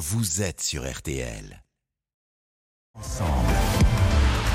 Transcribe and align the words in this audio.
vous 0.00 0.40
êtes 0.40 0.62
sur 0.62 0.90
RTL. 0.90 1.62
Ensemble. 2.94 3.69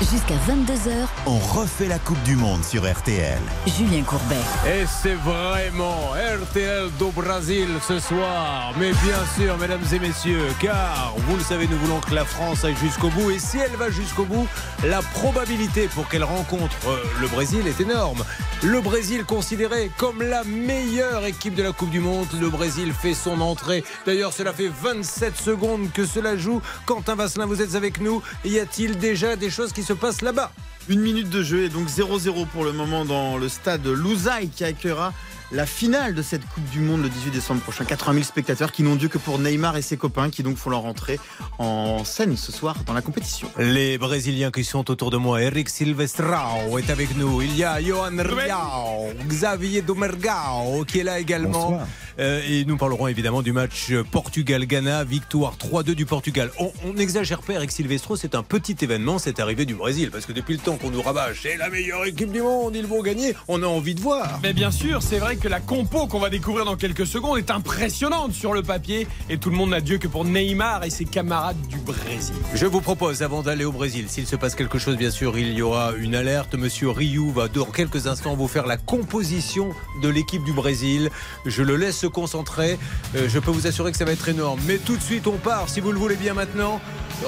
Jusqu'à 0.00 0.34
22h, 0.46 0.90
on 1.24 1.38
refait 1.38 1.88
la 1.88 1.98
Coupe 1.98 2.22
du 2.22 2.36
Monde 2.36 2.62
sur 2.62 2.82
RTL. 2.82 3.38
Julien 3.66 4.02
Courbet. 4.02 4.36
Et 4.66 4.84
c'est 4.84 5.14
vraiment 5.14 6.10
RTL 6.42 6.90
do 6.98 7.10
Brasil 7.12 7.66
ce 7.80 7.98
soir. 7.98 8.74
Mais 8.78 8.90
bien 8.90 9.24
sûr, 9.38 9.56
mesdames 9.56 9.80
et 9.90 9.98
messieurs, 9.98 10.48
car 10.60 11.14
vous 11.16 11.36
le 11.36 11.42
savez, 11.42 11.66
nous 11.66 11.78
voulons 11.78 12.00
que 12.00 12.14
la 12.14 12.26
France 12.26 12.62
aille 12.66 12.76
jusqu'au 12.76 13.08
bout. 13.08 13.30
Et 13.30 13.38
si 13.38 13.56
elle 13.56 13.74
va 13.78 13.88
jusqu'au 13.88 14.26
bout, 14.26 14.46
la 14.84 15.00
probabilité 15.00 15.88
pour 15.88 16.06
qu'elle 16.10 16.24
rencontre 16.24 16.76
le 17.18 17.28
Brésil 17.28 17.66
est 17.66 17.80
énorme. 17.80 18.22
Le 18.62 18.82
Brésil 18.82 19.24
considéré 19.24 19.90
comme 19.96 20.22
la 20.22 20.44
meilleure 20.44 21.24
équipe 21.24 21.54
de 21.54 21.62
la 21.62 21.72
Coupe 21.72 21.90
du 21.90 22.00
Monde. 22.00 22.26
Le 22.38 22.50
Brésil 22.50 22.92
fait 22.92 23.14
son 23.14 23.40
entrée. 23.40 23.82
D'ailleurs, 24.04 24.34
cela 24.34 24.52
fait 24.52 24.68
27 24.68 25.38
secondes 25.38 25.90
que 25.90 26.04
cela 26.04 26.36
joue. 26.36 26.60
Quentin 26.84 27.14
Vasselin, 27.14 27.46
vous 27.46 27.62
êtes 27.62 27.74
avec 27.74 27.98
nous. 27.98 28.22
Y 28.44 28.58
a-t-il 28.58 28.98
déjà 28.98 29.36
des 29.36 29.48
choses 29.48 29.72
qui 29.72 29.85
se 29.86 29.92
passe 29.92 30.20
là-bas. 30.20 30.50
Une 30.88 31.00
minute 31.00 31.30
de 31.30 31.44
jeu 31.44 31.62
et 31.62 31.68
donc 31.68 31.86
0-0 31.86 32.46
pour 32.48 32.64
le 32.64 32.72
moment 32.72 33.04
dans 33.04 33.38
le 33.38 33.48
stade 33.48 33.86
Louzaï 33.86 34.48
qui 34.48 34.64
accueillera 34.64 35.12
la 35.52 35.66
finale 35.66 36.14
de 36.14 36.22
cette 36.22 36.44
Coupe 36.46 36.68
du 36.70 36.80
Monde 36.80 37.02
le 37.02 37.08
18 37.08 37.30
décembre 37.30 37.60
prochain. 37.60 37.84
80 37.84 38.12
000 38.14 38.24
spectateurs 38.24 38.72
qui 38.72 38.82
n'ont 38.82 38.96
Dieu 38.96 39.08
que 39.08 39.18
pour 39.18 39.38
Neymar 39.38 39.76
et 39.76 39.82
ses 39.82 39.96
copains 39.96 40.30
qui 40.30 40.42
donc 40.42 40.56
font 40.56 40.70
leur 40.70 40.84
entrée 40.84 41.18
en 41.58 42.04
scène 42.04 42.36
ce 42.36 42.52
soir 42.52 42.76
dans 42.84 42.92
la 42.92 43.02
compétition. 43.02 43.48
Les 43.58 43.98
Brésiliens 43.98 44.50
qui 44.50 44.64
sont 44.64 44.90
autour 44.90 45.10
de 45.10 45.16
moi, 45.16 45.42
Eric 45.42 45.68
Silvestrao 45.68 46.78
est 46.78 46.90
avec 46.90 47.16
nous. 47.16 47.42
Il 47.42 47.56
y 47.56 47.64
a 47.64 47.80
Johan 47.80 48.16
Riao, 48.18 49.12
Xavier 49.28 49.82
Domergao 49.82 50.84
qui 50.86 51.00
est 51.00 51.04
là 51.04 51.18
également. 51.18 51.80
Euh, 52.18 52.40
et 52.48 52.64
nous 52.64 52.76
parlerons 52.76 53.08
évidemment 53.08 53.42
du 53.42 53.52
match 53.52 53.92
Portugal-Ghana, 54.10 55.04
victoire 55.04 55.56
3-2 55.56 55.92
du 55.92 56.06
Portugal. 56.06 56.50
On 56.58 56.94
n'exagère 56.94 57.42
pas, 57.42 57.54
Eric 57.54 57.70
Silvestro, 57.70 58.16
c'est 58.16 58.34
un 58.34 58.42
petit 58.42 58.76
événement, 58.80 59.18
cette 59.18 59.38
arrivée 59.38 59.66
du 59.66 59.74
Brésil. 59.74 60.10
Parce 60.10 60.26
que 60.26 60.32
depuis 60.32 60.54
le 60.54 60.60
temps 60.60 60.76
qu'on 60.76 60.90
nous 60.90 61.02
rabâche, 61.02 61.40
c'est 61.42 61.56
la 61.56 61.68
meilleure 61.68 62.04
équipe 62.06 62.32
du 62.32 62.40
monde, 62.40 62.74
ils 62.74 62.86
vont 62.86 63.02
gagner, 63.02 63.34
on 63.48 63.62
a 63.62 63.66
envie 63.66 63.94
de 63.94 64.00
voir. 64.00 64.40
Mais 64.42 64.52
bien 64.52 64.70
sûr, 64.70 65.02
c'est 65.02 65.18
vrai 65.18 65.35
que 65.36 65.48
la 65.48 65.60
compo 65.60 66.06
qu'on 66.06 66.18
va 66.18 66.30
découvrir 66.30 66.64
dans 66.64 66.76
quelques 66.76 67.06
secondes 67.06 67.38
est 67.38 67.50
impressionnante 67.50 68.32
sur 68.32 68.52
le 68.52 68.62
papier. 68.62 69.06
Et 69.28 69.38
tout 69.38 69.50
le 69.50 69.56
monde 69.56 69.70
n'a 69.70 69.80
Dieu 69.80 69.98
que 69.98 70.08
pour 70.08 70.24
Neymar 70.24 70.84
et 70.84 70.90
ses 70.90 71.04
camarades 71.04 71.60
du 71.68 71.78
Brésil. 71.78 72.34
Je 72.54 72.66
vous 72.66 72.80
propose, 72.80 73.22
avant 73.22 73.42
d'aller 73.42 73.64
au 73.64 73.72
Brésil, 73.72 74.06
s'il 74.08 74.26
se 74.26 74.36
passe 74.36 74.54
quelque 74.54 74.78
chose, 74.78 74.96
bien 74.96 75.10
sûr, 75.10 75.38
il 75.38 75.52
y 75.52 75.62
aura 75.62 75.92
une 75.98 76.14
alerte. 76.14 76.54
Monsieur 76.54 76.90
Ryu 76.90 77.32
va 77.32 77.48
dans 77.48 77.66
quelques 77.66 78.06
instants 78.06 78.34
vous 78.34 78.48
faire 78.48 78.66
la 78.66 78.76
composition 78.76 79.70
de 80.02 80.08
l'équipe 80.08 80.44
du 80.44 80.52
Brésil. 80.52 81.10
Je 81.44 81.62
le 81.62 81.76
laisse 81.76 81.98
se 81.98 82.06
concentrer. 82.06 82.78
Euh, 83.14 83.28
je 83.28 83.38
peux 83.38 83.50
vous 83.50 83.66
assurer 83.66 83.92
que 83.92 83.98
ça 83.98 84.04
va 84.04 84.12
être 84.12 84.28
énorme. 84.28 84.60
Mais 84.66 84.78
tout 84.78 84.96
de 84.96 85.02
suite, 85.02 85.26
on 85.26 85.36
part, 85.36 85.68
si 85.68 85.80
vous 85.80 85.92
le 85.92 85.98
voulez 85.98 86.16
bien 86.16 86.34
maintenant. 86.34 86.80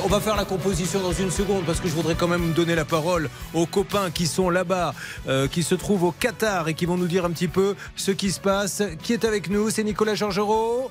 On 0.04 0.08
va 0.08 0.20
faire 0.20 0.36
la 0.36 0.44
composition 0.44 1.00
dans 1.00 1.12
une 1.12 1.30
seconde 1.30 1.64
parce 1.64 1.80
que 1.80 1.88
je 1.88 1.94
voudrais 1.94 2.14
quand 2.14 2.28
même 2.28 2.52
donner 2.52 2.74
la 2.74 2.84
parole 2.84 3.30
aux 3.54 3.64
copains 3.64 4.10
qui 4.10 4.26
sont 4.26 4.50
là-bas, 4.50 4.94
euh, 5.28 5.48
qui 5.48 5.62
se 5.62 5.74
trouvent 5.74 6.04
au 6.04 6.12
Qatar 6.12 6.68
et 6.68 6.74
qui 6.74 6.84
vont 6.84 6.98
nous 6.98 7.06
dire 7.06 7.24
un 7.24 7.30
petit 7.30 7.48
peu 7.48 7.74
ce 7.98 8.10
qui 8.10 8.30
se 8.30 8.40
passe. 8.40 8.82
Qui 9.02 9.12
est 9.12 9.24
avec 9.24 9.50
nous 9.50 9.70
C'est 9.70 9.84
Nicolas 9.84 10.14
Georgerot 10.14 10.90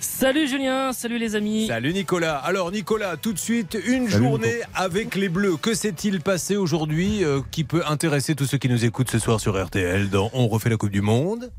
Salut 0.00 0.46
Julien, 0.46 0.92
salut 0.92 1.18
les 1.18 1.34
amis. 1.34 1.66
Salut 1.66 1.92
Nicolas. 1.92 2.36
Alors 2.36 2.70
Nicolas, 2.70 3.16
tout 3.16 3.32
de 3.32 3.38
suite, 3.38 3.76
une 3.84 4.08
journée 4.08 4.60
avec 4.74 5.16
les 5.16 5.28
Bleus. 5.28 5.56
Que 5.56 5.74
s'est-il 5.74 6.20
passé 6.20 6.56
aujourd'hui 6.56 7.24
euh, 7.24 7.40
qui 7.50 7.64
peut 7.64 7.82
intéresser 7.84 8.36
tous 8.36 8.46
ceux 8.46 8.58
qui 8.58 8.68
nous 8.68 8.84
écoutent 8.84 9.10
ce 9.10 9.18
soir 9.18 9.40
sur 9.40 9.60
RTL 9.60 10.08
dans 10.08 10.30
On 10.34 10.46
refait 10.46 10.70
la 10.70 10.76
Coupe 10.76 10.90
du 10.90 11.00
Monde? 11.00 11.50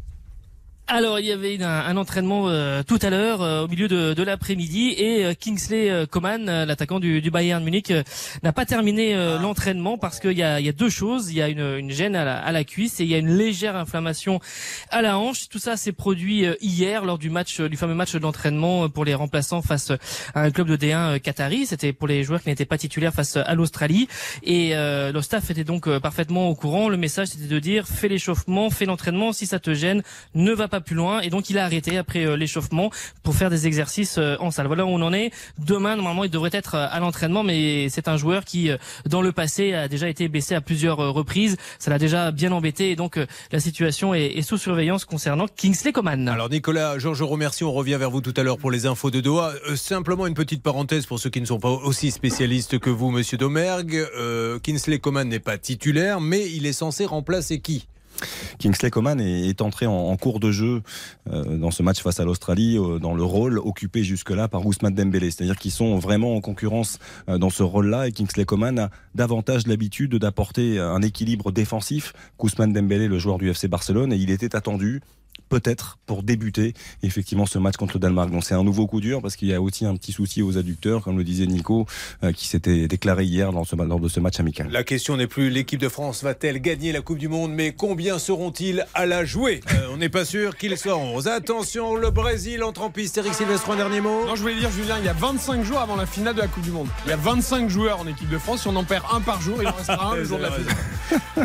Alors 0.90 1.20
il 1.20 1.26
y 1.28 1.32
avait 1.32 1.62
un, 1.62 1.98
entraînement 1.98 2.46
euh, 2.48 2.82
tout 2.82 2.98
à 3.04 3.12
l'heure 3.12 3.42
euh, 3.44 3.64
au 3.64 3.68
milieu 3.68 3.88
de, 3.88 4.16
de 4.16 4.24
l'après-midi 4.24 4.96
et 4.98 5.24
euh, 5.24 5.34
Kingsley 5.36 6.08
Coman, 6.08 6.46
l'attaquant 6.66 7.00
du, 7.00 7.22
du, 7.22 7.30
Bayern 7.30 7.64
Munich, 7.64 7.94
n'a 8.42 8.54
pas 8.54 8.66
terminé 8.66 9.14
l'entraînement 9.40 9.98
parce 9.98 10.20
qu'il 10.20 10.38
y 10.38 10.44
a, 10.44 10.60
il 10.60 10.66
y 10.66 10.70
a 10.70 10.74
deux 10.74 10.90
choses. 10.90 11.30
Il 11.32 11.38
y 11.38 11.42
a 11.42 11.48
une, 11.48 11.78
une 11.78 11.92
gêne 11.92 12.16
à 12.16 12.26
la, 12.26 12.40
à 12.40 12.52
la, 12.52 12.64
cuisse 12.64 13.00
et 13.00 13.04
il 13.04 13.10
y 13.10 13.16
a 13.16 13.20
une 13.20 13.30
légère 13.30 13.76
inflammation 13.76 14.40
à 14.90 15.02
la 15.02 15.18
hanche. 15.20 15.48
Tout 15.50 15.60
ça 15.60 15.78
s'est 15.78 15.92
produit 15.92 16.46
hier 16.62 17.06
lors 17.06 17.18
du 17.18 17.30
match, 17.30 17.62
du 17.62 17.78
fameux 17.78 17.94
match 17.94 18.16
d'entraînement 18.16 18.90
pour 18.90 19.06
les 19.06 19.14
remplaçants 19.14 19.62
face 19.62 19.92
à 20.34 20.42
un 20.42 20.52
club 20.52 20.68
de 20.68 20.76
D1 20.78 21.20
qatari. 21.20 21.66
C'était 21.68 21.94
pour 21.94 22.08
les 22.08 22.24
joueurs 22.24 22.42
qui 22.42 22.50
n'étaient 22.50 22.66
pas 22.66 22.78
titulaires 22.78 23.14
face 23.14 23.38
à 23.38 23.54
l'Australie 23.54 24.08
et 24.44 24.74
le 24.74 25.22
staff 25.22 25.52
était 25.52 25.64
donc 25.64 25.90
parfaitement 26.00 26.50
au 26.50 26.56
courant. 26.56 26.90
Le 26.90 26.98
message 26.98 27.28
c'était 27.28 27.48
de 27.48 27.60
dire 27.60 27.88
fais 27.88 28.08
l'échauffement, 28.08 28.70
fais 28.70 28.86
l'entraînement. 28.86 29.34
Si 29.34 29.46
ça 29.46 29.60
te 29.60 29.74
gêne, 29.74 30.02
ne 30.34 30.52
va 30.52 30.68
pas 30.68 30.79
plus 30.82 30.96
loin 30.96 31.22
et 31.22 31.30
donc 31.30 31.50
il 31.50 31.58
a 31.58 31.66
arrêté 31.66 31.98
après 31.98 32.26
euh, 32.26 32.36
l'échauffement 32.36 32.90
pour 33.24 33.36
faire 33.36 33.50
des 33.50 33.68
exercices 33.68 34.18
euh, 34.18 34.36
en 34.40 34.52
salle. 34.52 34.68
Voilà 34.68 34.86
où 34.86 34.90
on 34.90 35.02
en 35.02 35.14
est. 35.14 35.32
Demain 35.58 35.96
normalement 35.96 36.24
il 36.24 36.30
devrait 36.30 36.50
être 36.54 36.76
euh, 36.76 36.88
à 36.90 37.00
l'entraînement 37.00 37.44
mais 37.44 37.90
c'est 37.90 38.08
un 38.08 38.18
joueur 38.18 38.46
qui 38.46 38.70
dans 39.06 39.22
le 39.22 39.32
passé 39.32 39.74
a 39.74 39.88
déjà 39.88 40.10
été 40.10 40.28
blessé 40.28 40.56
à 40.56 40.62
plusieurs 40.62 40.98
reprises. 40.98 41.58
Ça 41.80 41.90
l'a 41.90 42.00
déjà 42.00 42.32
bien 42.32 42.52
embêté 42.52 42.92
et 42.92 42.96
donc 42.96 43.20
la 43.52 43.60
situation 43.60 44.14
est, 44.14 44.42
sous 44.42 44.58
surveillance 44.58 45.06
concernant 45.06 45.46
Kingsley 45.48 45.92
Coman. 45.92 46.28
Alors 46.28 46.50
Nicolas, 46.50 46.98
Georges 46.98 47.22
remercie. 47.22 47.64
On 47.64 47.72
revient 47.72 47.98
vers 48.00 48.10
vous 48.10 48.22
tout 48.22 48.34
à 48.38 48.44
l'heure 48.44 48.58
pour 48.58 48.72
les 48.72 48.86
infos 48.86 49.12
de 49.12 49.20
Doha. 49.20 49.54
simplement 49.76 50.28
une 50.28 50.34
petite 50.34 50.64
parenthèse 50.64 51.06
pour 51.06 51.20
ceux 51.20 51.30
qui 51.30 51.42
ne 51.42 51.46
sont 51.46 51.60
pas 51.60 51.70
aussi 51.70 52.12
spécialistes 52.12 52.80
que 52.80 52.90
vous, 52.90 53.12
Monsieur 53.12 53.38
Domergue. 53.38 54.06
Kingsley 54.64 55.00
Coman 55.00 55.28
n'est 55.28 55.40
pas 55.40 55.58
titulaire, 55.58 56.22
mais 56.22 56.50
il 56.52 56.66
est 56.66 56.74
censé 56.74 57.06
remplacer 57.06 57.60
qui? 57.60 57.88
Kingsley 58.58 58.90
Coman 58.90 59.20
est, 59.20 59.62
entré 59.62 59.86
en, 59.86 60.16
cours 60.18 60.40
de 60.40 60.52
jeu 60.52 60.82
euh, 61.32 61.58
dans 61.58 61.72
ce 61.72 61.84
match 61.84 62.02
face 62.02 62.20
à 62.20 62.26
l'Australie 62.26 62.78
euh, 62.78 63.00
dans 63.00 63.14
le 63.14 63.24
rôle 63.24 63.60
occupé 63.60 64.04
jusque-là 64.04 64.48
par 64.48 64.66
Ousmane 64.66 64.94
Dembélé. 64.94 65.32
C'est-à-dire 65.32 65.58
qu'ils 65.58 65.72
sont 65.72 65.98
vraiment 65.98 66.36
en 66.36 66.42
concurrence 66.42 67.00
euh, 67.30 67.38
dans 67.38 67.50
ce 67.50 67.64
rôle-là 67.64 68.08
et 68.08 68.12
Kingsley 68.12 68.46
Coman 68.46 68.80
a 68.80 68.90
davantage 69.16 69.68
l'habitude 69.68 70.16
d'apporter 70.16 70.80
un 70.80 71.02
équilibre 71.02 71.52
défensif 71.52 72.14
qu'Ousmane 72.38 72.74
Dembélé, 72.74 73.08
le 73.08 73.20
joueur 73.20 73.38
du 73.38 73.50
FC 73.50 73.68
Barcelone, 73.68 74.14
et 74.14 74.18
il 74.18 74.30
était 74.30 74.56
attendu 74.56 75.02
peut-être 75.50 75.98
pour 76.06 76.24
débuter 76.24 76.74
effectivement 77.04 77.46
ce 77.46 77.58
match 77.60 77.76
contre 77.76 77.96
le 77.96 78.00
Danemark. 78.00 78.32
Donc 78.32 78.44
c'est 78.44 78.56
un 78.56 78.64
nouveau 78.64 78.88
coup 78.88 79.02
dur 79.02 79.22
parce 79.22 79.36
qu'il 79.36 79.48
y 79.48 79.54
a 79.54 79.62
aussi 79.62 79.86
un 79.86 79.96
petit 79.96 80.12
souci 80.12 80.42
aux 80.42 80.58
adducteurs, 80.58 81.04
comme 81.04 81.18
le 81.18 81.24
disait 81.24 81.48
Nico, 81.48 81.86
euh, 82.24 82.32
qui 82.32 82.48
s'était 82.48 82.88
déclaré 82.88 83.26
hier 83.26 83.52
dans 83.52 83.64
ce, 83.64 83.76
lors 83.76 84.00
de 84.00 84.08
ce 84.08 84.20
match 84.20 84.40
amical. 84.40 84.70
La 84.72 84.84
question 84.84 85.18
n'est 85.18 85.28
plus 85.28 85.50
l'équipe 85.50 85.80
de 85.80 85.90
France 85.90 86.24
va-t-elle 86.24 86.60
gagner 86.62 86.92
la 86.92 87.02
Coupe 87.02 87.18
du 87.18 87.28
Monde, 87.28 87.52
mais 87.52 87.74
combien 87.74 88.20
seront-ils 88.20 88.86
à 88.94 89.06
la 89.06 89.26
jouer? 89.26 89.62
Euh, 89.74 89.88
On 89.92 89.98
n'est 89.98 90.10
pas 90.10 90.26
sûr 90.26 90.56
qu'ils 90.58 90.78
seront. 90.78 91.20
Attention, 91.28 91.96
le 91.96 92.12
Brésil 92.12 92.64
entre 92.64 92.82
en 92.82 92.90
piste. 92.90 93.18
Eric 93.18 93.34
Sylvestre, 93.34 93.72
un 93.72 93.76
dernier 93.76 94.02
mot 94.02 94.26
Non, 94.26 94.36
je 94.36 94.42
voulais 94.42 94.56
dire, 94.56 94.72
Julien, 94.72 94.98
il 95.00 95.06
y 95.06 95.10
a 95.10 95.14
25 95.14 95.64
jours 95.64 95.80
avant 95.80 95.96
la 95.96 96.06
finale 96.06 96.36
de 96.36 96.42
la 96.42 96.48
Coupe 96.48 96.64
du 96.64 96.72
Monde. 96.72 96.88
Il 97.06 97.10
y 97.10 97.14
a 97.14 97.18
25 97.18 97.70
joueurs 97.70 98.00
en 98.00 98.08
équipe 98.08 98.30
de 98.30 98.38
France. 98.38 98.62
Si 98.62 98.68
on 98.68 98.76
en 98.76 98.84
perd 98.84 99.04
un 99.12 99.22
par 99.22 99.42
jour, 99.42 99.58
il 99.62 99.68
en 99.68 99.72
restera 99.72 100.12
un 100.12 100.16
le 100.16 100.24
jour 100.24 100.38
de 100.38 100.44
la 100.44 100.52
finale. 100.52 100.76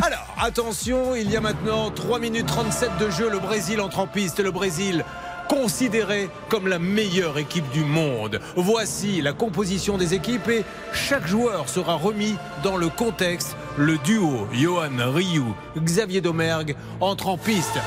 Alors, 0.02 0.34
attention, 0.40 1.14
il 1.14 1.30
y 1.30 1.36
a 1.36 1.40
maintenant 1.40 1.90
3 1.90 2.18
minutes 2.18 2.46
37 2.46 2.90
de 3.00 3.10
jeu. 3.10 3.30
Le 3.30 3.38
Brésil 3.38 3.80
entre 3.80 3.93
en 3.98 4.06
piste, 4.06 4.40
le 4.40 4.50
Brésil 4.50 5.04
considéré 5.48 6.30
comme 6.48 6.68
la 6.68 6.78
meilleure 6.78 7.38
équipe 7.38 7.68
du 7.70 7.84
monde. 7.84 8.40
Voici 8.56 9.20
la 9.20 9.32
composition 9.32 9.98
des 9.98 10.14
équipes 10.14 10.48
et 10.48 10.64
chaque 10.92 11.26
joueur 11.26 11.68
sera 11.68 11.94
remis 11.94 12.36
dans 12.62 12.76
le 12.76 12.88
contexte. 12.88 13.56
Le 13.76 13.98
duo 13.98 14.46
Johan 14.52 15.12
Ryu, 15.12 15.42
Xavier 15.78 16.20
Domergue 16.20 16.76
entre 17.00 17.28
en 17.28 17.36
piste. 17.36 17.78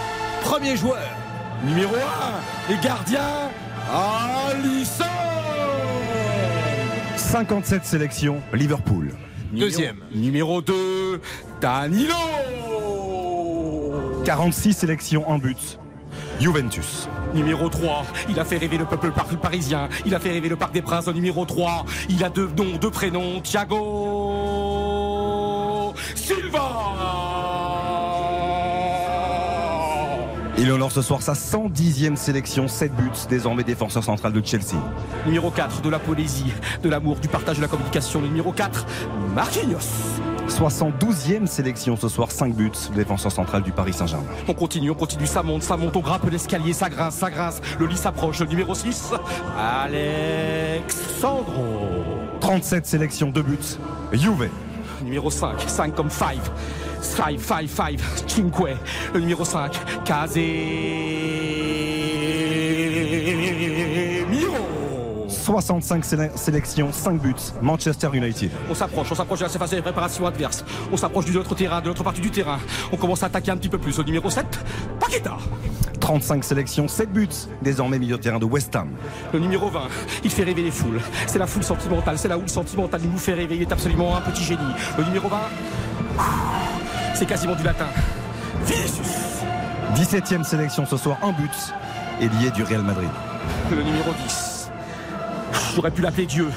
Premier 0.42 0.76
joueur. 0.76 1.02
Numéro 1.66 1.96
1, 1.96 2.74
les 2.74 2.80
gardiens, 2.82 3.50
Alisson 3.92 5.04
57 7.16 7.84
sélections, 7.86 8.42
Liverpool. 8.54 9.12
Deuxième. 9.52 9.98
Numéro 10.14 10.62
2, 10.62 11.22
Danilo 11.60 12.14
46 14.24 14.74
sélections, 14.74 15.30
en 15.30 15.38
but, 15.38 15.80
Juventus. 16.40 17.08
Numéro 17.34 17.70
3, 17.70 18.06
il 18.30 18.40
a 18.40 18.46
fait 18.46 18.58
rêver 18.58 18.78
le 18.78 18.86
peuple 18.86 19.12
parisien. 19.42 19.90
Il 20.06 20.14
a 20.16 20.20
fait 20.20 20.32
rêver 20.32 20.50
le 20.50 20.56
Parc 20.56 20.74
des 20.74 20.82
Princes 20.82 21.08
au 21.08 21.14
numéro 21.14 21.46
3. 21.46 21.86
Il 22.10 22.24
a 22.24 22.30
deux 22.30 22.50
noms, 22.58 22.78
deux 22.80 22.92
prénoms. 22.92 23.42
Thiago 23.42 23.84
Silva 26.16 26.88
Il 30.60 30.72
honore 30.72 30.92
ce 30.92 31.04
soir 31.04 31.22
sa 31.22 31.34
110e 31.34 32.16
sélection, 32.16 32.68
7 32.68 32.96
buts, 32.96 33.12
désormais 33.30 33.64
défenseur 33.64 34.04
central 34.04 34.34
de 34.34 34.44
Chelsea. 34.44 34.76
Numéro 35.26 35.52
4, 35.52 35.82
de 35.82 35.90
la 35.90 36.00
poésie, 36.00 36.52
de 36.82 36.90
l'amour, 36.90 37.18
du 37.18 37.28
partage 37.28 37.58
de 37.58 37.62
la 37.62 37.68
communication. 37.68 38.22
numéro 38.22 38.52
4, 38.52 38.86
Marquinhos. 39.36 39.78
72e 40.48 41.46
sélection 41.46 41.96
ce 41.98 42.08
soir, 42.10 42.32
5 42.32 42.54
buts, 42.54 42.72
défenseur 42.96 43.32
central 43.32 43.64
du 43.64 43.72
Paris 43.72 43.94
Saint-Germain. 43.94 44.26
On 44.48 44.54
continue, 44.54 44.92
on 44.92 44.96
continue, 44.96 45.28
ça 45.28 45.44
monte, 45.44 45.64
ça 45.64 45.78
monte, 45.78 45.96
on 45.96 46.02
grimpe 46.02 46.30
l'escalier, 46.30 46.74
ça 46.74 46.90
grince, 46.90 47.16
ça 47.16 47.30
grince. 47.30 47.62
Le 47.80 47.86
lit 47.86 47.98
s'approche, 47.98 48.40
le 48.40 48.48
numéro 48.48 48.74
6, 48.74 49.12
Alexandro. 49.58 51.44
37 52.40 52.86
sélections, 52.86 53.30
2 53.30 53.42
buts, 53.42 53.78
Juve. 54.14 54.50
Numéro 55.04 55.30
5, 55.30 55.62
5 55.68 55.96
comme 55.96 56.10
5. 56.10 56.38
5, 57.02 57.40
5, 57.40 57.70
5, 57.70 58.00
Cinque. 58.26 58.78
Le 59.14 59.20
numéro 59.20 59.46
5, 59.46 59.72
Casé. 60.04 61.37
65 65.52 66.04
séle- 66.04 66.32
sélections, 66.36 66.90
5 66.92 67.22
buts. 67.22 67.34
Manchester 67.62 68.10
United. 68.14 68.52
On 68.70 68.76
s'approche, 68.76 69.08
on 69.14 69.16
s'approche 69.16 69.40
de 69.40 69.46
la 69.46 69.50
surface 69.50 69.70
de 69.72 69.80
préparation 69.80 70.26
adverse. 70.28 70.66
On 70.92 70.98
s'approche 70.98 71.24
du 71.24 71.38
autre 71.38 71.56
terrain, 71.56 71.80
de 71.80 71.88
l'autre 71.88 72.04
partie 72.04 72.20
du 72.20 72.30
terrain. 72.30 72.58
On 72.92 72.98
commence 72.98 73.24
à 73.24 73.28
attaquer 73.28 73.52
un 73.52 73.56
petit 73.56 73.70
peu 73.70 73.78
plus. 73.78 73.98
Au 73.98 74.04
numéro 74.04 74.30
7, 74.30 74.46
Paqueta. 75.00 75.38
35 76.02 76.44
sélections, 76.44 76.90
7 76.90 77.14
buts. 77.14 77.30
Désormais 77.62 77.98
milieu 77.98 78.18
de 78.18 78.22
terrain 78.22 78.40
de 78.40 78.46
West 78.46 78.76
Ham. 78.76 78.90
Le 79.32 79.40
numéro 79.40 79.70
20, 79.70 79.84
il 80.26 80.30
fait 80.30 80.44
rêver 80.44 80.64
les 80.64 80.72
foules. 80.72 81.00
C'est 81.28 81.40
la 81.40 81.48
foule 81.48 81.64
sentimentale, 81.64 82.18
c'est 82.18 82.28
la 82.28 82.38
houle 82.38 82.50
sentimentale. 82.50 83.00
Il 83.06 83.10
nous 83.10 83.18
fait 83.18 83.34
rêver, 83.34 83.56
il 83.56 83.62
est 83.62 83.72
absolument 83.72 84.18
un 84.18 84.22
petit 84.22 84.44
génie. 84.44 84.60
Le 84.98 85.06
numéro 85.06 85.30
20, 85.30 85.38
c'est 87.14 87.26
quasiment 87.26 87.56
du 87.56 87.64
latin. 87.64 87.88
Vinicius. 88.66 89.16
17e 89.96 90.44
sélection 90.44 90.86
ce 90.86 90.98
soir, 90.98 91.18
1 91.24 91.32
but. 91.32 91.74
Ailier 92.20 92.52
du 92.52 92.64
Real 92.64 92.82
Madrid. 92.82 93.10
Le 93.72 93.82
numéro 93.82 94.12
10. 94.26 94.57
J'aurais 95.76 95.92
pu 95.92 96.02
l'appeler 96.02 96.26
Dieu. 96.26 96.50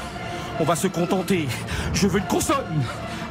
On 0.58 0.64
va 0.64 0.76
se 0.76 0.87
contenter. 0.87 1.48
Je 1.92 2.06
veux 2.06 2.19
une 2.19 2.26
consonne. 2.26 2.82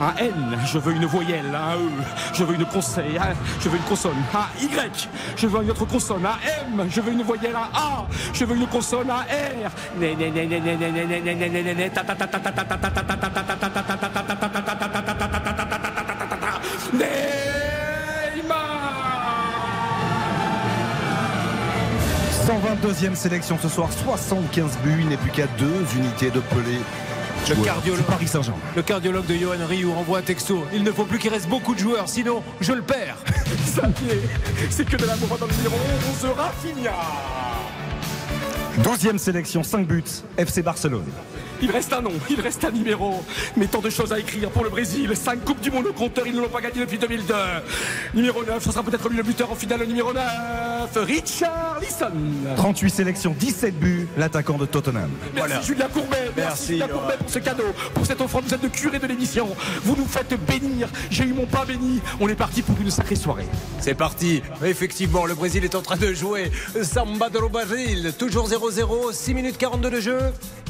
Un 0.01 0.15
N, 0.17 0.57
je 0.65 0.77
veux 0.79 0.93
une 0.93 1.05
voyelle, 1.05 1.53
un 1.53 1.75
E, 1.75 1.89
je 2.33 2.45
veux 2.45 2.55
une 2.55 2.63
conseil, 2.63 3.19
je 3.59 3.67
veux 3.67 3.75
une 3.75 3.83
consonne, 3.83 4.15
un 4.33 4.63
Y, 4.63 5.09
je 5.35 5.45
veux 5.45 5.61
une 5.61 5.71
autre 5.71 5.83
consonne, 5.83 6.25
un 6.25 6.37
M, 6.79 6.87
je 6.89 7.01
veux 7.01 7.11
une 7.11 7.21
voyelle, 7.21 7.53
un 7.53 7.77
A, 7.77 8.07
je 8.31 8.45
veux 8.45 8.55
une 8.55 8.67
consonne, 8.67 9.09
un 9.09 9.23
R. 9.23 9.69
Né, 9.99 10.15
122e 22.49 23.13
sélection 23.13 23.59
ce 23.61 23.69
soir, 23.69 23.91
75 23.91 24.79
buts. 24.83 24.97
Il 25.01 25.09
n'est 25.09 25.17
plus 25.17 25.29
qu'à 25.29 25.45
deux 25.59 25.85
unités 25.95 26.31
de 26.31 26.39
Pelé. 26.39 26.79
Le 27.47 27.63
cardiologue. 27.63 28.05
Paris 28.05 28.27
Saint-Germain. 28.27 28.59
Le 28.75 28.81
cardiologue 28.81 29.27
de 29.27 29.35
Johan 29.35 29.67
Rioux 29.67 29.93
envoie 29.93 30.17
un 30.17 30.23
texto. 30.23 30.65
Il 30.73 30.83
ne 30.83 30.91
faut 30.91 31.05
plus 31.05 31.19
qu'il 31.19 31.29
reste 31.29 31.47
beaucoup 31.47 31.75
de 31.75 31.79
joueurs, 31.79 32.09
sinon 32.09 32.41
je 32.59 32.73
le 32.73 32.81
perds. 32.81 33.17
Ça 33.65 33.83
y 34.01 34.09
est, 34.09 34.67
c'est 34.71 34.83
que 34.83 34.97
de 34.97 35.05
l'amour 35.05 35.37
dans 35.39 35.45
le 35.45 35.53
numéro 35.53 35.75
11, 36.23 36.31
Rafinha 36.35 36.91
12e 38.77 39.17
sélection, 39.17 39.63
5 39.63 39.87
buts. 39.87 40.03
FC 40.37 40.61
Barcelone. 40.61 41.05
Il 41.61 41.71
reste 41.71 41.91
un 41.91 42.01
nom, 42.01 42.13
il 42.29 42.39
reste 42.39 42.63
un 42.63 42.71
numéro. 42.71 43.21
Mais 43.57 43.67
tant 43.67 43.81
de 43.81 43.89
choses 43.89 44.13
à 44.13 44.19
écrire 44.19 44.49
pour 44.49 44.63
le 44.63 44.69
Brésil. 44.69 45.11
5 45.13 45.43
Coupes 45.43 45.59
du 45.59 45.71
Monde 45.71 45.87
au 45.87 45.93
compteur, 45.93 46.25
ils 46.25 46.33
ne 46.33 46.39
l'ont 46.39 46.47
pas 46.47 46.61
gagné 46.61 46.79
depuis 46.79 46.97
2002. 46.97 47.33
Numéro 48.13 48.45
9, 48.45 48.63
ce 48.63 48.71
sera 48.71 48.81
peut-être 48.81 49.09
lui 49.09 49.17
le 49.17 49.23
buteur 49.23 49.51
en 49.51 49.55
finale, 49.55 49.81
le 49.81 49.85
numéro 49.87 50.13
9, 50.13 50.23
Richard 51.05 51.79
Lisson. 51.81 52.11
38 52.55 52.89
sélections, 52.89 53.35
17 53.37 53.77
buts. 53.77 54.07
L'attaquant 54.17 54.57
de 54.57 54.65
Tottenham. 54.65 55.09
Merci 55.35 55.67
Julien 55.67 55.87
Courbet, 55.89 56.31
merci, 56.37 56.37
Merci, 56.37 56.67
Julien 56.67 56.87
Laurent. 56.87 56.99
Courbet 57.01 57.17
pour 57.17 57.29
ce 57.29 57.39
cadeau, 57.39 57.63
pour 57.93 58.05
cette 58.05 58.21
offrande. 58.21 58.45
Vous 58.45 58.53
êtes 58.53 58.63
le 58.63 58.69
curé 58.69 58.99
de 58.99 59.07
l'émission. 59.07 59.49
Vous 59.83 59.97
nous 59.97 60.05
faites 60.05 60.33
bénir. 60.45 60.87
J'ai 61.09 61.25
eu 61.25 61.33
mon 61.33 61.45
pain 61.45 61.65
béni. 61.65 61.99
On 62.21 62.29
est 62.29 62.35
parti 62.35 62.61
pour 62.61 62.79
une 62.79 62.91
sacrée 62.91 63.15
soirée. 63.17 63.47
C'est 63.81 63.95
parti. 63.95 64.41
Effectivement, 64.63 65.25
le 65.25 65.35
Brésil 65.35 65.65
est 65.65 65.75
en 65.75 65.81
train 65.81 65.97
de 65.97 66.13
jouer. 66.13 66.51
Samba 66.83 67.29
de 67.29 67.39
Brésil. 67.39 68.13
Toujours 68.17 68.47
0-0. 68.59 69.13
6 69.13 69.33
minutes 69.33 69.57
42 69.57 69.89
de 69.89 69.99
jeu. 69.99 70.19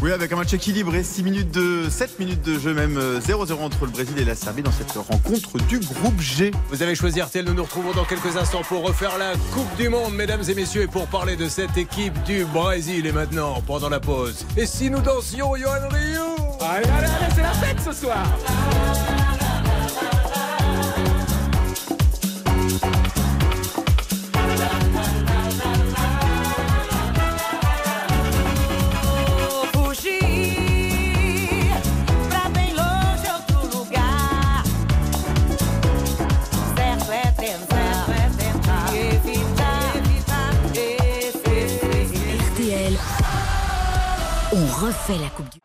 Oui, 0.01 0.11
avec 0.13 0.31
un 0.31 0.37
match 0.37 0.53
équilibré, 0.53 1.03
6 1.03 1.23
minutes 1.23 1.51
de 1.51 1.89
7 1.89 2.19
minutes 2.19 2.41
de 2.41 2.57
jeu, 2.57 2.73
même 2.73 2.97
euh, 2.97 3.19
0-0 3.19 3.53
entre 3.61 3.85
le 3.85 3.91
Brésil 3.91 4.17
et 4.17 4.23
la 4.23 4.35
Serbie 4.35 4.61
dans 4.61 4.71
cette 4.71 4.91
rencontre 4.91 5.57
du 5.67 5.79
groupe 5.79 6.19
G. 6.21 6.51
Vous 6.69 6.81
avez 6.81 6.95
choisi 6.95 7.21
RTL. 7.21 7.43
Nous 7.45 7.53
nous 7.53 7.63
retrouvons 7.63 7.91
dans 7.93 8.05
quelques 8.05 8.37
instants 8.37 8.61
pour 8.61 8.85
refaire 8.85 9.17
la 9.17 9.33
Coupe 9.53 9.75
du 9.77 9.89
Monde, 9.89 10.13
mesdames 10.13 10.43
et 10.47 10.53
messieurs, 10.53 10.83
et 10.83 10.87
pour 10.87 11.07
parler 11.07 11.35
de 11.35 11.49
cette 11.49 11.77
équipe 11.77 12.21
du 12.23 12.45
Brésil. 12.45 13.05
Et 13.05 13.11
maintenant, 13.11 13.61
pendant 13.65 13.89
la 13.89 13.99
pause. 13.99 14.45
Et 14.55 14.65
si 14.65 14.89
nous 14.89 15.01
dansions, 15.01 15.55
Johan 15.55 15.89
Rioux 15.89 16.35
Allez, 16.61 16.85
allez, 16.87 17.07
allez, 17.07 17.33
c'est 17.35 17.41
la 17.41 17.53
fête 17.53 17.79
ce 17.83 17.91
soir. 17.91 18.25
Refait 44.79 45.17
la 45.17 45.29
Coupe 45.29 45.49
du 45.51 45.59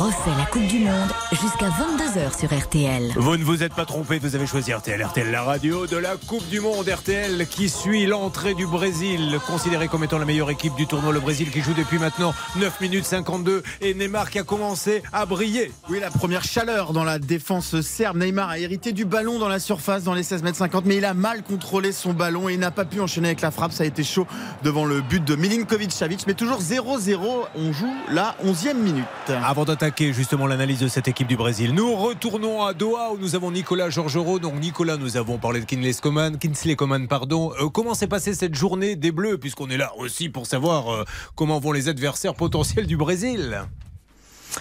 refait 0.00 0.30
la 0.38 0.46
Coupe 0.46 0.66
du 0.66 0.78
Monde 0.78 1.10
jusqu'à 1.30 1.68
22h 1.68 2.38
sur 2.38 2.58
RTL. 2.58 3.12
Vous 3.16 3.36
ne 3.36 3.44
vous 3.44 3.62
êtes 3.62 3.74
pas 3.74 3.84
trompé, 3.84 4.18
vous 4.18 4.34
avez 4.34 4.46
choisi 4.46 4.72
RTL. 4.72 5.04
RTL, 5.04 5.30
la 5.30 5.42
radio 5.42 5.86
de 5.86 5.98
la 5.98 6.16
Coupe 6.16 6.48
du 6.48 6.60
Monde. 6.60 6.88
RTL 6.88 7.46
qui 7.46 7.68
suit 7.68 8.06
l'entrée 8.06 8.54
du 8.54 8.66
Brésil, 8.66 9.38
considéré 9.46 9.88
comme 9.88 10.02
étant 10.02 10.16
la 10.16 10.24
meilleure 10.24 10.48
équipe 10.48 10.74
du 10.74 10.86
tournoi. 10.86 11.12
Le 11.12 11.20
Brésil 11.20 11.50
qui 11.50 11.60
joue 11.60 11.74
depuis 11.74 11.98
maintenant 11.98 12.32
9 12.56 12.80
minutes 12.80 13.04
52. 13.04 13.62
Et 13.82 13.92
Neymar 13.92 14.30
qui 14.30 14.38
a 14.38 14.42
commencé 14.42 15.02
à 15.12 15.26
briller. 15.26 15.70
Oui, 15.90 16.00
la 16.00 16.10
première 16.10 16.44
chaleur 16.44 16.94
dans 16.94 17.04
la 17.04 17.18
défense 17.18 17.78
serbe. 17.82 18.16
Neymar 18.16 18.48
a 18.48 18.58
hérité 18.58 18.92
du 18.92 19.04
ballon 19.04 19.38
dans 19.38 19.48
la 19.48 19.58
surface 19.60 20.02
dans 20.02 20.14
les 20.14 20.22
16 20.22 20.42
mètres 20.42 20.56
50, 20.56 20.86
mais 20.86 20.96
il 20.96 21.04
a 21.04 21.12
mal 21.12 21.42
contrôlé 21.42 21.92
son 21.92 22.14
ballon 22.14 22.48
et 22.48 22.54
il 22.54 22.58
n'a 22.58 22.70
pas 22.70 22.86
pu 22.86 23.02
enchaîner 23.02 23.28
avec 23.28 23.42
la 23.42 23.50
frappe. 23.50 23.72
Ça 23.72 23.82
a 23.82 23.86
été 23.86 24.02
chaud 24.02 24.26
devant 24.62 24.86
le 24.86 25.02
but 25.02 25.22
de 25.22 25.36
Milinkovic 25.36 25.92
Savic, 25.92 26.26
mais 26.26 26.32
toujours 26.32 26.62
0-0. 26.62 27.18
On 27.54 27.72
joue 27.74 27.94
la 28.10 28.34
11e 28.42 28.78
minute. 28.78 29.04
Avant 29.44 29.66
d'attaquer 29.66 29.89
justement 29.98 30.46
l'analyse 30.46 30.80
de 30.80 30.88
cette 30.88 31.08
équipe 31.08 31.26
du 31.26 31.36
Brésil, 31.36 31.74
nous 31.74 31.94
retournons 31.94 32.64
à 32.64 32.74
Doha 32.74 33.12
où 33.12 33.18
nous 33.18 33.34
avons 33.34 33.50
Nicolas 33.50 33.90
Georgerot. 33.90 34.38
Donc 34.38 34.54
Nicolas, 34.60 34.96
nous 34.96 35.16
avons 35.16 35.38
parlé 35.38 35.60
de 35.60 35.64
Kinsley 35.64 35.92
Coman, 36.00 36.38
Kinsley 36.38 36.76
Coman, 36.76 37.08
pardon. 37.08 37.52
Euh, 37.60 37.68
comment 37.68 37.94
s'est 37.94 38.06
passée 38.06 38.34
cette 38.34 38.54
journée 38.54 38.96
des 38.96 39.12
Bleus, 39.12 39.38
puisqu'on 39.38 39.68
est 39.68 39.76
là 39.76 39.92
aussi 39.98 40.28
pour 40.28 40.46
savoir 40.46 40.92
euh, 40.92 41.04
comment 41.34 41.58
vont 41.58 41.72
les 41.72 41.88
adversaires 41.88 42.34
potentiels 42.34 42.86
du 42.86 42.96
Brésil? 42.96 43.62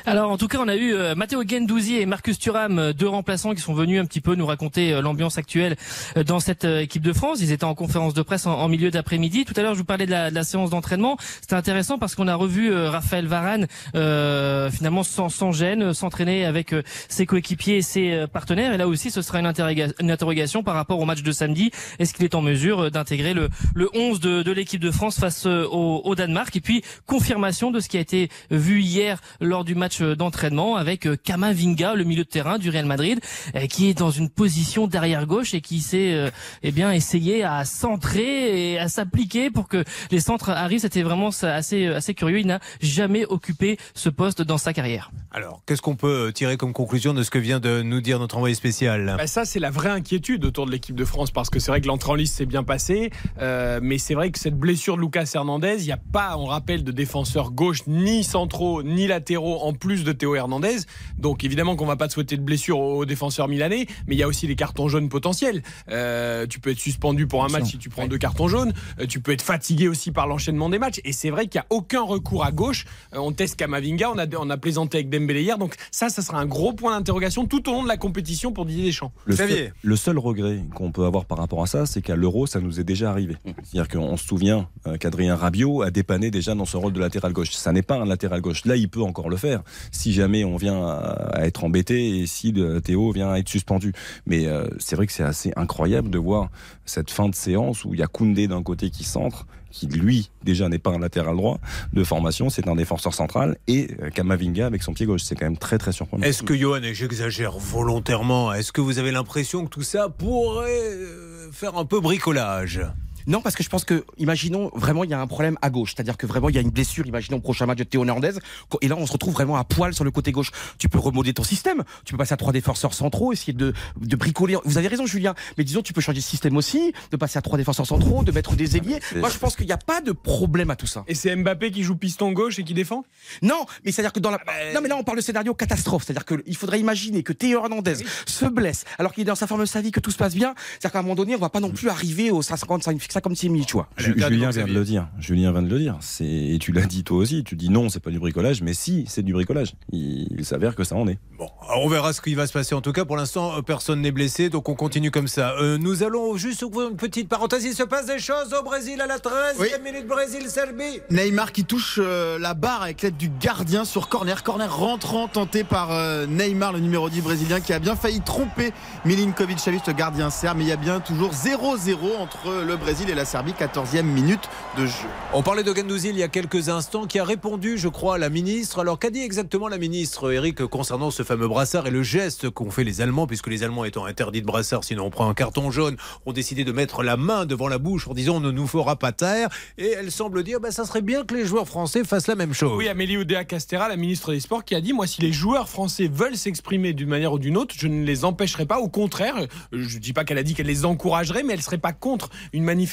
Alors 0.06 0.32
en 0.32 0.38
tout 0.38 0.48
cas, 0.48 0.60
on 0.62 0.68
a 0.68 0.76
eu 0.76 0.94
euh, 0.94 1.16
Matteo 1.16 1.44
Gendouzi 1.48 1.96
et 1.98 2.06
Marcus 2.06 2.38
Thuram, 2.40 2.80
euh, 2.80 2.94
deux 2.94 3.08
remplaçants 3.08 3.54
qui 3.54 3.62
sont 3.62 3.74
venus 3.74 4.00
un 4.00 4.06
petit 4.06 4.22
peu 4.22 4.36
nous 4.36 4.46
raconter 4.46 4.94
euh, 4.94 5.02
l'ambiance 5.02 5.38
actuelle 5.38 5.76
euh, 6.18 6.24
dans 6.24 6.40
cette 6.40 6.64
équipe 6.66 7.02
de 7.04 7.14
France. 7.14 7.40
Ils 7.42 7.52
étaient 7.52 7.64
en 7.64 7.76
conférence 7.76 8.14
de 8.14 8.22
presse 8.22 8.46
en, 8.46 8.68
milieu 8.68 8.92
d'après-midi. 8.92 9.46
Tout 9.46 9.54
à 9.58 9.62
l'heure, 9.62 9.74
je 9.74 9.80
vous 9.80 9.86
parlais 9.86 10.06
de 10.06 10.12
la, 10.12 10.30
de 10.30 10.36
la 10.36 10.44
séance 10.44 10.70
d'entraînement. 10.70 11.18
C'était 11.42 11.56
intéressant 11.56 11.98
parce 11.98 12.16
qu'on 12.16 12.28
a 12.28 12.36
revu 12.36 12.74
Raphaël 12.74 13.26
Varane 13.28 13.68
finalement 13.94 15.04
sans, 15.04 15.30
sans 15.30 15.52
gêne, 15.52 15.94
s'entraîner 15.94 16.46
avec 16.46 16.74
ses 17.08 17.26
coéquipiers 17.26 17.78
et 17.78 17.82
ses 17.82 18.26
partenaires. 18.32 18.74
Et 18.74 18.78
là 18.78 18.88
aussi, 18.88 19.12
ce 19.12 19.22
sera 19.22 19.40
une, 19.40 19.48
interroga- 19.48 19.94
une 20.00 20.12
interrogation 20.12 20.64
par 20.64 20.76
rapport 20.76 21.00
au 21.00 21.06
match 21.06 21.24
de 21.24 21.32
samedi. 21.32 21.72
Est-ce 22.00 22.14
qu'il 22.14 22.26
est 22.26 22.36
en 22.36 22.42
mesure 22.42 22.92
d'intégrer 22.92 23.34
le, 23.34 23.50
le 23.74 23.90
11 23.96 24.20
de, 24.20 24.44
de 24.44 24.52
l'équipe 24.52 24.82
de 24.82 24.92
France 24.92 25.20
face 25.20 25.46
au, 25.46 26.02
au 26.04 26.16
Danemark? 26.16 26.56
Et 26.56 26.62
puis 26.62 26.84
confirmation 27.06 27.72
de 27.72 27.80
ce 27.80 27.90
qui 27.90 27.98
a 27.98 28.02
été 28.02 28.30
vu 28.52 28.82
hier 28.82 29.20
lors 29.42 29.64
du 29.64 29.76
match 29.80 30.02
euh, 30.02 30.16
d'entraînement 30.16 30.76
avec 30.76 31.08
euh, 31.08 31.16
Kamavinga, 31.16 31.96
le 31.96 32.04
milieu 32.04 32.24
de 32.24 32.30
terrain 32.30 32.60
du 32.60 32.70
Real 32.70 32.86
Madrid, 32.86 33.20
euh, 33.56 33.66
qui 33.66 33.90
est 33.90 33.96
dans 33.96 34.12
une 34.12 34.30
position 34.30 34.86
derrière 34.86 35.26
gauche 35.26 35.54
et 35.54 35.62
qui 35.62 35.80
s'est 35.80 36.32
eh 36.64 36.72
bien 36.72 36.92
essayé 36.92 37.44
à 37.44 37.66
centrer 37.66 38.74
et 38.74 38.80
à 38.80 38.88
s'appliquer 38.88 39.50
pour 39.50 39.68
que 39.68 39.84
les 40.12 40.20
centres 40.20 40.50
arrivent. 40.50 40.82
C'était 40.82 41.02
vraiment 41.02 41.30
assez 41.42 41.88
assez 41.88 42.14
curieux. 42.14 42.40
Il 42.40 42.48
n'a 42.48 42.60
jamais 42.82 43.26
occupé 43.26 43.78
ce 43.94 44.10
poste 44.10 44.42
dans 44.42 44.58
sa 44.58 44.74
carrière. 44.74 45.12
Alors, 45.32 45.62
qu'est-ce 45.66 45.82
qu'on 45.82 45.96
peut 45.96 46.32
tirer 46.34 46.58
comme 46.58 46.74
conclusion 46.74 47.14
de 47.14 47.24
ce 47.24 47.30
que 47.30 47.40
vient 47.40 47.60
de 47.60 47.82
nous 47.82 48.02
dire 48.02 48.20
notre 48.20 48.38
envoyé 48.38 48.56
spécial? 48.56 49.16
Bah, 49.18 49.28
ça, 49.28 49.46
c'est 49.46 49.60
la 49.60 49.70
vraie 49.70 49.90
inquiétude 49.90 50.46
autour 50.46 50.66
de 50.66 50.72
l'équipe 50.72 50.96
de 50.96 51.06
France 51.06 51.32
parce 51.32 51.50
que 51.50 51.60
c'est 51.60 51.72
vrai 51.72 51.82
que 51.82 51.88
l'entrée 51.88 52.12
en 52.12 52.16
liste 52.16 52.36
s'est 52.36 52.46
bien 52.46 52.64
passée, 52.64 53.12
euh, 53.42 53.80
mais 53.82 53.98
c'est 53.98 54.14
vrai 54.14 54.32
que 54.32 54.40
cette 54.40 54.58
blessure 54.58 54.98
de 54.98 55.02
Lucas 55.02 55.30
Hernandez, 55.34 55.78
il 55.80 55.86
n'y 55.86 55.92
a 55.92 55.98
pas, 55.98 56.36
on 56.38 56.46
rappelle, 56.46 56.84
de 56.84 56.92
défenseurs 56.92 57.52
gauche 57.52 57.80
ni 57.88 58.24
centraux 58.24 58.84
ni 58.84 59.08
latéraux 59.08 59.60
en 59.62 59.69
plus 59.74 60.04
de 60.04 60.12
Théo 60.12 60.36
Hernandez. 60.36 60.78
Donc 61.18 61.44
évidemment 61.44 61.76
qu'on 61.76 61.86
va 61.86 61.96
pas 61.96 62.08
te 62.08 62.14
souhaiter 62.14 62.38
de 62.38 62.42
blessure 62.42 62.80
aux 62.80 63.06
défenseurs 63.06 63.48
milanais, 63.48 63.88
mais 64.08 64.16
il 64.16 64.20
y 64.20 64.24
a 64.24 64.28
aussi 64.28 64.48
les 64.48 64.56
cartons 64.56 64.88
jaunes 64.88 65.10
potentiels. 65.10 65.62
Euh, 65.90 66.46
tu 66.48 66.60
peux 66.60 66.72
être 66.72 66.80
suspendu 66.80 67.28
pour 67.28 67.44
un 67.44 67.50
match 67.50 67.72
si 67.72 67.78
tu 67.78 67.90
prends 67.90 68.08
deux 68.08 68.18
cartons 68.18 68.48
jaunes. 68.48 68.74
Euh, 69.00 69.06
tu 69.06 69.20
peux 69.20 69.32
être 69.32 69.42
fatigué 69.42 69.88
aussi 69.88 70.12
par 70.12 70.28
l'enchaînement 70.28 70.70
des 70.70 70.80
matchs. 70.80 71.00
Et 71.04 71.14
c'est 71.14 71.30
vrai 71.30 71.48
qu'il 71.48 71.60
n'y 71.60 71.64
a 71.64 71.68
aucun 71.70 72.02
recours 72.02 72.44
à 72.44 72.52
gauche. 72.52 72.86
Euh, 73.14 73.20
on 73.20 73.32
teste 73.32 73.56
Kamavinga, 73.56 74.12
on 74.12 74.18
a, 74.18 74.26
on 74.38 74.50
a 74.50 74.58
plaisanté 74.58 74.98
avec 74.98 75.10
Dembélé 75.10 75.44
hier. 75.44 75.58
Donc 75.58 75.76
ça, 75.92 76.10
ça 76.10 76.22
sera 76.22 76.40
un 76.40 76.46
gros 76.46 76.74
point 76.74 76.98
d'interrogation 76.98 77.46
tout 77.46 77.68
au 77.70 77.74
long 77.74 77.84
de 77.84 77.88
la 77.88 77.98
compétition 77.98 78.52
pour 78.52 78.66
Didier 78.66 78.86
Deschamps. 78.86 79.12
Le 79.26 79.36
Xavier. 79.36 79.56
seul, 79.56 79.74
le 79.84 79.96
seul 79.96 80.18
regret 80.18 80.64
qu'on 80.76 80.92
peut 80.92 81.06
avoir 81.06 81.26
par 81.26 81.38
rapport 81.38 81.64
à 81.64 81.68
ça, 81.68 81.86
c'est 81.86 82.02
qu'à 82.02 82.16
l'Euro, 82.16 82.48
ça 82.48 82.60
nous 82.60 82.80
est 82.80 82.84
déjà 82.84 83.10
arrivé. 83.10 83.36
C'est-à-dire 83.64 83.88
qu'on 83.88 84.18
se 84.18 84.26
souvient 84.26 84.68
qu'Adrien 85.00 85.36
Rabiot 85.36 85.82
a 85.82 85.92
dépanné 85.92 86.32
déjà 86.32 86.56
dans 86.56 86.66
ce 86.66 86.78
rôle 86.78 86.94
de 86.94 87.00
latéral 87.00 87.34
gauche. 87.34 87.52
Ça 87.52 87.72
n'est 87.72 87.82
pas 87.82 87.96
un 87.96 88.06
latéral 88.06 88.42
gauche. 88.42 88.66
Là, 88.66 88.76
il 88.76 88.90
peut 88.90 89.02
encore 89.02 89.30
le 89.30 89.38
faire. 89.38 89.59
Si 89.92 90.14
jamais 90.14 90.44
on 90.44 90.58
vient 90.58 90.86
à, 90.86 91.46
être 91.46 91.64
embêté 91.64 92.20
et 92.20 92.28
si 92.28 92.54
Théo 92.84 93.12
vient 93.12 93.32
à 93.32 93.40
être 93.40 93.50
suspendu. 93.50 93.94
Mais 94.26 94.48
euh, 94.48 94.68
c'est 94.80 94.96
vrai 94.96 95.08
que 95.08 95.14
c'est 95.14 95.24
assez 95.24 95.52
incroyable 95.56 96.10
de 96.10 96.18
voir 96.18 96.50
cette 96.86 97.12
fin 97.12 97.30
de 97.30 97.36
séance 97.36 97.86
où 97.86 97.94
il 97.94 98.00
y 98.00 98.04
a 98.04 98.08
Koundé 98.08 98.48
d'un 98.48 98.64
côté 98.64 98.90
qui 98.90 99.04
centre, 99.04 99.46
qui 99.72 99.88
lui 99.88 100.32
déjà 100.44 100.68
n'est 100.70 100.80
pas 100.80 100.92
un 100.92 101.00
latéral 101.00 101.36
droit 101.36 101.60
de 101.94 102.04
formation, 102.04 102.50
c'est 102.50 102.68
un 102.68 102.76
défenseur 102.76 103.14
central, 103.14 103.58
et 103.68 103.90
euh, 104.02 104.10
Kamavinga 104.10 104.66
avec 104.66 104.84
son 104.84 104.94
pied 104.94 105.06
gauche. 105.06 105.22
C'est 105.24 105.36
quand 105.36 105.46
même 105.46 105.58
très 105.58 105.78
très 105.78 105.92
surprenant. 105.92 106.24
Est-ce 106.24 106.44
que 106.44 106.56
Johan, 106.56 106.82
et 106.82 106.94
j'exagère 106.94 107.58
volontairement, 107.58 108.54
est-ce 108.54 108.72
que 108.72 108.82
vous 108.82 109.00
avez 109.00 109.12
l'impression 109.12 109.66
que 109.66 109.70
tout 109.70 109.84
ça 109.84 110.10
pourrait 110.10 110.70
euh, 110.70 111.52
faire 111.52 111.78
un 111.78 111.86
peu 111.86 112.00
bricolage? 112.00 112.82
Non, 113.28 113.42
parce 113.42 113.56
que 113.56 113.64
je 113.64 113.70
pense 113.70 113.86
que, 113.86 114.06
imaginons 114.18 114.72
vraiment, 114.74 115.04
il 115.04 115.10
y 115.10 115.14
a 115.14 115.22
un 115.22 115.28
problème 115.28 115.58
à 115.62 115.70
gauche. 115.70 115.94
C'est-à-dire 115.96 116.18
que 116.18 116.26
vraiment, 116.26 116.50
il 116.50 116.56
y 116.56 116.58
a 116.58 116.62
une 116.62 116.70
blessure. 116.70 117.06
Imaginons 117.06 117.38
au 117.38 117.42
prochain 117.42 117.66
match 117.66 117.78
de 117.78 117.84
Théo 117.84 118.02
Hernandez. 118.02 118.34
Et 118.82 118.88
là, 118.88 118.96
on 118.98 119.06
se 119.06 119.12
retrouve 119.12 119.34
vraiment 119.34 119.58
à 119.58 119.64
poil 119.64 119.94
sur 119.94 120.04
le 120.04 120.12
côté 120.12 120.32
gauche. 120.32 120.52
Tu 120.78 120.90
peux 120.90 121.00
remodeler 121.00 121.34
ton 121.34 121.44
système. 121.44 121.84
Tu 122.06 122.14
peux 122.14 122.18
passer 122.18 122.34
à 122.34 122.38
trois 122.38 122.54
défenseurs 122.54 122.94
centraux, 122.94 123.34
essayer 123.34 123.54
de, 123.54 123.74
de 124.00 124.16
bricoler. 124.16 124.58
Vous 124.66 124.78
avez 124.78 124.88
raison, 124.88 125.06
Julien. 125.06 125.36
Mais 125.58 125.64
disons, 125.64 125.82
tu 125.82 125.94
peux 125.94 126.02
changer 126.02 126.20
de 126.20 126.24
système 126.24 126.58
aussi, 126.58 126.94
de 127.12 127.18
passer 127.18 127.38
à 127.38 127.42
trois 127.42 127.58
défenseurs 127.58 127.86
centraux, 127.86 128.24
de 128.24 128.32
mettre 128.32 128.56
des 128.56 128.78
ailiers. 128.78 129.00
Moi, 129.16 129.30
je 129.30 129.38
pense 129.38 129.56
qu'il 129.56 129.66
n'y 129.66 129.72
a 129.72 129.78
pas 129.78 130.02
de 130.02 130.12
problème 130.12 130.70
à 130.70 130.76
tout 130.76 130.88
ça. 130.88 131.04
Et 131.08 131.16
c'est 131.16 131.36
Mbappé 131.36 131.72
qui 131.72 131.84
joue 131.84 131.96
piston 131.96 132.32
gauche 132.32 132.60
et 132.60 132.64
qui 132.64 132.74
défend? 132.74 133.04
Non, 133.42 133.66
mais 133.84 133.92
c'est-à-dire 133.92 134.14
que 134.14 134.20
dans 134.20 134.32
la. 134.32 134.40
Non, 134.74 134.82
mais 134.82 134.90
là, 134.90 134.98
on 134.98 135.04
parle 135.04 135.18
de 135.18 135.24
scénario 135.24 135.54
catastrophe. 135.54 136.04
C'est-à-dire 136.06 136.26
qu'il 136.26 136.56
faudrait 136.56 136.80
imaginer 136.80 137.24
que 137.24 137.34
Théo 137.34 137.60
Hernandez 137.64 137.96
se 138.26 138.46
blesse 138.46 138.86
alors 138.98 139.14
qu'il 139.14 139.22
est 139.22 139.26
dans 139.26 139.36
sa 139.36 139.48
forme 139.48 139.62
de 139.62 139.66
sa 139.66 139.82
vie, 139.82 139.92
que 139.92 140.00
tout 140.00 140.12
se 140.12 140.18
passe 140.18 140.36
bien. 140.36 140.54
C'est-à-dire 140.72 140.92
qu'à 140.92 141.00
un 141.00 141.04
moment 141.04 141.16
donné, 141.16 141.36
on 141.36 141.40
va 141.40 141.50
pas 141.50 141.60
non 141.60 141.72
plus 141.72 141.90
arriver 141.90 142.32
aux 142.32 142.42
55, 142.42 143.00
56 143.12 143.50
minutes, 143.50 143.68
tu 143.68 143.74
vois. 143.74 143.90
Allez, 143.98 144.08
Julien 144.08 144.50
vient 144.52 144.66
de 144.66 144.74
le 144.74 144.84
dire. 144.84 145.08
Julien 145.20 145.52
vient 145.52 145.62
de 145.62 145.70
le 145.70 145.80
dire. 145.80 145.98
C'est 146.02 146.26
et 146.26 146.58
tu 146.60 146.72
l'as 146.72 146.86
dit 146.86 147.04
toi 147.04 147.18
aussi. 147.18 147.44
Tu 147.44 147.56
dis 147.56 147.70
non, 147.70 147.90
c'est 147.90 148.00
pas 148.00 148.12
du 148.12 148.20
bricolage, 148.20 148.62
mais 148.62 148.74
si, 148.74 149.06
c'est 149.08 149.24
du 149.24 149.34
bricolage. 149.34 149.74
Il, 149.92 150.28
il 150.38 150.46
s'avère 150.46 150.76
que 150.76 150.84
ça 150.84 150.96
en 150.96 151.08
est. 151.08 151.18
Bon, 151.38 151.50
alors 151.68 151.84
on 151.86 151.90
verra 151.90 152.14
ce 152.14 152.22
qui 152.22 152.36
va 152.36 152.48
se 152.48 152.54
passer. 152.54 152.76
En 152.76 152.82
tout 152.82 152.92
cas, 152.92 153.06
pour 153.06 153.18
l'instant, 153.18 153.58
euh, 153.58 153.62
personne 153.62 154.02
n'est 154.02 154.12
blessé, 154.12 154.50
donc 154.50 154.70
on 154.70 154.76
continue 154.76 155.12
comme 155.12 155.28
ça. 155.28 155.56
Euh, 155.60 155.78
nous 155.78 156.04
allons 156.04 156.38
juste 156.38 156.62
ouvrir 156.64 156.90
une 156.90 156.98
petite 156.98 157.30
parenthèse. 157.30 157.64
Il 157.66 157.74
se 157.74 157.84
passe 157.84 158.06
des 158.06 158.20
choses 158.20 158.54
au 158.60 158.64
Brésil 158.64 159.00
à 159.02 159.08
la 159.08 159.18
13e 159.18 159.56
Oui. 159.60 159.68
minute. 159.84 160.08
Brésil-Serbie. 160.08 161.02
Neymar 161.12 161.52
qui 161.52 161.66
touche 161.66 162.00
euh, 162.02 162.38
la 162.40 162.54
barre 162.54 162.84
avec 162.84 163.02
l'aide 163.02 163.18
du 163.18 163.30
gardien 163.30 163.86
sur 163.86 164.08
corner. 164.10 164.44
Corner 164.44 164.74
rentrant 164.74 165.28
tenté 165.28 165.64
par 165.64 165.92
euh, 165.92 166.26
Neymar, 166.26 166.74
le 166.74 166.80
numéro 166.80 167.10
10 167.10 167.22
brésilien, 167.22 167.60
qui 167.60 167.74
a 167.74 167.80
bien 167.80 167.96
failli 167.96 168.22
tromper 168.22 168.72
Milinkovic 169.06 169.60
le 169.66 169.94
gardien 169.94 170.30
serbe? 170.30 170.58
Mais 170.58 170.64
il 170.66 170.70
y 170.70 170.72
a 170.74 170.78
bien 170.78 171.00
toujours 171.00 171.32
0-0 171.32 172.18
entre 172.20 172.64
le 172.66 172.76
Brésil 172.78 172.99
et 173.08 173.16
la 173.16 173.24
Serbie, 173.24 173.54
14e 173.54 174.04
minute 174.04 174.50
de 174.78 174.86
jeu. 174.86 175.08
On 175.34 175.42
parlait 175.42 175.64
de 175.64 175.74
Gendouzi 175.74 176.10
il 176.10 176.18
y 176.18 176.24
a 176.24 176.28
quelques 176.28 176.68
instants, 176.68 177.06
qui 177.06 177.18
a 177.18 177.24
répondu, 177.24 177.78
je 177.78 177.88
crois, 177.88 178.16
à 178.16 178.18
la 178.18 178.30
ministre. 178.30 178.80
Alors, 178.80 179.00
qu'a 179.00 179.10
dit 179.10 179.22
exactement 179.22 179.70
la 179.70 179.78
ministre, 179.78 180.34
Eric, 180.34 180.66
concernant 180.66 181.10
ce 181.10 181.24
fameux 181.24 181.48
brassard 181.48 181.88
et 181.88 181.92
le 181.92 182.04
geste 182.04 182.50
qu'ont 182.50 182.72
fait 182.72 182.84
les 182.84 183.00
Allemands, 183.00 183.26
puisque 183.26 183.48
les 183.48 183.64
Allemands 183.64 183.86
étant 183.86 184.06
interdits 184.06 184.42
de 184.42 184.46
brassard, 184.46 184.84
sinon 184.84 185.06
on 185.06 185.10
prend 185.12 185.30
un 185.30 185.34
carton 185.34 185.72
jaune, 185.72 185.96
ont 186.26 186.34
décidé 186.34 186.66
de 186.66 186.74
mettre 186.74 187.02
la 187.04 187.16
main 187.16 187.46
devant 187.46 187.70
la 187.70 187.78
bouche 187.78 188.08
en 188.10 188.14
disant 188.14 188.38
on 188.38 188.40
ne 188.42 188.52
nous 188.52 188.68
fera 188.68 188.98
pas 188.98 189.14
taire. 189.14 189.48
Et 189.78 189.94
elle 189.98 190.12
semble 190.12 190.44
dire, 190.44 190.60
bah, 190.60 190.72
ça 190.72 190.84
serait 190.84 191.02
bien 191.02 191.24
que 191.24 191.36
les 191.36 191.46
joueurs 191.46 191.68
français 191.68 192.04
fassent 192.04 192.28
la 192.28 192.36
même 192.36 192.54
chose. 192.54 192.76
Oui, 192.76 192.90
Amélie 192.90 193.18
Oudéa 193.18 193.46
Castera, 193.46 193.88
la 193.88 193.98
ministre 193.98 194.34
des 194.34 194.42
Sports, 194.42 194.66
qui 194.66 194.76
a 194.76 194.82
dit 194.82 194.92
Moi, 194.92 195.08
si 195.08 195.22
les 195.22 195.32
joueurs 195.32 195.70
français 195.70 196.10
veulent 196.12 196.38
s'exprimer 196.38 196.92
d'une 196.94 197.10
manière 197.10 197.32
ou 197.32 197.40
d'une 197.40 197.56
autre, 197.56 197.76
je 197.78 197.88
ne 197.88 198.04
les 198.04 198.26
empêcherai 198.26 198.66
pas. 198.66 198.80
Au 198.80 198.90
contraire, 198.90 199.36
je 199.72 199.96
ne 199.96 200.02
dis 200.02 200.12
pas 200.12 200.26
qu'elle 200.26 200.38
a 200.38 200.44
dit 200.44 200.54
qu'elle 200.54 200.68
les 200.68 200.86
encouragerait, 200.86 201.44
mais 201.44 201.54
elle 201.54 201.60
ne 201.60 201.64
serait 201.64 201.78
pas 201.78 201.94
contre 201.94 202.30
une 202.52 202.64
manifestation 202.64 202.89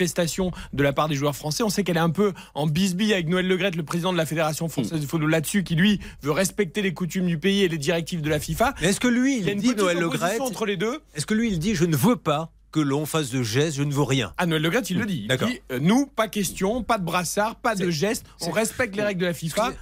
de 0.72 0.82
la 0.82 0.92
part 0.92 1.08
des 1.08 1.14
joueurs 1.14 1.36
français. 1.36 1.62
On 1.62 1.68
sait 1.68 1.84
qu'elle 1.84 1.96
est 1.96 2.00
un 2.00 2.10
peu 2.10 2.32
en 2.54 2.66
bisbille 2.66 3.12
avec 3.12 3.28
Noël 3.28 3.46
Legrette, 3.46 3.76
le 3.76 3.82
président 3.82 4.12
de 4.12 4.18
la 4.18 4.26
Fédération 4.26 4.68
française 4.68 5.00
de 5.00 5.06
football 5.06 5.30
là-dessus, 5.30 5.64
qui 5.64 5.74
lui 5.74 6.00
veut 6.22 6.30
respecter 6.32 6.82
les 6.82 6.92
coutumes 6.94 7.26
du 7.26 7.38
pays 7.38 7.62
et 7.62 7.68
les 7.68 7.78
directives 7.78 8.20
de 8.22 8.28
la 8.28 8.40
FIFA. 8.40 8.74
Est-ce 8.82 9.00
que 9.00 9.08
lui, 9.08 9.38
Il 9.38 9.44
y 9.44 9.48
a 9.48 9.52
il 9.52 9.54
une 9.54 9.60
dit, 9.60 9.74
Noël 9.74 9.98
Le 9.98 10.06
opposition 10.06 10.26
Graët, 10.28 10.40
entre 10.40 10.66
les 10.66 10.76
deux. 10.76 11.00
est-ce 11.14 11.26
que 11.26 11.34
lui, 11.34 11.48
il 11.48 11.58
dit 11.58 11.74
je 11.74 11.84
ne 11.84 11.96
veux 11.96 12.16
pas 12.16 12.52
que 12.72 12.80
l'on 12.80 13.06
fasse 13.06 13.30
de 13.30 13.42
gestes, 13.42 13.76
je 13.76 13.82
ne 13.82 13.92
veux 13.92 14.02
rien 14.02 14.32
Ah, 14.36 14.46
Noël 14.46 14.60
Le 14.60 14.68
Graët, 14.70 14.90
il 14.90 14.98
le 14.98 15.06
dit. 15.06 15.20
Il 15.22 15.28
D'accord. 15.28 15.48
dit 15.48 15.60
euh, 15.72 15.78
Nous, 15.80 16.06
pas 16.06 16.28
question, 16.28 16.82
pas 16.82 16.98
de 16.98 17.04
brassard, 17.04 17.56
pas 17.56 17.74
de 17.74 17.86
C'est- 17.86 17.92
geste. 17.92 18.26
On 18.42 18.50
respecte 18.50 18.94
les 18.96 19.02
règles 19.02 19.20
de 19.20 19.26
la 19.26 19.32
FIFA. 19.32 19.72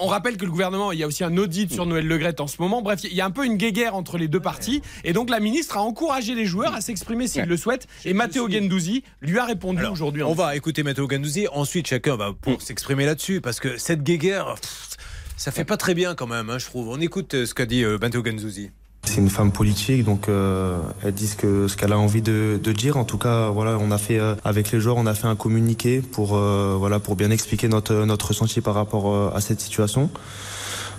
On 0.00 0.06
rappelle 0.06 0.36
que 0.36 0.44
le 0.44 0.50
gouvernement, 0.50 0.90
il 0.92 0.98
y 0.98 1.02
a 1.02 1.06
aussi 1.06 1.22
un 1.24 1.36
audit 1.36 1.72
sur 1.72 1.86
Noël 1.86 2.06
Le 2.06 2.18
Graët 2.18 2.40
en 2.40 2.46
ce 2.46 2.60
moment. 2.60 2.82
Bref, 2.82 3.00
il 3.04 3.12
y 3.14 3.20
a 3.20 3.26
un 3.26 3.30
peu 3.30 3.44
une 3.44 3.56
guéguerre 3.56 3.94
entre 3.94 4.18
les 4.18 4.26
deux 4.28 4.40
parties. 4.40 4.82
Et 5.04 5.12
donc, 5.12 5.30
la 5.30 5.40
ministre 5.40 5.76
a 5.76 5.82
encouragé 5.82 6.34
les 6.34 6.46
joueurs 6.46 6.74
à 6.74 6.80
s'exprimer 6.80 7.28
s'ils 7.28 7.44
le 7.44 7.56
souhaitent. 7.56 7.86
Et 8.04 8.14
Matteo 8.14 8.50
Gendouzi 8.50 9.04
lui 9.20 9.38
a 9.38 9.44
répondu 9.44 9.84
aujourd'hui. 9.84 10.22
On 10.22 10.34
va 10.34 10.56
écouter 10.56 10.82
Matteo 10.82 11.06
Gandouzi. 11.06 11.46
Ensuite, 11.52 11.86
chacun 11.86 12.16
va 12.16 12.32
pour 12.32 12.62
s'exprimer 12.62 13.04
là-dessus. 13.06 13.40
Parce 13.40 13.60
que 13.60 13.76
cette 13.76 14.02
guéguerre, 14.02 14.54
pff, 14.60 14.88
ça 15.36 15.52
fait 15.52 15.64
pas 15.64 15.76
très 15.76 15.94
bien 15.94 16.14
quand 16.14 16.26
même, 16.26 16.48
hein, 16.50 16.58
je 16.58 16.64
trouve. 16.66 16.88
On 16.88 17.00
écoute 17.00 17.34
euh, 17.34 17.46
ce 17.46 17.54
qu'a 17.54 17.66
dit 17.66 17.84
euh, 17.84 17.98
Matteo 18.00 18.22
Gandouzi. 18.22 18.70
C'est 19.06 19.20
une 19.20 19.30
femme 19.30 19.52
politique, 19.52 20.04
donc 20.04 20.28
euh, 20.28 20.78
elle 21.02 21.14
dit 21.14 21.28
ce 21.28 21.36
que 21.36 21.68
ce 21.68 21.76
qu'elle 21.76 21.92
a 21.92 21.98
envie 21.98 22.22
de, 22.22 22.58
de 22.62 22.72
dire. 22.72 22.96
En 22.96 23.04
tout 23.04 23.18
cas, 23.18 23.48
voilà, 23.50 23.78
on 23.80 23.90
a 23.92 23.98
fait 23.98 24.18
euh, 24.18 24.34
avec 24.44 24.72
les 24.72 24.80
joueurs, 24.80 24.96
on 24.96 25.06
a 25.06 25.14
fait 25.14 25.28
un 25.28 25.36
communiqué 25.36 26.00
pour 26.00 26.34
euh, 26.36 26.74
voilà 26.78 26.98
pour 26.98 27.14
bien 27.14 27.30
expliquer 27.30 27.68
notre 27.68 27.94
notre 28.06 28.28
ressenti 28.28 28.60
par 28.60 28.74
rapport 28.74 29.12
euh, 29.14 29.30
à 29.34 29.40
cette 29.40 29.60
situation. 29.60 30.10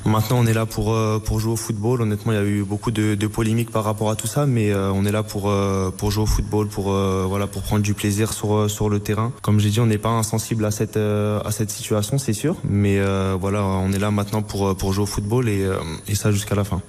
Maintenant, 0.05 0.37
on 0.39 0.45
est 0.45 0.53
là 0.53 0.65
pour 0.65 0.93
euh, 0.93 1.19
pour 1.19 1.39
jouer 1.39 1.53
au 1.53 1.55
football. 1.57 2.03
Honnêtement, 2.03 2.31
il 2.31 2.35
y 2.35 2.39
a 2.39 2.43
eu 2.45 2.63
beaucoup 2.63 2.91
de, 2.91 3.15
de 3.15 3.27
polémiques 3.27 3.71
par 3.71 3.83
rapport 3.83 4.09
à 4.11 4.15
tout 4.15 4.27
ça, 4.27 4.45
mais 4.45 4.71
euh, 4.71 4.91
on 4.93 5.03
est 5.03 5.11
là 5.11 5.23
pour 5.23 5.51
pour 5.97 6.11
jouer 6.11 6.23
au 6.23 6.27
football, 6.27 6.67
pour 6.67 6.93
voilà 6.93 7.47
pour 7.47 7.63
prendre 7.63 7.81
du 7.81 7.95
plaisir 7.95 8.31
sur 8.31 8.69
sur 8.69 8.87
le 8.89 8.99
terrain. 8.99 9.33
Comme 9.41 9.59
j'ai 9.59 9.71
dit, 9.71 9.79
on 9.81 9.87
n'est 9.87 9.97
pas 9.97 10.09
insensible 10.09 10.63
à 10.63 10.71
cette 10.71 10.97
à 10.97 11.49
cette 11.51 11.71
situation, 11.71 12.17
c'est 12.17 12.33
sûr, 12.33 12.55
mais 12.63 12.97
voilà, 13.35 13.63
on 13.63 13.91
est 13.91 13.99
là 13.99 14.11
maintenant 14.11 14.43
pour 14.43 14.77
pour 14.77 14.93
jouer 14.93 15.03
au 15.03 15.07
football 15.07 15.49
et 15.49 15.67
et 16.07 16.15
ça 16.15 16.31
jusqu'à 16.31 16.55
la 16.55 16.63
fin. 16.63 16.81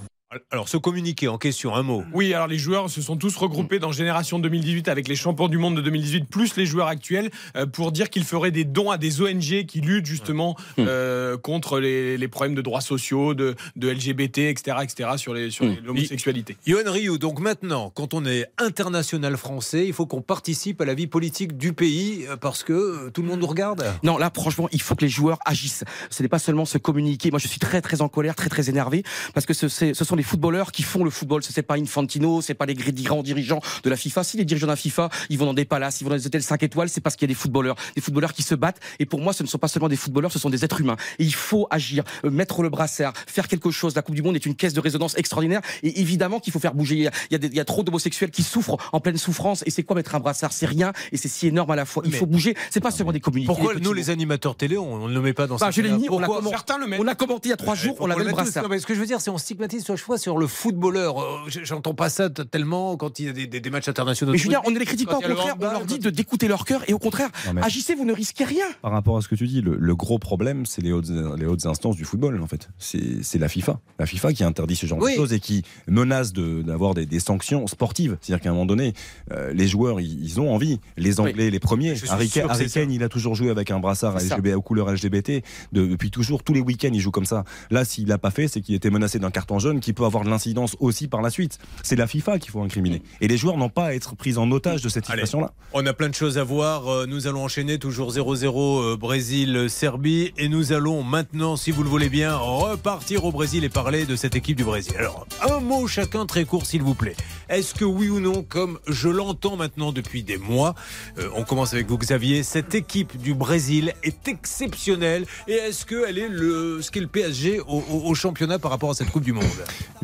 Alors, 0.50 0.68
ce 0.68 0.76
communiqué 0.76 1.28
en 1.28 1.38
question, 1.38 1.74
un 1.74 1.82
mot. 1.82 2.04
Oui, 2.12 2.32
alors 2.34 2.46
les 2.46 2.58
joueurs 2.58 2.88
se 2.90 3.00
sont 3.02 3.16
tous 3.16 3.36
regroupés 3.36 3.78
dans 3.78 3.92
Génération 3.92 4.38
2018 4.38 4.88
avec 4.88 5.08
les 5.08 5.16
champions 5.16 5.48
du 5.48 5.58
monde 5.58 5.76
de 5.76 5.80
2018 5.82 6.24
plus 6.28 6.56
les 6.56 6.66
joueurs 6.66 6.88
actuels 6.88 7.30
euh, 7.56 7.66
pour 7.66 7.92
dire 7.92 8.10
qu'ils 8.10 8.24
feraient 8.24 8.50
des 8.50 8.64
dons 8.64 8.90
à 8.90 8.98
des 8.98 9.20
ONG 9.22 9.64
qui 9.66 9.80
luttent 9.80 10.06
justement 10.06 10.56
euh, 10.78 11.36
contre 11.36 11.78
les, 11.80 12.16
les 12.18 12.28
problèmes 12.28 12.54
de 12.54 12.62
droits 12.62 12.80
sociaux, 12.80 13.34
de, 13.34 13.54
de 13.76 13.88
LGBT, 13.90 14.38
etc., 14.38 14.76
etc., 14.82 15.10
sur 15.16 15.34
les 15.34 15.50
sur 15.50 15.64
les- 15.64 15.80
l'homosexualité. 15.80 16.56
Johan 16.66 16.82
Rioux, 16.90 17.18
donc 17.18 17.40
maintenant, 17.40 17.90
quand 17.94 18.14
on 18.14 18.24
est 18.24 18.46
international 18.58 19.36
français, 19.36 19.86
il 19.86 19.92
faut 19.92 20.06
qu'on 20.06 20.22
participe 20.22 20.80
à 20.80 20.84
la 20.84 20.94
vie 20.94 21.06
politique 21.06 21.56
du 21.56 21.72
pays 21.72 22.26
euh, 22.28 22.36
parce 22.36 22.62
que 22.62 23.08
tout 23.10 23.22
le 23.22 23.28
monde 23.28 23.40
nous 23.40 23.46
regarde. 23.46 23.84
Non, 24.02 24.18
là, 24.18 24.30
franchement, 24.34 24.68
il 24.72 24.80
faut 24.82 24.94
que 24.94 25.04
les 25.04 25.08
joueurs 25.10 25.38
agissent. 25.44 25.84
Ce 26.10 26.22
n'est 26.22 26.28
pas 26.28 26.38
seulement 26.38 26.64
se 26.64 26.78
communiquer. 26.78 27.30
Moi, 27.30 27.38
je 27.38 27.48
suis 27.48 27.58
très, 27.58 27.80
très 27.80 28.00
en 28.02 28.08
colère, 28.08 28.34
très, 28.34 28.48
très 28.48 28.68
énervé, 28.68 29.02
parce 29.34 29.46
que 29.46 29.54
ce, 29.54 29.68
ce 29.68 29.92
sont 30.04 30.16
les 30.16 30.22
footballeurs 30.26 30.72
qui 30.72 30.82
font 30.82 31.04
le 31.04 31.10
football. 31.10 31.42
Ce 31.42 31.52
n'est 31.56 31.62
pas 31.62 31.76
Infantino, 31.76 32.40
c'est 32.42 32.54
pas 32.54 32.66
les 32.66 32.74
gr- 32.74 32.92
grands 33.02 33.22
dirigeants 33.22 33.60
de 33.82 33.90
la 33.90 33.96
FIFA. 33.96 34.24
Si 34.24 34.36
les 34.36 34.44
dirigeants 34.44 34.66
de 34.66 34.72
la 34.72 34.76
FIFA, 34.76 35.08
ils 35.30 35.38
vont 35.38 35.46
dans 35.46 35.54
des 35.54 35.64
palaces, 35.64 36.00
ils 36.00 36.04
vont 36.04 36.10
dans 36.10 36.16
des 36.16 36.26
hôtels 36.26 36.42
5 36.42 36.62
étoiles, 36.62 36.88
c'est 36.88 37.00
parce 37.00 37.16
qu'il 37.16 37.26
y 37.28 37.30
a 37.30 37.32
des 37.34 37.38
footballeurs, 37.38 37.76
des 37.94 38.00
footballeurs 38.02 38.32
qui 38.34 38.42
se 38.42 38.54
battent. 38.54 38.80
Et 38.98 39.06
pour 39.06 39.20
moi, 39.20 39.32
ce 39.32 39.42
ne 39.42 39.48
sont 39.48 39.58
pas 39.58 39.68
seulement 39.68 39.88
des 39.88 39.96
footballeurs, 39.96 40.32
ce 40.32 40.38
sont 40.38 40.50
des 40.50 40.64
êtres 40.64 40.80
humains. 40.80 40.96
Et 41.18 41.24
il 41.24 41.34
faut 41.34 41.66
agir, 41.70 42.04
euh, 42.24 42.30
mettre 42.30 42.62
le 42.62 42.68
brassard, 42.68 43.12
faire 43.26 43.48
quelque 43.48 43.70
chose. 43.70 43.94
La 43.94 44.02
Coupe 44.02 44.14
du 44.14 44.22
Monde 44.22 44.36
est 44.36 44.44
une 44.46 44.54
caisse 44.54 44.72
de 44.74 44.80
résonance 44.80 45.16
extraordinaire. 45.16 45.60
Et 45.82 46.00
évidemment 46.00 46.40
qu'il 46.40 46.52
faut 46.52 46.58
faire 46.60 46.74
bouger. 46.74 46.96
Il 46.96 47.02
y 47.02 47.06
a, 47.06 47.10
il 47.30 47.32
y 47.32 47.36
a 47.36 47.38
des- 47.38 47.46
il 47.48 47.54
y 47.54 47.60
a 47.60 47.64
trop 47.64 47.82
d'homosexuels 47.82 48.30
qui 48.30 48.42
souffrent 48.42 48.76
en 48.92 49.00
pleine 49.00 49.16
souffrance. 49.18 49.62
Et 49.66 49.70
c'est 49.70 49.82
quoi 49.82 49.96
mettre 49.96 50.14
un 50.14 50.20
brassard? 50.20 50.52
C'est 50.52 50.66
rien. 50.66 50.92
Et 51.12 51.16
c'est 51.16 51.28
si 51.28 51.46
énorme 51.46 51.70
à 51.70 51.76
la 51.76 51.84
fois. 51.84 52.02
Il 52.04 52.10
Mais- 52.12 52.18
faut 52.18 52.26
bouger. 52.26 52.56
C'est 52.70 52.80
pas 52.80 52.90
seulement 52.90 53.12
des 53.12 53.20
communiqués. 53.20 53.46
Pourquoi 53.46 53.74
nous, 53.74 53.80
mots. 53.80 53.92
les 53.92 54.10
animateurs 54.10 54.56
télé, 54.56 54.76
on 54.78 55.08
ne 55.08 55.14
le 55.14 55.20
met 55.20 55.32
pas 55.32 55.46
dans 55.46 55.56
Bah, 55.56 55.70
ce 55.72 55.80
je 55.80 55.86
on 55.88 55.94
a, 55.94 55.98
Pourquoi? 56.06 56.36
comment- 56.38 56.50
Certains 56.50 56.78
le 56.78 56.86
on 57.00 57.06
a 57.06 57.14
commenté 57.14 57.48
il 57.48 57.50
y 57.50 57.52
a 57.52 57.56
trois 57.56 57.74
jours, 57.74 57.96
Faut 57.96 58.04
on 58.04 58.06
qu'on 58.06 58.10
avait 58.12 58.20
le 58.20 58.24
le 58.24 58.30
mette 58.30 58.36
tous? 58.36 58.42
brassard. 58.44 58.62
Non, 58.64 58.68
mais 58.68 58.78
ce 58.78 58.86
que 58.86 58.94
je 58.94 59.00
veux 59.00 59.06
dire, 59.06 59.20
c'est 59.20 59.30
on 59.30 59.38
stigmatise 59.38 59.84
sur 59.84 59.94
fois 60.16 60.22
sur 60.22 60.38
le 60.38 60.46
footballeur. 60.46 61.20
Euh, 61.20 61.38
J'entends 61.48 61.94
pas 61.94 62.08
ça 62.10 62.28
tellement 62.30 62.96
quand 62.96 63.18
il 63.18 63.26
y 63.26 63.28
a 63.28 63.32
des, 63.32 63.46
des- 63.46 63.60
des 63.60 63.70
matchs 63.70 63.88
internationaux. 63.88 64.32
Mais 64.32 64.38
Julien, 64.38 64.60
on 64.66 64.70
ne 64.70 64.78
les 64.78 64.84
critique 64.84 65.08
pas, 65.08 65.18
au 65.18 65.20
contraire, 65.20 65.56
on 65.60 65.64
leur 65.70 65.84
dit 65.84 65.98
de 65.98 66.10
d'écouter 66.10 66.48
leur 66.48 66.64
cœur 66.64 66.82
et 66.88 66.92
au 66.94 66.98
contraire, 66.98 67.28
Non, 67.54 67.60
agissez, 67.62 67.94
vous 67.94 68.04
ne 68.04 68.12
risquez 68.12 68.44
rien. 68.44 68.64
Par 68.82 68.92
rapport 68.92 69.16
à 69.16 69.22
ce 69.22 69.28
que 69.28 69.34
tu 69.34 69.46
dis, 69.46 69.60
le, 69.60 69.76
le 69.78 69.94
gros 69.96 70.18
problème, 70.18 70.66
c'est 70.66 70.82
les 70.82 70.92
hautes, 70.92 71.10
les 71.38 71.46
hautes 71.46 71.66
instances 71.66 71.96
du 71.96 72.04
football, 72.04 72.40
en 72.42 72.46
fait. 72.46 72.68
C'est 72.78 73.22
c'est 73.22 73.38
la 73.38 73.48
FIFA. 73.48 73.80
La 73.98 74.06
FIFA 74.06 74.32
qui 74.32 74.44
interdit 74.44 74.76
ce 74.76 74.86
genre 74.86 74.98
Oui. 75.00 75.12
de 75.12 75.16
choses 75.16 75.32
et 75.32 75.40
qui 75.40 75.62
menace 75.88 76.32
de- 76.32 76.62
d'avoir 76.62 76.94
des, 76.94 77.06
des 77.06 77.20
sanctions 77.20 77.66
sportives. 77.66 78.16
C'est-à-dire 78.20 78.42
qu'à 78.42 78.50
un 78.50 78.52
moment 78.52 78.66
donné, 78.66 78.92
euh, 79.32 79.52
les 79.52 79.68
joueurs, 79.68 80.00
ils, 80.00 80.22
ils 80.24 80.40
ont 80.40 80.52
envie. 80.54 80.80
Les 80.96 81.20
Anglais, 81.20 81.50
les 81.50 81.60
premiers. 81.60 81.94
Harry, 82.08 82.28
Kane- 82.28 82.50
Harry 82.50 82.66
il 82.90 83.02
a 83.02 83.08
toujours 83.08 83.34
joué 83.34 83.50
avec 83.50 83.70
un 83.70 83.78
brassard. 83.80 84.16
LGBT, 84.18 84.54
aux 84.56 84.62
couleurs 84.62 84.90
LGBT. 84.90 85.42
de- 85.72 85.86
depuis 85.86 86.10
toujours, 86.10 86.42
tous 86.42 86.52
les 86.54 86.60
week-ends, 86.60 86.90
il 86.92 87.00
joue 87.00 87.10
comme 87.10 87.24
ça. 87.26 87.44
Là, 87.70 87.84
s'il 87.84 88.08
l'a 88.08 88.18
pas 88.18 88.30
fait, 88.30 88.48
c'est 88.48 88.60
qu'il 88.60 88.74
était 88.74 88.90
menacé 88.90 89.18
d'un 89.18 89.30
carton 89.30 89.58
jaune 89.58 89.80
qui 89.80 89.92
peut 89.92 90.04
avoir 90.06 90.24
de 90.24 90.30
l'incidence 90.30 90.76
aussi 90.80 91.08
par 91.08 91.22
la 91.22 91.30
suite. 91.30 91.58
C'est 91.82 91.96
la 91.96 92.06
FIFA 92.06 92.38
qu'il 92.38 92.50
faut 92.50 92.62
incriminer. 92.62 93.02
Et 93.20 93.28
les 93.28 93.36
joueurs 93.36 93.56
n'ont 93.56 93.68
pas 93.68 93.86
à 93.86 93.94
être 93.94 94.16
pris 94.16 94.36
en 94.38 94.50
otage 94.50 94.82
de 94.82 94.88
cette 94.88 95.06
situation-là. 95.06 95.52
On 95.72 95.84
a 95.86 95.92
plein 95.92 96.08
de 96.08 96.14
choses 96.14 96.38
à 96.38 96.44
voir. 96.44 96.88
Euh, 96.88 97.06
Nous 97.06 97.26
allons 97.26 97.44
enchaîner 97.44 97.78
toujours 97.78 98.12
0-0 98.12 98.82
euh, 98.82 98.96
Brésil-Serbie. 98.96 100.32
Et 100.38 100.48
nous 100.48 100.72
allons 100.72 101.02
maintenant, 101.02 101.56
si 101.56 101.70
vous 101.70 101.82
le 101.82 101.88
voulez 101.88 102.08
bien, 102.08 102.36
repartir 102.36 103.24
au 103.24 103.32
Brésil 103.32 103.64
et 103.64 103.68
parler 103.68 104.06
de 104.06 104.16
cette 104.16 104.34
équipe 104.36 104.56
du 104.56 104.64
Brésil. 104.64 104.94
Alors, 104.98 105.26
un 105.48 105.60
mot 105.60 105.86
chacun 105.86 106.26
très 106.26 106.44
court, 106.44 106.66
s'il 106.66 106.82
vous 106.82 106.94
plaît. 106.94 107.16
Est-ce 107.48 107.74
que 107.74 107.84
oui 107.84 108.08
ou 108.08 108.20
non, 108.20 108.42
comme 108.42 108.78
je 108.88 109.08
l'entends 109.08 109.56
maintenant 109.56 109.92
depuis 109.92 110.22
des 110.22 110.36
mois, 110.38 110.74
euh, 111.18 111.28
on 111.36 111.44
commence 111.44 111.72
avec 111.74 111.86
vous, 111.88 111.98
Xavier, 111.98 112.42
cette 112.42 112.74
équipe 112.74 113.16
du 113.16 113.34
Brésil 113.34 113.94
est 114.02 114.26
exceptionnelle 114.28 115.26
Et 115.48 115.52
est-ce 115.52 115.86
qu'elle 115.86 116.18
est 116.18 116.28
le, 116.28 116.80
ce 116.82 116.90
qu'est 116.90 117.00
le 117.00 117.06
PSG 117.06 117.60
au, 117.60 117.64
au- 117.90 118.02
au 118.10 118.14
championnat 118.14 118.58
par 118.58 118.70
rapport 118.70 118.90
à 118.90 118.94
cette 118.94 119.10
Coupe 119.10 119.24
du 119.24 119.32
Monde? 119.32 119.44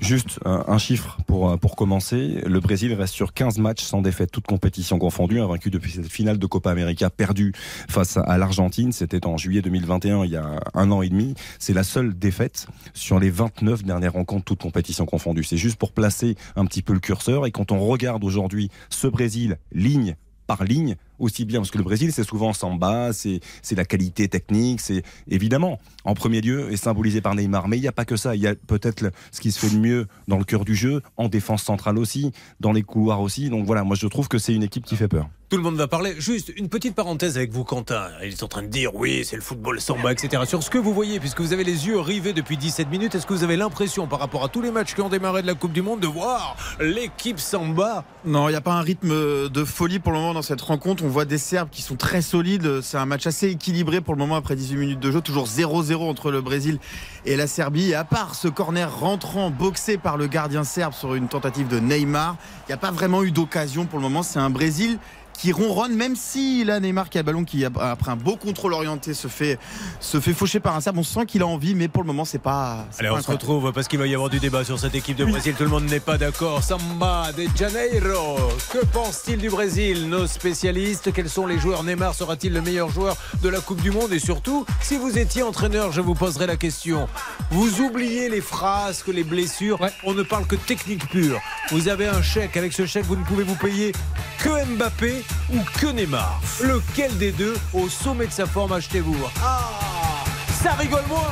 Juste 0.00 0.40
un, 0.44 0.78
chiffre 0.78 1.18
pour, 1.26 1.50
euh, 1.50 1.56
pour 1.56 1.76
commencer. 1.76 2.42
Le 2.46 2.60
Brésil 2.60 2.92
reste 2.94 3.14
sur 3.14 3.32
15 3.32 3.58
matchs 3.58 3.82
sans 3.82 4.02
défaite, 4.02 4.30
toutes 4.30 4.46
compétitions 4.46 4.98
confondues, 4.98 5.40
invaincu 5.40 5.70
depuis 5.70 5.92
cette 5.92 6.08
finale 6.08 6.38
de 6.38 6.46
Copa 6.46 6.70
América 6.70 7.10
perdue 7.10 7.52
face 7.88 8.16
à 8.16 8.38
l'Argentine. 8.38 8.92
C'était 8.92 9.26
en 9.26 9.36
juillet 9.36 9.62
2021, 9.62 10.24
il 10.24 10.30
y 10.30 10.36
a 10.36 10.60
un 10.74 10.90
an 10.90 11.02
et 11.02 11.08
demi. 11.08 11.34
C'est 11.58 11.74
la 11.74 11.84
seule 11.84 12.18
défaite 12.18 12.66
sur 12.94 13.18
les 13.20 13.30
29 13.30 13.84
dernières 13.84 14.14
rencontres, 14.14 14.44
toutes 14.44 14.62
compétitions 14.62 15.06
confondues. 15.06 15.44
C'est 15.44 15.56
juste 15.56 15.76
pour 15.76 15.92
placer 15.92 16.36
un 16.56 16.64
petit 16.64 16.82
peu 16.82 16.92
le 16.92 17.00
curseur. 17.00 17.46
Et 17.46 17.50
quand 17.50 17.72
on 17.72 17.80
regarde 17.80 18.24
aujourd'hui 18.24 18.70
ce 18.90 19.06
Brésil, 19.06 19.58
ligne 19.72 20.16
par 20.46 20.64
ligne, 20.64 20.96
aussi 21.18 21.44
bien, 21.44 21.60
parce 21.60 21.70
que 21.70 21.78
le 21.78 21.84
Brésil, 21.84 22.12
c'est 22.12 22.24
souvent 22.24 22.52
samba, 22.52 23.12
c'est 23.12 23.40
c'est 23.62 23.74
la 23.74 23.84
qualité 23.84 24.28
technique, 24.28 24.80
c'est 24.80 25.02
évidemment, 25.28 25.78
en 26.04 26.14
premier 26.14 26.40
lieu, 26.40 26.72
est 26.72 26.76
symbolisé 26.76 27.20
par 27.20 27.34
Neymar. 27.34 27.68
Mais 27.68 27.78
il 27.78 27.80
n'y 27.80 27.88
a 27.88 27.92
pas 27.92 28.04
que 28.04 28.16
ça, 28.16 28.34
il 28.34 28.42
y 28.42 28.46
a 28.46 28.54
peut-être 28.54 29.10
ce 29.30 29.40
qui 29.40 29.52
se 29.52 29.58
fait 29.58 29.74
de 29.74 29.78
mieux 29.78 30.06
dans 30.28 30.38
le 30.38 30.44
cœur 30.44 30.64
du 30.64 30.74
jeu, 30.74 31.02
en 31.16 31.28
défense 31.28 31.62
centrale 31.62 31.98
aussi, 31.98 32.32
dans 32.60 32.72
les 32.72 32.82
couloirs 32.82 33.20
aussi. 33.20 33.50
Donc 33.50 33.66
voilà, 33.66 33.84
moi 33.84 33.96
je 33.96 34.06
trouve 34.06 34.28
que 34.28 34.38
c'est 34.38 34.54
une 34.54 34.62
équipe 34.62 34.84
qui 34.84 34.96
fait 34.96 35.08
peur. 35.08 35.28
Tout 35.48 35.58
le 35.58 35.64
monde 35.64 35.76
va 35.76 35.86
parler. 35.86 36.14
Juste 36.18 36.50
une 36.56 36.70
petite 36.70 36.94
parenthèse 36.94 37.36
avec 37.36 37.52
vous, 37.52 37.62
Quentin. 37.62 38.08
Il 38.22 38.28
est 38.30 38.42
en 38.42 38.48
train 38.48 38.62
de 38.62 38.68
dire 38.68 38.94
oui, 38.94 39.22
c'est 39.22 39.36
le 39.36 39.42
football 39.42 39.82
samba, 39.82 40.10
etc. 40.10 40.44
Sur 40.46 40.62
ce 40.62 40.70
que 40.70 40.78
vous 40.78 40.94
voyez, 40.94 41.20
puisque 41.20 41.42
vous 41.42 41.52
avez 41.52 41.62
les 41.62 41.86
yeux 41.86 42.00
rivés 42.00 42.32
depuis 42.32 42.56
17 42.56 42.88
minutes, 42.88 43.14
est-ce 43.14 43.26
que 43.26 43.34
vous 43.34 43.44
avez 43.44 43.58
l'impression, 43.58 44.06
par 44.06 44.18
rapport 44.18 44.44
à 44.44 44.48
tous 44.48 44.62
les 44.62 44.70
matchs 44.70 44.94
qui 44.94 45.02
ont 45.02 45.10
démarré 45.10 45.42
de 45.42 45.46
la 45.46 45.52
Coupe 45.52 45.74
du 45.74 45.82
Monde, 45.82 46.00
de 46.00 46.06
voir 46.06 46.56
l'équipe 46.80 47.38
samba? 47.38 48.06
Non, 48.24 48.48
il 48.48 48.52
n'y 48.52 48.56
a 48.56 48.62
pas 48.62 48.72
un 48.72 48.80
rythme 48.80 49.50
de 49.50 49.64
folie 49.64 49.98
pour 49.98 50.12
le 50.12 50.18
moment 50.20 50.32
dans 50.32 50.40
cette 50.40 50.62
rencontre. 50.62 51.01
On 51.04 51.08
voit 51.08 51.24
des 51.24 51.38
Serbes 51.38 51.68
qui 51.68 51.82
sont 51.82 51.96
très 51.96 52.22
solides. 52.22 52.80
C'est 52.80 52.96
un 52.96 53.06
match 53.06 53.26
assez 53.26 53.48
équilibré 53.48 54.00
pour 54.00 54.14
le 54.14 54.20
moment 54.20 54.36
après 54.36 54.54
18 54.54 54.76
minutes 54.76 55.00
de 55.00 55.10
jeu. 55.10 55.20
Toujours 55.20 55.46
0-0 55.46 55.96
entre 55.96 56.30
le 56.30 56.40
Brésil 56.40 56.78
et 57.26 57.34
la 57.34 57.48
Serbie. 57.48 57.90
Et 57.90 57.94
à 57.96 58.04
part 58.04 58.36
ce 58.36 58.46
corner 58.46 59.00
rentrant, 59.00 59.50
boxé 59.50 59.98
par 59.98 60.16
le 60.16 60.28
gardien 60.28 60.62
serbe 60.62 60.92
sur 60.92 61.16
une 61.16 61.26
tentative 61.26 61.66
de 61.66 61.80
Neymar, 61.80 62.36
il 62.60 62.70
n'y 62.70 62.74
a 62.74 62.78
pas 62.78 62.92
vraiment 62.92 63.24
eu 63.24 63.32
d'occasion 63.32 63.84
pour 63.84 63.98
le 63.98 64.04
moment. 64.04 64.22
C'est 64.22 64.38
un 64.38 64.50
Brésil 64.50 64.98
qui 65.38 65.52
ronronne, 65.52 65.94
même 65.94 66.16
si 66.16 66.64
là 66.64 66.80
Neymar 66.80 67.10
qui 67.10 67.18
a 67.18 67.22
le 67.22 67.26
ballon, 67.26 67.44
qui 67.44 67.64
après 67.64 68.10
un 68.10 68.16
beau 68.16 68.36
contrôle 68.36 68.74
orienté 68.74 69.14
se 69.14 69.28
fait, 69.28 69.58
se 70.00 70.20
fait 70.20 70.32
faucher 70.32 70.60
par 70.60 70.76
un 70.76 70.80
Serbe. 70.80 70.98
On 70.98 71.02
sent 71.02 71.26
qu'il 71.26 71.42
a 71.42 71.46
envie, 71.46 71.74
mais 71.74 71.88
pour 71.88 72.02
le 72.02 72.06
moment 72.06 72.24
c'est 72.24 72.38
pas. 72.38 72.86
Allez, 72.98 73.08
pas 73.08 73.16
on 73.16 73.22
se 73.22 73.30
retrouve 73.30 73.72
parce 73.72 73.88
qu'il 73.88 73.98
va 73.98 74.06
y 74.06 74.14
avoir 74.14 74.30
du 74.30 74.38
débat 74.38 74.64
sur 74.64 74.78
cette 74.78 74.94
équipe 74.94 75.16
de 75.16 75.24
Brésil. 75.24 75.54
Tout 75.56 75.64
le 75.64 75.70
monde 75.70 75.84
n'est 75.84 76.00
pas 76.00 76.18
d'accord. 76.18 76.62
Samba 76.62 77.32
de 77.32 77.46
Janeiro. 77.56 78.38
Que 78.72 78.84
pense-t-il 78.86 79.38
du 79.38 79.50
Brésil 79.50 80.08
Nos 80.08 80.26
spécialistes, 80.26 81.12
quels 81.12 81.28
sont 81.28 81.46
les 81.46 81.58
joueurs? 81.58 81.82
Neymar 81.82 82.14
sera-t-il 82.14 82.52
le 82.52 82.62
meilleur 82.62 82.88
joueur 82.90 83.16
de 83.42 83.48
la 83.48 83.60
Coupe 83.60 83.82
du 83.82 83.90
Monde? 83.90 84.12
Et 84.12 84.18
surtout, 84.18 84.64
si 84.80 84.96
vous 84.96 85.18
étiez 85.18 85.42
entraîneur, 85.42 85.92
je 85.92 86.00
vous 86.00 86.14
poserai 86.14 86.46
la 86.46 86.56
question. 86.56 87.08
Vous 87.50 87.80
oubliez 87.80 88.28
les 88.28 88.40
phrases, 88.40 89.02
que 89.02 89.10
les 89.10 89.24
blessures? 89.24 89.78
On 90.04 90.14
ne 90.14 90.22
parle 90.22 90.46
que 90.46 90.56
technique 90.56 91.08
pure. 91.08 91.40
Vous 91.70 91.88
avez 91.88 92.06
un 92.06 92.22
chèque. 92.22 92.56
Avec 92.56 92.72
ce 92.72 92.86
chèque, 92.86 93.04
vous 93.04 93.16
ne 93.16 93.24
pouvez 93.24 93.44
vous 93.44 93.56
payer 93.56 93.92
que 94.38 94.64
Mbappé 94.76 95.21
ou 95.52 95.58
que 95.78 95.86
Neymar. 95.86 96.40
Lequel 96.62 97.16
des 97.18 97.32
deux, 97.32 97.56
au 97.72 97.88
sommet 97.88 98.26
de 98.26 98.32
sa 98.32 98.46
forme, 98.46 98.72
achetez-vous? 98.72 99.16
Ah 99.42 100.24
Ça 100.62 100.72
rigole 100.72 101.04
moins 101.08 101.30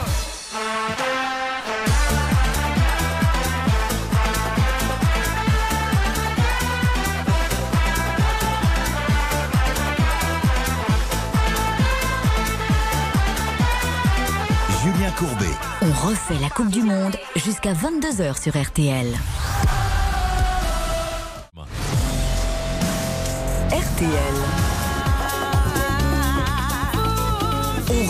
Julien 14.83 15.11
Courbet. 15.11 15.45
On 15.83 16.09
refait 16.09 16.39
la 16.41 16.49
Coupe 16.49 16.71
du 16.71 16.83
Monde 16.83 17.17
jusqu'à 17.37 17.75
22h 17.75 18.41
sur 18.41 18.61
RTL. 18.61 19.15
On 24.03 24.07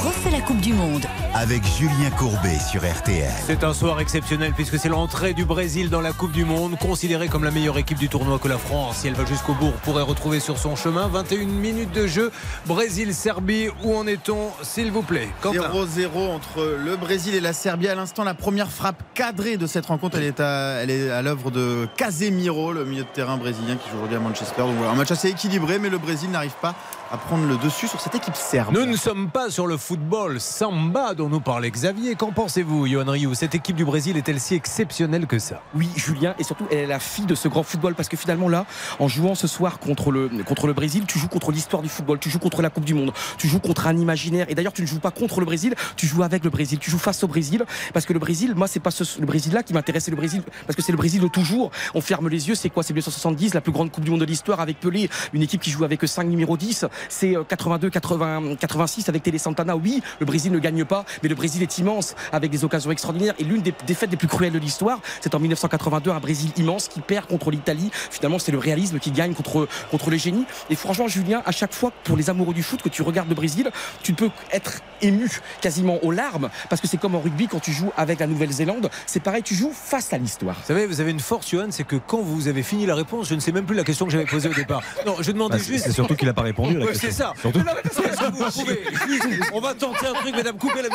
refait 0.06 0.30
la 0.30 0.40
Coupe 0.40 0.60
du 0.60 0.72
Monde. 0.72 1.04
Avec 1.32 1.64
Julien 1.64 2.10
Courbet 2.18 2.58
sur 2.58 2.82
RTL. 2.82 3.30
C'est 3.46 3.62
un 3.62 3.72
soir 3.72 4.00
exceptionnel 4.00 4.52
puisque 4.52 4.78
c'est 4.78 4.88
l'entrée 4.88 5.32
du 5.32 5.44
Brésil 5.44 5.88
dans 5.88 6.00
la 6.00 6.12
Coupe 6.12 6.32
du 6.32 6.44
Monde, 6.44 6.76
considérée 6.76 7.28
comme 7.28 7.44
la 7.44 7.52
meilleure 7.52 7.78
équipe 7.78 7.98
du 7.98 8.08
tournoi 8.08 8.40
que 8.40 8.48
la 8.48 8.58
France. 8.58 8.96
Si 8.98 9.08
elle 9.08 9.14
va 9.14 9.24
jusqu'au 9.24 9.54
bout, 9.54 9.66
on 9.68 9.84
pourrait 9.84 10.02
retrouver 10.02 10.40
sur 10.40 10.58
son 10.58 10.74
chemin 10.74 11.06
21 11.06 11.46
minutes 11.46 11.92
de 11.92 12.08
jeu. 12.08 12.32
Brésil-Serbie, 12.66 13.68
où 13.84 13.94
en 13.94 14.08
est-on, 14.08 14.48
s'il 14.62 14.90
vous 14.90 15.02
plaît? 15.02 15.28
Quentin 15.40 15.70
0-0 15.70 16.34
entre 16.34 16.76
le 16.76 16.96
Brésil 16.96 17.34
et 17.36 17.40
la 17.40 17.52
Serbie. 17.52 17.86
À 17.86 17.94
l'instant, 17.94 18.24
la 18.24 18.34
première 18.34 18.70
frappe 18.70 19.02
cadrée 19.14 19.56
de 19.56 19.68
cette 19.68 19.86
rencontre, 19.86 20.18
elle 20.18 20.24
est 20.24 20.40
à, 20.40 20.80
elle 20.82 20.90
est 20.90 21.10
à 21.10 21.22
l'œuvre 21.22 21.52
de 21.52 21.88
Casemiro, 21.96 22.72
le 22.72 22.84
milieu 22.84 23.04
de 23.04 23.08
terrain 23.08 23.36
brésilien 23.36 23.76
qui 23.76 23.88
joue 23.88 23.98
aujourd'hui 23.98 24.16
à 24.16 24.20
Manchester. 24.20 24.62
Donc 24.62 24.74
voilà, 24.76 24.92
un 24.92 24.96
match 24.96 25.12
assez 25.12 25.28
équilibré, 25.28 25.78
mais 25.78 25.90
le 25.90 25.98
Brésil 25.98 26.28
n'arrive 26.30 26.56
pas 26.60 26.74
à 27.12 27.16
prendre 27.16 27.46
le 27.46 27.56
dessus 27.56 27.88
sur 27.88 28.00
cette 28.00 28.14
équipe 28.14 28.36
serbe. 28.36 28.74
Nous 28.74 28.86
ne 28.86 28.96
sommes 28.96 29.30
pas 29.30 29.50
sur 29.50 29.66
le 29.66 29.76
football 29.76 30.40
samba 30.40 31.14
dont 31.20 31.28
nous 31.28 31.40
parlait 31.40 31.70
Xavier. 31.70 32.14
Qu'en 32.14 32.32
pensez-vous, 32.32 32.86
Johan 32.86 33.04
Rioux? 33.10 33.34
Cette 33.34 33.54
équipe 33.54 33.76
du 33.76 33.84
Brésil 33.84 34.16
est-elle 34.16 34.40
si 34.40 34.54
exceptionnelle 34.54 35.26
que 35.26 35.38
ça? 35.38 35.60
Oui, 35.74 35.86
Julien, 35.96 36.34
et 36.38 36.44
surtout, 36.44 36.64
elle 36.70 36.78
est 36.78 36.86
la 36.86 36.98
fille 36.98 37.26
de 37.26 37.34
ce 37.34 37.46
grand 37.46 37.62
football 37.62 37.94
parce 37.94 38.08
que 38.08 38.16
finalement, 38.16 38.48
là, 38.48 38.64
en 38.98 39.06
jouant 39.06 39.34
ce 39.34 39.46
soir 39.46 39.78
contre 39.80 40.10
le, 40.12 40.30
contre 40.46 40.66
le 40.66 40.72
Brésil, 40.72 41.04
tu 41.06 41.18
joues 41.18 41.28
contre 41.28 41.52
l'histoire 41.52 41.82
du 41.82 41.90
football, 41.90 42.18
tu 42.18 42.30
joues 42.30 42.38
contre 42.38 42.62
la 42.62 42.70
Coupe 42.70 42.86
du 42.86 42.94
Monde, 42.94 43.12
tu 43.36 43.48
joues 43.48 43.60
contre 43.60 43.86
un 43.86 43.96
imaginaire. 43.98 44.46
Et 44.48 44.54
d'ailleurs, 44.54 44.72
tu 44.72 44.80
ne 44.80 44.86
joues 44.86 44.98
pas 44.98 45.10
contre 45.10 45.40
le 45.40 45.46
Brésil, 45.46 45.74
tu 45.96 46.06
joues 46.06 46.22
avec 46.22 46.42
le 46.42 46.48
Brésil, 46.48 46.78
tu 46.78 46.90
joues 46.90 46.98
face 46.98 47.22
au 47.22 47.28
Brésil. 47.28 47.64
Parce 47.92 48.06
que 48.06 48.14
le 48.14 48.18
Brésil, 48.18 48.54
moi, 48.56 48.66
c'est 48.66 48.80
pas 48.80 48.90
ce- 48.90 49.20
le 49.20 49.26
Brésil-là 49.26 49.62
qui 49.62 49.74
m'intéresse, 49.74 50.04
c'est 50.04 50.10
le 50.10 50.16
Brésil, 50.16 50.42
parce 50.66 50.74
que 50.74 50.80
c'est 50.82 50.92
le 50.92 50.98
Brésil 50.98 51.20
de 51.20 51.28
toujours. 51.28 51.70
On 51.94 52.00
ferme 52.00 52.30
les 52.30 52.48
yeux, 52.48 52.54
c'est 52.54 52.70
quoi? 52.70 52.82
C'est 52.82 52.94
1970, 52.94 53.52
la 53.52 53.60
plus 53.60 53.72
grande 53.72 53.90
Coupe 53.90 54.04
du 54.04 54.10
Monde 54.10 54.20
de 54.20 54.24
l'histoire 54.24 54.60
avec 54.60 54.80
Pelé, 54.80 55.10
une 55.34 55.42
équipe 55.42 55.60
qui 55.60 55.70
joue 55.70 55.84
avec 55.84 56.06
5 56.08 56.24
numéro 56.24 56.56
10. 56.56 56.86
C'est 57.10 57.36
euh, 57.36 57.44
82, 57.44 57.90
80, 57.90 58.54
86 58.58 59.08
avec 59.10 59.22
Télé 59.22 59.36
Santana. 59.36 59.76
Oui, 59.76 60.02
le 60.20 60.24
Brésil 60.26 60.50
ne 60.52 60.58
gagne 60.58 60.84
pas, 60.84 61.04
mais 61.22 61.28
le 61.28 61.34
Brésil 61.34 61.62
est 61.62 61.78
immense 61.78 62.14
avec 62.32 62.50
des 62.50 62.64
occasions 62.64 62.90
extraordinaires. 62.90 63.34
Et 63.38 63.44
l'une 63.44 63.62
des 63.62 63.74
défaites 63.86 64.10
les 64.10 64.16
plus 64.16 64.28
cruelles 64.28 64.52
de 64.52 64.58
l'histoire, 64.58 65.00
c'est 65.20 65.34
en 65.34 65.38
1982, 65.40 66.10
un 66.10 66.20
Brésil 66.20 66.50
immense 66.56 66.88
qui 66.88 67.00
perd 67.00 67.26
contre 67.26 67.50
l'Italie. 67.50 67.90
Finalement, 68.10 68.38
c'est 68.38 68.52
le 68.52 68.58
réalisme 68.58 68.98
qui 68.98 69.10
gagne 69.10 69.34
contre, 69.34 69.68
contre 69.90 70.10
les 70.10 70.18
génies. 70.18 70.44
Et 70.70 70.76
franchement, 70.76 71.08
Julien, 71.08 71.42
à 71.46 71.52
chaque 71.52 71.74
fois, 71.74 71.92
pour 72.04 72.16
les 72.16 72.30
amoureux 72.30 72.54
du 72.54 72.62
foot, 72.62 72.82
que 72.82 72.88
tu 72.88 73.02
regardes 73.02 73.28
le 73.28 73.34
Brésil, 73.34 73.70
tu 74.02 74.12
peux 74.14 74.30
être 74.52 74.80
ému 75.02 75.28
quasiment 75.60 75.98
aux 76.04 76.10
larmes, 76.10 76.50
parce 76.68 76.80
que 76.80 76.86
c'est 76.88 76.98
comme 76.98 77.14
en 77.14 77.20
rugby 77.20 77.48
quand 77.48 77.60
tu 77.60 77.72
joues 77.72 77.90
avec 77.96 78.20
la 78.20 78.26
Nouvelle-Zélande. 78.26 78.90
C'est 79.06 79.20
pareil, 79.20 79.42
tu 79.42 79.54
joues 79.54 79.72
face 79.74 80.12
à 80.12 80.18
l'histoire. 80.18 80.56
Vous 80.60 80.66
savez, 80.66 80.86
vous 80.86 81.00
avez 81.00 81.10
une 81.10 81.20
force, 81.20 81.50
Johan, 81.50 81.68
c'est 81.70 81.84
que 81.84 81.96
quand 81.96 82.20
vous 82.20 82.48
avez 82.48 82.62
fini 82.62 82.86
la 82.86 82.94
réponse, 82.94 83.28
je 83.28 83.34
ne 83.34 83.40
sais 83.40 83.52
même 83.52 83.64
plus 83.64 83.76
la 83.76 83.84
question 83.84 84.06
que 84.06 84.12
j'avais 84.12 84.24
posée 84.26 84.48
au 84.48 84.54
départ. 84.54 84.82
Non, 85.06 85.16
je 85.20 85.32
demandais 85.32 85.56
Bah, 85.56 85.62
c'est 85.64 85.72
juste. 85.72 85.84
c'est 85.86 85.92
surtout 85.92 86.14
qu'il 86.16 86.26
n'a 86.28 86.34
pas 86.34 86.42
répondu 86.42 86.78
Ouais, 86.78 86.94
c'est 86.94 87.10
ça. 87.10 87.32
Surtout- 87.40 87.58
Mais 87.58 87.64
non, 87.64 87.72
mais 87.82 87.90
que 87.90 87.94
vous 88.32 89.44
On 89.54 89.60
va 89.60 89.74
tenter 89.74 90.06
un 90.06 90.12
truc, 90.14 90.34
mesdames, 90.34 90.56
coupez 90.56 90.82
la 90.82 90.88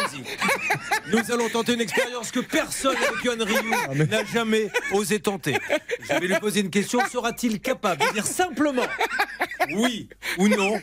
Nous 1.12 1.32
allons 1.32 1.50
tenter 1.50 1.74
une 1.74 1.82
expérience 1.82 2.32
que 2.32 2.40
personne 2.40 2.96
avec 2.96 3.24
Johan 3.24 3.46
Rioux 3.46 4.06
n'a 4.06 4.24
jamais 4.26 4.70
osé 4.92 5.20
tenter. 5.20 5.56
Je 6.02 6.14
vais 6.14 6.28
lui 6.28 6.40
poser 6.40 6.62
une 6.62 6.70
question. 6.70 7.00
Sera-t-il 7.12 7.60
capable 7.60 8.02
de 8.06 8.14
dire 8.14 8.26
simplement 8.26 8.86
oui 9.74 10.10
ou 10.38 10.48
non? 10.48 10.80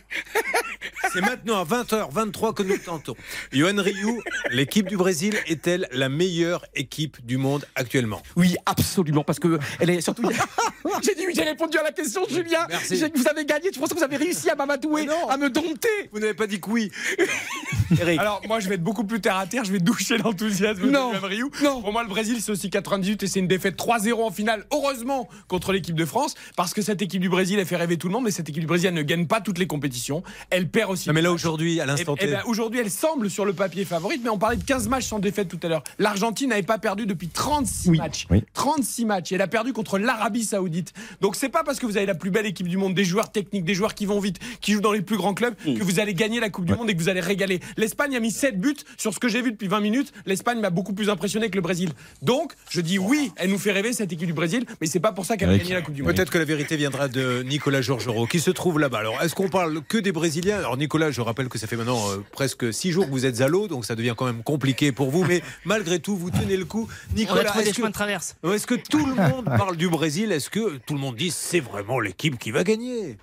C'est 1.12 1.20
maintenant 1.20 1.60
à 1.60 1.64
20h23 1.64 2.54
que 2.54 2.62
nous 2.62 2.74
le 2.74 2.78
tentons. 2.78 3.14
Johan 3.52 3.74
Rioux, 3.76 4.22
l'équipe 4.50 4.88
du 4.88 4.96
Brésil 4.96 5.36
est-elle 5.46 5.88
la 5.92 6.08
meilleure 6.08 6.64
équipe 6.74 7.24
du 7.24 7.36
monde 7.36 7.66
actuellement? 7.74 8.22
Oui, 8.36 8.56
absolument, 8.66 9.22
parce 9.24 9.38
que 9.38 9.58
elle 9.78 9.90
est 9.90 10.00
surtout. 10.00 10.22
j'ai 11.02 11.14
dit 11.14 11.26
oui, 11.26 11.32
j'ai 11.34 11.42
répondu 11.42 11.78
à 11.78 11.82
la 11.82 11.92
question, 11.92 12.22
Julien. 12.28 12.66
Merci. 12.68 13.02
Vous 13.14 13.28
avez 13.28 13.44
gagné. 13.44 13.70
Je 13.72 13.78
pense 13.78 13.90
que 13.90 13.94
vous 13.94 14.02
avez 14.02 14.16
réussi 14.16 14.48
à 14.50 14.54
m'amadouer, 14.54 15.04
non. 15.04 15.28
à 15.28 15.36
me 15.36 15.50
dompter? 15.50 15.88
Vous 16.12 16.18
n'avez 16.18 16.34
pas 16.34 16.46
dit 16.46 16.60
que 16.60 16.70
oui. 16.70 16.90
Eric. 18.00 18.18
Alors 18.18 18.40
moi 18.46 18.60
je 18.60 18.68
vais 18.68 18.76
être 18.76 18.82
beaucoup 18.82 19.04
plus 19.04 19.11
terre 19.20 19.36
à 19.36 19.46
terre, 19.46 19.64
je 19.64 19.72
vais 19.72 19.78
doucher 19.78 20.18
l'enthousiasme 20.18 20.90
Non. 20.90 21.10
de 21.12 21.16
Johan 21.16 21.26
Rioux. 21.28 21.50
Pour 21.50 21.92
moi 21.92 22.02
le 22.02 22.08
Brésil 22.08 22.38
c'est 22.40 22.52
aussi 22.52 22.70
98 22.70 23.22
et 23.22 23.26
c'est 23.26 23.40
une 23.40 23.48
défaite 23.48 23.76
3-0 23.76 24.22
en 24.22 24.30
finale, 24.30 24.64
heureusement 24.72 25.28
contre 25.48 25.72
l'équipe 25.72 25.94
de 25.96 26.04
France, 26.04 26.34
parce 26.56 26.74
que 26.74 26.82
cette 26.82 27.02
équipe 27.02 27.20
du 27.20 27.28
Brésil 27.28 27.58
elle 27.58 27.66
fait 27.66 27.76
rêver 27.76 27.96
tout 27.96 28.08
le 28.08 28.12
monde, 28.12 28.24
mais 28.24 28.30
cette 28.30 28.48
équipe 28.48 28.60
du 28.62 28.66
Brésil 28.66 28.88
elle 28.88 28.94
ne 28.94 29.02
gagne 29.02 29.26
pas 29.26 29.40
toutes 29.40 29.58
les 29.58 29.66
compétitions, 29.66 30.22
elle 30.50 30.68
perd 30.68 30.90
aussi. 30.90 31.08
Non, 31.08 31.14
mais 31.14 31.22
là 31.22 31.32
aujourd'hui, 31.32 31.80
à 31.80 31.84
Eh- 31.84 31.86
l'instant 31.86 32.14
eh 32.18 32.26
T. 32.26 32.32
ben, 32.32 32.42
Aujourd'hui, 32.46 32.80
elle 32.80 32.90
semble 32.90 33.30
sur 33.30 33.44
le 33.44 33.52
papier 33.52 33.84
favorite, 33.84 34.20
mais 34.22 34.30
on 34.30 34.38
parlait 34.38 34.56
de 34.56 34.64
15 34.64 34.88
matchs 34.88 35.06
sans 35.06 35.18
défaite 35.18 35.48
tout 35.48 35.58
à 35.62 35.68
l'heure. 35.68 35.84
L'Argentine 35.98 36.50
n'avait 36.50 36.62
pas 36.62 36.78
perdu 36.78 37.06
depuis 37.06 37.28
36 37.28 37.90
matchs. 37.92 38.26
Oui. 38.30 38.42
36 38.54 39.04
matchs. 39.04 39.32
Et 39.32 39.36
elle 39.36 39.42
a 39.42 39.46
perdu 39.48 39.72
contre 39.72 39.98
l'Arabie 39.98 40.44
Saoudite. 40.44 40.92
Donc 41.20 41.36
c'est 41.36 41.48
pas 41.48 41.62
parce 41.64 41.78
que 41.78 41.86
vous 41.86 41.96
avez 41.96 42.06
la 42.06 42.14
plus 42.14 42.30
belle 42.30 42.46
équipe 42.46 42.68
du 42.68 42.76
monde, 42.76 42.94
des 42.94 43.04
joueurs 43.04 43.30
techniques, 43.32 43.64
des 43.64 43.74
joueurs 43.74 43.94
qui 43.94 44.06
vont 44.06 44.20
vite, 44.20 44.38
qui 44.60 44.72
jouent 44.72 44.80
dans 44.80 44.92
les 44.92 45.02
plus 45.02 45.16
grands 45.16 45.34
clubs, 45.34 45.54
que 45.64 45.82
vous 45.82 46.00
allez 46.00 46.14
gagner 46.14 46.40
la 46.40 46.50
Coupe 46.50 46.64
du 46.66 46.74
Monde 46.74 46.90
et 46.90 46.94
que 46.94 47.00
vous 47.00 47.08
allez 47.08 47.20
régaler. 47.20 47.60
L'Espagne 47.76 48.16
a 48.16 48.20
mis 48.20 48.30
7 48.30 48.60
buts 48.60 48.74
sur 49.02 49.12
ce 49.12 49.18
que 49.18 49.28
j'ai 49.28 49.42
vu 49.42 49.50
depuis 49.50 49.66
20 49.66 49.80
minutes. 49.80 50.12
L'Espagne 50.26 50.60
m'a 50.60 50.70
beaucoup 50.70 50.92
plus 50.92 51.10
impressionné 51.10 51.50
que 51.50 51.56
le 51.56 51.60
Brésil. 51.60 51.90
Donc 52.22 52.52
je 52.70 52.80
dis 52.80 53.00
oui, 53.00 53.32
elle 53.36 53.50
nous 53.50 53.58
fait 53.58 53.72
rêver 53.72 53.92
cette 53.92 54.12
équipe 54.12 54.28
du 54.28 54.32
Brésil, 54.32 54.64
mais 54.80 54.86
c'est 54.86 55.00
pas 55.00 55.10
pour 55.10 55.26
ça 55.26 55.36
qu'elle 55.36 55.50
a 55.50 55.58
gagné 55.58 55.74
la 55.74 55.82
Coupe 55.82 55.94
du 55.94 56.02
Monde. 56.02 56.14
Peut-être 56.14 56.30
que 56.30 56.38
la 56.38 56.44
vérité 56.44 56.76
viendra 56.76 57.08
de 57.08 57.42
Nicolas 57.42 57.82
Georgerot, 57.82 58.26
qui 58.26 58.38
se 58.38 58.52
trouve 58.52 58.78
là-bas. 58.78 59.00
Alors, 59.00 59.20
est-ce 59.20 59.34
qu'on 59.34 59.48
parle 59.48 59.82
que 59.82 59.98
des 59.98 60.12
Brésiliens? 60.12 60.58
Alors, 60.58 60.76
Nicolas, 60.76 61.10
je 61.10 61.20
rappelle 61.20 61.48
que 61.48 61.58
ça 61.58 61.66
fait 61.66 61.76
maintenant 61.76 61.98
euh, 62.10 62.18
presque 62.30 62.72
six 62.72 62.92
jours 62.92 63.06
que 63.06 63.10
vous 63.10 63.26
êtes 63.26 63.40
à 63.40 63.48
l'eau, 63.48 63.66
donc 63.66 63.84
ça 63.84 63.96
devient 63.96 64.14
quand 64.16 64.26
même 64.26 64.44
compliqué 64.44 64.92
pour 64.92 65.10
vous. 65.10 65.24
Mais 65.24 65.42
malgré 65.64 65.98
tout, 65.98 66.16
vous 66.16 66.30
tenez 66.30 66.56
le 66.56 66.64
coup. 66.64 66.88
On 66.88 67.14
a 67.14 67.18
Nicolas, 67.18 67.60
est-ce 67.60 67.80
que, 67.80 67.88
traverse. 67.88 68.36
est-ce 68.44 68.68
que 68.68 68.76
tout 68.76 69.04
le 69.04 69.14
monde 69.16 69.46
parle 69.46 69.76
du 69.76 69.88
Brésil? 69.88 70.30
Est-ce 70.30 70.48
que 70.48 70.78
tout 70.86 70.94
le 70.94 71.00
monde 71.00 71.16
dit 71.16 71.32
c'est 71.32 71.60
vraiment 71.60 71.98
l'équipe 71.98 72.38
qui 72.38 72.52
va 72.52 72.62
gagner? 72.62 73.16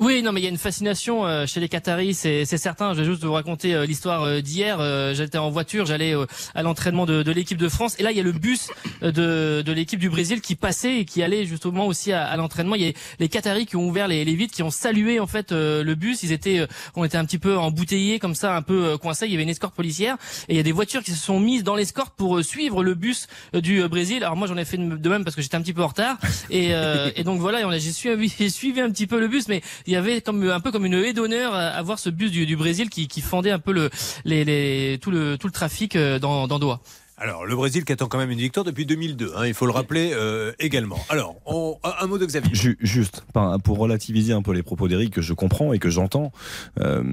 Oui, 0.00 0.22
non, 0.22 0.32
mais 0.32 0.40
il 0.40 0.44
y 0.44 0.46
a 0.48 0.50
une 0.50 0.58
fascination 0.58 1.24
euh, 1.24 1.46
chez 1.46 1.60
les 1.60 1.68
Qataris, 1.68 2.14
c'est 2.14 2.44
certain. 2.44 2.94
Je 2.94 3.00
vais 3.00 3.04
juste 3.04 3.22
vous 3.22 3.32
raconter 3.32 3.74
euh, 3.74 3.86
l'histoire 3.86 4.24
euh, 4.24 4.40
d'hier. 4.40 4.78
Euh, 4.80 5.14
J'étais 5.14 5.38
en 5.38 5.50
voiture, 5.50 5.86
j'allais 5.86 6.16
euh, 6.16 6.26
à 6.52 6.64
l'entraînement 6.64 7.06
de, 7.06 7.22
de 7.22 7.30
l'équipe 7.30 7.58
de 7.58 7.68
France, 7.68 7.94
et 8.00 8.02
là 8.02 8.10
il 8.10 8.16
y 8.16 8.20
a 8.20 8.24
le 8.24 8.32
bus 8.32 8.70
de, 9.02 9.62
de 9.64 9.72
l'équipe 9.72 10.00
du 10.00 10.10
Brésil 10.10 10.40
qui 10.40 10.56
passait 10.56 10.98
et 10.98 11.04
qui 11.04 11.22
allait 11.22 11.46
justement 11.46 11.86
aussi 11.86 12.10
à, 12.10 12.26
à 12.26 12.36
l'entraînement. 12.36 12.74
Il 12.74 12.82
y 12.82 12.88
a 12.88 12.92
les 13.20 13.28
Qataris 13.28 13.66
qui 13.66 13.76
ont 13.76 13.86
ouvert 13.86 14.08
les, 14.08 14.24
les 14.24 14.34
vitres, 14.34 14.52
qui 14.52 14.64
ont 14.64 14.70
salué 14.72 15.20
en 15.20 15.28
fait 15.28 15.52
le 15.52 15.94
bus. 15.94 16.24
Ils 16.24 16.32
étaient, 16.32 16.66
on 16.96 17.04
était 17.04 17.16
un 17.16 17.24
petit 17.24 17.38
peu 17.38 17.56
embouteillés 17.56 18.18
comme 18.18 18.34
ça, 18.34 18.56
un 18.56 18.62
peu 18.62 18.98
coincés. 18.98 19.26
Il 19.26 19.30
y 19.30 19.34
avait 19.34 19.44
une 19.44 19.48
escorte 19.48 19.76
policière 19.76 20.16
et 20.48 20.54
il 20.54 20.56
y 20.56 20.60
a 20.60 20.64
des 20.64 20.72
voitures 20.72 21.04
qui 21.04 21.12
se 21.12 21.24
sont 21.24 21.38
mises 21.38 21.62
dans 21.62 21.76
l'escorte 21.76 22.14
pour 22.16 22.42
suivre 22.42 22.82
le 22.82 22.94
bus 22.94 23.28
du 23.54 23.86
Brésil. 23.86 24.24
Alors 24.24 24.36
moi 24.36 24.48
j'en 24.48 24.56
ai 24.56 24.64
fait 24.64 24.76
de 24.76 25.08
même 25.08 25.22
parce 25.22 25.36
que 25.36 25.42
j'étais 25.42 25.56
un 25.56 25.62
petit 25.62 25.72
peu 25.72 25.82
en 25.84 25.88
retard 25.88 26.18
et, 26.50 26.72
et 27.14 27.22
donc 27.22 27.38
voilà, 27.40 27.60
j'ai 27.78 28.48
suivi 28.50 28.80
un 28.80 28.90
petit 28.90 29.06
peu 29.06 29.20
le 29.20 29.28
bus, 29.28 29.46
mais 29.46 29.62
il 29.86 29.92
y 29.92 29.96
avait 29.96 30.20
comme 30.20 30.48
un 30.48 30.60
peu 30.60 30.72
comme 30.72 30.84
une 30.84 30.94
haie 30.94 31.12
d'honneur 31.12 31.54
à, 31.54 31.82
voir 31.82 31.98
ce 31.98 32.10
bus 32.10 32.30
du, 32.30 32.56
Brésil 32.56 32.90
qui, 32.90 33.08
qui 33.08 33.20
fendait 33.20 33.50
un 33.50 33.58
peu 33.58 33.72
le, 33.72 33.90
les, 34.24 34.44
les, 34.44 34.98
tout 35.00 35.10
le 35.10 35.36
tout 35.38 35.46
le 35.46 35.52
trafic 35.52 35.96
euh, 35.96 36.18
dans, 36.18 36.46
dans 36.46 36.58
Doha. 36.58 36.80
Alors, 37.16 37.46
le 37.46 37.54
Brésil 37.54 37.84
qui 37.84 37.92
attend 37.92 38.08
quand 38.08 38.18
même 38.18 38.32
une 38.32 38.38
victoire 38.40 38.64
depuis 38.64 38.86
2002, 38.86 39.32
hein, 39.36 39.46
il 39.46 39.54
faut 39.54 39.66
le 39.66 39.72
rappeler 39.72 40.10
euh, 40.14 40.52
également. 40.58 40.98
Alors, 41.08 41.36
on- 41.46 41.78
un 42.00 42.06
mot 42.08 42.18
de 42.18 42.26
Xavier. 42.26 42.52
Ju- 42.52 42.76
Juste, 42.80 43.24
pour 43.62 43.78
relativiser 43.78 44.32
un 44.32 44.42
peu 44.42 44.52
les 44.52 44.64
propos 44.64 44.88
d'Eric 44.88 45.12
que 45.14 45.22
je 45.22 45.32
comprends 45.32 45.72
et 45.72 45.78
que 45.78 45.90
j'entends, 45.90 46.32
euh, 46.80 47.04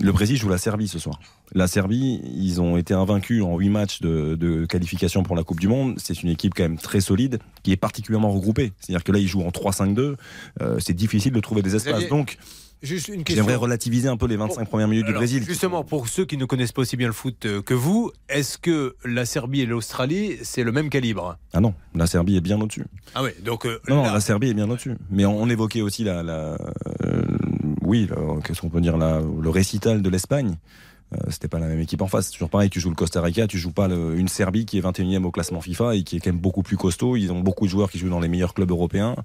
le 0.00 0.12
Brésil 0.12 0.36
joue 0.36 0.50
la 0.50 0.58
Serbie 0.58 0.86
ce 0.86 0.98
soir. 0.98 1.18
La 1.54 1.66
Serbie, 1.66 2.20
ils 2.36 2.60
ont 2.60 2.76
été 2.76 2.92
invaincus 2.92 3.42
en 3.42 3.56
8 3.56 3.70
matchs 3.70 4.00
de, 4.02 4.34
de 4.34 4.66
qualification 4.66 5.22
pour 5.22 5.34
la 5.34 5.44
Coupe 5.44 5.60
du 5.60 5.68
Monde. 5.68 5.94
C'est 5.96 6.22
une 6.22 6.28
équipe 6.28 6.52
quand 6.54 6.64
même 6.64 6.76
très 6.78 7.00
solide, 7.00 7.38
qui 7.62 7.72
est 7.72 7.76
particulièrement 7.76 8.30
regroupée. 8.30 8.72
C'est-à-dire 8.80 9.02
que 9.02 9.12
là, 9.12 9.18
ils 9.18 9.28
jouent 9.28 9.42
en 9.44 9.50
3-5-2. 9.50 10.16
Euh, 10.60 10.78
c'est 10.78 10.92
difficile 10.92 11.32
de 11.32 11.40
trouver 11.40 11.62
des 11.62 11.74
espaces. 11.74 11.92
Xavier, 11.94 12.08
Donc, 12.10 12.36
Juste 12.82 13.08
une 13.08 13.24
question. 13.24 13.42
j'aimerais 13.44 13.56
relativiser 13.56 14.08
un 14.08 14.16
peu 14.16 14.26
les 14.26 14.36
25 14.36 14.68
premières 14.68 14.86
minutes 14.88 15.04
Alors, 15.06 15.14
du 15.20 15.26
Brésil. 15.26 15.44
Justement, 15.46 15.82
pour 15.84 16.08
ceux 16.08 16.24
qui 16.24 16.36
ne 16.36 16.44
connaissent 16.44 16.72
pas 16.72 16.82
aussi 16.82 16.96
bien 16.96 17.08
le 17.08 17.12
foot 17.12 17.44
euh, 17.46 17.60
que 17.62 17.74
vous, 17.74 18.12
est-ce 18.28 18.56
que 18.58 18.94
la 19.04 19.24
Serbie 19.26 19.62
et 19.62 19.66
l'Australie, 19.66 20.36
c'est 20.42 20.62
le 20.62 20.70
même 20.72 20.88
calibre? 20.90 21.36
Ah 21.52 21.60
non, 21.60 21.74
la 21.94 22.06
Serbie 22.06 22.36
est 22.36 22.40
bien 22.40 22.60
au-dessus. 22.60 22.84
Ah 23.14 23.22
oui, 23.24 23.30
donc 23.42 23.66
euh, 23.66 23.80
Non, 23.88 23.96
non, 23.96 24.02
là- 24.04 24.12
la 24.14 24.20
Serbie 24.20 24.50
est 24.50 24.54
bien 24.54 24.70
au-dessus. 24.70 24.94
Mais 25.10 25.24
on, 25.24 25.40
on 25.42 25.48
évoquait 25.48 25.80
aussi 25.82 26.04
la, 26.04 26.22
la 26.22 26.56
euh, 27.04 27.22
oui, 27.82 28.08
qu'est-ce 28.44 28.60
qu'on 28.60 28.68
peut 28.70 28.80
dire, 28.80 28.96
la- 28.96 29.20
le 29.20 29.50
récital 29.50 30.00
de 30.02 30.08
l'Espagne. 30.08 30.56
Euh, 31.14 31.16
C'était 31.30 31.48
pas 31.48 31.58
la 31.58 31.66
même 31.68 31.80
équipe 31.80 32.02
en 32.02 32.06
face. 32.06 32.26
C'est 32.26 32.32
toujours 32.32 32.50
pareil, 32.50 32.68
tu 32.68 32.80
joues 32.80 32.90
le 32.90 32.94
Costa 32.94 33.22
Rica, 33.22 33.46
tu 33.46 33.56
joues 33.58 33.72
pas 33.72 33.88
le- 33.88 34.14
une 34.18 34.28
Serbie 34.28 34.66
qui 34.66 34.76
est 34.76 34.82
21e 34.82 35.24
au 35.24 35.30
classement 35.30 35.62
FIFA 35.62 35.94
et 35.96 36.02
qui 36.02 36.16
est 36.16 36.20
quand 36.20 36.30
même 36.30 36.38
beaucoup 36.40 36.62
plus 36.62 36.76
costaud. 36.76 37.16
Ils 37.16 37.32
ont 37.32 37.40
beaucoup 37.40 37.64
de 37.64 37.70
joueurs 37.70 37.90
qui 37.90 37.98
jouent 37.98 38.10
dans 38.10 38.20
les 38.20 38.28
meilleurs 38.28 38.52
clubs 38.52 38.70
européens. 38.70 39.16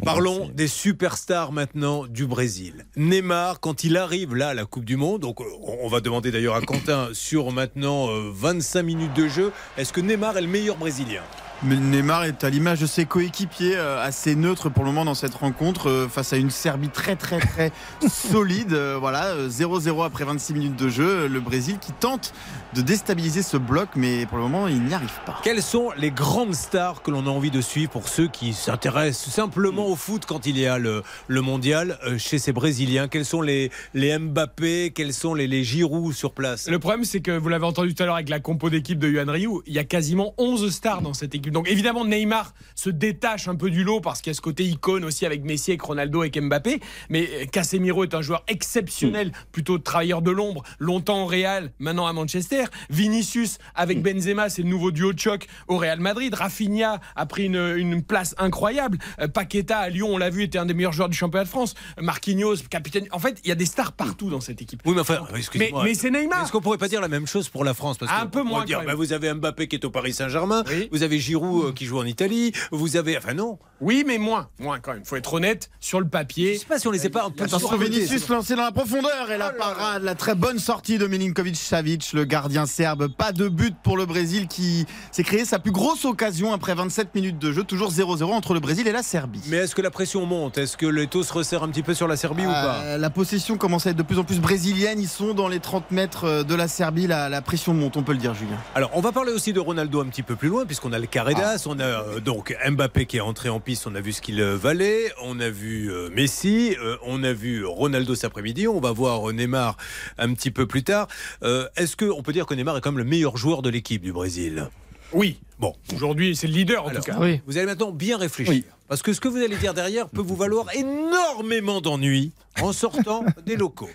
On 0.00 0.04
Parlons 0.04 0.50
des 0.52 0.68
superstars 0.68 1.52
maintenant 1.52 2.06
du 2.06 2.26
Brésil. 2.26 2.86
Neymar, 2.96 3.60
quand 3.60 3.84
il 3.84 3.96
arrive 3.96 4.34
là 4.34 4.48
à 4.48 4.54
la 4.54 4.64
Coupe 4.64 4.84
du 4.84 4.96
Monde, 4.96 5.20
donc 5.20 5.40
euh, 5.40 5.44
on 5.82 5.88
va 5.88 6.00
demander 6.00 6.30
d'ailleurs 6.30 6.54
à 6.54 6.60
Quentin 6.60 7.08
sur 7.12 7.52
maintenant 7.52 8.08
euh, 8.10 8.30
25 8.34 8.82
minutes 8.82 9.14
de 9.14 9.28
jeu, 9.28 9.52
est-ce 9.76 9.92
que 9.92 10.00
Neymar 10.00 10.36
est 10.38 10.42
le 10.42 10.48
meilleur 10.48 10.76
Brésilien? 10.76 11.22
Neymar 11.64 12.24
est 12.24 12.42
à 12.42 12.50
l'image 12.50 12.80
de 12.80 12.86
ses 12.86 13.04
coéquipiers 13.04 13.76
euh, 13.76 14.02
assez 14.02 14.34
neutre 14.34 14.68
pour 14.68 14.82
le 14.82 14.90
moment 14.90 15.04
dans 15.04 15.14
cette 15.14 15.34
rencontre 15.34 15.88
euh, 15.88 16.08
face 16.08 16.32
à 16.32 16.36
une 16.36 16.50
Serbie 16.50 16.88
très 16.88 17.14
très 17.14 17.38
très 17.38 17.70
solide. 18.08 18.72
Euh, 18.72 18.96
voilà, 18.98 19.26
euh, 19.26 19.48
0-0 19.48 20.04
après 20.04 20.24
26 20.24 20.54
minutes 20.54 20.76
de 20.76 20.88
jeu. 20.88 21.28
Le 21.28 21.40
Brésil 21.40 21.78
qui 21.80 21.92
tente 21.92 22.34
de 22.74 22.82
déstabiliser 22.82 23.42
ce 23.42 23.56
bloc, 23.56 23.90
mais 23.96 24.26
pour 24.26 24.38
le 24.38 24.44
moment 24.44 24.68
il 24.68 24.82
n'y 24.82 24.94
arrive 24.94 25.20
pas. 25.26 25.38
Quelles 25.42 25.62
sont 25.62 25.90
les 25.96 26.10
grandes 26.10 26.54
stars 26.54 27.02
que 27.02 27.10
l'on 27.10 27.26
a 27.26 27.30
envie 27.30 27.50
de 27.50 27.60
suivre 27.60 27.90
pour 27.90 28.08
ceux 28.08 28.28
qui 28.28 28.52
s'intéressent 28.52 29.32
simplement 29.32 29.86
au 29.86 29.96
foot 29.96 30.24
quand 30.26 30.46
il 30.46 30.58
y 30.58 30.66
a 30.66 30.78
le, 30.78 31.02
le 31.28 31.40
mondial 31.40 31.98
euh, 32.04 32.18
chez 32.18 32.38
ces 32.38 32.52
Brésiliens? 32.52 33.08
Quels 33.08 33.24
sont 33.24 33.42
les, 33.42 33.70
les 33.94 34.18
Mbappé? 34.18 34.92
Quels 34.94 35.12
sont 35.12 35.34
les, 35.34 35.46
les 35.46 35.64
Giroud 35.64 36.14
sur 36.14 36.32
place? 36.32 36.68
Le 36.68 36.78
problème, 36.78 37.04
c'est 37.04 37.20
que 37.20 37.32
vous 37.32 37.48
l'avez 37.48 37.66
entendu 37.66 37.94
tout 37.94 38.02
à 38.02 38.06
l'heure 38.06 38.14
avec 38.14 38.28
la 38.28 38.40
compo 38.40 38.70
d'équipe 38.70 38.98
de 38.98 39.08
Yuan 39.08 39.28
Ryu, 39.28 39.60
il 39.66 39.74
y 39.74 39.78
a 39.78 39.84
quasiment 39.84 40.34
11 40.38 40.70
stars 40.72 41.02
dans 41.02 41.14
cette 41.14 41.34
équipe. 41.34 41.52
Donc 41.52 41.68
évidemment, 41.68 42.04
Neymar 42.04 42.54
se 42.74 42.90
détache 42.90 43.48
un 43.48 43.54
peu 43.54 43.70
du 43.70 43.84
lot 43.84 44.00
parce 44.00 44.20
qu'il 44.20 44.30
y 44.30 44.34
a 44.34 44.34
ce 44.34 44.40
côté 44.40 44.64
icône 44.64 45.04
aussi 45.04 45.26
avec 45.26 45.44
Messi, 45.44 45.72
avec 45.72 45.82
Ronaldo, 45.82 46.20
avec 46.20 46.40
Mbappé. 46.40 46.80
Mais 47.10 47.28
euh, 47.32 47.44
Casemiro 47.46 48.04
est 48.04 48.14
un 48.14 48.22
joueur 48.22 48.44
exceptionnel, 48.48 49.32
plutôt 49.52 49.78
travailleur 49.78 50.22
de 50.22 50.30
l'ombre, 50.30 50.62
longtemps 50.78 51.24
au 51.24 51.26
Real, 51.26 51.70
maintenant 51.78 52.06
à 52.06 52.12
Manchester. 52.12 52.61
Vinicius 52.90 53.58
avec 53.74 54.02
Benzema, 54.02 54.48
c'est 54.48 54.62
le 54.62 54.68
nouveau 54.68 54.90
duo 54.90 55.12
de 55.12 55.18
choc 55.18 55.46
au 55.68 55.78
Real 55.78 56.00
Madrid. 56.00 56.32
Rafinha 56.34 57.00
a 57.16 57.26
pris 57.26 57.46
une, 57.46 57.74
une 57.76 58.02
place 58.02 58.34
incroyable. 58.38 58.98
Euh, 59.20 59.28
Paqueta 59.28 59.78
à 59.78 59.88
Lyon, 59.88 60.08
on 60.12 60.18
l'a 60.18 60.30
vu, 60.30 60.42
était 60.42 60.58
un 60.58 60.66
des 60.66 60.74
meilleurs 60.74 60.92
joueurs 60.92 61.08
du 61.08 61.16
championnat 61.16 61.44
de 61.44 61.48
France. 61.48 61.74
Marquinhos, 62.00 62.56
capitaine. 62.70 63.06
En 63.12 63.18
fait, 63.18 63.38
il 63.44 63.48
y 63.48 63.52
a 63.52 63.54
des 63.56 63.66
stars 63.66 63.92
partout 63.92 64.30
dans 64.30 64.40
cette 64.40 64.60
équipe. 64.62 64.82
Oui, 64.84 64.94
mais 64.94 65.00
enfin, 65.00 65.20
excusez-moi. 65.36 65.84
mais 65.84 65.94
c'est 65.94 66.10
Neymar. 66.10 66.42
Est-ce 66.44 66.52
qu'on 66.52 66.60
pourrait 66.60 66.78
pas 66.78 66.88
dire 66.88 67.00
la 67.00 67.08
même 67.08 67.26
chose 67.26 67.48
pour 67.48 67.64
la 67.64 67.74
France? 67.74 67.98
Parce 67.98 68.12
Un 68.12 68.26
peu 68.26 68.42
moins, 68.42 68.64
Dire, 68.64 68.82
bah, 68.84 68.94
vous 68.94 69.12
avez 69.12 69.32
Mbappé 69.34 69.66
qui 69.68 69.76
est 69.76 69.84
au 69.84 69.90
Paris 69.90 70.12
Saint-Germain, 70.12 70.62
Oui. 70.68 70.88
vous 70.92 71.02
avez 71.02 71.18
Giroud 71.18 71.66
euh, 71.66 71.72
qui 71.72 71.84
joue 71.86 71.98
en 71.98 72.04
Italie, 72.04 72.52
vous 72.70 72.96
avez. 72.96 73.16
Enfin, 73.18 73.34
non. 73.34 73.58
Oui, 73.82 74.04
mais 74.06 74.16
moins, 74.16 74.48
moins 74.60 74.78
quand 74.78 74.94
même. 74.94 75.04
Faut 75.04 75.16
être 75.16 75.34
honnête 75.34 75.68
sur 75.80 75.98
le 75.98 76.06
Je 76.06 76.10
papier. 76.10 76.56
sais 76.56 76.66
pas 76.66 76.78
si 76.78 76.86
on 76.86 76.92
les 76.92 77.04
a 77.04 77.10
pas 77.10 77.24
Attention 77.26 77.58
surcotés, 77.58 77.90
Vinicius 77.90 78.28
lancé 78.28 78.54
dans 78.54 78.62
la 78.62 78.70
profondeur 78.70 79.30
et 79.30 79.36
la 79.38 79.50
parade, 79.50 80.04
la 80.04 80.14
très 80.14 80.36
bonne 80.36 80.60
sortie 80.60 80.98
de 80.98 81.06
Milinkovic 81.08 81.56
Savic, 81.56 82.12
le 82.12 82.24
gardien 82.24 82.64
serbe. 82.66 83.08
Pas 83.08 83.32
de 83.32 83.48
but 83.48 83.74
pour 83.82 83.96
le 83.96 84.06
Brésil 84.06 84.46
qui 84.46 84.86
s'est 85.10 85.24
créé 85.24 85.44
sa 85.44 85.58
plus 85.58 85.72
grosse 85.72 86.04
occasion 86.04 86.52
après 86.52 86.74
27 86.76 87.14
minutes 87.16 87.38
de 87.40 87.50
jeu, 87.50 87.64
toujours 87.64 87.90
0-0 87.90 88.22
entre 88.24 88.54
le 88.54 88.60
Brésil 88.60 88.86
et 88.86 88.92
la 88.92 89.02
Serbie. 89.02 89.42
Mais 89.48 89.56
est-ce 89.58 89.74
que 89.74 89.82
la 89.82 89.90
pression 89.90 90.24
monte? 90.26 90.58
Est-ce 90.58 90.76
que 90.76 90.86
le 90.86 91.06
taux 91.08 91.24
se 91.24 91.32
resserre 91.32 91.64
un 91.64 91.68
petit 91.68 91.82
peu 91.82 91.94
sur 91.94 92.06
la 92.06 92.16
Serbie 92.16 92.46
ou 92.46 92.50
pas? 92.50 92.82
Euh, 92.84 92.98
la 92.98 93.10
possession 93.10 93.56
commence 93.58 93.86
à 93.86 93.90
être 93.90 93.96
de 93.96 94.02
plus 94.04 94.18
en 94.18 94.24
plus 94.24 94.38
brésilienne. 94.40 95.00
Ils 95.00 95.08
sont 95.08 95.34
dans 95.34 95.48
les 95.48 95.58
30 95.58 95.90
mètres 95.90 96.24
euh, 96.24 96.42
de 96.44 96.54
la 96.54 96.68
Serbie. 96.68 97.08
La, 97.08 97.28
la 97.28 97.42
pression 97.42 97.74
monte, 97.74 97.96
on 97.96 98.04
peut 98.04 98.12
le 98.12 98.18
dire, 98.18 98.32
Julien. 98.34 98.56
Alors, 98.76 98.90
on 98.94 99.00
va 99.00 99.10
parler 99.10 99.32
aussi 99.32 99.52
de 99.52 99.58
Ronaldo 99.60 100.00
un 100.00 100.06
petit 100.06 100.22
peu 100.22 100.36
plus 100.36 100.48
loin, 100.50 100.64
puisqu'on 100.66 100.92
a 100.92 101.00
le 101.00 101.06
Carredas, 101.06 101.64
on 101.66 101.80
a 101.80 101.84
euh, 101.84 102.20
donc 102.20 102.56
Mbappé 102.70 103.06
qui 103.06 103.16
est 103.16 103.20
entré 103.20 103.48
en 103.48 103.58
piste, 103.58 103.71
on 103.86 103.94
a 103.94 104.00
vu 104.00 104.12
ce 104.12 104.20
qu'il 104.20 104.40
euh, 104.40 104.56
valait, 104.56 105.12
on 105.22 105.40
a 105.40 105.48
vu 105.50 105.90
euh, 105.90 106.08
Messi, 106.10 106.76
euh, 106.80 106.96
on 107.02 107.22
a 107.24 107.32
vu 107.32 107.64
Ronaldo 107.64 108.14
cet 108.14 108.24
après-midi, 108.26 108.68
on 108.68 108.80
va 108.80 108.92
voir 108.92 109.32
Neymar 109.32 109.76
un 110.18 110.32
petit 110.34 110.50
peu 110.50 110.66
plus 110.66 110.82
tard. 110.82 111.08
Euh, 111.42 111.68
Est-ce 111.76 111.96
qu'on 111.96 112.22
peut 112.22 112.32
dire 112.32 112.46
que 112.46 112.54
Neymar 112.54 112.76
est 112.76 112.80
quand 112.80 112.90
même 112.92 112.98
le 112.98 113.04
meilleur 113.04 113.36
joueur 113.36 113.62
de 113.62 113.70
l'équipe 113.70 114.02
du 114.02 114.12
Brésil? 114.12 114.68
Oui. 115.12 115.38
Bon, 115.58 115.74
Aujourd'hui, 115.94 116.34
c'est 116.34 116.46
le 116.46 116.54
leader 116.54 116.84
en 116.84 116.88
Alors, 116.88 117.04
tout 117.04 117.10
cas. 117.10 117.18
Oui. 117.20 117.40
vous 117.46 117.56
allez 117.56 117.66
maintenant 117.66 117.92
bien 117.92 118.16
réfléchir. 118.16 118.64
Parce 118.88 119.02
que 119.02 119.12
ce 119.12 119.20
que 119.20 119.28
vous 119.28 119.36
allez 119.38 119.56
dire 119.56 119.74
derrière 119.74 120.08
peut 120.08 120.20
vous 120.22 120.36
valoir 120.36 120.66
énormément 120.74 121.80
d'ennuis 121.80 122.32
en 122.60 122.72
sortant 122.72 123.24
des 123.46 123.56
locaux. 123.56 123.88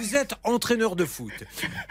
Vous 0.00 0.16
êtes 0.16 0.34
entraîneur 0.44 0.96
de 0.96 1.04
foot. 1.04 1.32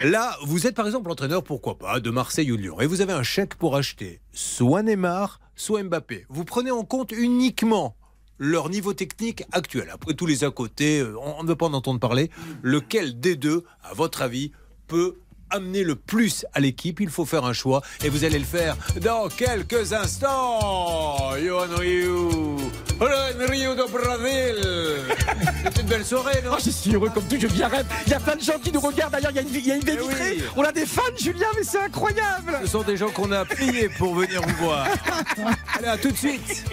Là, 0.00 0.36
vous 0.44 0.66
êtes 0.66 0.74
par 0.74 0.86
exemple 0.86 1.10
entraîneur, 1.10 1.42
pourquoi 1.42 1.78
pas, 1.78 2.00
de 2.00 2.10
Marseille 2.10 2.50
ou 2.52 2.56
de 2.56 2.62
Lyon. 2.62 2.80
Et 2.80 2.86
vous 2.86 3.00
avez 3.02 3.12
un 3.12 3.22
chèque 3.22 3.54
pour 3.54 3.76
acheter 3.76 4.20
soit 4.32 4.82
Neymar, 4.82 5.40
soit 5.60 5.82
Mbappé. 5.82 6.24
Vous 6.28 6.44
prenez 6.44 6.70
en 6.70 6.84
compte 6.84 7.12
uniquement 7.12 7.94
leur 8.38 8.70
niveau 8.70 8.94
technique 8.94 9.44
actuel. 9.52 9.90
Après 9.92 10.14
tous 10.14 10.24
les 10.24 10.42
à 10.42 10.50
côté, 10.50 11.00
euh, 11.00 11.14
on 11.20 11.34
on 11.38 11.42
ne 11.42 11.48
veut 11.48 11.56
pas 11.56 11.66
en 11.66 11.74
entendre 11.74 12.00
parler. 12.00 12.30
Lequel 12.62 13.20
des 13.20 13.36
deux, 13.36 13.64
à 13.82 13.92
votre 13.92 14.22
avis, 14.22 14.52
peut 14.86 15.16
amener 15.50 15.82
le 15.84 15.94
plus 15.96 16.44
à 16.54 16.60
l'équipe. 16.60 17.00
Il 17.00 17.10
faut 17.10 17.24
faire 17.24 17.44
un 17.44 17.52
choix 17.52 17.82
et 18.04 18.08
vous 18.08 18.24
allez 18.24 18.38
le 18.38 18.44
faire 18.44 18.76
dans 19.00 19.28
quelques 19.28 19.92
instants. 19.92 21.30
Johan 21.42 21.66
Ryu, 21.76 22.06
Johan 22.98 23.46
Ryu 23.48 23.76
do 23.76 23.88
Brasil. 23.88 24.56
C'est 25.64 25.80
une 25.82 25.88
belle 25.88 26.04
soirée, 26.04 26.40
non 26.44 26.50
Oh, 26.54 26.58
je 26.64 26.70
suis 26.70 26.94
heureux 26.94 27.10
comme 27.10 27.24
tout, 27.24 27.36
je 27.38 27.46
un 27.62 27.68
rêve. 27.68 27.86
Il 28.06 28.12
y 28.12 28.14
a 28.14 28.20
plein 28.20 28.36
de 28.36 28.40
gens 28.42 28.58
qui 28.62 28.72
nous 28.72 28.80
regardent. 28.80 29.12
D'ailleurs, 29.12 29.30
il 29.32 29.36
y 29.36 29.38
a 29.38 29.42
une, 29.42 29.48
il 29.54 29.66
y 29.66 29.72
a 29.72 29.74
une 29.76 29.82
baie 29.82 29.96
Eh 29.98 30.02
oui. 30.02 30.08
vitrée. 30.08 30.38
On 30.56 30.62
a 30.62 30.72
des 30.72 30.86
fans, 30.86 31.02
Julien, 31.18 31.46
mais 31.56 31.62
c'est 31.64 31.78
incroyable. 31.80 32.58
Ce 32.62 32.68
sont 32.68 32.82
des 32.82 32.96
gens 32.96 33.10
qu'on 33.10 33.30
a 33.32 33.44
payés 33.44 33.88
pour 33.88 34.14
venir 34.14 34.40
vous 34.42 34.64
voir. 34.64 34.86
Allez, 35.78 35.88
à 35.88 35.98
tout 35.98 36.10
de 36.10 36.16
suite. 36.16 36.64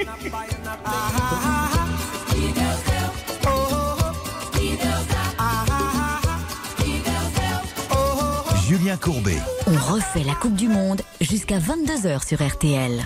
Julien 8.67 8.97
Courbet, 8.97 9.37
On 9.67 9.93
refait 9.93 10.25
la 10.25 10.35
Coupe 10.35 10.55
du 10.55 10.67
Monde 10.67 11.01
jusqu'à 11.21 11.57
22h 11.57 12.27
sur 12.27 12.45
RTL. 12.45 13.01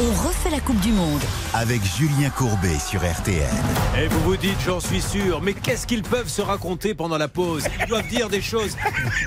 On 0.00 0.10
refait 0.28 0.50
la 0.50 0.60
Coupe 0.60 0.78
du 0.80 0.92
Monde. 0.92 1.20
avec 1.54 1.80
Julien 1.84 2.30
Courbet 2.30 2.78
sur 2.78 3.00
RTL. 3.00 3.42
Et 4.00 4.06
vous 4.06 4.20
vous 4.20 4.36
dites, 4.36 4.58
j'en 4.64 4.78
suis 4.78 5.00
sûr, 5.02 5.40
mais 5.42 5.54
qu'est-ce 5.54 5.88
qu'ils 5.88 6.02
peuvent 6.04 6.28
se 6.28 6.40
raconter 6.40 6.94
pendant 6.94 7.18
la 7.18 7.26
pause 7.26 7.64
Ils 7.80 7.86
doivent 7.86 8.06
dire 8.06 8.28
des 8.28 8.40
choses 8.40 8.76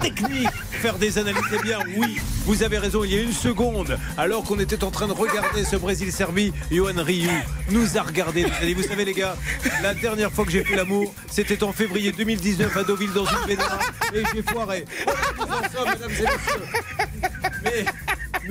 techniques, 0.01 0.47
faire 0.71 0.95
des 0.97 1.17
analyses. 1.17 1.41
Eh 1.53 1.61
bien, 1.61 1.79
oui, 1.97 2.21
vous 2.45 2.63
avez 2.63 2.77
raison, 2.77 3.03
il 3.03 3.13
y 3.13 3.19
a 3.19 3.21
une 3.21 3.33
seconde, 3.33 3.97
alors 4.17 4.43
qu'on 4.43 4.59
était 4.59 4.83
en 4.85 4.91
train 4.91 5.07
de 5.07 5.13
regarder 5.13 5.65
ce 5.65 5.75
Brésil-Serbie, 5.75 6.53
Johan 6.71 7.03
Ryu 7.03 7.29
nous 7.69 7.97
a 7.97 8.01
regardé. 8.03 8.45
Et 8.61 8.73
vous 8.73 8.83
savez, 8.83 9.03
les 9.03 9.13
gars, 9.13 9.35
la 9.83 9.93
dernière 9.93 10.31
fois 10.31 10.45
que 10.45 10.51
j'ai 10.51 10.63
fait 10.63 10.77
l'amour, 10.77 11.13
c'était 11.29 11.63
en 11.63 11.73
février 11.73 12.13
2019 12.13 12.77
à 12.77 12.83
Deauville 12.83 13.11
dans 13.11 13.25
une 13.25 13.45
baignoire, 13.45 13.79
et 14.13 14.23
j'ai 14.33 14.43
foiré. 14.43 14.85
Voilà, 15.03 15.19
nous 15.37 15.43
en 15.43 15.79
sommes, 15.79 15.93
mesdames 15.93 16.11
et 16.11 16.21
messieurs. 16.21 17.31
Mais 17.63 17.85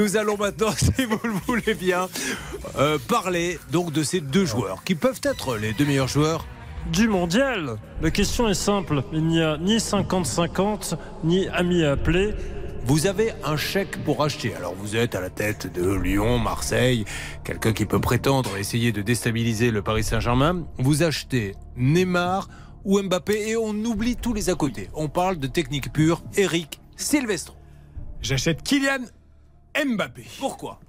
nous 0.01 0.17
allons 0.17 0.39
maintenant, 0.39 0.73
si 0.77 1.05
vous 1.05 1.21
le 1.23 1.35
voulez 1.47 1.75
bien, 1.75 2.09
euh, 2.79 2.99
parler 3.07 3.59
donc 3.71 3.93
de 3.93 4.03
ces 4.03 4.21
deux 4.21 4.47
joueurs 4.47 4.83
qui 4.83 4.95
peuvent 4.95 5.21
être 5.23 5.57
les 5.57 5.75
deux 5.75 5.85
meilleurs 5.85 6.09
joueurs 6.09 6.47
du 6.91 7.07
mondial. 7.07 7.77
La 8.01 8.11
question 8.11 8.49
est 8.49 8.55
simple. 8.55 9.03
Il 9.13 9.27
n'y 9.27 9.43
a 9.43 9.59
ni 9.59 9.77
50-50, 9.77 10.97
ni 11.25 11.47
amis 11.49 11.85
à 11.85 11.93
appeler. 11.93 12.33
Vous 12.87 13.07
avez 13.07 13.33
un 13.45 13.59
chèque 13.59 14.03
pour 14.03 14.25
acheter. 14.25 14.55
Alors 14.55 14.75
vous 14.75 14.97
êtes 14.97 15.15
à 15.15 15.21
la 15.21 15.29
tête 15.29 15.71
de 15.71 15.93
Lyon, 15.93 16.39
Marseille, 16.39 17.05
quelqu'un 17.45 17.75
qui 17.75 17.85
peut 17.85 18.01
prétendre 18.01 18.57
essayer 18.57 18.93
de 18.93 19.03
déstabiliser 19.03 19.71
le 19.71 19.83
Paris 19.83 20.05
Saint-Germain. 20.05 20.65
Vous 20.79 21.03
achetez 21.03 21.55
Neymar 21.77 22.49
ou 22.87 22.99
Mbappé 23.03 23.51
et 23.51 23.57
on 23.59 23.75
oublie 23.85 24.17
tous 24.17 24.33
les 24.33 24.49
à 24.49 24.55
côté. 24.55 24.89
On 24.95 25.09
parle 25.09 25.39
de 25.39 25.47
technique 25.47 25.93
pure. 25.93 26.23
Eric 26.39 26.81
Silvestro. 26.97 27.55
J'achète 28.23 28.63
Kylian 28.63 29.05
Mbappé. 29.77 30.25
Pourquoi? 30.39 30.81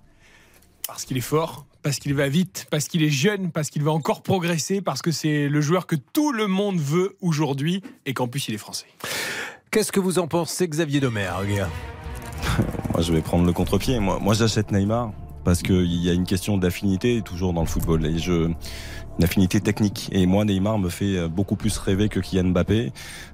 Parce 0.87 1.05
qu'il 1.05 1.17
est 1.17 1.21
fort, 1.21 1.65
parce 1.83 1.99
qu'il 1.99 2.13
va 2.13 2.27
vite, 2.27 2.67
parce 2.69 2.87
qu'il 2.87 3.03
est 3.03 3.09
jeune, 3.09 3.51
parce 3.51 3.69
qu'il 3.69 3.83
va 3.83 3.91
encore 3.91 4.23
progresser, 4.23 4.81
parce 4.81 5.01
que 5.01 5.11
c'est 5.11 5.47
le 5.47 5.61
joueur 5.61 5.87
que 5.87 5.95
tout 5.95 6.31
le 6.31 6.47
monde 6.47 6.79
veut 6.79 7.15
aujourd'hui 7.21 7.81
et 8.05 8.13
qu'en 8.13 8.27
plus 8.27 8.47
il 8.47 8.55
est 8.55 8.59
français. 8.59 8.87
Qu'est-ce 9.71 9.91
que 9.91 9.99
vous 9.99 10.19
en 10.19 10.27
pensez, 10.27 10.67
Xavier 10.67 10.99
Domergue 10.99 11.65
Moi, 12.91 13.01
je 13.01 13.13
vais 13.13 13.21
prendre 13.21 13.45
le 13.45 13.53
contre-pied. 13.53 13.99
Moi, 13.99 14.19
moi 14.19 14.33
j'achète 14.33 14.71
Neymar 14.71 15.11
parce 15.43 15.61
qu'il 15.61 15.95
y 15.95 16.09
a 16.09 16.13
une 16.13 16.25
question 16.25 16.57
d'affinité 16.57 17.21
toujours 17.21 17.53
dans 17.53 17.61
le 17.61 17.67
football. 17.67 18.05
Et 18.05 18.19
je, 18.19 18.51
une 19.17 19.23
affinité 19.25 19.59
technique. 19.61 20.09
Et 20.11 20.25
moi, 20.25 20.45
Neymar 20.45 20.79
me 20.79 20.89
fait 20.89 21.27
beaucoup 21.27 21.55
plus 21.55 21.77
rêver 21.77 22.09
que 22.09 22.19
Kylian 22.19 22.45
Mbappé. 22.49 22.91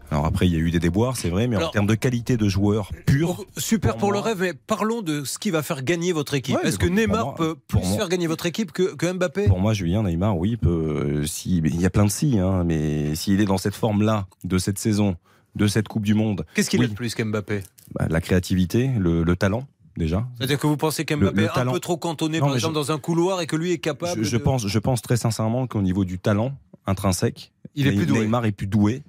Alors 0.10 0.26
après, 0.26 0.48
il 0.48 0.54
y 0.54 0.56
a 0.56 0.60
eu 0.60 0.72
des 0.72 0.80
déboires, 0.80 1.18
c'est 1.18 1.30
vrai, 1.30 1.48
mais 1.48 1.58
Alors- 1.58 1.70
en 1.70 1.72
termes 1.72 1.88
de 1.88 1.96
qualité 1.96 2.38
de 2.38 2.48
joueur 2.48 2.92
pur, 3.06 3.44
Super 3.58 3.92
pour, 3.94 4.00
Pour 4.00 4.12
le 4.14 4.20
rêve, 4.20 4.38
mais 4.40 4.54
parlons 4.54 5.02
de 5.02 5.24
ce 5.26 5.38
qui 5.38 5.50
va 5.52 5.62
faire 5.64 5.84
gagner 5.84 6.14
votre 6.14 6.34
équipe. 6.34 6.56
Ouais, 6.56 6.68
Est-ce 6.68 6.80
que 6.80 6.88
Neymar 6.88 7.26
moi- 7.26 7.36
peut 7.36 7.56
plus 7.68 7.80
moi- 7.80 7.98
faire 7.98 8.10
gagner 8.10 8.28
votre 8.28 8.46
équipe 8.46 8.72
que, 8.72 8.96
que 8.96 9.12
Mbappé? 9.12 9.48
Pour 9.48 9.60
moi, 9.60 9.74
Julien 9.74 10.04
Neymar, 10.04 10.38
oui, 10.38 10.56
peut. 10.58 10.70
euh, 10.70 11.26
si, 11.26 11.58
il 11.58 11.82
y 11.82 11.86
a 11.86 11.90
plein 11.90 12.06
de 12.06 12.12
si, 12.12 12.40
hein, 12.40 12.64
mais 12.66 13.16
s'il 13.16 13.40
est 13.42 13.46
dans 13.46 13.58
cette 13.58 13.76
forme-là 13.76 14.28
de 14.46 14.58
cette 14.58 14.80
saison, 14.80 15.16
de 15.56 15.68
cette 15.68 15.88
Coupe 15.88 16.04
du 16.04 16.14
Monde, 16.14 16.46
Qu'est-ce 16.54 16.70
qu'il 16.70 16.80
a 16.82 16.84
oui. 16.84 16.90
de 16.90 16.96
plus 16.96 17.14
qu'Mbappé? 17.16 17.64
Bah, 17.94 18.08
la 18.10 18.22
créativité, 18.22 18.90
le, 19.00 19.24
le 19.24 19.36
talent 19.36 19.68
déjà. 19.98 20.28
C'est-à-dire 20.38 20.60
que 20.60 20.68
vous 20.68 20.78
pensez 20.78 21.04
qu'Mbappé 21.06 21.44
est 21.44 21.50
un 21.50 21.54
talent- 21.54 21.74
peu 21.74 21.80
trop 21.80 21.98
cantonné, 21.98 22.40
Non, 22.40 22.48
par 22.48 22.56
exemple, 22.56 22.76
dans 22.76 22.92
un 22.92 22.98
couloir 23.00 23.42
et 23.42 23.48
que 23.48 23.56
lui 23.56 23.72
est 23.72 23.78
capable 23.80 24.24
Je, 24.24 24.30
je 24.30 24.38
de- 24.38 24.42
pense, 24.44 24.68
je 24.68 24.80
pense 24.80 25.02
très 25.02 25.18
sincèrement 25.18 25.68
qu'au 25.68 25.82
niveau 25.82 26.06
du 26.06 26.20
talent 26.20 26.54
intrinsèque, 26.86 27.52
Il 27.76 27.88
est 27.88 27.92
plus 27.92 28.06
doué. 28.06 28.20
Neymar 28.22 28.46
est 28.46 28.52
plus 28.52 28.68
doué 28.68 29.04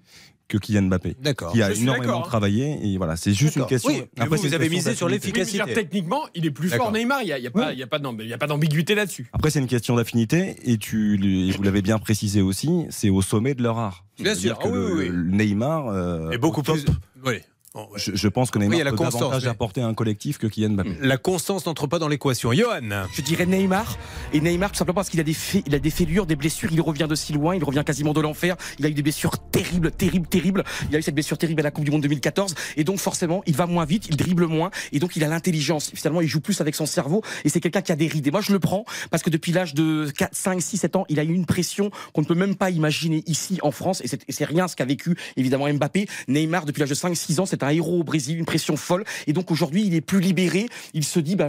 que 0.49 0.57
Kylian 0.57 0.83
Mbappé. 0.85 1.15
D'accord. 1.21 1.53
Qui 1.53 1.63
a 1.63 1.73
énormément 1.75 2.21
hein. 2.21 2.27
travaillé 2.27 2.79
et 2.83 2.97
voilà, 2.97 3.17
c'est 3.17 3.35
juste 3.35 3.57
une 3.57 3.67
question. 3.67 3.93
Oui, 3.93 4.03
Après, 4.17 4.29
vous, 4.29 4.37
c'est 4.37 4.43
une 4.45 4.49
vous 4.49 4.55
avez 4.55 4.69
question 4.71 4.89
misé 4.91 4.97
sur 4.97 5.09
d'affinité. 5.11 5.63
Oui, 5.67 5.75
techniquement, 5.75 6.23
il 6.35 6.47
est 6.47 6.51
plus 6.51 6.71
fort 6.71 6.91
Neymar. 6.91 7.21
Il 7.23 7.27
n'y 7.27 7.33
a, 7.33 7.39
il 7.39 7.45
y 7.45 7.47
a 7.83 7.87
pas, 7.87 7.97
a 7.97 8.47
d'ambiguïté 8.49 8.95
là-dessus. 8.95 9.29
Après, 9.35 9.51
c'est 9.51 9.59
une 9.59 9.67
question 9.67 9.95
d'affinité 9.97 10.57
et 10.65 10.79
tu, 10.79 11.49
et 11.49 11.51
vous 11.53 11.63
l'avez 11.63 11.83
bien 11.83 11.99
précisé 11.99 12.41
aussi, 12.41 12.87
c'est 12.89 13.11
au 13.11 13.21
sommet 13.21 13.55
de 13.55 13.63
leur 13.63 13.79
art. 13.79 14.07
Bien 14.19 14.35
sûr. 14.35 14.59
que 14.59 14.69
Ah 14.69 14.71
oui, 14.71 14.79
le- 14.79 14.87
oui, 14.87 14.93
oui. 15.01 15.09
le 15.13 15.31
Neymar 15.37 15.89
euh, 15.89 16.31
Et 16.31 16.39
beaucoup 16.39 16.63
plus. 16.63 16.85
Oui. 17.27 17.35
Ouais. 17.79 17.99
Je, 17.99 18.11
je 18.15 18.29
pense 18.29 18.51
que 18.51 18.59
Oui, 18.59 18.65
il 18.67 18.69
y 18.69 18.71
Neymar 18.71 18.81
a 18.81 18.85
la 18.85 18.91
peut 18.91 18.97
constance, 18.97 19.21
davantage 19.21 19.45
mais- 19.45 19.51
apporter 19.51 19.81
à 19.81 19.87
un 19.87 19.95
collectif 19.95 20.39
que 20.39 20.47
Kylian 20.47 20.71
Mbappé. 20.71 20.97
La 21.01 21.17
constance 21.17 21.67
n'entre 21.67 21.87
pas 21.87 21.99
dans 21.99 22.09
l'équation. 22.09 22.53
Johan 22.53 23.07
Je 23.13 23.23
dirais 23.23 23.47
Neymar. 23.47 23.97
Et 24.33 24.41
Neymar, 24.41 24.71
tout 24.73 24.79
simplement 24.79 24.97
parce 24.97 25.11
qu'il 25.11 25.21
a 25.21 25.25
des, 25.25 25.37
il 25.67 25.75
a 25.75 25.79
des 25.79 25.91
fêlures, 25.91 26.27
des 26.27 26.37
blessures. 26.37 26.71
Il 26.73 26.81
revient 26.81 27.07
de 27.09 27.15
si 27.15 27.33
loin. 27.33 27.55
Il 27.55 27.65
revient 27.65 27.83
quasiment 27.85 28.13
de 28.13 28.21
l'enfer. 28.21 28.57
Il 28.79 28.87
a 28.87 28.89
eu 28.89 28.95
des 28.95 29.03
blessures 29.03 29.39
terribles, 29.51 29.91
terribles, 29.93 30.27
terribles. 30.29 30.65
Il 30.91 30.97
a 30.97 30.99
eu 30.99 31.03
cette 31.03 31.15
blessure 31.15 31.39
terrible 31.39 31.61
à 31.61 31.65
la 31.65 31.71
Coupe 31.71 31.85
du 31.85 31.91
Monde 31.91 32.03
2014. 32.03 32.55
Et 32.77 32.85
donc, 32.85 32.99
forcément, 32.99 33.43
il 33.47 33.55
va 33.57 33.67
moins 33.67 33.85
vite, 33.85 34.07
il 34.09 34.17
dribble 34.17 34.47
moins. 34.47 34.71
Et 34.93 34.99
donc, 34.99 35.17
il 35.17 35.25
a 35.25 35.29
l'intelligence. 35.29 35.91
Finalement, 35.95 36.21
il 36.21 36.29
joue 36.29 36.41
plus 36.41 36.61
avec 36.61 36.75
son 36.75 36.87
cerveau. 36.87 37.23
Et 37.45 37.49
c'est 37.49 37.61
quelqu'un 37.61 37.83
qui 37.83 37.93
a 37.93 37.97
des 37.97 38.07
rides. 38.09 38.27
Et 38.27 38.31
moi, 38.31 38.41
je 38.41 38.53
le 38.53 38.59
prends 38.59 38.85
parce 39.11 39.23
que 39.23 39.31
depuis 39.31 39.53
l'âge 39.53 39.75
de 39.75 40.11
4, 40.17 40.35
5, 40.35 40.61
6, 40.63 40.77
7 40.79 40.97
ans, 40.97 41.05
il 41.09 41.19
a 41.21 41.25
eu 41.25 41.33
une 41.33 41.47
pression 41.47 41.91
qu'on 42.13 42.23
ne 42.23 42.27
peut 42.27 42.35
même 42.35 42.55
pas 42.57 42.71
imaginer 42.71 43.23
ici 43.27 43.59
en 43.63 43.71
France. 43.71 44.01
Et 44.03 44.09
c'est 44.09 44.19
et 44.29 44.33
c'est 44.33 44.45
rien 44.45 44.69
ce 44.69 44.77
qu'a 44.77 44.85
vécu, 44.85 45.17
évidemment, 45.37 45.73
Mbappé. 45.73 46.07
Neymar, 46.29 46.65
depuis 46.67 46.81
l'âge 46.81 46.89
de 46.91 46.95
5, 46.95 47.17
6 47.17 47.41
ans, 47.41 47.47
c'est 47.47 47.63
un 47.63 47.68
héros 47.73 48.01
au 48.01 48.05
Brésil, 48.05 48.39
une 48.39 48.45
pression 48.45 48.77
folle. 48.77 49.05
Et 49.27 49.33
donc, 49.33 49.51
aujourd'hui, 49.51 49.85
il 49.87 49.95
est 49.95 50.01
plus 50.01 50.21
libéré. 50.21 50.67
Il 50.95 51.05
se 51.05 51.21
dit, 51.21 51.37
bah, 51.37 51.49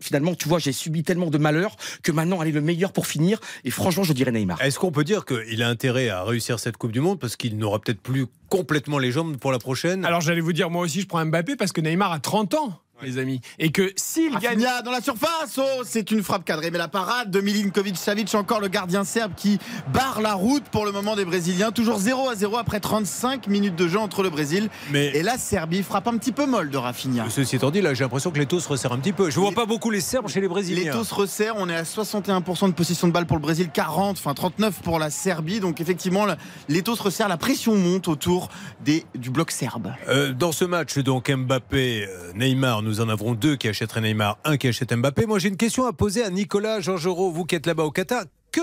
finalement, 0.00 0.34
tu 0.34 0.48
vois, 0.48 0.58
j'ai 0.58 0.72
subi 0.72 1.02
tellement 1.02 1.30
de 1.30 1.38
malheurs 1.38 1.76
que 2.02 2.12
maintenant, 2.12 2.40
allez, 2.40 2.52
le 2.52 2.60
meilleur 2.60 2.92
pour 2.92 3.06
finir. 3.06 3.40
Et 3.64 3.70
franchement, 3.70 4.04
je 4.04 4.12
dirais 4.12 4.32
Neymar. 4.32 4.60
Est-ce 4.62 4.78
qu'on 4.78 4.92
peut 4.92 5.04
dire 5.04 5.24
qu'il 5.24 5.62
a 5.62 5.68
intérêt 5.68 6.08
à 6.08 6.24
réussir 6.24 6.58
cette 6.58 6.76
Coupe 6.76 6.92
du 6.92 7.00
Monde 7.00 7.18
parce 7.18 7.36
qu'il 7.36 7.56
n'aura 7.56 7.80
peut-être 7.80 8.00
plus 8.00 8.26
complètement 8.48 8.98
les 8.98 9.12
jambes 9.12 9.36
pour 9.36 9.52
la 9.52 9.58
prochaine? 9.58 10.04
Alors 10.04 10.20
j'allais 10.20 10.40
vous 10.40 10.52
dire, 10.52 10.70
moi 10.70 10.82
aussi, 10.82 11.00
je 11.00 11.06
prends 11.06 11.24
Mbappé 11.24 11.56
parce 11.56 11.72
que 11.72 11.80
Neymar 11.80 12.12
a 12.12 12.18
30 12.18 12.54
ans, 12.54 12.80
les 13.02 13.18
amis. 13.18 13.40
Et 13.58 13.70
que 13.70 13.92
s'il 13.96 14.30
gagne. 14.38 14.62
Rafinha 14.64 14.82
dans 14.82 14.90
la 14.90 15.00
surface, 15.00 15.58
oh, 15.58 15.82
c'est 15.84 16.10
une 16.10 16.22
frappe 16.22 16.44
cadrée, 16.44 16.70
mais 16.70 16.78
la 16.78 16.88
parade 16.88 17.30
de 17.30 17.40
Milinkovic 17.40 17.96
Savic, 17.96 18.34
encore 18.34 18.60
le 18.60 18.68
gardien 18.68 19.04
serbe 19.04 19.32
qui 19.36 19.58
barre 19.92 20.20
la 20.20 20.34
route 20.34 20.64
pour 20.64 20.84
le 20.86 20.92
moment 20.92 21.14
des 21.16 21.24
Brésiliens. 21.24 21.72
Toujours 21.72 21.98
0 21.98 22.28
à 22.28 22.34
0 22.34 22.56
après 22.56 22.80
35 22.80 23.46
minutes 23.48 23.76
de 23.76 23.88
jeu 23.88 23.98
entre 23.98 24.22
le 24.22 24.30
Brésil 24.30 24.68
Mais 24.90 25.06
et 25.08 25.22
la 25.22 25.38
Serbie. 25.38 25.82
Frappe 25.82 26.08
un 26.08 26.16
petit 26.16 26.32
peu 26.32 26.46
molle 26.46 26.70
de 26.70 26.76
Rafinha. 26.78 27.28
ceci 27.30 27.56
étant 27.56 27.70
dit, 27.70 27.80
là, 27.80 27.94
j'ai 27.94 28.04
l'impression 28.04 28.30
que 28.30 28.38
les 28.38 28.46
taux 28.46 28.60
se 28.60 28.68
resserrent 28.68 28.92
un 28.92 28.98
petit 28.98 29.12
peu. 29.12 29.30
Je 29.30 29.38
vois 29.40 29.50
Les- 29.50 29.54
pas 29.54 29.66
beaucoup 29.66 29.90
les 29.90 30.00
Serbes 30.00 30.28
chez 30.28 30.36
les 30.40 30.42
Les 30.42 30.48
Brésiliens. 30.48 30.92
taux 30.92 31.04
se 31.04 31.14
resserrent, 31.14 31.56
on 31.58 31.68
est 31.68 31.76
à 31.76 31.84
61% 31.84 32.68
de 32.68 32.72
possession 32.74 33.08
de 33.08 33.12
balle 33.12 33.26
pour 33.26 33.36
le 33.36 33.42
Brésil, 33.42 33.68
40, 33.72 34.16
enfin 34.18 34.34
39 34.34 34.80
pour 34.82 34.98
la 34.98 35.10
Serbie. 35.10 35.60
Donc 35.60 35.80
effectivement, 35.80 36.24
le- 36.26 36.34
les 36.68 36.82
taux 36.82 36.96
se 36.96 37.02
resserrent, 37.02 37.28
la 37.28 37.36
pression 37.36 37.74
monte 37.76 38.08
autour 38.08 38.48
des, 38.84 39.04
du 39.14 39.30
bloc 39.30 39.50
serbe. 39.50 39.92
Euh, 40.08 40.32
dans 40.32 40.52
ce 40.52 40.64
match, 40.64 40.98
donc 40.98 41.30
Mbappé, 41.30 42.06
euh, 42.08 42.32
Neymar, 42.34 42.82
nous 42.86 43.00
en 43.00 43.08
avons 43.08 43.34
deux 43.34 43.56
qui 43.56 43.68
achèteraient 43.68 44.00
Neymar, 44.00 44.38
un 44.44 44.56
qui 44.56 44.68
achète 44.68 44.92
Mbappé. 44.94 45.26
Moi, 45.26 45.40
j'ai 45.40 45.48
une 45.48 45.56
question 45.56 45.86
à 45.86 45.92
poser 45.92 46.22
à 46.22 46.30
Nicolas 46.30 46.80
Georgerot, 46.80 47.32
vous 47.32 47.44
qui 47.44 47.56
êtes 47.56 47.66
là-bas 47.66 47.82
au 47.82 47.90
Qatar. 47.90 48.24
Que, 48.52 48.60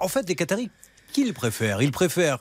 en 0.00 0.08
fait, 0.08 0.26
les 0.26 0.34
Qataris, 0.34 0.70
qui 1.12 1.20
ils 1.20 1.34
préfèrent 1.34 1.82
Ils 1.82 1.92
préfèrent 1.92 2.38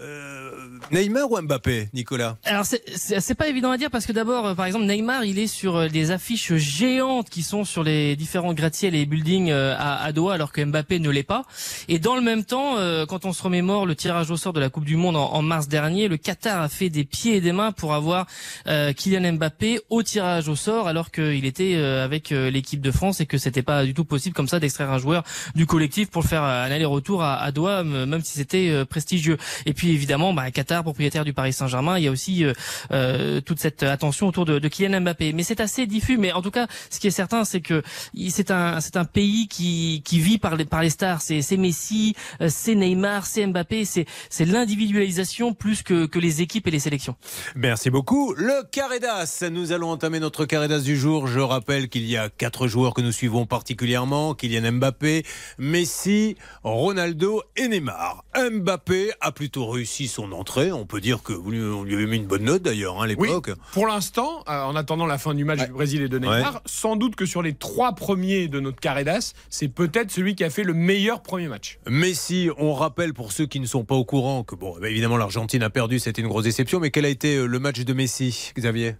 euh, 0.00 0.50
Neymar 0.92 1.30
ou 1.30 1.40
Mbappé, 1.40 1.88
Nicolas? 1.94 2.36
Alors 2.44 2.64
c'est- 2.64 3.34
pas 3.34 3.48
évident 3.48 3.70
à 3.70 3.78
dire 3.78 3.90
parce 3.90 4.04
que 4.06 4.12
d'abord 4.12 4.46
euh, 4.48 4.54
par 4.54 4.66
exemple 4.66 4.84
Neymar 4.84 5.24
il 5.24 5.38
est 5.38 5.46
sur 5.46 5.76
euh, 5.76 5.88
des 5.88 6.10
affiches 6.10 6.52
géantes 6.54 7.30
qui 7.30 7.42
sont 7.42 7.64
sur 7.64 7.82
les 7.82 8.16
différents 8.16 8.52
gratte-ciel 8.54 8.94
et 8.94 9.06
buildings 9.06 9.50
euh, 9.50 9.74
à, 9.78 10.02
à 10.02 10.12
Doha 10.12 10.34
alors 10.34 10.52
que 10.52 10.62
Mbappé 10.62 10.98
ne 10.98 11.08
l'est 11.10 11.22
pas. 11.22 11.44
Et 11.88 11.98
dans 11.98 12.16
le 12.16 12.20
même 12.22 12.44
temps 12.44 12.76
quand 13.08 13.24
on 13.24 13.32
se 13.32 13.42
remémore 13.42 13.86
le 13.86 13.94
tirage 13.94 14.30
au 14.30 14.36
sort 14.36 14.52
de 14.52 14.60
la 14.60 14.68
Coupe 14.68 14.84
du 14.84 14.96
Monde 14.96 15.16
en, 15.16 15.42
mars 15.42 15.68
dernier 15.68 16.08
le 16.08 16.16
Qatar 16.16 16.60
a 16.60 16.68
fait 16.68 16.90
des 16.90 17.04
pieds 17.04 17.36
et 17.36 17.40
des 17.40 17.52
mains 17.52 17.72
pour 17.72 17.94
avoir 17.94 18.26
Kylian 18.66 19.32
Mbappé 19.34 19.80
au 19.88 20.02
tirage 20.02 20.48
au 20.48 20.56
sort 20.56 20.88
alors 20.88 21.10
qu'il 21.10 21.44
était 21.44 21.76
avec 21.76 22.30
l'équipe 22.30 22.80
de 22.80 22.90
France 22.90 23.20
et 23.20 23.26
que 23.26 23.38
c'était 23.38 23.62
pas 23.62 23.84
du 23.84 23.94
tout 23.94 24.04
possible 24.04 24.34
comme 24.34 24.48
ça 24.48 24.60
d'extraire 24.60 24.90
un 24.90 24.98
joueur 24.98 25.22
du 25.54 25.66
collectif 25.66 26.10
pour 26.10 26.24
faire 26.24 26.42
un 26.42 26.70
aller-retour 26.70 27.22
à, 27.22 27.36
à 27.40 27.52
Doha 27.52 27.84
même 27.84 28.22
si 28.22 28.32
c'était 28.38 28.84
prestigieux. 28.88 29.38
Et 29.66 29.72
puis 29.80 29.92
évidemment, 29.92 30.34
bah, 30.34 30.50
Qatar, 30.50 30.82
propriétaire 30.82 31.24
du 31.24 31.32
Paris 31.32 31.54
Saint-Germain, 31.54 31.96
il 31.96 32.04
y 32.04 32.08
a 32.08 32.10
aussi 32.10 32.44
euh, 32.44 32.52
euh, 32.92 33.40
toute 33.40 33.60
cette 33.60 33.82
attention 33.82 34.26
autour 34.26 34.44
de, 34.44 34.58
de 34.58 34.68
Kylian 34.68 35.00
Mbappé. 35.00 35.32
Mais 35.32 35.42
c'est 35.42 35.58
assez 35.58 35.86
diffus. 35.86 36.18
Mais 36.18 36.32
en 36.32 36.42
tout 36.42 36.50
cas, 36.50 36.66
ce 36.90 37.00
qui 37.00 37.06
est 37.06 37.10
certain, 37.10 37.46
c'est 37.46 37.62
que 37.62 37.82
c'est 38.28 38.50
un 38.50 38.82
c'est 38.82 38.98
un 38.98 39.06
pays 39.06 39.48
qui 39.48 40.02
qui 40.04 40.20
vit 40.20 40.36
par 40.36 40.56
les 40.56 40.66
par 40.66 40.82
les 40.82 40.90
stars. 40.90 41.22
C'est 41.22 41.40
c'est 41.40 41.56
Messi, 41.56 42.14
euh, 42.42 42.48
c'est 42.50 42.74
Neymar, 42.74 43.24
c'est 43.24 43.46
Mbappé. 43.46 43.86
C'est 43.86 44.04
c'est 44.28 44.44
l'individualisation 44.44 45.54
plus 45.54 45.82
que 45.82 46.04
que 46.04 46.18
les 46.18 46.42
équipes 46.42 46.66
et 46.66 46.70
les 46.70 46.78
sélections. 46.78 47.16
Merci 47.56 47.88
beaucoup. 47.88 48.34
Le 48.34 48.62
carré 48.70 49.00
d'as. 49.00 49.44
Nous 49.50 49.72
allons 49.72 49.88
entamer 49.88 50.20
notre 50.20 50.44
carré 50.44 50.68
d'as 50.68 50.80
du 50.80 50.98
jour. 50.98 51.26
Je 51.26 51.40
rappelle 51.40 51.88
qu'il 51.88 52.04
y 52.04 52.18
a 52.18 52.28
quatre 52.28 52.66
joueurs 52.66 52.92
que 52.92 53.00
nous 53.00 53.12
suivons 53.12 53.46
particulièrement. 53.46 54.34
Kylian 54.34 54.72
Mbappé, 54.72 55.24
Messi, 55.56 56.36
Ronaldo 56.64 57.42
et 57.56 57.68
Neymar. 57.68 58.26
Mbappé 58.36 59.12
a 59.22 59.32
plutôt 59.32 59.69
réussi 59.70 60.08
son 60.08 60.32
entrée. 60.32 60.72
On 60.72 60.84
peut 60.86 61.00
dire 61.00 61.22
que 61.22 61.32
vous 61.32 61.50
lui- 61.50 61.62
on 61.62 61.82
lui 61.84 61.94
avait 61.94 62.06
mis 62.06 62.16
une 62.18 62.26
bonne 62.26 62.44
note 62.44 62.62
d'ailleurs 62.62 63.00
hein, 63.00 63.04
à 63.04 63.14
Oui, 63.14 63.28
l'époque. 63.28 63.50
pour 63.72 63.86
l'instant, 63.86 64.42
euh, 64.48 64.62
en 64.62 64.76
attendant 64.76 65.06
la 65.06 65.16
fin 65.18 65.34
du 65.34 65.44
match 65.44 65.64
du 65.64 65.72
Brésil 65.72 66.02
et 66.02 66.08
de 66.08 66.18
Neymar, 66.18 66.54
Ouais. 66.54 66.60
sans 66.66 66.96
doute 66.96 67.16
que 67.16 67.24
sur 67.26 67.42
les 67.42 67.54
trois 67.54 67.94
premiers 67.94 68.48
de 68.48 68.60
notre 68.60 68.80
carré 68.80 69.04
d'as, 69.04 69.32
c'est 69.48 69.68
peut-être 69.68 70.10
celui 70.10 70.34
qui 70.34 70.44
a 70.44 70.50
fait 70.50 70.64
le 70.64 70.74
meilleur 70.74 71.22
premier 71.22 71.48
match. 71.48 71.78
Messi, 71.88 72.50
on 72.58 72.74
rappelle 72.74 73.14
pour 73.14 73.32
ceux 73.32 73.46
qui 73.46 73.60
ne 73.60 73.66
sont 73.66 73.84
pas 73.84 73.94
au 73.94 74.04
courant 74.04 74.42
que, 74.44 74.54
bon, 74.54 74.76
bah, 74.80 74.90
évidemment, 74.90 75.16
l'Argentine 75.16 75.62
a 75.62 75.70
perdu, 75.70 75.98
c'était 75.98 76.20
une 76.22 76.28
grosse 76.28 76.44
déception, 76.44 76.80
mais 76.80 76.90
quel 76.90 77.04
a 77.04 77.08
été 77.08 77.36
euh, 77.36 77.46
le 77.46 77.58
match 77.58 77.80
de 77.80 77.92
Messi, 77.92 78.52
Xavier? 78.56 78.96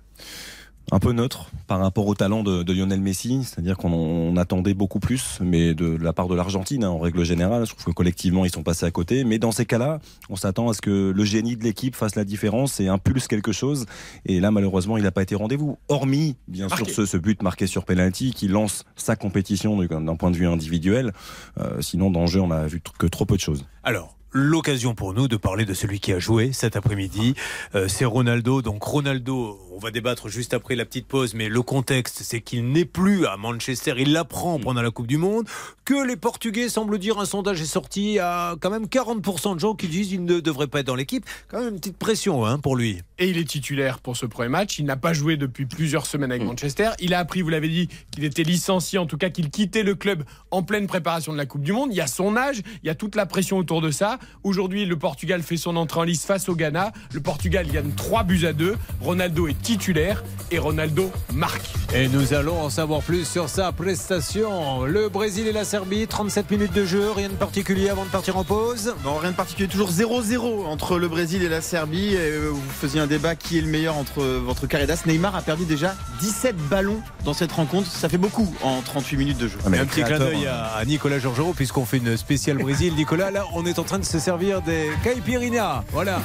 Un 0.92 0.98
peu 0.98 1.12
neutre 1.12 1.50
par 1.68 1.78
rapport 1.78 2.06
au 2.08 2.16
talent 2.16 2.42
de, 2.42 2.64
de 2.64 2.72
Lionel 2.72 3.00
Messi, 3.00 3.44
c'est-à-dire 3.44 3.76
qu'on 3.76 3.92
on 3.92 4.36
attendait 4.36 4.74
beaucoup 4.74 4.98
plus, 4.98 5.38
mais 5.40 5.72
de, 5.72 5.96
la 5.96 6.12
part 6.12 6.26
de 6.26 6.34
l'Argentine, 6.34 6.82
hein, 6.82 6.88
en 6.90 6.98
règle 6.98 7.24
générale, 7.24 7.64
je 7.64 7.70
trouve 7.72 7.84
que 7.84 7.90
collectivement 7.92 8.44
ils 8.44 8.50
sont 8.50 8.64
passés 8.64 8.86
à 8.86 8.90
côté. 8.90 9.22
Mais 9.22 9.38
dans 9.38 9.52
ces 9.52 9.66
cas-là, 9.66 10.00
on 10.30 10.36
s'attend 10.36 10.68
à 10.68 10.74
ce 10.74 10.80
que 10.80 11.12
le 11.14 11.24
génie 11.24 11.56
de 11.56 11.62
l'équipe 11.62 11.94
fasse 11.94 12.16
la 12.16 12.24
différence 12.24 12.80
et 12.80 12.88
impulse 12.88 13.28
quelque 13.28 13.52
chose. 13.52 13.86
Et 14.26 14.40
là, 14.40 14.50
malheureusement, 14.50 14.96
il 14.96 15.04
n'a 15.04 15.12
pas 15.12 15.22
été 15.22 15.36
rendez-vous. 15.36 15.78
Hormis, 15.88 16.34
bien 16.48 16.66
Marqué. 16.66 16.84
sûr, 16.86 16.94
ce, 16.94 17.06
ce 17.06 17.16
but 17.16 17.40
marqué 17.42 17.68
sur 17.68 17.84
penalty 17.84 18.32
qui 18.32 18.48
lance 18.48 18.84
sa 18.96 19.14
compétition 19.14 19.78
du- 19.78 19.86
d'un 19.86 20.16
point 20.16 20.32
de 20.32 20.36
vue 20.36 20.48
individuel. 20.48 21.12
Euh, 21.58 21.80
sinon, 21.80 22.10
dans 22.10 22.22
le 22.22 22.26
jeu, 22.26 22.40
on 22.40 22.50
a 22.50 22.66
vu 22.66 22.82
que 22.98 23.06
trop 23.06 23.26
peu 23.26 23.36
de 23.36 23.40
choses. 23.40 23.64
Alors, 23.84 24.16
l'occasion 24.32 24.94
pour 24.94 25.14
nous 25.14 25.28
de 25.28 25.36
parler 25.36 25.64
de 25.64 25.74
celui 25.74 26.00
qui 26.00 26.12
a 26.12 26.18
joué 26.18 26.52
cet 26.52 26.76
après-midi. 26.76 27.34
Euh, 27.74 27.88
c'est 27.88 28.04
Ronaldo. 28.04 28.62
Donc 28.62 28.82
Ronaldo, 28.82 29.58
on 29.72 29.78
va 29.78 29.90
débattre 29.90 30.28
juste 30.28 30.54
après 30.54 30.76
la 30.76 30.84
petite 30.84 31.06
pause, 31.06 31.34
mais 31.34 31.48
le 31.48 31.62
contexte, 31.62 32.22
c'est 32.22 32.40
qu'il 32.40 32.68
n'est 32.68 32.84
plus 32.84 33.26
à 33.26 33.36
Manchester. 33.36 33.94
Il 33.98 34.12
l'apprend 34.12 34.58
pendant 34.58 34.82
la 34.82 34.90
Coupe 34.90 35.06
du 35.06 35.16
Monde. 35.16 35.46
Que 35.84 36.06
les 36.06 36.16
Portugais 36.16 36.68
semblent 36.68 36.98
dire, 36.98 37.18
un 37.18 37.24
sondage 37.24 37.60
est 37.60 37.66
sorti, 37.66 38.18
à 38.18 38.54
quand 38.60 38.70
même 38.70 38.84
40% 38.84 39.54
de 39.54 39.60
gens 39.60 39.74
qui 39.74 39.88
disent 39.88 40.08
qu'il 40.08 40.24
ne 40.24 40.40
devrait 40.40 40.68
pas 40.68 40.80
être 40.80 40.86
dans 40.86 40.94
l'équipe. 40.94 41.24
Quand 41.48 41.60
même 41.60 41.74
une 41.74 41.80
petite 41.80 41.96
pression 41.96 42.46
hein, 42.46 42.58
pour 42.58 42.76
lui. 42.76 43.00
Et 43.18 43.28
il 43.28 43.38
est 43.38 43.48
titulaire 43.48 43.98
pour 43.98 44.16
ce 44.16 44.26
premier 44.26 44.48
match. 44.48 44.78
Il 44.78 44.84
n'a 44.84 44.96
pas 44.96 45.12
joué 45.12 45.36
depuis 45.36 45.66
plusieurs 45.66 46.06
semaines 46.06 46.30
avec 46.30 46.44
Manchester. 46.44 46.90
Il 47.00 47.14
a 47.14 47.18
appris, 47.18 47.42
vous 47.42 47.48
l'avez 47.48 47.68
dit, 47.68 47.88
qu'il 48.12 48.24
était 48.24 48.44
licencié, 48.44 48.98
en 48.98 49.06
tout 49.06 49.18
cas 49.18 49.30
qu'il 49.30 49.50
quittait 49.50 49.82
le 49.82 49.94
club 49.94 50.24
en 50.50 50.62
pleine 50.62 50.86
préparation 50.86 51.32
de 51.32 51.38
la 51.38 51.46
Coupe 51.46 51.62
du 51.62 51.72
Monde. 51.72 51.88
Il 51.90 51.96
y 51.96 52.00
a 52.00 52.06
son 52.06 52.36
âge, 52.36 52.62
il 52.82 52.86
y 52.86 52.90
a 52.90 52.94
toute 52.94 53.16
la 53.16 53.26
pression 53.26 53.58
autour 53.58 53.80
de 53.80 53.90
ça. 53.90 54.18
Aujourd'hui, 54.42 54.86
le 54.86 54.96
Portugal 54.96 55.42
fait 55.42 55.56
son 55.56 55.76
entrée 55.76 56.00
en 56.00 56.04
lice 56.04 56.24
face 56.24 56.48
au 56.48 56.54
Ghana. 56.54 56.92
Le 57.12 57.20
Portugal 57.20 57.66
gagne 57.70 57.90
3 57.92 58.24
buts 58.24 58.46
à 58.46 58.52
2. 58.52 58.76
Ronaldo 59.00 59.48
est 59.48 59.60
titulaire 59.60 60.24
et 60.50 60.58
Ronaldo 60.58 61.10
marque. 61.32 61.62
Et 61.94 62.08
nous 62.08 62.34
allons 62.34 62.60
en 62.60 62.70
savoir 62.70 63.02
plus 63.02 63.26
sur 63.26 63.48
sa 63.48 63.72
prestation. 63.72 64.84
Le 64.84 65.08
Brésil 65.08 65.46
et 65.46 65.52
la 65.52 65.64
Serbie, 65.64 66.06
37 66.06 66.50
minutes 66.50 66.72
de 66.72 66.84
jeu, 66.84 67.10
rien 67.10 67.28
de 67.28 67.34
particulier 67.34 67.88
avant 67.88 68.04
de 68.04 68.10
partir 68.10 68.36
en 68.36 68.44
pause. 68.44 68.94
Non, 69.04 69.16
rien 69.16 69.32
de 69.32 69.36
particulier, 69.36 69.68
toujours 69.68 69.90
0-0 69.90 70.66
entre 70.66 70.98
le 70.98 71.08
Brésil 71.08 71.42
et 71.42 71.48
la 71.48 71.60
Serbie. 71.60 72.14
Et, 72.14 72.18
euh, 72.18 72.50
vous 72.50 72.62
faisiez 72.80 73.00
un 73.00 73.06
débat 73.06 73.34
qui 73.34 73.58
est 73.58 73.60
le 73.60 73.66
meilleur 73.68 73.96
entre 73.96 74.22
votre 74.22 74.66
Caridas. 74.66 75.02
Neymar 75.06 75.34
a 75.34 75.42
perdu 75.42 75.64
déjà 75.64 75.94
17 76.20 76.56
ballons 76.68 77.00
dans 77.24 77.34
cette 77.34 77.52
rencontre. 77.52 77.90
Ça 77.90 78.08
fait 78.08 78.18
beaucoup 78.18 78.54
en 78.62 78.80
38 78.82 79.16
minutes 79.16 79.38
de 79.38 79.48
jeu. 79.48 79.58
Ah, 79.64 79.68
mais 79.68 79.78
un 79.78 79.86
petit 79.86 80.02
clin 80.02 80.18
d'œil 80.18 80.46
à, 80.46 80.66
à 80.66 80.84
Nicolas 80.84 81.18
Georgerot, 81.18 81.52
puisqu'on 81.52 81.84
fait 81.84 81.98
une 81.98 82.16
spéciale 82.16 82.58
Brésil. 82.58 82.94
Nicolas, 82.94 83.30
là, 83.30 83.44
on 83.54 83.66
est 83.66 83.78
en 83.78 83.84
train 83.84 83.98
de 83.98 84.04
se 84.10 84.18
servir 84.18 84.60
des 84.60 84.90
caipirinha. 85.04 85.84
Voilà. 85.92 86.20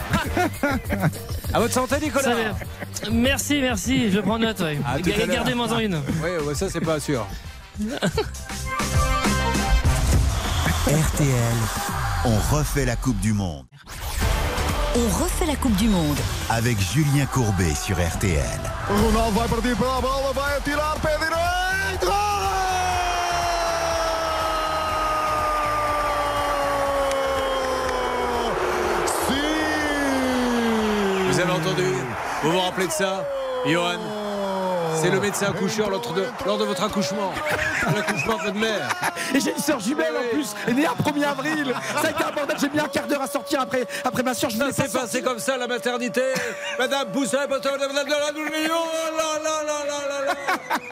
à 1.54 1.60
votre 1.60 1.74
santé, 1.74 1.98
Nicolas. 2.02 2.34
Va. 2.34 3.12
Merci, 3.12 3.62
merci. 3.62 4.12
Je 4.12 4.20
prends 4.20 4.40
note. 4.40 4.60
ouais. 4.62 4.80
Gardez-moi 5.28 5.72
en 5.72 5.80
une. 5.80 6.02
Oui, 6.24 6.30
ouais, 6.48 6.56
ça, 6.56 6.68
c'est 6.70 6.82
pas 6.82 7.00
sûr. 7.00 7.26
RTL, 10.88 11.58
on 12.26 12.56
refait 12.56 12.86
la 12.86 12.96
Coupe 12.96 13.20
du 13.20 13.34
Monde 13.34 13.66
On 14.96 15.24
refait 15.24 15.46
la 15.46 15.56
Coupe 15.56 15.76
du 15.76 15.88
Monde. 15.90 16.18
avec 16.50 16.80
Julien 16.80 17.26
Courbet 17.26 17.74
sur 17.76 17.98
RTL. 17.98 18.40
Ronaldo 18.90 19.40
vai 19.40 19.48
partir 19.48 19.76
pela 19.78 20.00
bola, 20.02 20.32
vai 20.34 20.58
atirar 20.58 20.96
pé 21.02 21.10
Vous 31.36 31.42
avez 31.42 31.52
entendu 31.52 31.84
Vous 32.44 32.52
vous 32.52 32.60
rappelez 32.62 32.88
de 32.88 32.94
ça 32.94 33.28
Johan 33.66 34.00
c'est 35.02 35.10
le 35.12 35.20
médecin 35.20 35.48
accoucheur 35.48 35.90
lors 35.90 36.14
de, 36.14 36.24
lors 36.46 36.58
de 36.58 36.64
votre 36.66 36.84
accouchement. 36.84 37.34
L'accouchement 37.96 38.38
de 38.38 38.44
votre 38.44 38.54
mère. 38.60 38.90
Et 39.34 39.40
j'ai 39.40 39.52
une 39.52 39.58
sœur 39.62 39.80
jumelle 39.80 40.14
en 40.18 40.34
plus, 40.34 40.48
elle 40.68 40.74
est 40.74 40.76
née 40.82 40.86
un 40.86 40.94
1er 40.94 41.24
avril. 41.26 41.74
Ça 42.02 42.08
a 42.08 42.12
été 42.12 42.24
un 42.24 42.32
bordel, 42.32 42.58
j'ai 42.60 42.70
mis 42.70 42.80
un 42.80 42.88
quart 42.88 43.08
d'heure 43.08 43.22
à 43.22 43.28
sortir 43.28 43.62
après, 43.62 43.86
après 44.04 44.24
ma 44.24 44.34
sœur. 44.34 44.50
Je 44.50 44.58
Ça 44.58 44.64
voulais 44.66 44.76
s'est 44.76 44.98
passé 44.98 45.22
comme 45.22 45.40
ça, 45.40 45.58
la 45.58 45.68
maternité. 45.68 46.22
Madame 46.80 47.12
Poussin, 47.12 47.48
madame 47.48 47.82
de 47.82 47.96
la 47.96 48.04
Oh 48.06 48.86
là 49.18 49.44
là 49.44 49.64
là 49.66 49.86
là 49.86 50.08
là 50.08 50.26
là. 50.26 50.36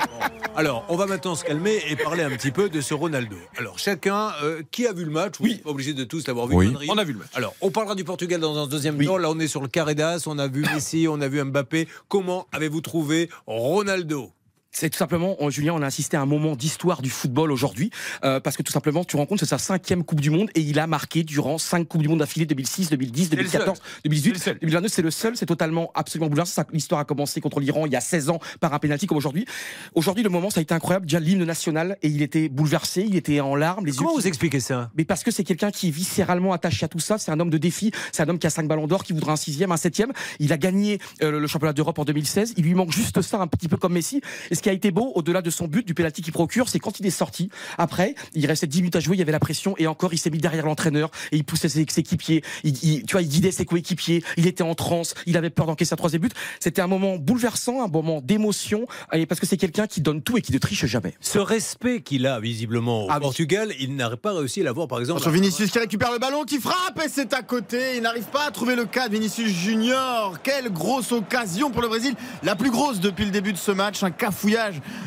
Bon. 0.08 0.26
Alors, 0.56 0.86
on 0.90 0.96
va 0.96 1.08
maintenant 1.08 1.36
se 1.36 1.44
calmer 1.44 1.82
et 1.90 1.96
parler 1.96 2.24
un 2.24 2.30
petit 2.30 2.52
peu 2.52 2.70
de 2.70 2.80
ce 2.82 2.94
Ronaldo. 2.94 3.36
Alors, 3.58 3.80
chacun, 3.80 4.32
euh, 4.44 4.62
qui 4.72 4.86
a 4.86 4.94
vu 4.94 5.04
le 5.06 5.12
match? 5.12 5.36
Oui. 5.40 5.56
Pas 5.64 5.72
obligé 5.72 5.94
de 5.94 6.04
tous 6.04 6.28
l'avoir 6.28 6.48
vu. 6.48 6.56
Oui. 6.56 6.76
On 6.90 6.98
a 6.98 7.04
vu 7.04 7.14
le 7.14 7.20
match. 7.20 7.30
Alors, 7.34 7.56
on 7.62 7.72
parlera 7.72 7.96
du 7.96 8.04
Portugal 8.04 8.40
dans 8.40 8.62
un 8.62 8.68
deuxième 8.68 9.04
temps. 9.04 9.18
Là, 9.18 9.30
on 9.32 9.40
est 9.40 9.48
sur 9.48 9.62
le 9.62 9.68
carré 9.68 9.96
d'as. 9.96 10.24
On 10.28 10.38
a 10.38 10.48
vu 10.48 10.64
Messi, 10.74 11.08
on 11.10 11.22
a 11.22 11.28
vu 11.28 11.44
Mbappé. 11.44 11.88
Comment 12.08 12.48
avez-vous 12.52 12.82
trouvé 12.82 13.30
Ronaldo 13.48 13.93
Ronaldo. 13.94 14.34
C'est 14.76 14.90
tout 14.90 14.98
simplement, 14.98 15.38
euh, 15.40 15.52
Julien, 15.52 15.74
on 15.76 15.82
a 15.84 15.86
assisté 15.86 16.18
à 16.18 16.22
un 16.22 16.26
moment 16.26 16.56
d'histoire 16.56 17.04
du 17.04 17.12
football 17.12 17.52
aujourd'hui, 17.52 17.92
euh, 18.26 18.40
parce 18.40 18.58
que 18.58 18.64
tout 18.64 18.72
simplement, 18.72 19.04
tu 19.04 19.16
rends 19.18 19.28
compte, 19.28 19.38
c'est 19.40 19.46
sa 19.46 19.60
cinquième 19.60 20.04
Coupe 20.04 20.20
du 20.20 20.32
Monde 20.32 20.50
et 20.56 20.62
il 20.62 20.80
a 20.80 20.88
marqué 20.88 21.24
durant 21.24 21.60
cinq 21.60 21.88
Coupes 21.88 22.02
du 22.02 22.08
Monde 22.08 22.20
d'affilée 22.20 22.48
2006, 22.48 22.90
2010, 22.90 23.24
le 23.30 23.36
2014, 23.38 23.78
C'est 23.78 23.84
le 24.04 24.10
2018, 24.10 24.38
seul. 24.40 24.58
2022. 24.62 24.88
C'est 24.88 25.02
le 25.04 25.12
seul, 25.12 25.38
c'est 25.38 25.46
totalement, 25.46 25.92
absolument 25.94 26.28
bouleversant. 26.28 26.64
L'histoire 26.74 27.00
a 27.02 27.06
commencé 27.06 27.40
contre 27.40 27.60
l'Iran 27.60 27.86
il 27.86 27.92
y 27.94 27.96
a 27.96 28.02
16 28.02 28.30
ans 28.32 28.40
par 28.60 28.74
un 28.74 28.80
pénalty 28.80 29.06
comme 29.06 29.18
aujourd'hui. 29.18 29.46
Aujourd'hui, 29.94 30.24
le 30.24 30.30
moment, 30.32 30.50
ça 30.50 30.60
a 30.60 30.64
été 30.64 30.74
incroyable. 30.74 31.06
Déjà, 31.06 31.20
l'hymne 31.20 31.44
national 31.46 31.98
et 32.02 32.08
il 32.08 32.24
était 32.24 32.50
bouleversé, 32.50 33.06
il 33.08 33.16
était 33.16 33.42
en 33.42 33.56
larmes, 33.56 33.86
les 33.86 33.92
yeux. 33.92 33.98
Comment 34.00 34.10
qui- 34.16 34.22
vous 34.22 34.28
expliquez 34.28 34.60
ça? 34.60 34.90
Mais 34.98 35.06
parce 35.06 35.24
que 35.24 35.30
c'est 35.30 35.44
quelqu'un 35.44 35.70
qui 35.70 35.90
est 35.90 35.92
viscéralement 35.92 36.52
attaché 36.52 36.84
à 36.86 36.88
tout 36.88 37.00
ça. 37.00 37.20
C'est 37.20 37.30
un 37.32 37.40
homme 37.40 37.52
de 37.52 37.60
défi. 37.60 37.92
C'est 38.12 38.24
un 38.24 38.30
homme 38.30 38.40
qui 38.40 38.48
a 38.48 38.50
cinq 38.50 38.68
ballons 38.68 38.88
d'or, 38.88 39.04
qui 39.04 39.14
voudra 39.14 39.34
un 39.34 39.38
sixième, 39.38 39.72
un 39.72 39.78
septième. 39.78 40.12
Il 40.40 40.52
a 40.52 40.58
gagné 40.58 40.98
euh, 41.22 41.40
le 41.40 41.46
championnat 41.46 41.74
d'Europe 41.74 42.00
en 42.00 42.06
2016. 42.06 42.56
Il 42.58 42.64
lui 42.64 42.74
manque 42.74 42.92
juste 42.92 43.22
ça, 43.22 43.40
un 43.40 43.46
petit 43.48 43.68
peu 43.68 43.78
comme 43.78 43.94
Messi. 43.94 44.20
Et 44.50 44.56
qui 44.64 44.70
a 44.70 44.74
été 44.74 44.90
beau, 44.92 45.12
au-delà 45.16 45.42
de 45.42 45.50
son 45.50 45.68
but, 45.68 45.86
du 45.86 45.94
penalty 45.94 46.22
qu'il 46.22 46.34
procure, 46.34 46.70
c'est 46.70 46.80
quand 46.80 47.00
il 47.00 47.06
est 47.06 47.10
sorti. 47.12 47.50
Après, 47.78 48.16
il 48.34 48.46
restait 48.48 48.66
10 48.68 48.80
minutes 48.80 48.96
à 48.96 49.00
jouer, 49.00 49.16
il 49.16 49.20
y 49.20 49.22
avait 49.22 49.32
la 49.32 49.40
pression, 49.40 49.76
et 49.78 49.86
encore, 49.88 50.14
il 50.14 50.18
s'est 50.18 50.30
mis 50.30 50.38
derrière 50.40 50.66
l'entraîneur 50.66 51.12
et 51.32 51.38
il 51.38 51.44
poussait 51.44 51.70
ses, 51.70 51.86
ses 51.90 52.00
équipiers. 52.02 52.44
Il, 52.64 52.76
il- 52.84 53.04
tu 53.06 53.12
vois, 53.14 53.22
il 53.22 53.28
guidait 53.28 53.52
ses 53.52 53.66
coéquipiers. 53.66 54.24
Il 54.38 54.48
était 54.48 54.64
en 54.64 54.74
transe. 54.76 55.14
Il 55.26 55.38
avait 55.38 55.50
peur 55.50 55.66
d'encaisser 55.68 55.94
un 55.94 55.98
troisième 55.98 56.22
but. 56.22 56.34
C'était 56.60 56.82
un 56.82 56.88
moment 56.88 57.18
bouleversant, 57.18 57.84
un 57.84 57.88
moment 57.88 58.22
d'émotion, 58.22 58.86
et 59.12 59.26
parce 59.26 59.40
que 59.40 59.46
c'est 59.46 59.58
quelqu'un 59.58 59.86
qui 59.88 60.02
donne 60.02 60.22
tout 60.22 60.38
et 60.38 60.42
qui 60.42 60.52
ne 60.54 60.58
triche 60.58 60.86
jamais. 60.86 61.14
Ce 61.22 61.38
respect 61.40 62.02
qu'il 62.02 62.26
a 62.26 62.40
visiblement 62.40 63.06
au 63.06 63.08
Ah 63.10 63.16
oui. 63.18 63.22
Portugal, 63.22 63.74
il 63.80 63.96
n'a 63.96 64.16
pas 64.16 64.34
réussi 64.34 64.62
à 64.62 64.64
l'avoir, 64.64 64.88
par 64.88 65.00
exemple. 65.00 65.22
Sur 65.22 65.32
Vinicius 65.32 65.70
qui 65.72 65.80
récupère 65.80 66.12
le 66.14 66.20
ballon, 66.20 66.44
qui 66.46 66.60
frappe 66.60 67.02
et 67.06 67.10
c'est 67.10 67.34
à 67.34 67.42
côté. 67.42 67.98
Il 67.98 68.02
n'arrive 68.04 68.26
pas 68.26 68.46
à 68.48 68.52
trouver 68.52 68.76
le 68.76 68.86
cadre. 68.86 69.14
Vinicius 69.14 69.52
Junior, 69.52 70.42
quelle 70.42 70.72
grosse 70.72 71.12
occasion 71.12 71.72
pour 71.72 71.82
le 71.82 71.88
Brésil. 71.90 72.14
La 72.44 72.56
plus 72.56 72.72
grosse 72.72 73.00
depuis 73.00 73.26
le 73.26 73.32
début 73.32 73.52
de 73.54 73.58
ce 73.58 73.72
match. 73.72 74.04
Un 74.04 74.12
cafouillage 74.12 74.53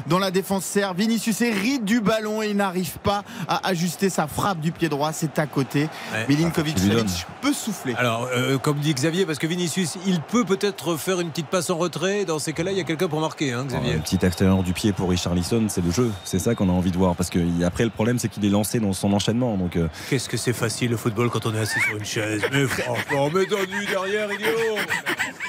dans 0.07 0.19
la 0.19 0.31
défense 0.31 0.65
serbe. 0.65 0.99
Vinicius 0.99 1.41
hérite 1.41 1.85
du 1.85 2.01
ballon 2.01 2.43
et 2.43 2.49
il 2.51 2.57
n'arrive 2.57 2.99
pas 2.99 3.25
à 3.49 3.67
ajuster 3.69 4.11
sa 4.11 4.27
frappe 4.27 4.61
du 4.61 4.73
pied 4.73 4.89
droit. 4.89 5.13
C'est 5.13 5.39
à 5.39 5.47
côté. 5.47 5.89
Ouais. 6.13 6.27
Milinkovic. 6.29 6.79
Savic 6.79 7.27
peut 7.41 7.53
souffler. 7.53 7.95
Alors, 7.97 8.29
euh, 8.35 8.59
comme 8.59 8.79
dit 8.79 8.95
Xavier, 8.95 9.27
parce 9.27 9.39
que 9.39 9.47
Vinicius, 9.47 9.97
il 10.07 10.21
peut 10.21 10.45
peut-être 10.45 10.97
faire 10.97 11.21
une 11.21 11.31
petite 11.31 11.47
passe 11.49 11.71
en 11.71 11.77
retrait. 11.77 12.25
Dans 12.25 12.39
ces 12.39 12.53
cas-là, 12.53 12.73
il 12.73 12.79
y 12.79 12.81
a 12.81 12.85
quelqu'un 12.85 13.09
pour 13.09 13.21
marquer, 13.21 13.53
hein, 13.53 13.65
Xavier. 13.67 13.95
Un 13.95 13.99
petit 13.99 14.19
extérieur 14.25 14.63
du 14.63 14.73
pied 14.73 14.93
pour 14.93 15.11
Richarlison, 15.11 15.67
c'est 15.69 15.85
le 15.85 15.91
jeu. 15.91 16.11
C'est 16.25 16.39
ça 16.39 16.55
qu'on 16.55 16.69
a 16.69 16.73
envie 16.73 16.91
de 16.91 16.97
voir. 16.99 17.15
Parce 17.17 17.31
que 17.31 17.39
après, 17.65 17.85
le 17.85 17.91
problème, 17.91 18.19
c'est 18.19 18.29
qu'il 18.29 18.45
est 18.45 18.49
lancé 18.51 18.81
dans 18.81 18.93
son 18.93 19.13
enchaînement. 19.13 19.57
Donc, 19.57 19.77
euh, 19.77 19.89
Qu'est-ce 20.11 20.29
que 20.29 20.37
c'est 20.37 20.53
facile 20.53 20.91
le 20.91 20.97
football 20.97 21.31
quand 21.31 21.47
on 21.47 21.55
est 21.55 21.59
assis 21.61 21.81
sur 21.81 21.97
une 21.97 22.05
chaise. 22.05 22.43
Mais 22.53 22.67
franchement, 22.67 23.31
mais 23.35 23.47
donne-lui 23.47 23.87
derrière, 23.87 24.33
idiot. 24.33 24.47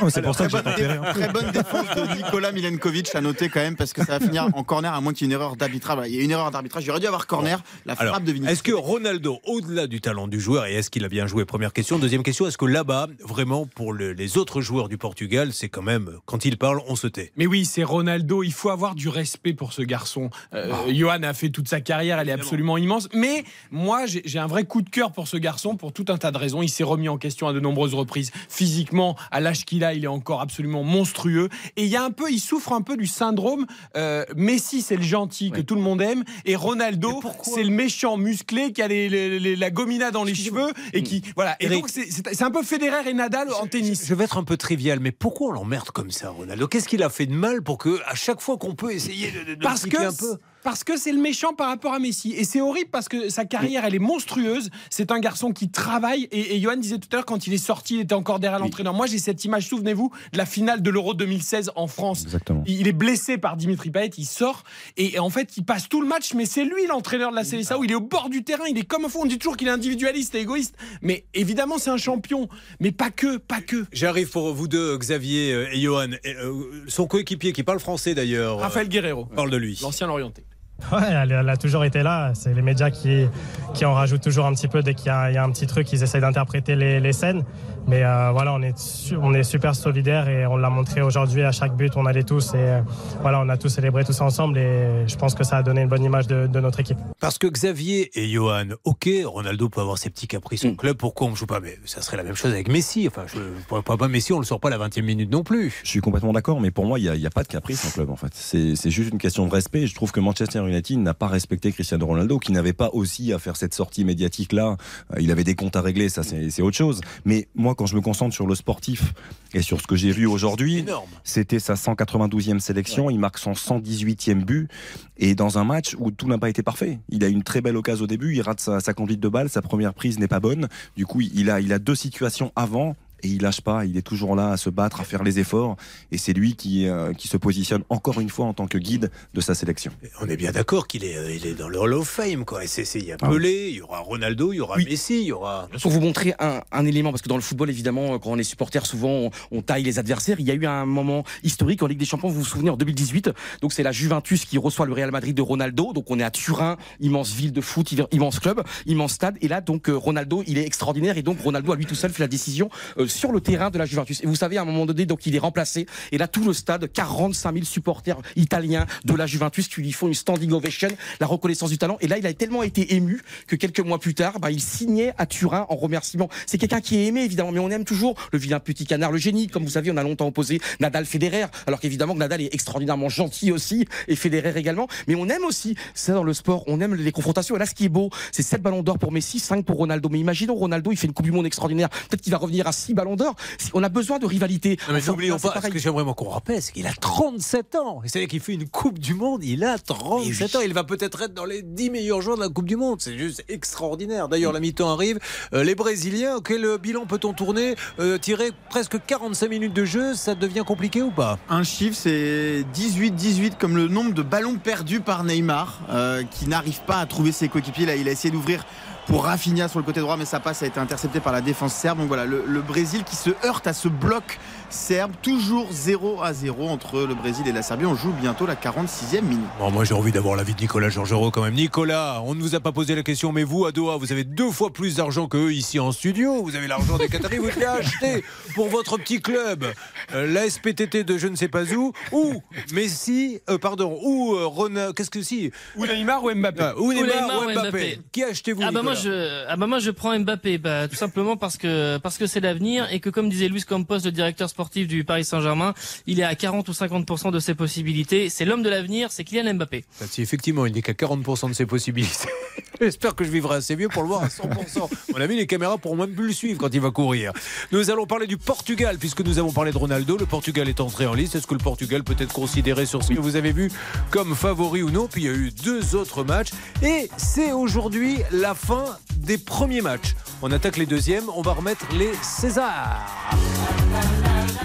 oh, 0.02 0.10
c'est 0.10 0.22
pour 0.22 0.36
ça 0.36 0.48
Très 0.48 0.62
que 0.62 0.78
j'ai 0.78 0.88
dé- 0.88 1.00
très 1.14 1.28
bonne 1.30 1.52
défense 1.52 1.86
de 1.96 2.16
Nicolas 2.16 2.52
Milenkovic 2.52 3.14
à 3.16 3.22
noter 3.22 3.50
quand 3.50 3.60
même 3.60 3.76
parce 3.76 3.87
que 3.94 4.06
ça 4.06 4.18
va 4.20 4.26
finir 4.26 4.48
en 4.54 4.64
corner 4.64 4.94
à 4.94 5.02
moins 5.02 5.14
qu'il 5.14 5.28
y 5.28 5.30
ait 5.30 5.34
une 5.34 5.40
erreur 5.42 5.56
d'arbitrage. 5.56 6.08
Il 6.10 6.16
y 6.16 6.20
a 6.20 6.24
une 6.24 6.32
erreur 6.32 6.52
d'arbitrage. 6.52 6.84
Il 6.86 6.92
aurait 6.92 7.00
dû 7.00 7.08
avoir 7.08 7.28
corner. 7.28 7.62
La 7.86 7.96
frappe 7.96 8.08
Alors, 8.08 8.20
de 8.22 8.32
Vinicius. 8.32 8.52
est-ce 8.54 8.64
que 8.64 8.72
Ronaldo, 8.72 9.40
au-delà 9.46 9.88
du 9.88 10.02
talent 10.02 10.28
du 10.28 10.40
joueur, 10.40 10.66
et 10.66 10.76
est-ce 10.76 10.90
qu'il 10.90 11.04
a 11.06 11.10
bien 11.10 11.28
joué? 11.28 11.46
Première 11.46 11.74
question. 11.74 12.00
Deuxième 12.00 12.24
question, 12.24 12.48
est-ce 12.48 12.58
que 12.58 12.66
là-bas, 12.66 13.08
vraiment, 13.24 13.66
pour 13.66 13.94
le- 13.94 14.14
les 14.14 14.38
autres 14.38 14.62
joueurs 14.62 14.90
du 14.90 14.98
Portugal, 14.98 15.54
c'est 15.54 15.70
quand 15.70 15.82
même, 15.82 16.12
quand 16.26 16.46
ils 16.46 16.58
parlent, 16.58 16.82
on 16.88 16.96
se 16.96 17.08
tait? 17.08 17.32
Mais 17.38 17.46
oui, 17.48 17.66
c'est 17.66 17.84
Ronaldo. 17.84 18.44
Il 18.44 18.54
faut 18.54 18.70
avoir 18.70 18.96
du 18.96 19.10
respect 19.10 19.54
pour 19.54 19.74
ce 19.74 19.82
garçon. 19.82 20.30
Euh, 20.54 20.74
Johan 20.94 21.24
a 21.24 21.34
fait 21.34 21.50
toute 21.50 21.68
sa 21.68 21.82
carrière, 21.82 22.20
elle 22.20 22.30
est 22.30 22.34
absolument 22.34 22.78
immense. 22.78 23.08
Mais 23.14 23.44
moi, 23.72 24.06
j'ai 24.06 24.22
j'ai 24.26 24.40
un 24.40 24.48
vrai 24.48 24.66
coup 24.66 24.82
de 24.82 24.90
cœur 24.90 25.12
pour 25.12 25.28
ce 25.28 25.38
garçon 25.38 25.78
pour 25.78 25.94
tout 25.94 26.06
un 26.10 26.18
tas 26.18 26.32
de 26.32 26.38
raisons. 26.38 26.62
Il 26.62 26.70
s'est 26.70 26.84
remis 26.84 27.08
en 27.10 27.18
question 27.18 27.48
à 27.48 27.54
de 27.54 27.60
nombreuses 27.60 27.94
reprises. 27.94 28.32
Physiquement, 28.50 29.16
à 29.32 29.40
l'âge 29.40 29.64
qu'il 29.66 29.84
a, 29.84 29.94
il 29.94 30.04
est 30.04 30.08
encore 30.08 30.42
absolument 30.42 30.84
monstrueux. 30.84 31.50
Et 31.76 31.84
il 31.84 31.90
y 31.90 31.96
a 31.96 32.04
un 32.04 32.12
peu, 32.12 32.30
il 32.32 32.40
souffre 32.40 32.74
un 32.74 32.82
peu 32.82 32.98
du 32.98 33.06
syndrome. 33.08 33.66
Euh, 33.96 34.26
Messi, 34.36 34.82
c'est 34.82 34.96
le 34.96 35.04
gentil 35.04 35.52
que 35.52 35.62
tout 35.62 35.76
le 35.76 35.82
monde 35.82 36.02
aime, 36.02 36.24
et 36.46 36.56
Ronaldo, 36.56 37.22
c'est 37.44 37.64
le 37.64 37.70
méchant 37.70 38.18
musclé 38.18 38.72
qui 38.72 38.82
a 38.82 38.88
les- 38.88 39.10
les- 39.10 39.40
les- 39.40 39.56
la 39.56 39.70
gomina 39.70 40.12
dans 40.12 40.24
les 40.24 40.36
cheveux 40.36 40.72
et 40.94 41.04
qui 41.04 41.22
voilà. 41.36 41.56
Et 41.60 41.66
Eric. 41.66 41.82
donc 41.82 41.90
c'est- 41.90 42.42
un 42.42 42.52
peu 42.52 42.64
Federer 42.64 43.10
et 43.10 43.14
Nadal 43.14 43.52
en 43.54 43.68
tennis. 43.68 44.06
Je 44.06 44.14
vais 44.14 44.24
être 44.26 44.38
un 44.38 44.44
peu 44.44 44.58
trivial, 44.58 45.00
mais 45.00 45.12
pourquoi 45.12 45.50
on 45.50 45.52
l'emmerde 45.52 45.90
comme 45.92 46.12
ça, 46.12 46.30
Ronaldo? 46.30 46.68
Qu'est-ce 46.68 46.88
qu'il 46.88 47.04
a 47.04 47.10
fait 47.10 47.26
de 47.26 47.34
mal 47.34 47.62
pour 47.62 47.78
que, 47.78 48.00
à 48.06 48.16
chaque 48.16 48.42
fois 48.42 48.58
qu'on 48.58 48.76
peut 48.76 48.92
essayer 48.92 49.32
de, 49.32 49.44
de, 49.44 49.56
de 49.56 49.62
parce 49.64 49.86
que 49.86 49.98
un 49.98 50.14
peu 50.14 50.38
parce 50.68 50.84
que 50.84 50.98
c'est 50.98 51.14
le 51.14 51.22
méchant 51.22 51.54
par 51.54 51.70
rapport 51.70 51.94
à 51.94 52.00
Messi. 52.00 52.34
Et 52.34 52.44
c'est 52.44 52.60
horrible 52.60 52.90
parce 52.92 53.08
que 53.08 53.30
sa 53.30 53.46
carrière 53.46 53.86
elle 53.86 53.96
est 53.96 54.00
monstrueuse. 54.00 54.70
C'est 54.90 55.14
un 55.14 55.20
garçon 55.20 55.54
qui 55.54 55.70
travaille. 55.70 56.28
Et, 56.34 56.58
et 56.58 56.60
Johan 56.60 56.76
disait 56.76 56.98
tout 56.98 57.08
à 57.14 57.16
l'heure 57.16 57.26
quand 57.26 57.48
il 57.48 57.54
est 57.54 57.58
sorti 57.58 57.96
il 57.96 58.02
était 58.02 58.14
encore 58.14 58.42
derrière 58.42 58.60
l'entraîneur. 58.60 58.94
Moi 58.94 59.06
j'ai 59.06 59.18
cette 59.18 59.46
image 59.46 59.68
souvenez-vous 59.70 60.12
de 60.34 60.38
la 60.38 60.46
finale 60.46 60.82
de 60.82 60.90
l'Euro 60.90 61.14
2016 61.14 61.72
en 61.78 61.88
France. 61.88 62.24
Exactement. 62.24 62.66
il 62.68 62.86
est 62.86 62.92
blessé 62.92 63.38
par 63.38 63.56
Dimitri 63.56 63.92
Payet 63.92 64.10
il 64.18 64.26
sort. 64.26 64.64
Et, 64.98 65.14
et 65.14 65.20
en 65.20 65.30
fait 65.30 65.56
il 65.56 65.64
passe 65.64 65.88
tout 65.88 66.02
le 66.02 66.08
match 66.10 66.34
mais 66.34 66.46
c'est 66.46 66.66
lui 66.66 66.86
l'entraîneur 66.90 67.32
de 67.32 67.38
la 67.38 67.44
CSA 67.46 67.80
où 67.80 67.86
il 67.86 67.92
est 67.94 67.96
au 67.96 68.02
bord 68.02 68.28
du 68.30 68.44
terrain. 68.44 68.66
Il 68.70 68.78
est 68.78 68.84
comme 68.84 69.06
un 69.06 69.08
fou. 69.10 69.20
On 69.22 69.26
dit 69.26 69.38
toujours 69.38 69.56
qu'il 69.56 69.70
est 69.70 69.72
individualiste 69.72 70.36
et 70.36 70.42
égoïste. 70.42 70.76
Mais 71.02 71.24
évidemment 71.34 71.78
c'est 71.78 71.92
un 71.92 71.96
champion. 71.96 72.50
Mais 72.82 72.92
pas 72.92 73.10
que 73.10 73.38
pas 73.38 73.62
que. 73.62 73.86
J'arrive 73.94 74.32
pour 74.32 74.54
vous 74.54 74.68
deux, 74.68 74.98
Xavier 74.98 75.54
euh, 75.54 75.72
et 75.72 75.80
Johan. 75.80 76.10
Euh, 76.26 76.84
son 76.90 77.08
coéquipier 77.08 77.54
qui 77.54 77.64
parle 77.64 77.80
français 77.80 78.14
d'ailleurs. 78.16 78.60
Raphaël 78.60 78.90
Guerrero. 78.90 79.28
Parle 79.28 79.50
de 79.50 79.56
lui. 79.56 79.80
l'ancien 79.82 80.08
Lorienté 80.08 80.44
Ouais, 80.92 81.10
elle, 81.10 81.50
a 81.50 81.58
toujours 81.58 81.84
été 81.84 82.04
là. 82.04 82.32
C'est 82.34 82.54
les 82.54 82.62
médias 82.62 82.90
qui, 82.92 83.28
qui 83.74 83.84
en 83.84 83.94
rajoutent 83.94 84.22
toujours 84.22 84.46
un 84.46 84.54
petit 84.54 84.68
peu 84.68 84.84
dès 84.84 84.94
qu'il 84.94 85.08
y, 85.12 85.34
y 85.34 85.38
a 85.38 85.44
un 85.44 85.52
petit 85.52 85.68
truc. 85.68 85.92
Ils 85.92 86.04
essayent 86.04 86.22
d'interpréter 86.22 86.76
les 86.76 87.14
scènes. 87.14 87.44
Mais 87.88 88.04
euh, 88.04 88.32
voilà, 88.32 88.54
on 88.54 88.62
est, 88.62 88.76
on 89.22 89.34
est 89.34 89.44
super 89.44 89.74
solidaires 89.76 90.28
et 90.28 90.46
on 90.46 90.58
l'a 90.58 90.70
montré 90.70 91.02
aujourd'hui 91.02 91.44
à 91.44 91.52
chaque 91.52 91.76
but. 91.76 91.94
On 91.96 92.06
allait 92.06 92.24
tous 92.24 92.54
et 92.54 92.58
euh, 92.58 92.82
voilà, 93.22 93.40
on 93.40 93.50
a 93.50 93.58
tous 93.58 93.70
célébré 93.70 94.04
tous 94.04 94.20
ensemble 94.22 94.58
et 94.58 95.08
je 95.08 95.16
pense 95.16 95.36
que 95.36 95.44
ça 95.44 95.58
a 95.58 95.64
donné 95.64 95.82
une 95.82 95.88
bonne 95.88 96.04
image 96.04 96.28
de, 96.28 96.48
de 96.48 96.60
notre 96.60 96.80
équipe. 96.80 96.98
Parce 97.20 97.38
que 97.38 97.48
Xavier 97.48 98.10
et 98.20 98.28
Johan, 98.30 98.66
ok, 98.84 99.10
Ronaldo 99.26 99.70
peut 99.70 99.82
avoir 99.82 99.98
ses 99.98 100.10
petits 100.10 100.28
caprices 100.28 100.64
Mm. 100.64 100.70
au 100.70 100.76
club, 100.76 100.98
pourquoi 100.98 101.28
on 101.28 101.32
ne 101.32 101.36
joue 101.36 101.46
pas? 101.46 101.60
Mais 101.60 101.78
ça 101.86 102.02
serait 102.02 102.18
la 102.18 102.24
même 102.24 102.36
chose 102.36 102.52
avec 102.52 102.68
Messi. 102.68 103.08
Enfin, 103.08 103.24
je 103.28 103.38
ne 103.38 103.62
pourrais 103.68 103.82
pas 103.84 104.08
Messi, 104.08 104.34
on 104.34 104.38
ne 104.38 104.42
le 104.42 104.46
sort 104.46 104.60
pas 104.60 104.70
à 104.70 104.72
la 104.72 104.78
20e 104.88 105.02
minute 105.04 105.32
non 105.32 105.44
plus. 105.44 105.80
Je 105.84 105.90
suis 105.90 106.00
complètement 106.02 106.34
d'accord, 106.34 106.60
mais 106.62 106.72
pour 106.72 106.86
moi, 106.86 107.00
il 107.00 107.04
n'y 107.12 107.26
a, 107.26 107.28
a 107.28 107.32
pas 107.32 107.44
de 107.44 107.48
caprice 107.48 107.86
en 107.86 107.90
club, 107.92 108.10
en 108.10 108.16
fait. 108.16 108.32
C'est 108.34 108.76
c'est 108.76 108.90
juste 108.92 109.12
une 109.12 109.18
question 109.20 109.46
de 109.46 109.52
respect. 109.52 109.88
Je 109.88 109.96
trouve 109.96 110.12
que 110.12 110.20
Manchester 110.20 110.60
United 110.68 110.98
n'a 111.00 111.14
pas 111.14 111.28
respecté 111.28 111.72
Cristiano 111.72 112.06
Ronaldo, 112.06 112.40
qui 112.40 112.52
n'avait 112.52 112.74
pas 112.74 112.90
aussi 112.94 113.34
à 113.34 113.40
faire 113.40 113.56
cette 113.56 113.74
sortie 113.74 114.04
médiatique-là. 114.04 114.78
Euh, 115.14 115.22
Il 115.22 115.32
avait 115.32 115.44
des 115.44 115.56
comptes 115.56 115.76
à 115.76 115.82
régler, 115.82 116.10
ça, 116.10 116.22
c'est 116.24 116.62
autre 116.62 116.78
chose. 116.78 117.02
Mais 117.26 117.48
moi, 117.56 117.76
quand 117.78 117.86
je 117.86 117.96
me 117.96 118.02
concentre 118.02 118.34
sur 118.36 118.48
le 118.48 118.56
sportif 118.56 119.14
et 119.54 119.62
sur 119.62 119.80
ce 119.80 119.88
que 119.88 119.96
j'ai 119.96 120.12
vu 120.12 120.26
aujourd'hui, 120.26 120.86
c'était 121.24 121.60
sa 121.60 121.76
192e 121.76 122.60
sélection. 122.60 123.10
Il 123.10 123.20
marque 123.20 123.38
son 123.38 123.54
118e 123.54 124.44
but. 124.44 124.70
Et 125.18 125.36
dans 125.36 125.58
un 125.58 125.64
match 125.64 125.96
où 126.00 126.12
tout 126.12 126.28
n'a 126.28 126.38
pas 126.38 126.50
été 126.50 126.64
parfait. 126.64 127.00
Il 127.10 127.24
a 127.24 127.28
une 127.28 127.44
très 127.44 127.62
belle 127.62 127.78
occasion 127.78 128.04
au 128.04 128.08
début. 128.08 128.36
Il 128.36 128.42
rate 128.42 128.60
sa, 128.60 128.80
sa 128.80 128.94
conduite 128.94 129.20
de 129.20 129.30
balle. 129.30 129.50
Sa 129.50 129.62
première 129.62 129.94
prise 129.94 130.20
n'est 130.20 130.28
pas 130.28 130.40
bonne. 130.40 130.68
Du 130.96 131.06
coup, 131.06 131.22
il 131.22 131.50
a, 131.50 131.62
il 131.62 131.72
a 131.72 131.80
deux 131.80 131.96
situations 131.96 132.52
avant. 132.56 132.96
Et 133.24 133.30
il 133.30 133.42
lâche 133.42 133.62
pas, 133.62 133.86
il 133.86 133.98
est 133.98 134.02
toujours 134.02 134.36
là 134.36 134.52
à 134.52 134.58
se 134.58 134.70
battre, 134.70 135.02
à 135.02 135.04
faire 135.04 135.24
les 135.24 135.40
efforts. 135.40 135.76
Et 136.12 136.18
c'est 136.18 136.34
lui 136.34 136.56
qui, 136.56 136.88
euh, 136.88 137.14
qui 137.14 137.28
se 137.28 137.38
positionne 137.38 137.84
encore 137.90 138.20
une 138.20 138.30
fois 138.30 138.46
en 138.46 138.54
tant 138.54 138.68
que 138.68 138.78
guide 138.78 139.10
de 139.34 139.42
sa 139.42 139.56
sélection. 139.56 139.92
On 140.22 140.28
est 140.30 140.38
bien 140.38 140.52
d'accord 140.52 140.88
qu'il 140.88 141.04
est, 141.04 141.18
euh, 141.18 141.32
il 141.34 141.46
est 141.48 141.54
dans 141.56 141.68
le 141.70 141.80
Hall 141.80 141.94
of 141.94 142.08
Fame. 142.08 142.46
Quoi. 142.46 142.64
Et 142.64 142.68
c'est- 142.68 142.86
c'est- 142.86 143.00
Il 143.00 143.06
y 143.06 143.12
a 143.12 143.18
Ah 143.22 143.30
oui. 143.30 143.38
Pelé, 143.38 143.70
il 143.70 143.76
y 143.78 143.82
aura 143.82 144.00
Ronaldo, 144.00 144.54
il 144.54 144.58
y 144.58 144.60
aura 144.60 144.78
Messi, 144.78 145.22
il 145.22 145.28
y 145.28 145.32
aura. 145.32 145.68
Pour 145.82 145.92
vous 145.92 146.00
montrer 146.02 146.34
un, 146.40 146.62
un 146.72 146.86
élément, 146.86 147.12
parce 147.12 147.22
que 147.22 147.30
dans 147.30 147.36
le 147.36 147.42
football, 147.42 147.70
évidemment, 147.70 148.18
quand 148.20 148.32
on 148.32 148.38
est 148.38 148.44
supporter, 148.44 148.86
souvent 148.86 149.10
on, 149.10 149.32
on 149.52 149.62
taille 149.62 149.84
les 149.84 149.98
adversaires. 150.00 150.40
Il 150.40 150.46
y 150.48 150.52
a 150.52 150.54
eu 150.54 150.66
un 150.66 150.86
moment 150.86 151.24
historique 151.44 151.82
en 151.84 151.88
Ligue 151.88 152.00
des 152.00 152.06
Champions, 152.06 152.28
vous 152.30 152.40
vous 152.40 152.46
souvenez, 152.46 152.70
en 152.70 152.78
2018. 152.78 153.30
Donc 153.62 153.74
c'est 153.74 153.84
la 153.84 153.92
Juventus 153.92 154.46
qui 154.46 154.58
reçoit 154.58 154.86
le 154.86 154.94
Real 154.94 155.12
Madrid 155.12 155.36
de 155.36 155.42
Ronaldo. 155.42 155.94
Donc 155.94 156.10
on 156.12 156.20
est 156.20 156.24
à 156.24 156.32
Turin, 156.32 156.78
immense 157.00 157.32
ville 157.34 157.52
de 157.52 157.62
foot, 157.62 157.94
immense 158.12 158.40
club, 158.40 158.62
immense 158.86 159.14
stade. 159.14 159.38
Et 159.42 159.48
là, 159.48 159.62
donc 159.62 159.90
euh, 159.90 159.94
Ronaldo, 159.98 160.44
il 160.48 160.58
est 160.58 160.66
extraordinaire. 160.66 161.18
Et 161.18 161.24
donc 161.24 161.40
Ronaldo, 161.42 161.72
à 161.72 161.76
lui 161.76 161.86
tout 161.86 161.96
seul, 161.96 162.12
fait 162.12 162.24
la 162.24 162.28
décision 162.28 162.70
euh, 162.98 163.07
sur 163.08 163.32
le 163.32 163.42
terrain 163.42 163.70
de 163.70 163.78
la 163.78 163.86
Juventus. 163.86 164.22
Et 164.24 164.28
vous 164.28 164.36
savez, 164.36 164.58
à 164.58 164.62
un 164.62 164.66
moment 164.66 164.86
donné, 164.86 165.06
donc 165.06 165.26
il 165.26 165.36
est 165.36 165.40
remplacé. 165.40 165.86
Et 166.12 166.18
là, 166.18 166.28
tout 166.28 166.44
le 166.44 166.54
stade, 166.54 166.92
45 166.92 167.54
000 167.54 167.66
supporters 167.66 168.18
italiens 168.36 168.86
de 169.06 169.14
la 169.14 169.26
Juventus 169.26 169.68
qui 169.68 169.82
lui 169.82 169.92
font 169.92 170.08
une 170.08 170.14
standing 170.14 170.52
ovation, 170.52 170.90
la 171.20 171.28
reconnaissance 171.28 171.70
du 171.70 171.78
talent. 171.78 171.98
Et 172.02 172.08
là, 172.08 172.18
il 172.18 172.26
a 172.26 172.34
tellement 172.34 172.64
été 172.64 172.96
ému 172.96 173.22
que 173.48 173.56
quelques 173.56 173.80
mois 173.80 174.00
plus 174.00 174.14
tard, 174.14 174.40
bah, 174.40 174.52
il 174.52 174.62
signait 174.62 175.14
à 175.18 175.26
Turin 175.26 175.66
en 175.70 175.76
remerciement. 175.76 176.30
C'est 176.46 176.58
quelqu'un 176.58 176.82
qui 176.82 176.98
est 176.98 177.06
aimé, 177.08 177.24
évidemment, 177.24 177.52
mais 177.52 177.60
on 177.60 177.70
aime 177.70 177.86
toujours 177.86 178.16
le 178.32 178.40
vilain 178.40 178.60
petit 178.60 178.86
canard, 178.86 179.12
le 179.12 179.18
génie. 179.18 179.48
Comme 179.48 179.64
vous 179.64 179.72
savez, 179.72 179.92
on 179.92 179.98
a 179.98 180.04
longtemps 180.04 180.28
opposé 180.28 180.60
Nadal 180.80 181.06
Federer, 181.06 181.46
alors 181.66 181.80
qu'évidemment 181.80 182.16
Nadal 182.16 182.42
est 182.42 182.54
extraordinairement 182.54 183.10
gentil 183.10 183.52
aussi, 183.52 183.86
et 184.08 184.16
Federer 184.16 184.58
également. 184.58 184.88
Mais 185.08 185.16
on 185.16 185.28
aime 185.30 185.44
aussi, 185.46 185.76
c'est 185.94 186.12
dans 186.12 186.24
le 186.24 186.34
sport, 186.34 186.64
on 186.68 186.82
aime 186.82 186.96
les 186.96 187.12
confrontations. 187.12 187.56
Et 187.56 187.60
là, 187.60 187.66
ce 187.66 187.76
qui 187.76 187.86
est 187.86 187.90
beau, 187.90 188.10
c'est 188.32 188.44
7 188.44 188.62
ballons 188.62 188.84
d'or 188.84 189.00
pour 189.00 189.12
Messi, 189.12 189.40
5 189.40 189.66
pour 189.66 189.78
Ronaldo. 189.78 190.10
Mais 190.10 190.20
imaginons 190.20 190.56
Ronaldo, 190.56 190.92
il 190.92 190.98
fait 190.98 191.08
une 191.08 191.14
Coupe 191.14 191.26
du 191.26 191.32
Monde 191.32 191.46
extraordinaire. 191.46 191.90
Peut-être 191.90 192.22
qu'il 192.22 192.32
va 192.32 192.38
revenir 192.38 192.68
à 192.68 192.72
6 192.72 192.94
ballons 192.98 193.16
d'or. 193.16 193.36
On 193.74 193.82
a 193.84 193.90
besoin 193.90 194.20
de 194.20 194.26
rivalité. 194.26 194.78
Non, 194.88 194.94
mais 194.94 195.00
Enfin, 195.00 195.12
n'oublions 195.14 195.40
pas, 195.40 195.62
ce 195.62 195.68
que 195.70 195.80
j'aimerais 195.80 196.00
vraiment 196.02 196.14
qu'on 196.14 196.30
rappelle, 196.30 196.62
c'est 196.62 196.74
qu'il 196.74 196.86
a 196.88 196.92
37 196.94 197.76
ans. 197.76 198.02
Et 198.04 198.10
c'est-à-dire 198.10 198.28
qu'il 198.28 198.40
fait 198.42 198.54
une 198.54 198.68
Coupe 198.68 199.00
du 199.00 199.14
Monde, 199.14 199.44
il 199.46 199.64
a 199.64 199.78
37 199.78 200.56
ans. 200.58 200.60
Il 200.66 200.74
va 200.74 200.84
peut-être 200.84 201.22
être 201.22 201.34
dans 201.34 201.46
les 201.46 201.62
10 201.62 201.90
meilleurs 201.92 202.22
joueurs 202.22 202.36
de 202.38 202.42
la 202.42 202.50
Coupe 202.50 202.66
du 202.68 202.76
Monde. 202.76 203.00
C'est 203.00 203.18
juste 203.18 203.44
extraordinaire. 203.48 204.28
D'ailleurs, 204.28 204.52
la 204.52 204.60
mi-temps 204.60 204.90
arrive. 204.92 205.20
Euh, 205.54 205.64
les 205.64 205.76
Brésiliens, 205.76 206.40
quel 206.44 206.78
bilan 206.78 207.06
peut-on 207.06 207.34
tourner 207.34 207.76
Euh, 208.00 208.18
Tirer 208.18 208.52
presque 208.70 208.98
45 209.06 209.50
minutes 209.50 209.74
de 209.74 209.86
jeu, 209.86 210.16
ça 210.16 210.36
devient 210.36 210.64
compliqué 210.68 211.02
ou 211.02 211.12
pas? 211.12 211.38
Un 211.50 211.64
chiffre, 211.64 211.96
c'est 211.98 212.66
18-18 212.74 213.58
comme 213.58 213.78
le 213.78 213.88
nombre 213.88 214.14
de 214.14 214.22
ballons 214.24 214.56
perdus 214.58 215.00
par 215.02 215.24
Neymar, 215.24 215.80
euh, 215.90 216.24
qui 216.24 216.48
n'arrive 216.48 216.82
pas 216.82 216.98
à 217.00 217.06
trouver 217.06 217.32
ses 217.32 217.48
coéquipiers. 217.48 217.86
Là, 217.86 217.96
il 217.96 218.08
a 218.08 218.12
essayé 218.12 218.32
d'ouvrir 218.32 218.66
pour 219.08 219.24
Rafinha 219.24 219.68
sur 219.68 219.80
le 219.80 219.86
côté 219.86 220.02
droit, 220.02 220.18
mais 220.18 220.26
sa 220.26 220.40
passe 220.40 220.64
a 220.64 220.68
été 220.68 220.80
interceptée 220.80 221.20
par 221.20 221.34
la 221.34 221.42
défense 221.42 221.74
serbe. 221.74 222.00
Donc 222.00 222.08
voilà, 222.08 222.26
le, 222.26 222.44
le 222.46 222.62
Brésil 222.62 223.04
qui 223.04 223.16
se 223.16 223.30
heurte 223.46 223.66
à 223.66 223.74
ce 223.74 223.88
bloc 223.88 224.40
serbe, 224.70 225.12
toujours 225.22 225.68
0 225.72 226.22
à 226.22 226.34
0 226.34 226.68
entre 226.68 227.02
le 227.02 227.16
Brésil 227.16 227.48
et 227.48 227.52
la 227.52 227.62
Serbie. 227.62 227.86
On 227.86 227.96
joue 227.96 228.12
bientôt 228.12 228.46
la 228.46 228.56
46e 228.56 229.22
minute. 229.22 229.46
Bon, 229.60 229.72
moi 229.72 229.84
j'ai 229.84 229.94
envie 229.94 230.12
d'avoir 230.12 230.36
l'avis 230.36 230.54
de 230.54 230.62
Nicolas 230.62 230.90
Georgerot 230.90 231.32
quand 231.32 231.44
même. 231.44 231.54
Nicolas, 231.54 232.22
on 232.26 232.36
ne 232.36 232.42
vous 232.42 232.56
a 232.56 232.60
pas 232.60 232.72
posé 232.72 232.96
la 232.96 233.04
question, 233.04 233.32
mais 233.32 233.44
vous 233.44 233.66
à 233.66 233.72
Doha, 233.72 233.98
vous 233.98 234.12
avez 234.12 234.24
deux 234.24 234.52
fois 234.52 234.72
plus 234.72 234.96
d'argent 234.96 235.28
qu'eux 235.28 235.54
ici 235.54 235.80
en 235.80 235.92
studio. 235.92 236.44
Vous 236.44 236.56
avez 236.56 236.68
l'argent 236.68 236.98
des 236.98 237.08
Qataris, 237.08 237.38
vous 237.38 237.48
l'avez 237.48 237.66
acheté 237.66 238.24
pour 238.56 238.68
votre 238.68 238.98
petit 238.98 239.22
club, 239.22 239.66
euh, 240.14 240.32
la 240.32 240.50
SPTT 240.50 241.04
de 241.04 241.18
je 241.18 241.28
ne 241.28 241.36
sais 241.36 241.48
pas 241.48 241.64
où, 241.74 241.94
ou 242.12 242.42
Messi, 242.74 243.40
euh, 243.50 243.58
pardon, 243.58 244.00
ou 244.04 244.36
euh, 244.36 244.46
Ronald, 244.46 244.94
qu'est-ce 244.96 245.10
que 245.12 245.22
si? 245.22 245.52
Ou 245.76 245.86
Neymar 245.86 246.24
ou 246.24 246.34
Mbappé 246.34 246.60
Ah, 246.62 246.74
ou 246.78 246.94
Neymar, 246.94 247.44
ou 247.46 247.52
Mbappé. 247.52 248.00
Qui 248.12 248.24
achetez-vous 248.24 248.62
ah 248.64 248.72
bah 248.72 248.82
moi 248.82 248.94
je 248.94 249.46
ah 249.48 249.56
bah 249.56 249.68
moi 249.68 249.80
je 249.80 249.92
prends 249.92 250.18
Mbappé 250.18 250.58
bah 250.58 250.88
tout 250.88 250.96
simplement 250.96 251.38
parce 251.38 251.58
que 251.58 251.98
parce 251.98 252.18
que 252.18 252.28
c'est 252.28 252.40
l'avenir 252.40 252.88
et 252.92 253.00
que 253.00 253.10
comme 253.10 253.30
disait 253.30 253.48
Luis 253.48 253.64
Campos 253.64 254.00
le 254.04 254.12
directeur 254.12 254.50
sportif 254.58 254.88
du 254.88 255.04
Paris 255.04 255.24
Saint-Germain 255.24 255.76
il 256.08 256.20
est 256.20 256.24
à 256.24 256.34
40 256.34 256.68
ou 256.68 256.74
50 256.74 257.32
de 257.32 257.40
ses 257.40 257.54
possibilités 257.54 258.28
c'est 258.30 258.44
l'homme 258.44 258.64
de 258.64 258.70
l'avenir 258.70 259.12
c'est 259.12 259.24
Kylian 259.24 259.54
Mbappé 259.54 259.86
Bah, 260.00 260.08
si 260.10 260.24
effectivement 260.24 260.66
il 260.66 260.74
n'est 260.74 260.82
qu'à 260.82 260.94
40% 260.94 261.50
de 261.50 261.54
ses 261.54 261.68
possibilités, 261.68 262.28
j'espère 262.82 263.14
que 263.14 263.24
je 263.24 263.30
vivrai 263.30 263.58
assez 263.58 263.76
vieux 263.76 263.88
pour 263.88 264.02
le 264.02 264.08
voir 264.08 264.24
à 264.24 264.30
100%. 264.30 264.90
Mon 265.14 265.22
ami, 265.22 265.36
les 265.36 265.46
caméras 265.46 265.78
pourront 265.78 265.96
même 265.98 266.16
plus 266.16 266.26
le 266.28 266.34
suivre 266.34 266.58
quand 266.60 266.74
il 266.74 266.82
va 266.82 266.90
courir. 266.90 267.34
Nous 267.72 267.92
allons 267.92 268.08
parler 268.08 268.26
du 268.26 268.38
Portugal, 268.38 268.98
puisque 268.98 269.22
nous 269.22 269.38
avons 269.38 269.52
parlé 269.52 269.72
de 269.72 269.78
Ronaldo. 269.78 270.18
Le 270.18 270.26
Portugal 270.26 270.68
est 270.70 270.80
entré 270.80 271.06
en 271.06 271.14
liste. 271.14 271.36
Est-ce 271.36 271.46
que 271.46 271.54
le 271.54 271.60
Portugal 271.60 272.04
peut 272.04 272.16
être 272.18 272.34
considéré 272.34 272.88
sur 272.88 273.04
ce 273.04 273.14
que 273.14 273.20
vous 273.20 273.36
avez 273.36 273.52
vu 273.52 273.72
comme 274.10 274.36
favori 274.36 274.82
ou 274.82 274.90
non? 274.90 275.08
Puis 275.08 275.24
il 275.24 275.28
y 275.28 275.30
a 275.30 275.34
eu 275.36 275.52
deux 275.52 275.94
autres 275.96 276.24
matchs. 276.24 276.50
Et 276.82 277.10
c'est 277.18 277.52
aujourd'hui 277.52 278.18
la 278.32 278.56
fin 278.56 278.86
des 279.18 279.38
premiers 279.38 279.82
matchs. 279.82 280.16
On 280.42 280.52
attaque 280.52 280.78
les 280.78 280.86
deuxièmes. 280.88 281.26
On 281.36 281.42
va 281.42 281.54
remettre 281.54 281.86
les 281.94 282.12
Césars. 282.24 283.06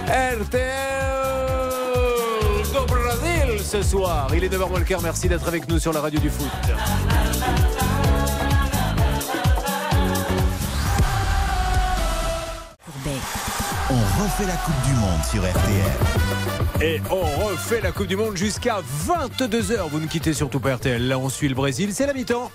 RTL 0.06 1.12
do 2.72 2.86
Brasil 2.86 3.60
ce 3.62 3.82
soir. 3.82 4.28
Il 4.34 4.44
est 4.44 4.48
9h 4.48 4.68
moins 4.68 4.78
le 4.78 4.84
quart. 4.84 5.02
Merci 5.02 5.28
d'être 5.28 5.46
avec 5.46 5.68
nous 5.68 5.78
sur 5.78 5.92
la 5.92 6.00
radio 6.00 6.18
du 6.20 6.30
foot. 6.30 6.48
On 13.90 14.22
refait 14.22 14.46
la 14.46 14.56
Coupe 14.56 14.82
du 14.86 14.94
Monde 14.94 15.22
sur 15.30 15.42
RTL. 15.42 15.92
Et 16.80 17.00
on 17.10 17.46
refait 17.46 17.80
la 17.82 17.92
Coupe 17.92 18.06
du 18.06 18.16
Monde 18.16 18.36
jusqu'à 18.36 18.80
22h. 19.06 19.88
Vous 19.90 20.00
ne 20.00 20.06
quittez 20.06 20.32
surtout 20.32 20.60
pas 20.60 20.76
RTL. 20.76 21.06
Là, 21.08 21.18
on 21.18 21.28
suit 21.28 21.48
le 21.48 21.54
Brésil. 21.54 21.90
C'est 21.92 22.06
la 22.06 22.14
mi-temps. 22.14 22.50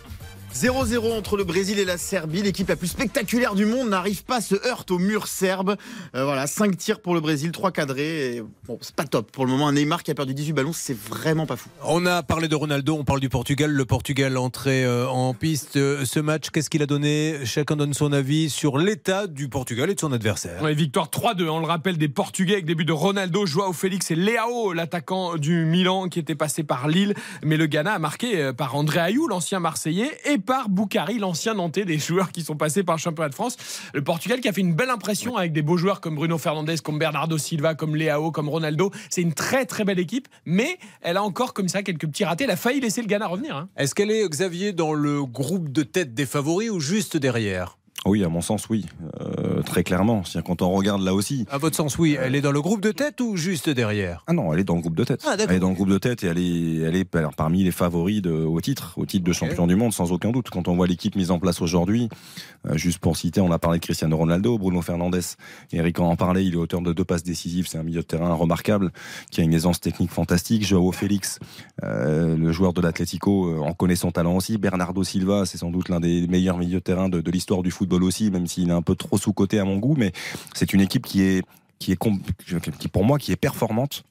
0-0 0.58 1.16
entre 1.16 1.38
le 1.38 1.44
Brésil 1.44 1.78
et 1.78 1.86
la 1.86 2.00
Serbie. 2.00 2.42
L'équipe 2.42 2.68
la 2.68 2.76
plus 2.76 2.88
spectaculaire 2.88 3.54
du 3.54 3.68
monde 3.68 3.90
n'arrive 3.90 4.24
pas 4.24 4.38
à 4.38 4.42
se 4.42 4.56
heurte 4.68 4.90
au 4.90 4.98
mur 4.98 5.28
serbe. 5.28 5.76
Euh, 6.16 6.24
voilà, 6.26 6.48
5 6.48 6.76
tirs 6.76 7.00
pour 7.00 7.14
le 7.14 7.20
Brésil, 7.22 7.52
3 7.52 7.70
cadrés. 7.70 8.38
Et 8.38 8.44
bon, 8.66 8.80
c'est 8.82 8.96
pas 8.96 9.04
top. 9.04 9.30
Pour 9.32 9.46
le 9.46 9.52
moment, 9.52 9.68
un 9.68 9.74
Neymar 9.74 10.02
qui 10.02 10.10
a 10.10 10.16
perdu 10.16 10.34
18 10.34 10.54
ballons, 10.54 10.74
c'est 10.74 10.98
vraiment 10.98 11.46
pas 11.46 11.58
fou. 11.58 11.70
On 11.86 12.08
a 12.08 12.24
parlé 12.24 12.48
de 12.48 12.56
Ronaldo, 12.56 12.96
on 12.96 13.04
parle 13.04 13.20
du 13.20 13.30
Portugal. 13.30 13.70
Le 13.70 13.86
Portugal 13.86 14.36
entré 14.36 14.84
euh, 14.84 15.08
en 15.08 15.36
piste. 15.36 15.76
Euh, 15.76 16.06
Ce 16.06 16.20
match, 16.20 16.50
qu'est-ce 16.50 16.72
qu'il 16.72 16.82
a 16.82 16.88
donné? 16.88 17.36
Chacun 17.46 17.76
donne 17.76 17.94
son 17.94 18.12
avis 18.12 18.50
sur 18.50 18.80
l'état 18.80 19.28
du 19.28 19.50
Portugal 19.50 19.92
et 19.92 19.94
de 19.94 20.00
son 20.00 20.12
adversaire. 20.12 20.64
Ouais, 20.64 20.74
victoire 20.74 21.10
3-2, 21.10 21.48
on 21.50 21.60
le 21.60 21.68
rappelle, 21.68 22.00
des 22.00 22.10
Portugais 22.10 22.54
avec 22.54 22.66
début 22.66 22.86
de 22.86 22.94
Ronaldo, 22.94 23.46
Joao 23.46 23.74
Félix 23.74 24.10
et 24.10 24.16
Leao, 24.16 24.74
l'attaquant 24.74 25.38
du 25.38 25.66
Milan 25.66 26.10
qui 26.10 26.18
était 26.18 26.34
passé 26.34 26.64
par 26.64 26.88
Lille. 26.88 27.14
Mais 27.44 27.58
le 27.58 27.68
Ghana 27.68 27.94
a 27.94 28.00
marqué 28.00 28.52
par 28.58 28.76
André 28.76 29.02
Ayou, 29.02 29.28
l'ancien 29.28 29.60
Marseillais, 29.60 30.18
et 30.26 30.40
par 30.48 30.70
Boukari, 30.70 31.20
l'ancien 31.20 31.54
Nantais, 31.54 31.86
des 31.86 32.00
joueurs 32.00 32.32
qui 32.32 32.42
sont 32.42 32.56
passés 32.56 32.82
par 32.82 32.96
le 32.96 33.02
championnat 33.02 33.30
de 33.30 33.36
France. 33.36 33.58
Le 33.94 34.02
Portugal 34.04 34.40
qui 34.40 34.48
a 34.48 34.54
fait 34.54 34.62
une 34.62 34.74
belle 34.74 34.90
impression 34.90 35.36
avec 35.36 35.52
des 35.52 35.62
beaux 35.62 35.78
joueurs 35.78 36.00
comme 36.02 36.16
Bruno 36.16 36.38
Fernandes, 36.38 36.72
comme 36.82 36.98
Bernardo 36.98 37.38
Silva, 37.38 37.76
comme 37.76 37.96
Leao, 37.96 38.32
comme 38.32 38.48
Ronaldo. 38.50 38.92
C'est 39.10 39.22
une 39.22 39.34
très 39.34 39.66
très 39.66 39.84
belle 39.84 40.00
équipe, 40.00 40.28
mais 40.46 40.80
elle 41.02 41.18
a 41.18 41.24
encore 41.24 41.54
comme 41.54 41.68
ça 41.68 41.84
quelques 41.84 42.08
petits 42.08 42.24
ratés. 42.24 42.46
Elle 42.46 42.52
a 42.52 42.56
failli 42.56 42.80
laisser 42.80 43.02
le 43.02 43.08
Ghana 43.08 43.28
revenir. 43.28 43.56
hein. 43.58 43.68
Est-ce 43.76 43.94
qu'elle 43.94 44.10
est, 44.10 44.28
Xavier, 44.28 44.72
dans 44.72 44.94
le 44.94 45.26
groupe 45.26 45.70
de 45.72 45.84
tête 45.84 46.14
des 46.14 46.26
favoris 46.26 46.70
ou 46.70 46.80
juste 46.80 47.18
derrière? 47.18 47.77
Oui, 48.06 48.24
à 48.24 48.30
mon 48.30 48.40
sens, 48.42 48.70
oui. 48.70 48.86
Euh, 49.20 49.62
très 49.64 49.84
clairement. 49.84 50.24
C'est-à-dire, 50.24 50.48
quand 50.48 50.62
on 50.62 50.72
regarde 50.72 51.02
là 51.02 51.14
aussi. 51.14 51.46
À 51.50 51.58
votre 51.58 51.76
sens, 51.76 51.98
oui. 51.98 52.16
Elle 52.22 52.36
est 52.36 52.42
dans 52.42 52.52
le 52.54 52.62
groupe 52.62 52.80
de 52.80 52.92
tête 52.92 53.20
ou 53.20 53.36
juste 53.36 53.70
derrière? 53.70 54.24
Ah 54.28 54.34
non, 54.34 54.54
elle 54.54 54.60
est 54.60 54.64
dans 54.64 54.76
le 54.76 54.82
groupe 54.82 54.96
de 54.96 55.04
tête. 55.04 55.24
Ah, 55.28 55.36
elle 55.38 55.52
est 55.52 55.60
dans 55.60 55.70
le 55.70 55.76
groupe 55.76 55.90
de 55.90 55.98
tête 55.98 56.24
et 56.24 56.28
elle 56.28 56.38
est, 56.38 56.76
elle 56.88 56.96
est 56.96 57.04
par- 57.04 57.34
parmi 57.34 57.64
les 57.64 57.72
favoris 57.72 58.22
de- 58.22 58.32
au 58.32 58.62
titre, 58.62 58.94
au 58.98 59.06
titre 59.06 59.26
de 59.26 59.34
champion 59.34 59.68
du 59.68 59.76
monde, 59.76 59.92
sans 59.94 60.12
aucun 60.14 60.32
doute. 60.32 60.50
Quand 60.50 60.70
on 60.70 60.76
voit 60.76 60.88
l'équipe 60.88 61.16
mise 61.18 61.32
en 61.32 61.40
place 61.40 61.60
aujourd'hui, 61.62 62.08
euh, 62.70 62.78
juste 62.78 63.00
pour 63.00 63.18
citer, 63.18 63.42
on 63.42 63.52
a 63.52 63.60
parlé 63.60 63.80
de 63.80 63.84
Cristiano 63.84 64.16
Ronaldo, 64.16 64.58
Bruno 64.58 64.82
Fernandes. 64.82 65.20
Eric 65.74 66.00
en 66.00 66.16
parlait, 66.16 66.46
il 66.46 66.54
est 66.54 66.58
auteur 66.58 66.82
de 66.82 66.94
deux 66.94 67.04
passes 67.04 67.24
décisives. 67.24 67.68
C'est 67.68 67.78
un 67.80 67.84
milieu 67.84 68.02
de 68.02 68.06
terrain 68.06 68.34
remarquable, 68.34 68.92
qui 69.32 69.42
a 69.42 69.44
une 69.44 69.54
aisance 69.54 69.82
technique 69.82 70.12
fantastique. 70.12 70.66
Joao 70.66 70.92
Félix, 70.94 71.40
euh, 71.84 72.38
le 72.38 72.52
joueur 72.54 72.72
de 72.74 72.80
l'Atlético, 72.82 73.60
en 73.62 73.74
connaît 73.74 73.96
son 73.98 74.12
talent 74.12 74.36
aussi. 74.36 74.58
Bernardo 74.58 75.04
Silva, 75.04 75.46
c'est 75.46 75.58
sans 75.58 75.72
doute 75.72 75.90
l'un 75.90 76.00
des 76.00 76.26
meilleurs 76.28 76.58
milieux 76.58 76.78
de 76.78 76.84
terrain 76.84 77.10
de, 77.10 77.20
de 77.20 77.32
l'histoire 77.32 77.64
du 77.64 77.72
football 77.88 78.04
aussi, 78.04 78.30
même 78.30 78.48
s'il 78.48 78.70
est 78.70 78.74
un 78.74 78.82
peu 78.82 78.96
trop 78.96 79.18
sous-coté 79.18 79.60
à 79.60 79.64
mon 79.64 79.78
goût. 79.78 79.96
Mais 79.98 80.12
c'est 80.54 80.74
une 80.74 80.82
équipe 80.82 81.06
qui 81.06 81.22
est 81.22 81.44
qui 81.80 81.92
est 81.92 82.00
qui 82.80 82.88
pour 82.88 83.06
moi 83.06 83.20
qui 83.20 83.32
est 83.32 83.36
performante 83.36 84.04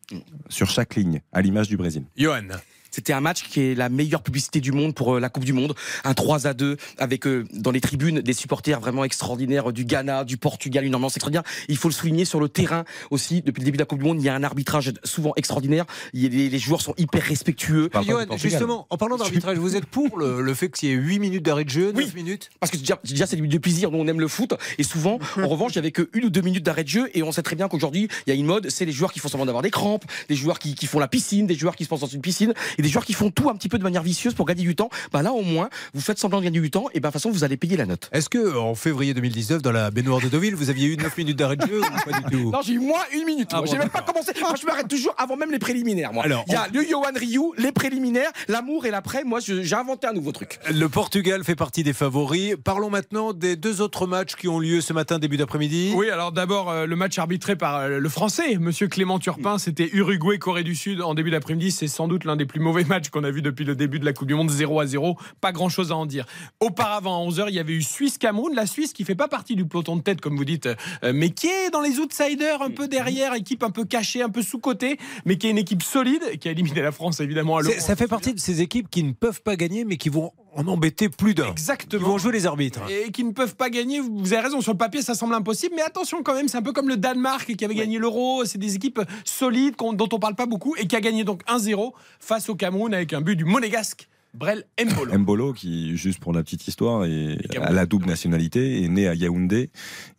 sur 0.48 0.70
chaque 0.70 0.94
ligne, 0.94 1.20
à 1.32 1.42
l'image 1.42 1.68
du 1.68 1.76
Brésil. 1.76 2.04
Johan. 2.16 2.48
C'était 2.96 3.12
un 3.12 3.20
match 3.20 3.42
qui 3.42 3.60
est 3.60 3.74
la 3.74 3.90
meilleure 3.90 4.22
publicité 4.22 4.58
du 4.58 4.72
monde 4.72 4.94
pour 4.94 5.16
euh, 5.16 5.20
la 5.20 5.28
Coupe 5.28 5.44
du 5.44 5.52
Monde. 5.52 5.74
Un 6.04 6.14
3 6.14 6.46
à 6.46 6.54
2 6.54 6.78
avec 6.96 7.26
euh, 7.26 7.44
dans 7.52 7.70
les 7.70 7.82
tribunes 7.82 8.22
des 8.22 8.32
supporters 8.32 8.80
vraiment 8.80 9.04
extraordinaires 9.04 9.68
euh, 9.68 9.72
du 9.74 9.84
Ghana, 9.84 10.24
du 10.24 10.38
Portugal, 10.38 10.82
une 10.82 10.94
ambiance 10.94 11.14
extraordinaire. 11.14 11.42
Il 11.68 11.76
faut 11.76 11.88
le 11.88 11.92
souligner 11.92 12.24
sur 12.24 12.40
le 12.40 12.48
terrain 12.48 12.86
aussi. 13.10 13.42
Depuis 13.42 13.60
le 13.60 13.66
début 13.66 13.76
de 13.76 13.82
la 13.82 13.84
Coupe 13.84 13.98
du 13.98 14.06
Monde, 14.06 14.18
il 14.18 14.24
y 14.24 14.30
a 14.30 14.34
un 14.34 14.42
arbitrage 14.42 14.94
souvent 15.04 15.34
extraordinaire. 15.36 15.84
Les, 16.14 16.48
les 16.48 16.58
joueurs 16.58 16.80
sont 16.80 16.94
hyper 16.96 17.22
respectueux. 17.22 17.90
Johan, 18.02 18.24
justement, 18.38 18.86
en 18.88 18.96
parlant 18.96 19.18
d'arbitrage, 19.18 19.58
vous 19.58 19.76
êtes 19.76 19.84
pour 19.84 20.18
le, 20.18 20.40
le 20.40 20.54
fait 20.54 20.70
qu'il 20.70 20.88
y 20.88 20.92
ait 20.92 20.94
8 20.94 21.18
minutes 21.18 21.42
d'arrêt 21.42 21.64
de 21.64 21.70
jeu, 21.70 21.92
9 21.92 22.14
minutes? 22.14 22.48
Parce 22.60 22.72
que 22.72 22.78
déjà, 22.78 22.98
déjà, 23.04 23.26
c'est 23.26 23.36
du 23.36 23.60
plaisir, 23.60 23.90
nous 23.90 23.98
on 23.98 24.06
aime 24.06 24.20
le 24.20 24.28
foot. 24.28 24.54
Et 24.78 24.84
souvent, 24.84 25.18
en 25.36 25.48
revanche, 25.48 25.72
il 25.72 25.76
y 25.76 25.80
avait 25.80 25.92
que 25.92 26.08
une 26.14 26.24
ou 26.24 26.30
deux 26.30 26.40
minutes 26.40 26.64
d'arrêt 26.64 26.84
de 26.84 26.88
jeu. 26.88 27.10
Et 27.12 27.22
on 27.22 27.30
sait 27.30 27.42
très 27.42 27.56
bien 27.56 27.68
qu'aujourd'hui, 27.68 28.08
il 28.26 28.30
y 28.30 28.32
a 28.32 28.36
une 28.36 28.46
mode, 28.46 28.70
c'est 28.70 28.86
les 28.86 28.92
joueurs 28.92 29.12
qui 29.12 29.18
font 29.18 29.28
semblant 29.28 29.44
d'avoir 29.44 29.62
des 29.62 29.70
crampes, 29.70 30.06
des 30.30 30.34
joueurs 30.34 30.58
qui, 30.58 30.74
qui 30.74 30.86
font 30.86 30.98
la 30.98 31.08
piscine, 31.08 31.46
des 31.46 31.54
joueurs 31.54 31.76
qui 31.76 31.84
se 31.84 31.90
pensent 31.90 32.00
dans 32.00 32.06
une 32.06 32.22
piscine, 32.22 32.54
et 32.78 32.85
des 32.86 32.92
joueurs 32.92 33.04
qui 33.04 33.14
font 33.14 33.30
tout 33.30 33.50
un 33.50 33.54
petit 33.56 33.68
peu 33.68 33.78
de 33.78 33.82
manière 33.82 34.02
vicieuse 34.02 34.34
pour 34.34 34.46
gagner 34.46 34.62
du 34.62 34.76
temps. 34.76 34.90
Bah 35.12 35.22
là, 35.22 35.32
au 35.32 35.42
moins, 35.42 35.68
vous 35.92 36.00
faites 36.00 36.18
semblant 36.18 36.38
de 36.38 36.44
gagner 36.44 36.60
du 36.60 36.70
temps, 36.70 36.86
et 36.94 37.00
ben 37.00 37.08
de 37.08 37.12
toute 37.12 37.20
façon, 37.20 37.30
vous 37.30 37.42
allez 37.42 37.56
payer 37.56 37.76
la 37.76 37.84
note. 37.84 38.08
Est-ce 38.12 38.28
que 38.28 38.56
en 38.56 38.74
février 38.74 39.12
2019, 39.12 39.60
dans 39.60 39.72
la 39.72 39.90
baignoire 39.90 40.20
de 40.20 40.28
Deauville, 40.28 40.54
vous 40.54 40.70
aviez 40.70 40.86
eu 40.86 40.96
9 40.96 41.16
minutes 41.18 41.36
d'arrêt 41.36 41.56
de 41.56 41.66
jeu 41.66 41.80
ou 41.80 42.10
pas 42.10 42.20
du 42.20 42.30
tout? 42.30 42.50
Non, 42.52 42.60
j'ai 42.64 42.74
eu 42.74 42.78
moins 42.78 43.00
une 43.12 43.24
minute. 43.24 43.48
Ah 43.52 43.56
moi. 43.56 43.66
bon, 43.66 43.72
j'ai 43.72 43.78
même 43.78 43.90
pas 43.90 44.02
commencé. 44.02 44.32
Moi, 44.40 44.54
je 44.60 44.66
m'arrête 44.66 44.88
toujours 44.88 45.14
avant 45.18 45.36
même 45.36 45.50
les 45.50 45.58
préliminaires. 45.58 46.12
Moi, 46.12 46.24
Alors, 46.24 46.44
il 46.46 46.52
y 46.52 46.56
a 46.56 46.68
le 46.72 46.82
Johan 46.88 47.12
Ryu, 47.14 47.40
les 47.58 47.72
préliminaires, 47.72 48.30
l'amour 48.48 48.86
et 48.86 48.90
l'après. 48.90 49.24
Moi, 49.24 49.40
j'ai 49.40 49.74
inventé 49.74 50.06
un 50.06 50.12
nouveau 50.12 50.32
truc. 50.32 50.58
Le 50.72 50.88
Portugal 50.88 51.42
fait 51.42 51.56
partie 51.56 51.82
des 51.82 51.92
favoris. 51.92 52.54
Parlons 52.62 52.90
maintenant 52.90 53.32
des 53.32 53.56
deux 53.56 53.80
autres 53.80 54.06
matchs 54.06 54.36
qui 54.36 54.48
ont 54.48 54.58
lieu 54.58 54.80
ce 54.80 54.92
matin, 54.92 55.18
début 55.18 55.36
d'après-midi. 55.36 55.92
Oui, 55.96 56.10
alors 56.10 56.32
d'abord, 56.32 56.70
euh, 56.70 56.86
le 56.86 56.96
match 56.96 57.18
arbitré 57.18 57.56
par 57.56 57.76
euh, 57.76 57.98
le 57.98 58.08
français, 58.08 58.56
monsieur 58.58 58.88
Clément 58.88 59.18
Turpin, 59.18 59.58
c'était 59.58 59.88
Uruguay-Corée 59.92 60.62
du 60.62 60.74
Sud 60.74 61.00
en 61.00 61.14
début 61.14 61.30
d'après-midi. 61.30 61.70
C'est 61.70 61.88
sans 61.88 62.08
doute 62.08 62.24
l'un 62.24 62.36
des 62.36 62.46
plus 62.46 62.60
mauvais 62.66 62.84
matchs 62.84 63.10
qu'on 63.10 63.24
a 63.24 63.30
vu 63.30 63.42
depuis 63.42 63.64
le 63.64 63.76
début 63.76 63.98
de 64.00 64.04
la 64.04 64.12
Coupe 64.12 64.28
du 64.28 64.34
Monde, 64.34 64.50
0 64.50 64.80
à 64.80 64.86
0. 64.86 65.16
Pas 65.40 65.52
grand-chose 65.52 65.92
à 65.92 65.96
en 65.96 66.04
dire. 66.04 66.26
Auparavant, 66.60 67.24
à 67.24 67.30
11h, 67.30 67.46
il 67.48 67.54
y 67.54 67.58
avait 67.60 67.74
eu 67.74 67.82
Suisse-Cameroun. 67.82 68.54
La 68.54 68.66
Suisse 68.66 68.92
qui 68.92 69.04
fait 69.04 69.14
pas 69.14 69.28
partie 69.28 69.54
du 69.54 69.64
peloton 69.64 69.96
de 69.96 70.02
tête, 70.02 70.20
comme 70.20 70.36
vous 70.36 70.44
dites, 70.44 70.66
euh, 70.66 71.12
mais 71.14 71.30
qui 71.30 71.46
est 71.46 71.70
dans 71.70 71.80
les 71.80 71.98
outsiders, 71.98 72.60
un 72.60 72.70
peu 72.70 72.88
derrière, 72.88 73.34
équipe 73.34 73.62
un 73.62 73.70
peu 73.70 73.84
cachée, 73.84 74.22
un 74.22 74.30
peu 74.30 74.42
sous-cotée, 74.42 74.98
mais 75.24 75.38
qui 75.38 75.46
est 75.46 75.50
une 75.50 75.58
équipe 75.58 75.82
solide, 75.82 76.38
qui 76.40 76.48
a 76.48 76.50
éliminé 76.50 76.82
la 76.82 76.92
France 76.92 77.20
évidemment 77.20 77.58
à 77.58 77.62
Ça 77.62 77.94
fait 77.94 78.08
partie 78.08 78.34
de 78.34 78.40
ces 78.40 78.60
équipes 78.60 78.90
qui 78.90 79.04
ne 79.04 79.12
peuvent 79.12 79.42
pas 79.42 79.56
gagner, 79.56 79.84
mais 79.84 79.96
qui 79.96 80.08
vont 80.08 80.32
en 80.56 80.66
embêter 80.68 81.08
plus 81.08 81.34
d'un. 81.34 81.50
Exactement. 81.50 82.02
Ils 82.02 82.10
vont 82.10 82.18
jouer 82.18 82.32
les 82.32 82.46
arbitres. 82.46 82.80
et 82.90 83.12
qui 83.12 83.24
ne 83.24 83.32
peuvent 83.32 83.56
pas 83.56 83.68
gagner. 83.68 84.00
Vous 84.00 84.32
avez 84.32 84.42
raison, 84.42 84.60
sur 84.60 84.72
le 84.72 84.78
papier, 84.78 85.02
ça 85.02 85.14
semble 85.14 85.34
impossible, 85.34 85.74
mais 85.76 85.82
attention 85.82 86.22
quand 86.22 86.34
même, 86.34 86.48
c'est 86.48 86.56
un 86.56 86.62
peu 86.62 86.72
comme 86.72 86.88
le 86.88 86.96
Danemark 86.96 87.54
qui 87.54 87.64
avait 87.64 87.74
gagné 87.74 87.98
l'Euro. 87.98 88.44
C'est 88.44 88.58
des 88.58 88.74
équipes 88.74 89.00
solides 89.24 89.74
dont 89.76 90.08
on 90.10 90.18
parle 90.18 90.34
pas 90.34 90.46
beaucoup 90.46 90.74
et 90.76 90.86
qui 90.86 90.96
a 90.96 91.00
gagné 91.00 91.24
donc 91.24 91.42
1-0 91.46 91.92
face 92.18 92.48
au 92.48 92.55
Cameroun 92.56 92.94
avec 92.94 93.12
un 93.12 93.20
but 93.20 93.36
du 93.36 93.44
Monégasque, 93.44 94.08
Brel 94.36 94.64
Mbolo. 94.78 95.18
Mbolo, 95.18 95.52
qui, 95.54 95.96
juste 95.96 96.20
pour 96.20 96.34
la 96.34 96.42
petite 96.42 96.68
histoire, 96.68 97.06
est 97.06 97.38
à 97.58 97.72
la 97.72 97.86
double 97.86 98.04
nationalité, 98.06 98.84
est 98.84 98.88
né 98.88 99.08
à 99.08 99.14
Yaoundé 99.14 99.70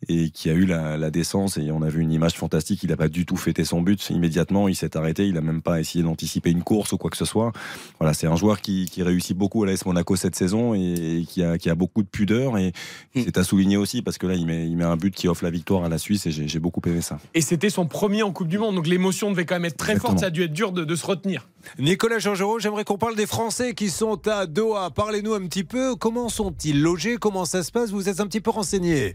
et 0.08 0.30
qui 0.30 0.50
a 0.50 0.54
eu 0.54 0.66
la, 0.66 0.96
la 0.96 1.10
décence. 1.10 1.56
Et 1.56 1.70
on 1.70 1.82
a 1.82 1.88
vu 1.88 2.02
une 2.02 2.10
image 2.10 2.34
fantastique. 2.34 2.82
Il 2.82 2.90
n'a 2.90 2.96
pas 2.96 3.08
du 3.08 3.26
tout 3.26 3.36
fêté 3.36 3.64
son 3.64 3.80
but 3.80 4.10
immédiatement. 4.10 4.66
Il 4.66 4.74
s'est 4.74 4.96
arrêté. 4.96 5.28
Il 5.28 5.34
n'a 5.34 5.40
même 5.40 5.62
pas 5.62 5.78
essayé 5.78 6.02
d'anticiper 6.02 6.50
une 6.50 6.64
course 6.64 6.90
ou 6.90 6.98
quoi 6.98 7.10
que 7.10 7.16
ce 7.16 7.24
soit. 7.24 7.52
Voilà, 8.00 8.12
c'est 8.12 8.26
un 8.26 8.34
joueur 8.34 8.60
qui, 8.60 8.86
qui 8.90 9.04
réussit 9.04 9.36
beaucoup 9.36 9.62
à 9.62 9.66
l'AS 9.66 9.86
Monaco 9.86 10.16
cette 10.16 10.34
saison 10.34 10.74
et, 10.74 11.20
et 11.20 11.24
qui, 11.24 11.44
a, 11.44 11.56
qui 11.56 11.70
a 11.70 11.76
beaucoup 11.76 12.02
de 12.02 12.08
pudeur. 12.08 12.58
Et 12.58 12.72
c'est 13.14 13.38
à 13.38 13.44
souligner 13.44 13.76
aussi 13.76 14.02
parce 14.02 14.18
que 14.18 14.26
là, 14.26 14.34
il 14.34 14.46
met, 14.46 14.66
il 14.66 14.76
met 14.76 14.84
un 14.84 14.96
but 14.96 15.14
qui 15.14 15.28
offre 15.28 15.44
la 15.44 15.50
victoire 15.50 15.84
à 15.84 15.88
la 15.88 15.98
Suisse 15.98 16.26
et 16.26 16.32
j'ai 16.32 16.48
j'ai 16.48 16.58
beaucoup 16.58 16.80
aimé 16.86 17.02
ça. 17.02 17.20
Et 17.34 17.40
c'était 17.40 17.70
son 17.70 17.86
premier 17.86 18.22
en 18.22 18.32
Coupe 18.32 18.48
du 18.48 18.58
Monde, 18.58 18.74
donc 18.74 18.86
l'émotion 18.86 19.30
devait 19.30 19.44
quand 19.44 19.56
même 19.56 19.66
être 19.66 19.76
très 19.76 19.96
forte. 19.96 20.18
Ça 20.18 20.26
a 20.26 20.30
dû 20.30 20.42
être 20.42 20.52
dur 20.52 20.72
de, 20.72 20.84
de 20.84 20.96
se 20.96 21.06
retenir. 21.06 21.48
Nicolas 21.78 22.18
Changereau, 22.18 22.58
j'aimerais 22.58 22.84
qu'on 22.84 22.96
parle 22.96 23.14
des 23.14 23.26
Français 23.26 23.74
qui 23.74 23.90
sont 23.90 24.07
à 24.16 24.46
Doha. 24.46 24.90
Parlez-nous 24.90 25.34
un 25.34 25.46
petit 25.46 25.64
peu. 25.64 25.94
Comment 25.96 26.28
sont-ils 26.28 26.80
logés? 26.80 27.16
Comment 27.16 27.44
ça 27.44 27.62
se 27.62 27.72
passe? 27.72 27.90
Vous 27.90 28.08
êtes 28.08 28.20
un 28.20 28.26
petit 28.26 28.40
peu 28.40 28.50
renseigné 28.50 29.14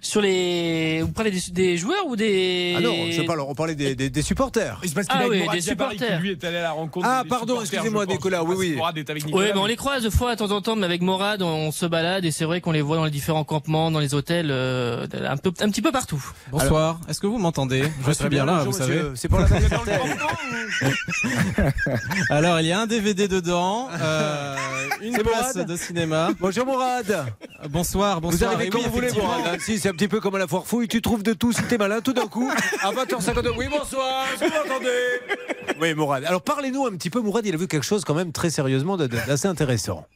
Sur 0.00 0.20
les, 0.20 1.02
vous 1.02 1.12
parlez 1.12 1.30
des, 1.30 1.40
des 1.50 1.76
joueurs 1.76 2.06
ou 2.06 2.16
des 2.16 2.74
Ah 2.76 2.80
non, 2.80 2.94
je 3.10 3.22
parle, 3.22 3.40
on 3.40 3.54
parlait 3.54 3.74
des, 3.74 3.94
des- 3.94 4.10
des 4.10 4.22
supporters. 4.22 4.80
C'est 4.84 4.94
parce 4.94 5.06
qu'il 5.06 5.16
Ah 5.18 5.22
est 5.22 5.26
avec 5.26 5.42
oui, 5.42 5.48
des 5.52 5.58
qui, 5.58 5.62
supporters. 5.68 6.20
lui 6.20 6.30
est 6.32 6.44
allé 6.44 6.58
à 6.58 6.62
la 6.62 6.70
rencontre. 6.72 7.06
Ah, 7.08 7.22
des 7.24 7.28
pardon, 7.28 7.60
excusez-moi. 7.60 8.06
Nicolas, 8.06 8.42
oui, 8.44 8.54
oui. 8.58 8.74
Mourad 8.76 8.96
est 8.96 9.10
avec 9.10 9.22
Oui, 9.24 9.30
Nicolas, 9.30 9.52
mais 9.54 9.60
on 9.60 9.66
les 9.66 9.76
croise 9.76 10.02
de 10.04 10.10
fois 10.10 10.34
de 10.34 10.38
temps 10.38 10.50
en 10.52 10.60
temps, 10.60 10.76
mais 10.76 10.84
avec 10.86 11.02
Morad, 11.02 11.42
on 11.42 11.72
se 11.72 11.86
balade 11.86 12.24
et 12.24 12.30
c'est 12.30 12.44
vrai 12.44 12.60
qu'on 12.60 12.72
les 12.72 12.82
voit 12.82 12.96
dans 12.96 13.04
les 13.04 13.10
différents 13.10 13.44
campements, 13.44 13.90
dans 13.90 14.00
les 14.00 14.14
hôtels, 14.14 14.48
euh, 14.50 15.06
un, 15.26 15.36
peu, 15.36 15.52
un 15.60 15.70
petit 15.70 15.82
peu 15.82 15.92
partout. 15.92 16.22
Bonsoir, 16.50 17.00
est-ce 17.08 17.20
que 17.20 17.26
vous 17.26 17.38
m'entendez 17.38 17.84
Je 18.06 18.12
suis 18.12 18.28
bien 18.28 18.44
là, 18.44 18.64
vous 18.64 18.72
savez. 18.72 19.02
C'est 19.14 19.28
pour 19.28 19.40
la 19.40 19.48
Alors, 22.30 22.60
il 22.60 22.66
y 22.66 22.72
a 22.72 22.80
un 22.80 22.86
DVD 22.86 23.28
dedans, 23.28 23.88
euh, 24.00 24.56
une 25.02 25.14
C'est 25.14 25.22
place 25.24 25.56
de 25.56 25.76
cinéma. 25.76 26.30
Bonjour 26.40 26.66
Mourad. 26.66 27.10
Euh, 27.10 27.24
Bonsoir, 27.68 28.20
bonsoir. 28.20 28.50
Vous 28.50 28.56
arrivez 28.56 28.70
quand 28.70 28.78
oui, 28.78 28.84
vous 28.86 28.92
voulez, 28.92 29.08
hein. 29.08 29.56
Si, 29.58 29.78
un 29.88 29.92
petit 29.92 30.08
peu 30.08 30.20
comme 30.20 30.34
à 30.34 30.38
la 30.38 30.46
foire 30.46 30.66
fouille, 30.66 30.88
tu 30.88 31.00
trouves 31.00 31.22
de 31.22 31.32
tout 31.32 31.52
si 31.52 31.62
t'es 31.62 31.78
malin 31.78 32.00
tout 32.00 32.12
d'un 32.12 32.26
coup. 32.26 32.50
À 32.82 32.92
20h52. 32.92 33.54
Oui, 33.56 33.66
bonsoir, 33.70 34.26
est-ce 34.32 34.40
que 34.40 34.44
vous 34.44 34.68
m'entendez? 34.68 35.76
Oui, 35.80 35.94
Mourad. 35.94 36.24
Alors 36.24 36.42
parlez-nous 36.42 36.86
un 36.86 36.92
petit 36.92 37.10
peu, 37.10 37.20
Mourad, 37.20 37.46
il 37.46 37.54
a 37.54 37.56
vu 37.56 37.66
quelque 37.66 37.86
chose 37.86 38.04
quand 38.04 38.14
même 38.14 38.32
très 38.32 38.50
sérieusement 38.50 38.96
d'assez 38.96 39.48
intéressant. 39.48 40.06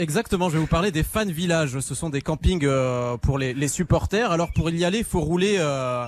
Exactement, 0.00 0.48
je 0.48 0.54
vais 0.54 0.60
vous 0.60 0.66
parler 0.66 0.92
des 0.92 1.02
fan 1.02 1.30
villages. 1.30 1.78
Ce 1.80 1.94
sont 1.94 2.08
des 2.08 2.22
campings 2.22 2.64
euh, 2.64 3.18
pour 3.18 3.36
les, 3.36 3.52
les 3.52 3.68
supporters. 3.68 4.30
Alors 4.30 4.50
pour 4.50 4.70
y 4.70 4.82
aller, 4.86 5.00
il 5.00 5.04
faut 5.04 5.20
rouler 5.20 5.56
euh, 5.58 5.62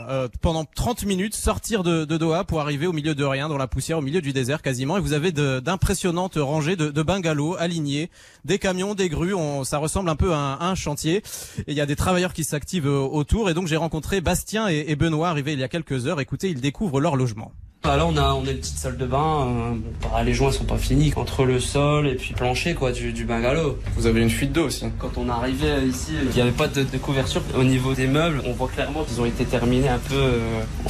euh, 0.09 0.29
pendant 0.41 0.65
30 0.65 1.05
minutes, 1.05 1.35
sortir 1.35 1.83
de, 1.83 2.07
de 2.07 2.17
Doha 2.17 2.45
pour 2.45 2.63
arriver 2.63 2.87
au 2.87 2.95
milieu 2.95 3.15
de 3.15 3.23
rien, 3.23 3.51
dans 3.51 3.59
la 3.59 3.67
poussière, 3.67 3.99
au 3.99 4.01
milieu 4.01 4.23
du 4.23 4.33
désert 4.33 4.63
quasiment. 4.63 4.97
Et 4.97 5.01
vous 5.01 5.13
avez 5.13 5.31
d'impressionnantes 5.31 6.39
rangées 6.39 6.75
de, 6.75 6.89
de 6.89 7.03
bungalows 7.03 7.55
alignés, 7.59 8.09
des 8.47 8.59
camions, 8.59 8.95
des 8.95 9.11
grues. 9.11 9.35
On, 9.35 9.63
ça 9.63 9.77
ressemble 9.77 10.09
un 10.09 10.17
peu 10.17 10.33
à 10.33 10.57
un, 10.63 10.75
chantier. 10.75 11.17
Et 11.59 11.73
il 11.73 11.75
y 11.75 11.83
a 11.83 11.87
des 11.87 11.97
travailleurs 11.97 12.33
qui 12.33 12.45
s'activent 12.45 12.89
euh, 12.89 12.99
autour. 12.99 13.51
Et 13.51 13.55
donc 13.55 13.67
j'ai 13.67 13.77
rencontré 13.77 14.23
Bastien 14.23 14.69
et 14.69 14.97
Benoît 14.97 15.29
arrivés 15.29 15.53
il 15.53 15.61
y 15.61 15.65
a 15.65 15.69
quelques 15.69 16.07
heures. 16.07 16.19
Écoutez, 16.19 16.49
ils 16.49 16.63
découvrent 16.63 16.99
leur 16.99 17.15
logement. 17.15 17.53
Bah 17.85 17.97
là 17.97 18.07
on 18.07 18.17
a 18.17 18.33
on 18.35 18.47
a 18.47 18.51
une 18.53 18.59
petite 18.59 18.79
salle 18.79 18.97
de 18.97 19.07
bain, 19.07 19.49
euh, 19.49 19.75
bah, 20.03 20.23
les 20.23 20.35
joints 20.35 20.53
sont 20.53 20.63
pas 20.63 20.77
finis 20.79 21.13
entre 21.17 21.45
le 21.45 21.59
sol 21.59 22.07
et 22.07 22.15
puis 22.15 22.29
le 22.31 22.37
plancher 22.37 22.75
quoi 22.75 22.93
du, 22.93 23.13
du 23.13 23.25
bungalow. 23.25 23.77
Vous 23.97 24.07
avez 24.07 24.21
une 24.23 24.31
fuite 24.31 24.53
d'eau 24.53 24.67
aussi. 24.67 24.85
Quand 25.01 25.11
on 25.17 25.29
arrivait 25.29 25.85
ici, 25.89 26.13
il 26.23 26.29
n'y 26.31 26.41
avait 26.41 26.53
pas 26.53 26.69
de, 26.69 26.85
de 26.85 26.99
couverture. 26.99 27.43
Au 27.59 27.65
niveau 27.65 27.93
des 27.95 28.07
meubles, 28.07 28.41
on 28.47 28.53
voit 28.53 28.69
clairement 28.69 29.03
qu'ils 29.03 29.21
ont 29.21 29.25
été 29.25 29.45
terminés 29.45 29.89
un 29.89 29.99
peu 29.99 30.15
euh, 30.15 30.39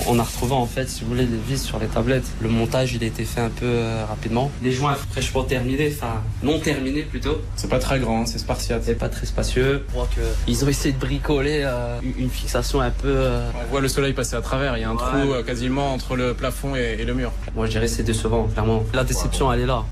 en 0.07 0.19
en 0.19 0.23
retrouvant 0.23 0.61
en 0.61 0.67
fait, 0.67 0.87
si 0.87 1.03
vous 1.03 1.09
voulez, 1.09 1.25
des 1.25 1.39
vis 1.49 1.63
sur 1.63 1.79
les 1.79 1.87
tablettes. 1.87 2.27
Le 2.43 2.51
montage, 2.51 2.93
il 2.93 3.03
a 3.03 3.07
été 3.07 3.25
fait 3.25 3.41
un 3.41 3.49
peu 3.49 3.65
euh, 3.65 4.05
rapidement. 4.07 4.51
Les 4.63 4.73
joints 4.73 4.95
fraîchement 4.95 5.45
terminés, 5.45 5.95
enfin 5.97 6.21
non 6.43 6.59
terminés 6.59 7.05
plutôt. 7.05 7.41
C'est 7.57 7.71
pas 7.71 7.79
très 7.79 8.01
grand, 8.01 8.27
c'est 8.27 8.39
spartiate. 8.39 8.83
C'est 8.85 8.99
pas 8.99 9.09
très 9.09 9.25
spacieux. 9.25 9.83
Je 9.89 9.93
crois 9.95 10.09
qu'ils 10.45 10.63
ont 10.63 10.69
essayé 10.69 10.93
de 10.93 11.01
bricoler 11.01 11.63
euh, 11.65 11.99
une 12.19 12.29
fixation 12.29 12.83
un 12.83 12.91
peu. 12.91 13.09
euh, 13.09 13.49
On 13.67 13.71
voit 13.71 13.81
le 13.81 13.89
soleil 13.89 14.13
passer 14.13 14.37
à 14.37 14.43
travers, 14.43 14.77
il 14.77 14.83
y 14.83 14.85
a 14.85 14.91
un 14.91 14.97
trou 14.97 15.33
euh, 15.33 15.43
quasiment 15.43 15.95
entre 15.95 16.17
le 16.17 16.35
plafond 16.35 16.77
et, 16.77 16.82
et 16.83 17.05
le 17.05 17.15
mur. 17.15 17.33
Moi 17.55 17.67
je 17.67 17.73
dirais 17.73 17.89
c'est 17.89 18.03
décevant, 18.03 18.45
clairement. 18.45 18.85
La 18.95 19.05
déception, 19.05 19.53
elle 19.53 19.61
est 19.61 19.67
là. 19.67 19.85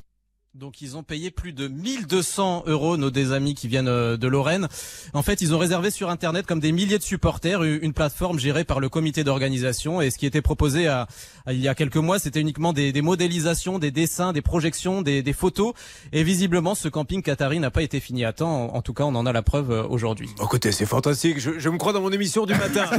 Donc 0.53 0.81
ils 0.81 0.97
ont 0.97 1.01
payé 1.03 1.31
plus 1.31 1.53
de 1.53 1.69
1200 1.69 2.63
euros, 2.67 2.97
nos 2.97 3.09
des 3.09 3.31
amis 3.31 3.55
qui 3.55 3.69
viennent 3.69 3.87
euh, 3.87 4.17
de 4.17 4.27
Lorraine. 4.27 4.67
En 5.13 5.21
fait, 5.21 5.39
ils 5.39 5.55
ont 5.55 5.57
réservé 5.57 5.91
sur 5.91 6.09
Internet, 6.09 6.45
comme 6.45 6.59
des 6.59 6.73
milliers 6.73 6.97
de 6.97 7.03
supporters, 7.03 7.63
une 7.63 7.93
plateforme 7.93 8.37
gérée 8.37 8.65
par 8.65 8.81
le 8.81 8.89
comité 8.89 9.23
d'organisation. 9.23 10.01
Et 10.01 10.11
ce 10.11 10.17
qui 10.17 10.25
était 10.25 10.41
proposé 10.41 10.87
à, 10.87 11.07
à- 11.45 11.53
il 11.53 11.61
y 11.61 11.69
a 11.69 11.73
quelques 11.73 11.95
mois, 11.95 12.19
c'était 12.19 12.41
uniquement 12.41 12.73
des, 12.73 12.91
des 12.91 13.01
modélisations, 13.01 13.79
des 13.79 13.91
dessins, 13.91 14.33
des 14.33 14.41
projections, 14.41 15.01
des, 15.01 15.23
des 15.23 15.31
photos. 15.31 15.71
Et 16.11 16.21
visiblement, 16.23 16.75
ce 16.75 16.89
camping 16.89 17.21
qatari 17.21 17.61
n'a 17.61 17.71
pas 17.71 17.81
été 17.81 18.01
fini 18.01 18.25
à 18.25 18.33
temps. 18.33 18.65
En, 18.73 18.75
en 18.75 18.81
tout 18.81 18.93
cas, 18.93 19.05
on 19.05 19.15
en 19.15 19.25
a 19.25 19.31
la 19.31 19.43
preuve 19.43 19.71
euh, 19.71 19.83
aujourd'hui. 19.87 20.29
Écoutez, 20.43 20.73
c'est 20.73 20.85
fantastique. 20.85 21.39
Je, 21.39 21.59
je 21.59 21.69
me 21.69 21.77
crois 21.77 21.93
dans 21.93 22.01
mon 22.01 22.11
émission 22.11 22.45
du 22.45 22.55
matin. 22.55 22.89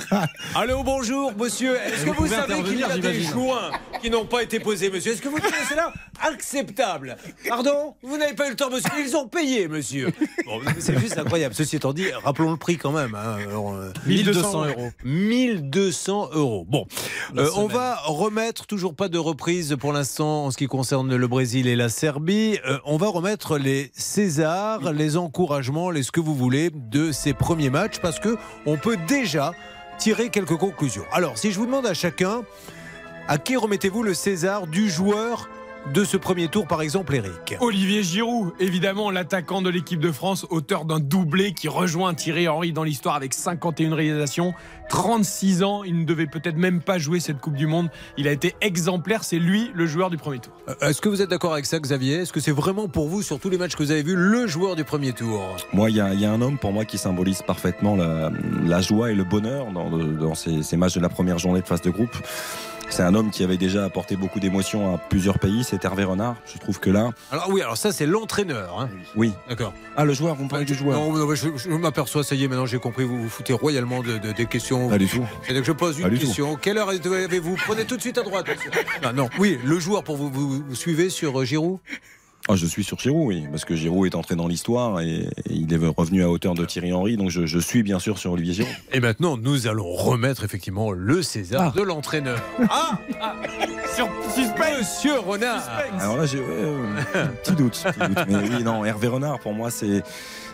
Allô, 0.54 0.82
bonjour, 0.82 1.34
monsieur. 1.36 1.76
Est-ce 1.86 2.06
que 2.06 2.10
Vous 2.16 2.28
savez 2.28 2.62
qu'il 2.62 2.78
y 2.78 2.82
a 2.82 2.96
des 2.96 3.20
joints 3.20 3.72
qui 4.00 4.08
n'ont 4.08 4.24
pas 4.24 4.42
été 4.42 4.58
posés, 4.58 4.88
monsieur? 4.88 5.12
Est-ce 5.12 5.20
que 5.20 5.28
vous 5.28 5.38
trouvez 5.38 5.64
cela 5.68 5.92
acceptable 6.22 6.93
Pardon 7.48 7.94
Vous 8.02 8.16
n'avez 8.16 8.34
pas 8.34 8.46
eu 8.46 8.50
le 8.50 8.56
temps, 8.56 8.70
monsieur. 8.70 8.90
Ils 8.98 9.16
ont 9.16 9.26
payé, 9.28 9.68
monsieur. 9.68 10.12
Bon, 10.46 10.60
c'est 10.78 10.98
juste 10.98 11.18
incroyable. 11.18 11.54
Ceci 11.54 11.76
étant 11.76 11.92
dit, 11.92 12.06
rappelons 12.24 12.50
le 12.52 12.56
prix 12.56 12.76
quand 12.76 12.92
même. 12.92 13.14
hein. 13.14 13.36
Alors, 13.48 13.72
euh, 13.74 13.92
1200 14.06 14.66
euros. 14.66 14.90
1200 15.04 16.30
euros. 16.34 16.64
Bon, 16.68 16.86
Euh, 17.36 17.48
on 17.56 17.66
va 17.66 17.96
remettre, 18.04 18.66
toujours 18.66 18.94
pas 18.94 19.08
de 19.08 19.18
reprise 19.18 19.76
pour 19.78 19.92
l'instant 19.92 20.46
en 20.46 20.50
ce 20.50 20.56
qui 20.56 20.66
concerne 20.66 21.14
le 21.14 21.26
Brésil 21.26 21.66
et 21.66 21.76
la 21.76 21.88
Serbie. 21.88 22.58
Euh, 22.66 22.78
on 22.84 22.96
va 22.96 23.08
remettre 23.08 23.58
les 23.58 23.90
Césars, 23.94 24.92
les 24.92 25.16
encouragements, 25.16 25.90
les 25.90 26.02
ce 26.02 26.12
que 26.12 26.20
vous 26.20 26.34
voulez 26.34 26.70
de 26.74 27.12
ces 27.12 27.32
premiers 27.34 27.70
matchs 27.70 27.98
parce 28.00 28.18
que 28.20 28.36
on 28.66 28.76
peut 28.76 28.96
déjà 29.08 29.52
tirer 29.98 30.28
quelques 30.30 30.56
conclusions. 30.56 31.04
Alors, 31.12 31.38
si 31.38 31.50
je 31.52 31.58
vous 31.58 31.66
demande 31.66 31.86
à 31.86 31.94
chacun, 31.94 32.42
à 33.28 33.38
qui 33.38 33.56
remettez-vous 33.56 34.02
le 34.02 34.12
César 34.14 34.66
du 34.66 34.90
joueur 34.90 35.48
de 35.92 36.02
ce 36.02 36.16
premier 36.16 36.48
tour, 36.48 36.66
par 36.66 36.80
exemple, 36.80 37.14
Eric 37.14 37.56
Olivier 37.60 38.02
Giroud, 38.02 38.52
évidemment 38.58 39.10
l'attaquant 39.10 39.60
de 39.60 39.68
l'équipe 39.68 40.00
de 40.00 40.10
France, 40.12 40.46
auteur 40.48 40.86
d'un 40.86 40.98
doublé 40.98 41.52
qui 41.52 41.68
rejoint 41.68 42.14
Thierry 42.14 42.48
Henry 42.48 42.72
dans 42.72 42.84
l'histoire 42.84 43.14
avec 43.14 43.34
51 43.34 43.94
réalisations, 43.94 44.54
36 44.88 45.62
ans, 45.62 45.82
il 45.84 45.98
ne 46.00 46.04
devait 46.04 46.26
peut-être 46.26 46.56
même 46.56 46.80
pas 46.80 46.98
jouer 46.98 47.20
cette 47.20 47.38
Coupe 47.38 47.54
du 47.54 47.66
Monde. 47.66 47.90
Il 48.16 48.28
a 48.28 48.32
été 48.32 48.54
exemplaire, 48.62 49.24
c'est 49.24 49.38
lui 49.38 49.70
le 49.74 49.86
joueur 49.86 50.08
du 50.08 50.16
premier 50.16 50.38
tour. 50.38 50.52
Euh, 50.68 50.88
Est-ce 50.88 51.00
que 51.02 51.08
vous 51.10 51.20
êtes 51.20 51.30
d'accord 51.30 51.52
avec 51.52 51.66
ça, 51.66 51.78
Xavier? 51.78 52.14
Est-ce 52.16 52.32
que 52.32 52.40
c'est 52.40 52.50
vraiment 52.52 52.88
pour 52.88 53.08
vous, 53.08 53.20
sur 53.22 53.38
tous 53.38 53.50
les 53.50 53.58
matchs 53.58 53.76
que 53.76 53.82
vous 53.82 53.90
avez 53.90 54.02
vus, 54.02 54.16
le 54.16 54.46
joueur 54.46 54.76
du 54.76 54.84
premier 54.84 55.12
tour? 55.12 55.42
Moi, 55.74 55.90
il 55.90 55.96
y, 55.96 56.00
a 56.00 56.14
il 56.14 56.20
y 56.20 56.24
a 56.24 56.32
un 56.32 56.40
homme 56.40 56.58
pour 56.58 56.72
moi 56.72 56.84
qui 56.86 56.96
symbolise 56.96 57.42
parfaitement 57.42 57.94
la, 57.94 58.30
la 58.64 58.80
joie 58.80 59.10
et 59.10 59.14
le 59.14 59.24
bonheur 59.24 59.70
dans, 59.72 59.90
dans 59.90 60.34
ces, 60.34 60.62
ces 60.62 60.76
matchs 60.78 60.94
de 60.94 61.00
la 61.00 61.08
première 61.10 61.38
journée 61.38 61.60
de 61.60 61.66
phase 61.66 61.82
de 61.82 61.90
groupe. 61.90 62.16
C'est 62.90 63.02
un 63.02 63.14
homme 63.14 63.30
qui 63.32 63.42
avait 63.42 63.56
déjà 63.56 63.84
apporté 63.84 64.14
beaucoup 64.14 64.38
d'émotions 64.38 64.94
à 64.94 64.98
plusieurs 64.98 65.38
pays, 65.40 65.64
c'est 65.64 65.84
Hervé 65.84 66.04
Renard. 66.04 66.36
Je 66.52 66.58
trouve 66.58 66.78
que 66.78 66.90
là, 66.90 67.10
Alors 67.32 67.48
oui, 67.50 67.60
alors 67.60 67.76
ça 67.76 67.90
c'est 67.92 68.06
l'entraîneur. 68.06 68.78
hein. 68.80 68.88
oui. 69.16 69.32
D'accord. 69.48 69.72
Ah, 69.96 70.04
le 70.04 70.12
joueur, 70.12 70.36
vous 70.36 70.44
me 70.44 70.48
parlez 70.48 70.64
du 70.64 70.74
joueur 70.74 70.98
Non, 70.98 71.12
non, 71.12 71.26
mais 71.26 71.34
je, 71.34 71.48
je 71.56 71.68
m'aperçois, 71.70 72.22
ça 72.22 72.36
y 72.36 72.44
est, 72.44 72.48
maintenant 72.48 72.66
j'ai 72.66 72.78
compris, 72.78 73.04
vous 73.04 73.20
vous 73.20 73.28
foutez 73.28 73.52
royalement 73.52 74.02
de, 74.02 74.18
de- 74.18 74.32
des 74.32 74.46
questions. 74.46 74.88
Pas 74.88 74.98
du 74.98 75.08
tout. 75.08 75.24
Je 75.48 75.72
pose 75.72 75.98
une 75.98 76.08
tout. 76.10 76.18
question. 76.18 76.56
Quelle 76.56 76.78
heure 76.78 76.90
avez-vous 76.90 77.56
Prenez 77.66 77.84
tout 77.84 77.96
de 77.96 78.00
suite 78.00 78.18
à 78.18 78.22
droite. 78.22 78.46
monsieur. 78.48 78.70
Non, 79.02 79.12
non. 79.12 79.28
Oui, 79.38 79.58
le 79.64 79.78
joueur 79.80 80.04
pour 80.04 80.16
vous, 80.16 80.30
vous, 80.30 80.62
vous 80.68 80.74
suivez 80.76 81.10
sur 81.10 81.40
euh, 81.40 81.44
Giroud? 81.44 81.78
Ah, 82.46 82.56
je 82.56 82.66
suis 82.66 82.84
sur 82.84 82.98
Giroud, 82.98 83.26
oui, 83.26 83.44
parce 83.50 83.64
que 83.64 83.74
Giroud 83.74 84.06
est 84.06 84.14
entré 84.14 84.36
dans 84.36 84.46
l'histoire 84.46 85.00
et, 85.00 85.20
et 85.20 85.28
il 85.50 85.72
est 85.72 85.78
revenu 85.96 86.22
à 86.22 86.28
hauteur 86.28 86.52
de 86.52 86.66
Thierry 86.66 86.92
Henry, 86.92 87.16
donc 87.16 87.30
je, 87.30 87.46
je 87.46 87.58
suis 87.58 87.82
bien 87.82 87.98
sûr 87.98 88.18
sur 88.18 88.32
Olivier 88.32 88.52
Giroud. 88.52 88.72
Et 88.92 89.00
maintenant, 89.00 89.38
nous 89.38 89.66
allons 89.66 89.90
remettre 89.90 90.44
effectivement 90.44 90.90
le 90.92 91.22
César 91.22 91.72
de 91.72 91.80
l'entraîneur. 91.80 92.38
Ah, 92.68 92.98
Sur 93.94 94.08
Monsieur 94.38 95.18
Renard 95.20 95.62
Alors 95.98 96.18
là, 96.18 96.26
j'ai 96.26 96.38
euh, 96.38 96.94
petit 97.42 97.52
doute, 97.54 97.82
petit 97.82 98.08
doute. 98.08 98.24
Mais 98.28 98.56
oui, 98.56 98.62
non, 98.62 98.84
Hervé 98.84 99.08
Renard, 99.08 99.38
pour 99.40 99.54
moi, 99.54 99.70
c'est 99.70 100.02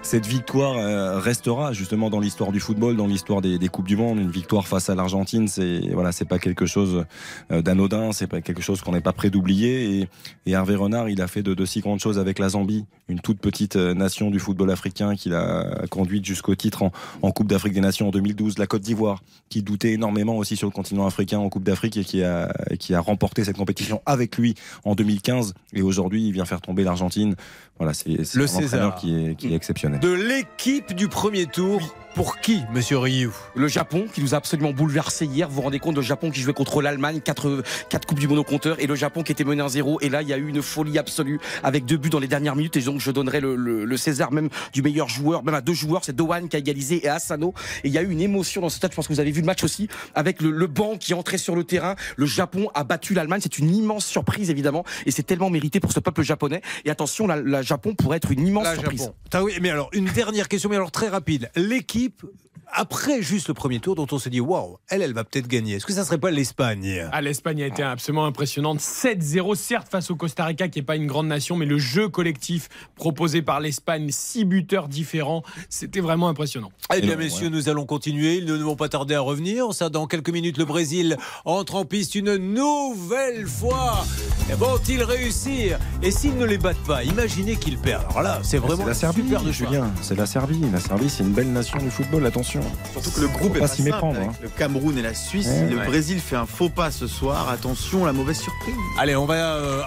cette 0.02 0.26
victoire 0.26 0.78
euh, 0.78 1.18
restera 1.18 1.72
justement 1.72 2.10
dans 2.10 2.20
l'histoire 2.20 2.52
du 2.52 2.60
football, 2.60 2.96
dans 2.96 3.06
l'histoire 3.06 3.42
des, 3.42 3.58
des 3.58 3.68
coupes 3.68 3.86
du 3.86 3.96
monde. 3.96 4.18
Une 4.18 4.30
victoire 4.30 4.66
face 4.66 4.88
à 4.88 4.94
l'Argentine, 4.94 5.46
c'est 5.46 5.80
voilà, 5.92 6.10
c'est 6.10 6.24
pas 6.24 6.38
quelque 6.38 6.64
chose 6.64 7.04
euh, 7.52 7.60
d'anodin, 7.60 8.12
c'est 8.12 8.26
pas 8.26 8.40
quelque 8.40 8.62
chose 8.62 8.80
qu'on 8.80 8.92
n'est 8.92 9.02
pas 9.02 9.12
prêt 9.12 9.30
d'oublier. 9.30 10.00
Et, 10.00 10.08
et 10.46 10.52
Hervé 10.52 10.74
Renard, 10.74 11.08
il 11.10 11.20
a 11.20 11.26
fait 11.26 11.42
de, 11.42 11.52
de 11.54 11.64
si 11.66 11.80
grandes 11.80 12.00
choses 12.00 12.18
avec 12.18 12.38
la 12.38 12.50
Zambie, 12.50 12.86
une 13.08 13.20
toute 13.20 13.40
petite 13.40 13.76
euh, 13.76 13.92
nation 13.92 14.30
du 14.30 14.38
football 14.38 14.70
africain 14.70 15.14
qu'il 15.14 15.34
a 15.34 15.86
conduite 15.90 16.24
jusqu'au 16.24 16.54
titre 16.54 16.82
en, 16.82 16.92
en 17.22 17.30
Coupe 17.30 17.48
d'Afrique 17.48 17.74
des 17.74 17.80
Nations 17.80 18.08
en 18.08 18.10
2012. 18.10 18.58
La 18.58 18.66
Côte 18.66 18.82
d'Ivoire, 18.82 19.22
qui 19.50 19.62
doutait 19.62 19.92
énormément 19.92 20.36
aussi 20.38 20.56
sur 20.56 20.66
le 20.66 20.72
continent 20.72 21.06
africain 21.06 21.38
en 21.38 21.50
Coupe 21.50 21.64
d'Afrique 21.64 21.98
et 21.98 22.04
qui 22.04 22.22
a 22.22 22.52
qui 22.78 22.94
a 22.94 23.00
remporté 23.00 23.44
cette 23.44 23.56
compétition 23.56 24.00
avec 24.06 24.38
lui 24.38 24.54
en 24.84 24.94
2015. 24.94 25.54
Et 25.74 25.82
aujourd'hui, 25.82 26.26
il 26.26 26.32
vient 26.32 26.46
faire 26.46 26.60
tomber 26.62 26.84
l'Argentine. 26.84 27.36
Voilà, 27.80 27.94
c'est 27.94 28.24
c'est 28.24 28.38
Le 28.38 28.46
César. 28.46 28.94
qui 28.94 29.24
est, 29.30 29.34
qui 29.36 29.50
est 29.50 29.56
exceptionnel. 29.56 30.00
De 30.00 30.12
l'équipe 30.12 30.94
du 30.94 31.08
premier 31.08 31.46
tour, 31.46 31.94
pour 32.14 32.38
qui, 32.40 32.62
Monsieur 32.72 32.98
Rioux 32.98 33.34
Le 33.54 33.68
Japon 33.68 34.06
qui 34.12 34.20
nous 34.22 34.34
a 34.34 34.38
absolument 34.38 34.72
bouleversé 34.72 35.26
hier. 35.26 35.48
Vous 35.48 35.56
vous 35.56 35.60
rendez 35.62 35.78
compte, 35.78 35.96
le 35.96 36.02
Japon 36.02 36.30
qui 36.30 36.40
jouait 36.40 36.52
contre 36.52 36.82
l'Allemagne, 36.82 37.20
4, 37.20 37.62
quatre 37.88 38.06
Coupes 38.06 38.18
du 38.18 38.28
Monde 38.28 38.38
au 38.38 38.44
compteur, 38.44 38.80
et 38.80 38.86
le 38.86 38.94
Japon 38.94 39.22
qui 39.22 39.32
était 39.32 39.44
mené 39.44 39.62
1-0. 39.62 39.98
Et 40.00 40.08
là, 40.08 40.22
il 40.22 40.28
y 40.28 40.32
a 40.32 40.36
eu 40.36 40.48
une 40.48 40.60
folie 40.62 40.98
absolue 40.98 41.38
avec 41.62 41.84
deux 41.84 41.96
buts 41.96 42.10
dans 42.10 42.18
les 42.18 42.26
dernières 42.28 42.56
minutes. 42.56 42.76
Et 42.76 42.80
donc, 42.82 43.00
je 43.00 43.10
donnerai 43.10 43.40
le, 43.40 43.54
le- 43.56 43.84
le 43.84 43.96
César 43.96 44.32
même 44.32 44.48
du 44.72 44.82
meilleur 44.82 45.08
joueur, 45.08 45.44
même 45.44 45.54
à 45.54 45.60
deux 45.60 45.72
joueurs. 45.72 46.04
C'est 46.04 46.14
Dohan 46.14 46.48
qui 46.48 46.56
a 46.56 46.58
égalisé 46.58 47.04
et 47.04 47.08
Asano. 47.08 47.54
Et 47.84 47.88
il 47.88 47.92
y 47.94 47.98
a 47.98 48.02
eu 48.02 48.10
une 48.10 48.20
émotion 48.20 48.60
dans 48.60 48.68
ce 48.68 48.76
stade. 48.76 48.90
Je 48.90 48.96
pense 48.96 49.06
que 49.08 49.12
vous 49.12 49.20
avez 49.20 49.30
vu 49.30 49.40
le 49.40 49.46
match 49.46 49.62
aussi 49.64 49.88
avec 50.14 50.42
le, 50.42 50.50
le 50.50 50.66
banc 50.66 50.96
qui 50.98 51.14
entrait 51.14 51.38
sur 51.38 51.54
le 51.54 51.64
terrain. 51.64 51.94
Le 52.16 52.26
Japon 52.26 52.68
a 52.74 52.84
battu 52.84 53.14
l'Allemagne. 53.14 53.40
C'est 53.42 53.58
une 53.58 53.74
immense 53.74 54.04
surprise, 54.04 54.50
évidemment. 54.50 54.84
Et 55.06 55.10
c'est 55.10 55.22
tellement 55.22 55.48
mérité 55.50 55.80
pour 55.80 55.92
ce 55.92 56.00
peuple 56.00 56.22
japonais. 56.22 56.60
Et 56.84 56.90
attention, 56.90 57.26
la, 57.26 57.36
la 57.36 57.62
Japon 57.62 57.94
pourrait 57.94 58.16
être 58.18 58.30
une 58.32 58.46
immense 58.46 58.64
La 58.64 58.74
surprise. 58.74 59.00
Japon. 59.02 59.14
Ah 59.32 59.44
oui, 59.44 59.52
mais 59.62 59.70
alors, 59.70 59.88
une 59.92 60.06
dernière 60.06 60.48
question, 60.48 60.68
mais 60.68 60.76
alors 60.76 60.90
très 60.90 61.08
rapide. 61.08 61.50
L'équipe, 61.54 61.99
equipe 62.00 62.26
après 62.72 63.22
juste 63.22 63.48
le 63.48 63.54
premier 63.54 63.80
tour, 63.80 63.94
dont 63.94 64.06
on 64.12 64.18
s'est 64.18 64.30
dit, 64.30 64.40
waouh, 64.40 64.78
elle, 64.88 65.02
elle 65.02 65.12
va 65.12 65.24
peut-être 65.24 65.48
gagner. 65.48 65.74
Est-ce 65.76 65.86
que 65.86 65.92
ça 65.92 66.04
serait 66.04 66.18
pas 66.18 66.30
l'Espagne? 66.30 67.08
Ah, 67.12 67.20
l'Espagne 67.20 67.62
a 67.62 67.66
été 67.66 67.82
absolument 67.82 68.26
impressionnante. 68.26 68.80
7-0, 68.80 69.54
certes, 69.54 69.88
face 69.90 70.10
au 70.10 70.16
Costa 70.16 70.44
Rica, 70.44 70.68
qui 70.68 70.78
n'est 70.78 70.84
pas 70.84 70.96
une 70.96 71.06
grande 71.06 71.26
nation, 71.26 71.56
mais 71.56 71.66
le 71.66 71.78
jeu 71.78 72.08
collectif 72.08 72.68
proposé 72.96 73.42
par 73.42 73.60
l'Espagne, 73.60 74.08
six 74.10 74.44
buteurs 74.44 74.88
différents, 74.88 75.42
c'était 75.68 76.00
vraiment 76.00 76.28
impressionnant. 76.28 76.72
Eh 76.94 77.00
bien, 77.00 77.16
messieurs, 77.16 77.48
nous 77.48 77.68
allons 77.68 77.86
continuer. 77.86 78.36
Ils 78.36 78.46
ne 78.46 78.56
vont 78.56 78.76
pas 78.76 78.88
tarder 78.88 79.14
à 79.14 79.20
revenir. 79.20 79.72
Ça, 79.72 79.88
dans 79.88 80.06
quelques 80.06 80.30
minutes, 80.30 80.58
le 80.58 80.64
Brésil 80.64 81.16
entre 81.44 81.76
en 81.76 81.84
piste 81.84 82.14
une 82.14 82.36
nouvelle 82.36 83.46
fois. 83.46 84.04
Et 84.50 84.54
Vont-ils 84.54 85.02
réussir? 85.02 85.78
Et 86.02 86.10
s'ils 86.10 86.36
ne 86.36 86.44
les 86.44 86.58
battent 86.58 86.84
pas, 86.86 87.04
imaginez 87.04 87.56
qu'ils 87.56 87.78
perdent. 87.78 88.04
Alors 88.10 88.22
là, 88.22 88.40
c'est 88.42 88.58
vraiment 88.58 88.84
la 88.84 88.94
Serbie, 88.94 89.22
super 89.22 89.42
de. 89.42 89.52
Julien. 89.52 89.90
C'est 90.02 90.16
la 90.16 90.26
Serbie. 90.26 90.60
La 90.72 90.80
Serbie, 90.80 91.08
c'est 91.08 91.22
une 91.22 91.32
belle 91.32 91.52
nation 91.52 91.78
du 91.78 91.90
football. 91.90 92.26
Attention. 92.26 92.59
Surtout 92.92 93.10
que 93.10 93.20
le 93.20 93.28
groupe 93.28 93.56
est 93.56 93.60
pas 93.60 93.66
pas 93.68 93.74
s'y 93.74 93.82
simple 93.82 93.90
méprendre. 93.92 94.16
avec 94.18 94.30
hein. 94.30 94.34
le 94.42 94.48
Cameroun 94.48 94.98
et 94.98 95.02
la 95.02 95.14
Suisse. 95.14 95.46
Ouais. 95.48 95.68
le 95.70 95.76
Ouais. 95.78 95.86
Brésil 95.86 96.20
fait 96.20 96.36
un 96.36 96.46
faux 96.46 96.68
pas 96.68 96.90
ce 96.90 97.06
soir. 97.06 97.48
Attention, 97.48 98.04
la 98.04 98.12
mauvaise 98.12 98.38
surprise. 98.38 98.74
Allez, 98.98 99.16
on 99.16 99.26
va. 99.26 99.34
euh, 99.34 99.82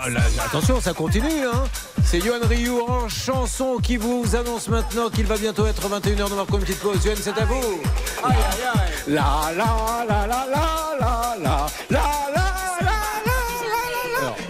attention, 0.45 0.79
ça 0.81 0.93
continue. 0.93 1.45
Hein. 1.45 1.63
C'est 2.03 2.19
Johan 2.21 2.39
Rioux 2.47 2.81
en 2.87 3.07
chanson 3.09 3.77
qui 3.81 3.97
vous 3.97 4.23
annonce 4.35 4.67
maintenant 4.69 5.09
qu'il 5.09 5.25
va 5.25 5.37
bientôt 5.37 5.65
être 5.65 5.87
21h. 5.87 6.29
Nous 6.29 6.35
marquons 6.35 6.55
une 6.57 6.63
petite 6.65 6.79
pause. 6.79 6.97
Johan, 7.03 7.13
c'est 7.21 7.37
à 7.37 7.45
vous. 7.45 7.55
Aïe, 8.23 8.35
aïe, 8.35 8.35
aïe. 8.73 8.91
La 9.07 9.51
la 9.57 10.05
la 10.07 10.27
la 10.27 10.45
la 10.47 10.97
la 10.99 11.37
la 11.39 11.67
la 11.89 11.99
la 12.35 12.52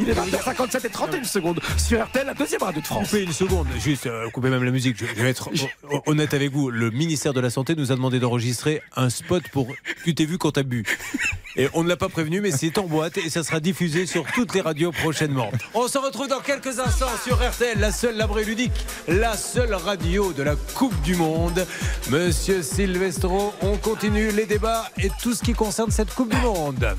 Il 0.03 0.09
est 0.09 0.13
20h57 0.13 0.85
et 0.85 0.89
31 0.89 1.23
secondes 1.23 1.61
sur 1.77 2.03
RTL, 2.03 2.25
la 2.25 2.33
deuxième 2.33 2.61
radio 2.61 2.81
de 2.81 2.85
France. 2.85 3.07
Coupez 3.09 3.23
une 3.23 3.31
seconde, 3.31 3.67
juste 3.79 4.05
euh, 4.05 4.29
coupez 4.31 4.49
même 4.49 4.63
la 4.63 4.71
musique. 4.71 4.97
Je, 4.97 5.05
je 5.05 5.21
vais 5.23 5.29
être 5.29 5.49
hon- 5.89 6.01
honnête 6.07 6.33
avec 6.33 6.51
vous. 6.51 6.69
Le 6.69 6.91
ministère 6.91 7.31
de 7.33 7.39
la 7.39 7.49
Santé 7.49 7.73
nous 7.75 7.91
a 7.91 7.95
demandé 7.95 8.19
d'enregistrer 8.19 8.81
un 8.97 9.09
spot 9.09 9.43
pour 9.49 9.67
Tu 10.03 10.13
t'es 10.13 10.25
vu 10.25 10.37
quand 10.37 10.51
t'as 10.51 10.63
bu. 10.63 10.83
Et 11.55 11.69
on 11.73 11.83
ne 11.83 11.87
l'a 11.89 11.95
pas 11.97 12.09
prévenu, 12.09 12.41
mais 12.41 12.51
c'est 12.51 12.77
en 12.79 12.83
boîte 12.83 13.17
et 13.17 13.29
ça 13.29 13.43
sera 13.43 13.59
diffusé 13.61 14.05
sur 14.05 14.25
toutes 14.33 14.53
les 14.55 14.61
radios 14.61 14.91
prochainement. 14.91 15.51
On 15.73 15.87
se 15.87 15.97
retrouve 15.99 16.27
dans 16.27 16.39
quelques 16.41 16.79
instants 16.79 17.05
sur 17.23 17.37
RTL, 17.37 17.79
la 17.79 17.91
seule, 17.91 18.17
la 18.17 18.25
vraie 18.25 18.43
ludique, 18.43 18.73
la 19.07 19.37
seule 19.37 19.73
radio 19.73 20.33
de 20.33 20.43
la 20.43 20.55
Coupe 20.75 20.99
du 21.03 21.15
Monde. 21.15 21.65
Monsieur 22.09 22.61
Silvestro, 22.63 23.53
on 23.61 23.77
continue 23.77 24.31
les 24.31 24.45
débats 24.47 24.89
et 25.01 25.09
tout 25.21 25.33
ce 25.33 25.43
qui 25.43 25.53
concerne 25.53 25.91
cette 25.91 26.13
Coupe 26.13 26.29
du 26.33 26.41
Monde. 26.41 26.95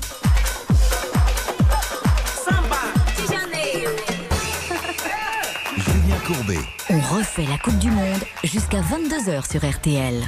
Courbet. 6.25 6.57
On 6.89 6.99
refait 6.99 7.45
la 7.45 7.59
Coupe 7.59 7.77
du 7.77 7.91
Monde 7.91 8.23
jusqu'à 8.43 8.79
22h 8.79 9.47
sur 9.47 9.63
RTL. 9.63 10.23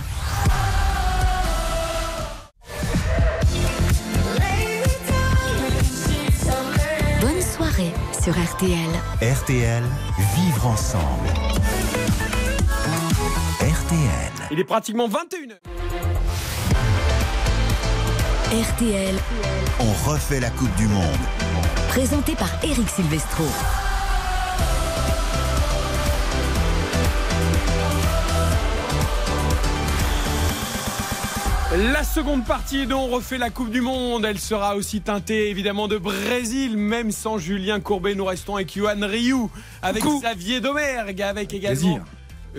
Bonne 7.20 7.41
soirée 7.41 7.91
sur 8.22 8.34
RTL. 8.34 8.89
RTL, 9.22 9.84
vivre 10.36 10.68
ensemble. 10.68 11.30
RTL. 13.60 14.34
Il 14.52 14.60
est 14.60 14.64
pratiquement 14.64 15.08
21h. 15.08 15.58
RTL, 18.52 19.16
On 19.80 20.10
refait 20.10 20.39
la 20.39 20.52
Coupe 20.52 20.74
du 20.76 20.88
Monde. 20.88 21.04
présenté 21.89 22.36
par 22.36 22.50
Eric 22.64 22.88
Silvestro. 22.88 23.45
La 31.78 32.04
seconde 32.04 32.44
partie 32.44 32.88
dont 32.88 33.02
on 33.02 33.08
refait 33.08 33.38
la 33.38 33.52
Coupe 33.52 33.70
du 33.70 33.82
Monde, 33.82 34.26
elle 34.26 34.40
sera 34.40 34.76
aussi 34.76 35.00
teintée 35.02 35.52
évidemment 35.52 35.88
de 35.88 36.00
Brésil, 36.00 36.76
même 36.76 37.12
sans 37.12 37.38
Julien 37.38 37.80
Courbet. 37.80 38.16
Nous 38.16 38.26
restons 38.26 38.56
avec 38.56 38.76
Johan 38.76 38.96
Rioux, 39.02 39.52
avec 39.84 40.04
Xavier 40.04 40.60
Domergue, 40.60 41.22
avec 41.22 41.54
également 41.54 41.80
Plaisir. 41.80 42.04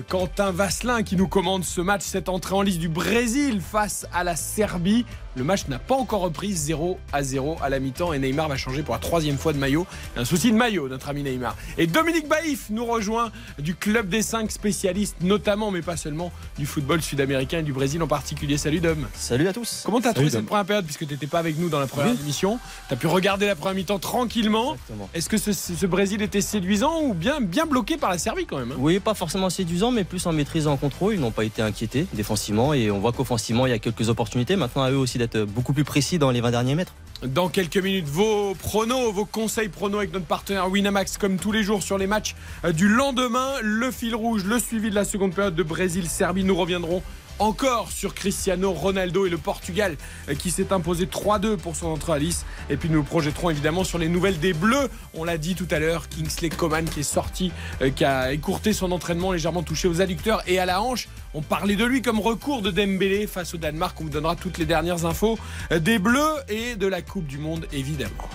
Quentin 0.09 0.53
Vasselin 0.53 1.03
qui 1.03 1.17
nous 1.17 1.27
commande 1.27 1.65
ce 1.65 1.81
match, 1.81 2.03
cette 2.03 2.29
entrée 2.29 2.55
en 2.55 2.63
liste 2.63 2.79
du 2.79 2.89
Brésil 2.89 3.61
face 3.61 4.07
à 4.13 4.23
la 4.23 4.37
Serbie. 4.37 5.05
Le 5.39 5.45
match 5.45 5.69
n'a 5.69 5.79
pas 5.79 5.95
encore 5.95 6.23
repris 6.23 6.53
0 6.53 6.99
à 7.13 7.23
0 7.23 7.59
à 7.63 7.69
la 7.69 7.79
mi-temps 7.79 8.13
et 8.13 8.19
Neymar 8.19 8.49
va 8.49 8.57
changer 8.57 8.83
pour 8.83 8.95
la 8.95 8.99
troisième 8.99 9.39
fois 9.39 9.53
de 9.53 9.59
maillot. 9.59 9.87
Un 10.17 10.25
souci 10.25 10.51
de 10.51 10.57
maillot, 10.57 10.89
notre 10.89 11.09
ami 11.09 11.23
Neymar. 11.23 11.55
Et 11.79 11.87
Dominique 11.87 12.27
Baïf 12.27 12.71
nous 12.71 12.85
rejoint 12.85 13.31
du 13.61 13.77
club 13.77 14.09
des 14.09 14.21
5 14.23 14.51
spécialistes, 14.51 15.19
notamment 15.21 15.71
mais 15.71 15.81
pas 15.81 15.97
seulement 15.97 16.33
du 16.59 16.67
football 16.67 17.01
sud-américain 17.03 17.61
et 17.61 17.63
du 17.63 17.73
Brésil 17.73 18.03
en 18.03 18.09
particulier. 18.09 18.59
Salut 18.59 18.81
Dom. 18.81 19.07
Salut 19.15 19.47
à 19.47 19.53
tous. 19.53 19.83
Comment 19.87 20.01
t'as 20.01 20.13
trouvé 20.13 20.29
Dom. 20.29 20.41
cette 20.41 20.47
première 20.47 20.65
période 20.65 20.85
puisque 20.85 21.07
tu 21.07 21.13
n'étais 21.13 21.29
pas 21.29 21.39
avec 21.39 21.57
nous 21.57 21.69
dans 21.69 21.79
la 21.79 21.87
première 21.87 22.11
Oui. 22.15 22.19
émission? 22.21 22.59
Tu 22.89 22.95
as 22.95 22.97
pu 22.97 23.07
regarder 23.07 23.47
la 23.47 23.55
première 23.55 23.77
mi-temps 23.77 24.01
tranquillement. 24.01 24.77
Est-ce 25.15 25.29
que 25.29 25.37
ce, 25.39 25.53
ce 25.53 25.87
Brésil 25.87 26.21
était 26.21 26.41
séduisant 26.41 27.01
ou 27.03 27.15
bien, 27.15 27.41
bien 27.41 27.65
bloqué 27.67 27.97
par 27.97 28.11
la 28.11 28.19
Serbie 28.19 28.45
quand 28.47 28.59
même 28.59 28.73
hein? 28.73 28.77
Oui, 28.79 28.99
pas 28.99 29.15
forcément 29.15 29.51
séduisant, 29.51 29.93
mais 29.93 30.03
plus 30.03 30.27
en 30.27 30.33
maîtrise 30.33 30.65
et 30.65 30.69
en 30.69 30.77
contrôle. 30.77 31.15
Ils 31.15 31.21
n'ont 31.21 31.31
pas 31.31 31.45
été 31.45 31.63
inquiétés 31.63 32.07
défensivement 32.13 32.75
et 32.75 32.91
on 32.91 32.99
voit 32.99 33.13
qu'offensivement, 33.13 33.67
il 33.67 33.71
y 33.71 33.73
a 33.73 33.79
quelques 33.79 34.09
opportunités. 34.09 34.57
Maintenant, 34.57 34.83
à 34.83 34.91
eux 34.91 34.97
aussi 34.97 35.17
d'être 35.19 35.28
beaucoup 35.37 35.73
plus 35.73 35.85
précis 35.85 36.19
dans 36.19 36.31
les 36.31 36.41
20 36.41 36.51
derniers 36.51 36.75
mètres. 36.75 36.95
Dans 37.23 37.49
quelques 37.49 37.79
minutes, 37.79 38.07
vos 38.07 38.55
pronos, 38.55 39.13
vos 39.13 39.25
conseils 39.25 39.69
pronos 39.69 39.99
avec 39.99 40.13
notre 40.13 40.27
partenaire 40.27 40.71
Winamax, 40.71 41.19
comme 41.19 41.37
tous 41.37 41.51
les 41.51 41.65
jours 41.65 41.83
sur 41.83 41.99
les 41.99 42.07
matchs 42.07 42.37
euh, 42.65 42.71
du 42.71 42.89
lendemain. 42.89 43.55
Le 43.61 43.91
fil 43.91 44.15
rouge, 44.15 44.45
le 44.45 44.61
suivi 44.61 44.89
de 44.89 44.95
la 44.95 45.05
seconde 45.05 45.35
période 45.35 45.57
de 45.57 45.63
Brésil-Serbie. 45.65 46.45
Nous 46.45 46.55
reviendrons 46.55 47.03
encore 47.39 47.91
sur 47.91 48.15
Cristiano 48.15 48.73
Ronaldo 48.73 49.27
et 49.27 49.31
le 49.31 49.39
Portugal 49.39 49.97
euh, 50.29 50.35
qui 50.35 50.51
s'est 50.51 50.73
imposé 50.73 51.07
3-2 51.07 51.57
pour 51.57 51.77
son 51.77 51.89
entrée 51.89 52.13
à 52.13 52.19
Nice. 52.19 52.45
Et 52.71 52.77
puis 52.77 52.89
nous 52.89 52.97
nous 52.97 53.05
projetterons 53.05 53.51
évidemment 53.51 53.85
sur 53.85 53.99
les 53.99 54.09
nouvelles 54.09 54.39
des 54.39 54.53
Bleus. 54.53 54.89
On 55.15 55.25
l'a 55.25 55.39
dit 55.39 55.55
tout 55.55 55.69
à 55.71 55.79
l'heure, 55.79 56.09
Kingsley 56.09 56.49
Coman 56.49 56.85
qui 56.85 57.01
est 57.01 57.03
sorti, 57.05 57.53
euh, 57.83 57.91
qui 57.91 58.05
a 58.05 58.33
écourté 58.33 58.73
son 58.73 58.93
entraînement 58.93 59.33
légèrement 59.33 59.63
touché 59.63 59.89
aux 59.89 60.01
adducteurs 60.01 60.43
et 60.47 60.59
à 60.59 60.67
la 60.67 60.83
hanche. 60.83 61.09
On 61.35 61.43
parlait 61.43 61.77
de 61.77 61.85
lui 61.85 62.03
comme 62.03 62.21
recours 62.21 62.63
de 62.63 62.71
Dembélé 62.71 63.27
face 63.27 63.55
au 63.55 63.59
Danemark. 63.59 64.01
On 64.01 64.05
vous 64.05 64.11
donnera 64.11 64.37
toutes 64.37 64.59
les 64.59 64.67
dernières 64.67 65.05
infos 65.05 65.39
euh, 65.73 65.79
des 65.79 65.99
Bleus 65.99 66.35
et 66.49 66.77
de 66.77 66.87
la 66.87 67.03
Coupe 67.03 67.27
du 67.27 67.39
Monde 67.39 67.67
évidemment. 67.73 68.29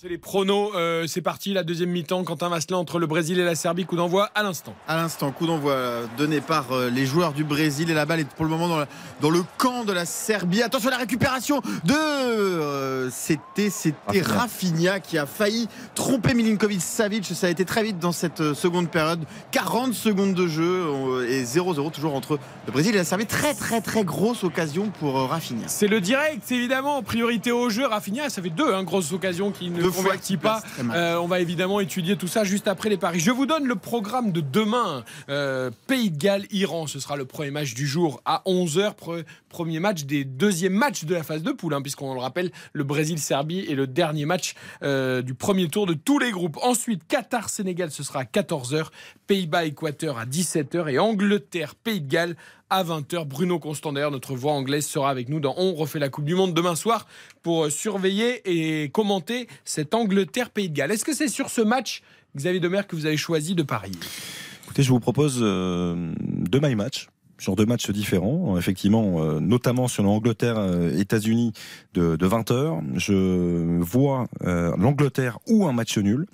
C'est 0.00 0.08
les 0.08 0.16
pronos, 0.16 0.70
euh, 0.76 1.06
c'est 1.06 1.20
parti, 1.20 1.52
la 1.52 1.62
deuxième 1.62 1.90
mi-temps, 1.90 2.24
Quentin 2.24 2.48
Vasselin 2.48 2.78
entre 2.78 2.98
le 2.98 3.06
Brésil 3.06 3.38
et 3.38 3.44
la 3.44 3.54
Serbie, 3.54 3.84
coup 3.84 3.96
d'envoi 3.96 4.30
à 4.34 4.42
l'instant. 4.42 4.74
À 4.88 4.96
l'instant, 4.96 5.30
coup 5.30 5.46
d'envoi 5.46 5.76
donné 6.16 6.40
par 6.40 6.72
euh, 6.72 6.88
les 6.88 7.04
joueurs 7.04 7.34
du 7.34 7.44
Brésil 7.44 7.90
et 7.90 7.92
la 7.92 8.06
balle 8.06 8.20
est 8.20 8.24
pour 8.30 8.46
le 8.46 8.50
moment 8.50 8.66
dans, 8.66 8.78
la- 8.78 8.88
dans 9.20 9.28
le 9.28 9.42
camp 9.58 9.84
de 9.84 9.92
la 9.92 10.06
Serbie. 10.06 10.62
Attention 10.62 10.88
à 10.88 10.92
la 10.92 10.96
récupération 10.96 11.60
de 11.84 11.92
euh, 11.92 13.10
c'était 13.10 13.68
c'était 13.68 14.22
Rafinha 14.22 15.00
qui 15.00 15.18
a 15.18 15.26
failli 15.26 15.68
tromper 15.94 16.32
Milinkovic 16.32 16.80
Savic. 16.80 17.26
Ça 17.26 17.48
a 17.48 17.50
été 17.50 17.66
très 17.66 17.82
vite 17.82 17.98
dans 17.98 18.12
cette 18.12 18.40
euh, 18.40 18.54
seconde 18.54 18.88
période. 18.88 19.26
40 19.50 19.92
secondes 19.92 20.32
de 20.32 20.46
jeu 20.46 21.26
et 21.28 21.44
0-0 21.44 21.90
toujours 21.90 22.14
entre 22.14 22.38
le 22.64 22.72
Brésil 22.72 22.94
et 22.94 22.98
la 22.98 23.04
Serbie. 23.04 23.26
Très 23.26 23.52
très 23.52 23.82
très 23.82 24.02
grosse 24.02 24.44
occasion 24.44 24.90
pour 24.98 25.28
Rafinha. 25.28 25.68
C'est 25.68 25.88
le 25.88 26.00
direct, 26.00 26.50
évidemment, 26.50 27.02
priorité 27.02 27.52
au 27.52 27.68
jeu. 27.68 27.84
Rafinha, 27.84 28.30
ça 28.30 28.40
fait 28.40 28.48
deux 28.48 28.72
hein, 28.72 28.82
grosses 28.82 29.12
occasions 29.12 29.50
qui 29.50 29.68
ne 29.68 29.82
Deux 29.82 29.89
convertit 29.90 30.36
pas. 30.36 30.62
Euh, 30.94 31.16
on 31.16 31.26
va 31.26 31.40
évidemment 31.40 31.80
étudier 31.80 32.16
tout 32.16 32.28
ça 32.28 32.44
juste 32.44 32.68
après 32.68 32.88
les 32.88 32.96
paris. 32.96 33.20
Je 33.20 33.30
vous 33.30 33.46
donne 33.46 33.66
le 33.66 33.76
programme 33.76 34.32
de 34.32 34.40
demain. 34.40 35.04
Euh, 35.28 35.70
Pays 35.86 36.10
de 36.10 36.18
Galles, 36.18 36.46
Iran, 36.50 36.86
ce 36.86 37.00
sera 37.00 37.16
le 37.16 37.24
premier 37.24 37.50
match 37.50 37.74
du 37.74 37.86
jour 37.86 38.20
à 38.24 38.42
11h. 38.46 38.94
Premier 39.50 39.80
match 39.80 40.04
des 40.04 40.24
deuxièmes 40.24 40.72
matchs 40.72 41.04
de 41.04 41.14
la 41.14 41.22
phase 41.22 41.42
de 41.42 41.52
poule, 41.52 41.74
hein, 41.74 41.82
puisqu'on 41.82 42.14
le 42.14 42.20
rappelle, 42.20 42.50
le 42.72 42.84
Brésil-Serbie 42.84 43.66
est 43.68 43.74
le 43.74 43.86
dernier 43.86 44.24
match 44.24 44.54
euh, 44.82 45.20
du 45.20 45.34
premier 45.34 45.68
tour 45.68 45.84
de 45.84 45.92
tous 45.92 46.18
les 46.18 46.30
groupes. 46.30 46.56
Ensuite, 46.62 47.02
Qatar-Sénégal, 47.06 47.90
ce 47.90 48.02
sera 48.02 48.20
à 48.20 48.24
14h. 48.24 48.86
Pays-Bas-Équateur 49.26 50.16
à 50.16 50.24
17h. 50.24 50.88
Et 50.88 50.98
Angleterre-Pays 50.98 52.00
de 52.00 52.08
Galles 52.08 52.36
à 52.70 52.84
20h. 52.84 53.26
Bruno 53.26 53.58
Constant, 53.58 53.92
d'ailleurs, 53.92 54.12
notre 54.12 54.34
voix 54.34 54.52
anglaise, 54.52 54.86
sera 54.86 55.10
avec 55.10 55.28
nous 55.28 55.40
dans 55.40 55.54
On 55.58 55.74
refait 55.74 55.98
la 55.98 56.08
Coupe 56.08 56.24
du 56.24 56.34
Monde 56.34 56.54
demain 56.54 56.76
soir 56.76 57.06
pour 57.42 57.64
euh, 57.64 57.70
surveiller 57.70 58.40
et 58.44 58.88
commenter 58.88 59.48
cette 59.64 59.94
Angleterre-Pays 59.94 60.70
de 60.70 60.74
Galles. 60.74 60.92
Est-ce 60.92 61.04
que 61.04 61.14
c'est 61.14 61.28
sur 61.28 61.50
ce 61.50 61.60
match, 61.60 62.02
Xavier 62.36 62.60
Demer, 62.60 62.82
que 62.88 62.96
vous 62.96 63.06
avez 63.06 63.16
choisi 63.16 63.54
de 63.54 63.64
parier? 63.64 63.98
Écoutez, 64.64 64.84
je 64.84 64.90
vous 64.90 65.00
propose 65.00 65.40
euh, 65.42 66.12
deux 66.18 66.60
my 66.60 66.76
match 66.76 67.08
sur 67.40 67.56
deux 67.56 67.66
matchs 67.66 67.90
différents, 67.90 68.56
effectivement, 68.58 69.22
euh, 69.24 69.40
notamment 69.40 69.88
sur 69.88 70.02
l'Angleterre-États-Unis 70.02 71.52
de, 71.94 72.16
de 72.16 72.28
20h. 72.28 72.82
Je 72.94 73.80
vois 73.80 74.26
euh, 74.42 74.74
l'Angleterre 74.76 75.38
ou 75.48 75.66
un 75.66 75.72
match 75.72 75.98
nul. 75.98 76.26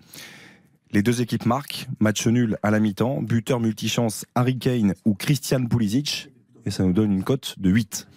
Les 0.93 1.03
deux 1.03 1.21
équipes 1.21 1.47
marquent, 1.47 1.89
match 2.01 2.27
nul 2.27 2.59
à 2.63 2.71
la 2.71 2.81
mi-temps, 2.81 3.23
buteur 3.23 3.61
multichance 3.61 4.25
Harry 4.35 4.59
Kane 4.59 4.95
ou 5.05 5.15
Christian 5.15 5.65
Pulisic, 5.67 6.31
et 6.65 6.71
ça 6.71 6.85
nous 6.85 6.93
donne 6.93 7.13
une 7.13 7.25
cote 7.25 7.55
de 7.59 7.71
8. 7.71 8.09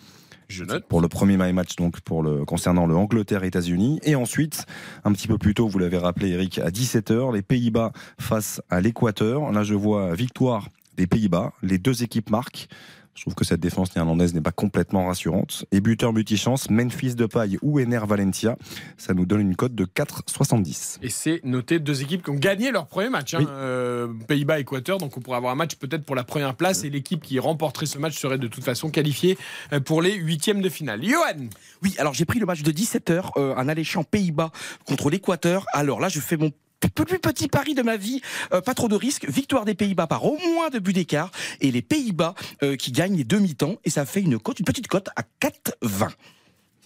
Je 0.47 0.63
note. 0.63 0.85
Pour 0.87 0.99
le 0.99 1.07
premier 1.07 1.37
my 1.37 1.53
match, 1.53 1.75
donc 1.75 2.01
pour 2.01 2.23
le, 2.23 2.43
concernant 2.43 2.87
le 2.87 2.95
Angleterre-États-Unis. 2.95 3.99
Et 4.03 4.15
ensuite, 4.15 4.65
un 5.03 5.11
petit 5.11 5.27
peu 5.27 5.37
plus 5.37 5.53
tôt, 5.53 5.67
vous 5.67 5.77
l'avez 5.77 5.99
rappelé 5.99 6.29
Eric, 6.29 6.57
à 6.57 6.69
17h, 6.69 7.33
les 7.33 7.43
Pays-Bas 7.43 7.91
face 8.19 8.59
à 8.71 8.81
l'Équateur. 8.81 9.51
Là, 9.51 9.63
je 9.63 9.75
vois 9.75 10.15
victoire 10.15 10.69
des 10.99 11.07
Pays-Bas. 11.07 11.53
Les 11.63 11.77
deux 11.77 12.03
équipes 12.03 12.29
marquent. 12.29 12.67
Je 13.15 13.21
trouve 13.23 13.35
que 13.35 13.43
cette 13.43 13.59
défense 13.59 13.93
néerlandaise 13.95 14.33
n'est 14.33 14.39
pas 14.41 14.51
complètement 14.51 15.07
rassurante. 15.07 15.65
Et 15.71 15.81
buteur 15.81 16.13
multichance, 16.13 16.69
Memphis 16.69 17.15
Depay 17.15 17.57
ou 17.61 17.79
Ener 17.79 17.99
Valencia. 18.07 18.55
Ça 18.97 19.13
nous 19.13 19.25
donne 19.25 19.41
une 19.41 19.55
cote 19.57 19.73
de 19.75 19.83
4,70. 19.85 20.99
Et 21.01 21.09
c'est 21.09 21.41
noté 21.43 21.79
deux 21.79 22.01
équipes 22.01 22.23
qui 22.23 22.29
ont 22.29 22.35
gagné 22.35 22.71
leur 22.71 22.85
premier 22.87 23.09
match. 23.09 23.33
hein, 23.33 23.39
Oui. 23.39 23.45
euh, 23.49 24.07
Pays-Bas-Équateur. 24.27 24.97
Donc 24.99 25.17
on 25.17 25.21
pourrait 25.21 25.37
avoir 25.37 25.51
un 25.51 25.55
match 25.55 25.75
peut-être 25.75 26.03
pour 26.05 26.15
la 26.15 26.23
première 26.23 26.55
place. 26.55 26.83
Et 26.83 26.89
l'équipe 26.89 27.21
qui 27.21 27.39
remporterait 27.39 27.87
ce 27.87 27.97
match 27.97 28.17
serait 28.17 28.37
de 28.37 28.47
toute 28.47 28.63
façon 28.63 28.89
qualifiée 28.89 29.37
euh, 29.73 29.79
pour 29.81 30.01
les 30.01 30.13
huitièmes 30.15 30.61
de 30.61 30.69
finale. 30.69 31.03
Johan 31.03 31.47
Oui, 31.81 31.95
alors 31.97 32.13
j'ai 32.13 32.25
pris 32.25 32.39
le 32.39 32.45
match 32.45 32.61
de 32.61 32.71
17h, 32.71 33.31
euh, 33.37 33.55
un 33.57 33.67
alléchant 33.67 34.03
Pays-Bas 34.03 34.51
contre 34.85 35.09
l'Équateur. 35.09 35.65
Alors 35.73 35.99
là, 35.99 36.07
je 36.09 36.19
fais 36.21 36.37
mon 36.37 36.51
plus 36.87 37.19
petit 37.19 37.47
pari 37.47 37.73
de 37.73 37.81
ma 37.81 37.97
vie, 37.97 38.21
euh, 38.53 38.61
pas 38.61 38.73
trop 38.73 38.87
de 38.87 38.95
risques, 38.95 39.27
victoire 39.29 39.65
des 39.65 39.75
Pays-Bas 39.75 40.07
par 40.07 40.25
au 40.25 40.37
moins 40.37 40.69
deux 40.69 40.79
buts 40.79 40.93
d'écart. 40.93 41.31
Et 41.61 41.71
les 41.71 41.81
Pays-Bas 41.81 42.35
euh, 42.63 42.75
qui 42.75 42.91
gagnent 42.91 43.17
les 43.17 43.23
demi-temps. 43.23 43.75
Et 43.85 43.89
ça 43.89 44.05
fait 44.05 44.21
une 44.21 44.39
cote, 44.39 44.59
une 44.59 44.65
petite 44.65 44.87
cote 44.87 45.09
à 45.15 45.23
4,20. 45.41 46.09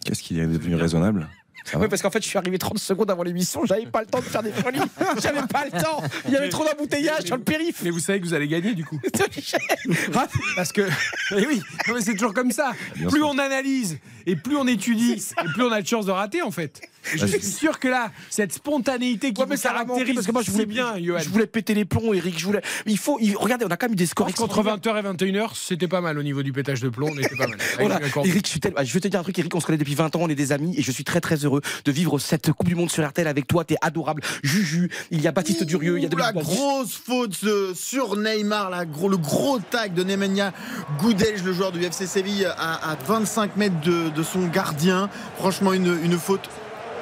Qu'est-ce 0.06 0.22
qui 0.22 0.39
est 0.39 0.48
devenu 0.48 0.76
raisonnable? 0.76 1.30
Oui, 1.76 1.88
parce 1.88 2.02
qu'en 2.02 2.12
fait, 2.12 2.22
je 2.22 2.28
suis 2.28 2.38
arrivé 2.38 2.58
30 2.58 2.78
secondes 2.78 3.10
avant 3.10 3.24
l'émission, 3.24 3.66
j'avais 3.66 3.86
pas 3.86 4.02
le 4.02 4.08
temps 4.08 4.20
de 4.20 4.26
faire 4.26 4.44
des 4.44 4.52
folies, 4.52 4.80
j'avais 5.22 5.48
pas 5.48 5.66
le 5.66 5.72
temps, 5.72 6.04
il 6.28 6.34
y 6.34 6.36
avait 6.36 6.50
trop 6.50 6.66
d'embouteillages 6.66 7.24
sur 7.24 7.38
le 7.38 7.44
périph. 7.44 7.82
Mais 7.84 7.89
vous 7.89 8.00
savez 8.00 8.20
que 8.20 8.26
vous 8.26 8.34
allez 8.34 8.48
gagner 8.48 8.74
du 8.74 8.84
coup. 8.84 9.00
Parce 10.56 10.72
que, 10.72 10.88
oui, 11.32 11.62
c'est 12.02 12.14
toujours 12.14 12.34
comme 12.34 12.52
ça. 12.52 12.74
Plus 13.10 13.24
on 13.24 13.38
analyse 13.38 13.98
et 14.26 14.36
plus 14.36 14.58
on 14.58 14.68
étudie, 14.68 15.14
et 15.14 15.48
plus 15.54 15.64
on 15.64 15.72
a 15.72 15.82
de 15.82 15.88
chances 15.88 16.06
de 16.06 16.12
rater 16.12 16.41
en 16.41 16.52
fait. 16.52 16.82
Je 17.04 17.24
Ah, 17.24 17.28
suis 17.28 17.41
sûr 17.41 17.80
que 17.80 17.88
là, 17.88 18.12
cette 18.30 18.54
spontanéité 18.54 19.34
qui 19.34 19.41
Ouais, 19.41 19.47
vous 19.56 19.62
caractérise, 19.62 20.16
parce 20.16 20.28
que 20.28 20.32
moi 20.32 20.41
je 20.41 20.51
voulais 20.51 20.64
c'est 20.64 20.68
bien. 20.70 20.95
Je 20.97 21.30
voulais 21.30 21.47
péter 21.47 21.74
les 21.74 21.86
plombs, 21.86 22.14
Eric. 22.14 22.38
Je 22.39 22.45
voulais. 22.45 22.62
Il 22.86 22.97
faut. 22.97 23.18
il- 23.22 23.36
Regardez, 23.36 23.66
on 23.66 23.70
a 23.72 23.78
quand 23.78 23.88
même 23.88 23.93
eu 23.93 23.95
des 23.97 24.06
scores 24.06 24.28
Entre 24.28 24.43
extraordinaires. 24.43 24.78
20h 24.78 24.97
et 24.99 25.01
21h, 25.32 25.49
c'était 25.56 25.88
pas 25.88 26.01
mal 26.01 26.18
au 26.18 26.24
niveau 26.24 26.43
du 26.43 26.54
pétage 26.54 26.82
de 26.82 26.89
plomb, 26.89 27.10
on 27.14 27.18
était 27.18 27.36
pas 27.36 27.47
mal. 27.47 27.58
Voilà. 27.80 27.99
Eric, 28.24 28.45
je, 28.45 28.49
suis 28.51 28.60
tel- 28.60 28.74
je 28.82 28.93
veux 28.93 29.01
te 29.01 29.08
dire 29.08 29.20
un 29.20 29.24
truc, 29.24 29.38
Eric, 29.38 29.54
on 29.56 29.60
se 29.60 29.66
connaît 29.66 29.78
depuis 29.78 29.95
20 29.95 30.16
ans, 30.16 30.20
on 30.22 30.30
est 30.30 30.36
des 30.36 30.51
amis 30.51 30.74
et 30.78 30.82
je 30.82 30.91
suis 30.91 31.04
très 31.04 31.20
très 31.22 31.36
heureux 31.45 31.62
de 31.86 31.91
vivre 31.91 32.20
cette 32.20 32.51
Coupe 32.51 32.68
du 32.68 32.76
Monde 32.76 32.89
sur 32.91 33.06
RTL 33.08 33.28
avec 33.28 33.47
toi. 33.47 33.66
T'es 33.66 33.76
adorable. 33.82 34.22
Juju, 34.43 34.89
il 35.12 35.22
y 35.22 35.28
a 35.28 35.32
Baptiste 35.32 35.64
Durieux, 35.64 35.97
il 35.97 36.04
y 36.04 36.06
a 36.06 36.10
la 36.18 36.32
grosse 36.32 36.93
faute 36.95 37.38
euh, 37.43 37.74
sur 37.76 38.16
Neymar, 38.16 38.70
la 38.70 38.86
gros, 38.86 39.10
le 39.10 39.18
gros 39.18 39.60
tag 39.60 39.93
de 39.93 40.04
Nemanja 40.04 40.54
Goudelj, 40.99 41.43
le 41.43 41.54
joueur 41.54 41.72
du 41.72 41.84
FC 41.84 42.08
Séville, 42.08 42.45
à, 42.45 42.91
à 42.91 42.95
25 42.95 43.58
mètres 43.58 43.80
de, 43.82 44.10
de 44.10 44.24
son 44.24 44.47
gardien. 44.47 45.10
Franchement, 45.38 45.74
une, 45.74 45.97
une 46.04 46.18
faute 46.18 46.49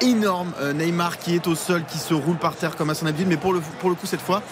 énorme. 0.02 0.52
Euh, 0.60 0.72
Neymar 0.72 1.18
qui 1.18 1.34
est 1.34 1.46
au 1.46 1.54
sol, 1.54 1.82
qui 1.90 1.98
se 1.98 2.14
roule 2.14 2.36
par 2.36 2.54
terre 2.56 2.76
comme 2.76 2.90
à 2.90 2.94
son 2.94 3.06
habitude, 3.06 3.28
mais 3.28 3.36
pour 3.36 3.52
le, 3.52 3.60
pour 3.80 3.88
le 3.90 3.96
coup 3.96 4.06
cette 4.06 4.20
fois, 4.20 4.42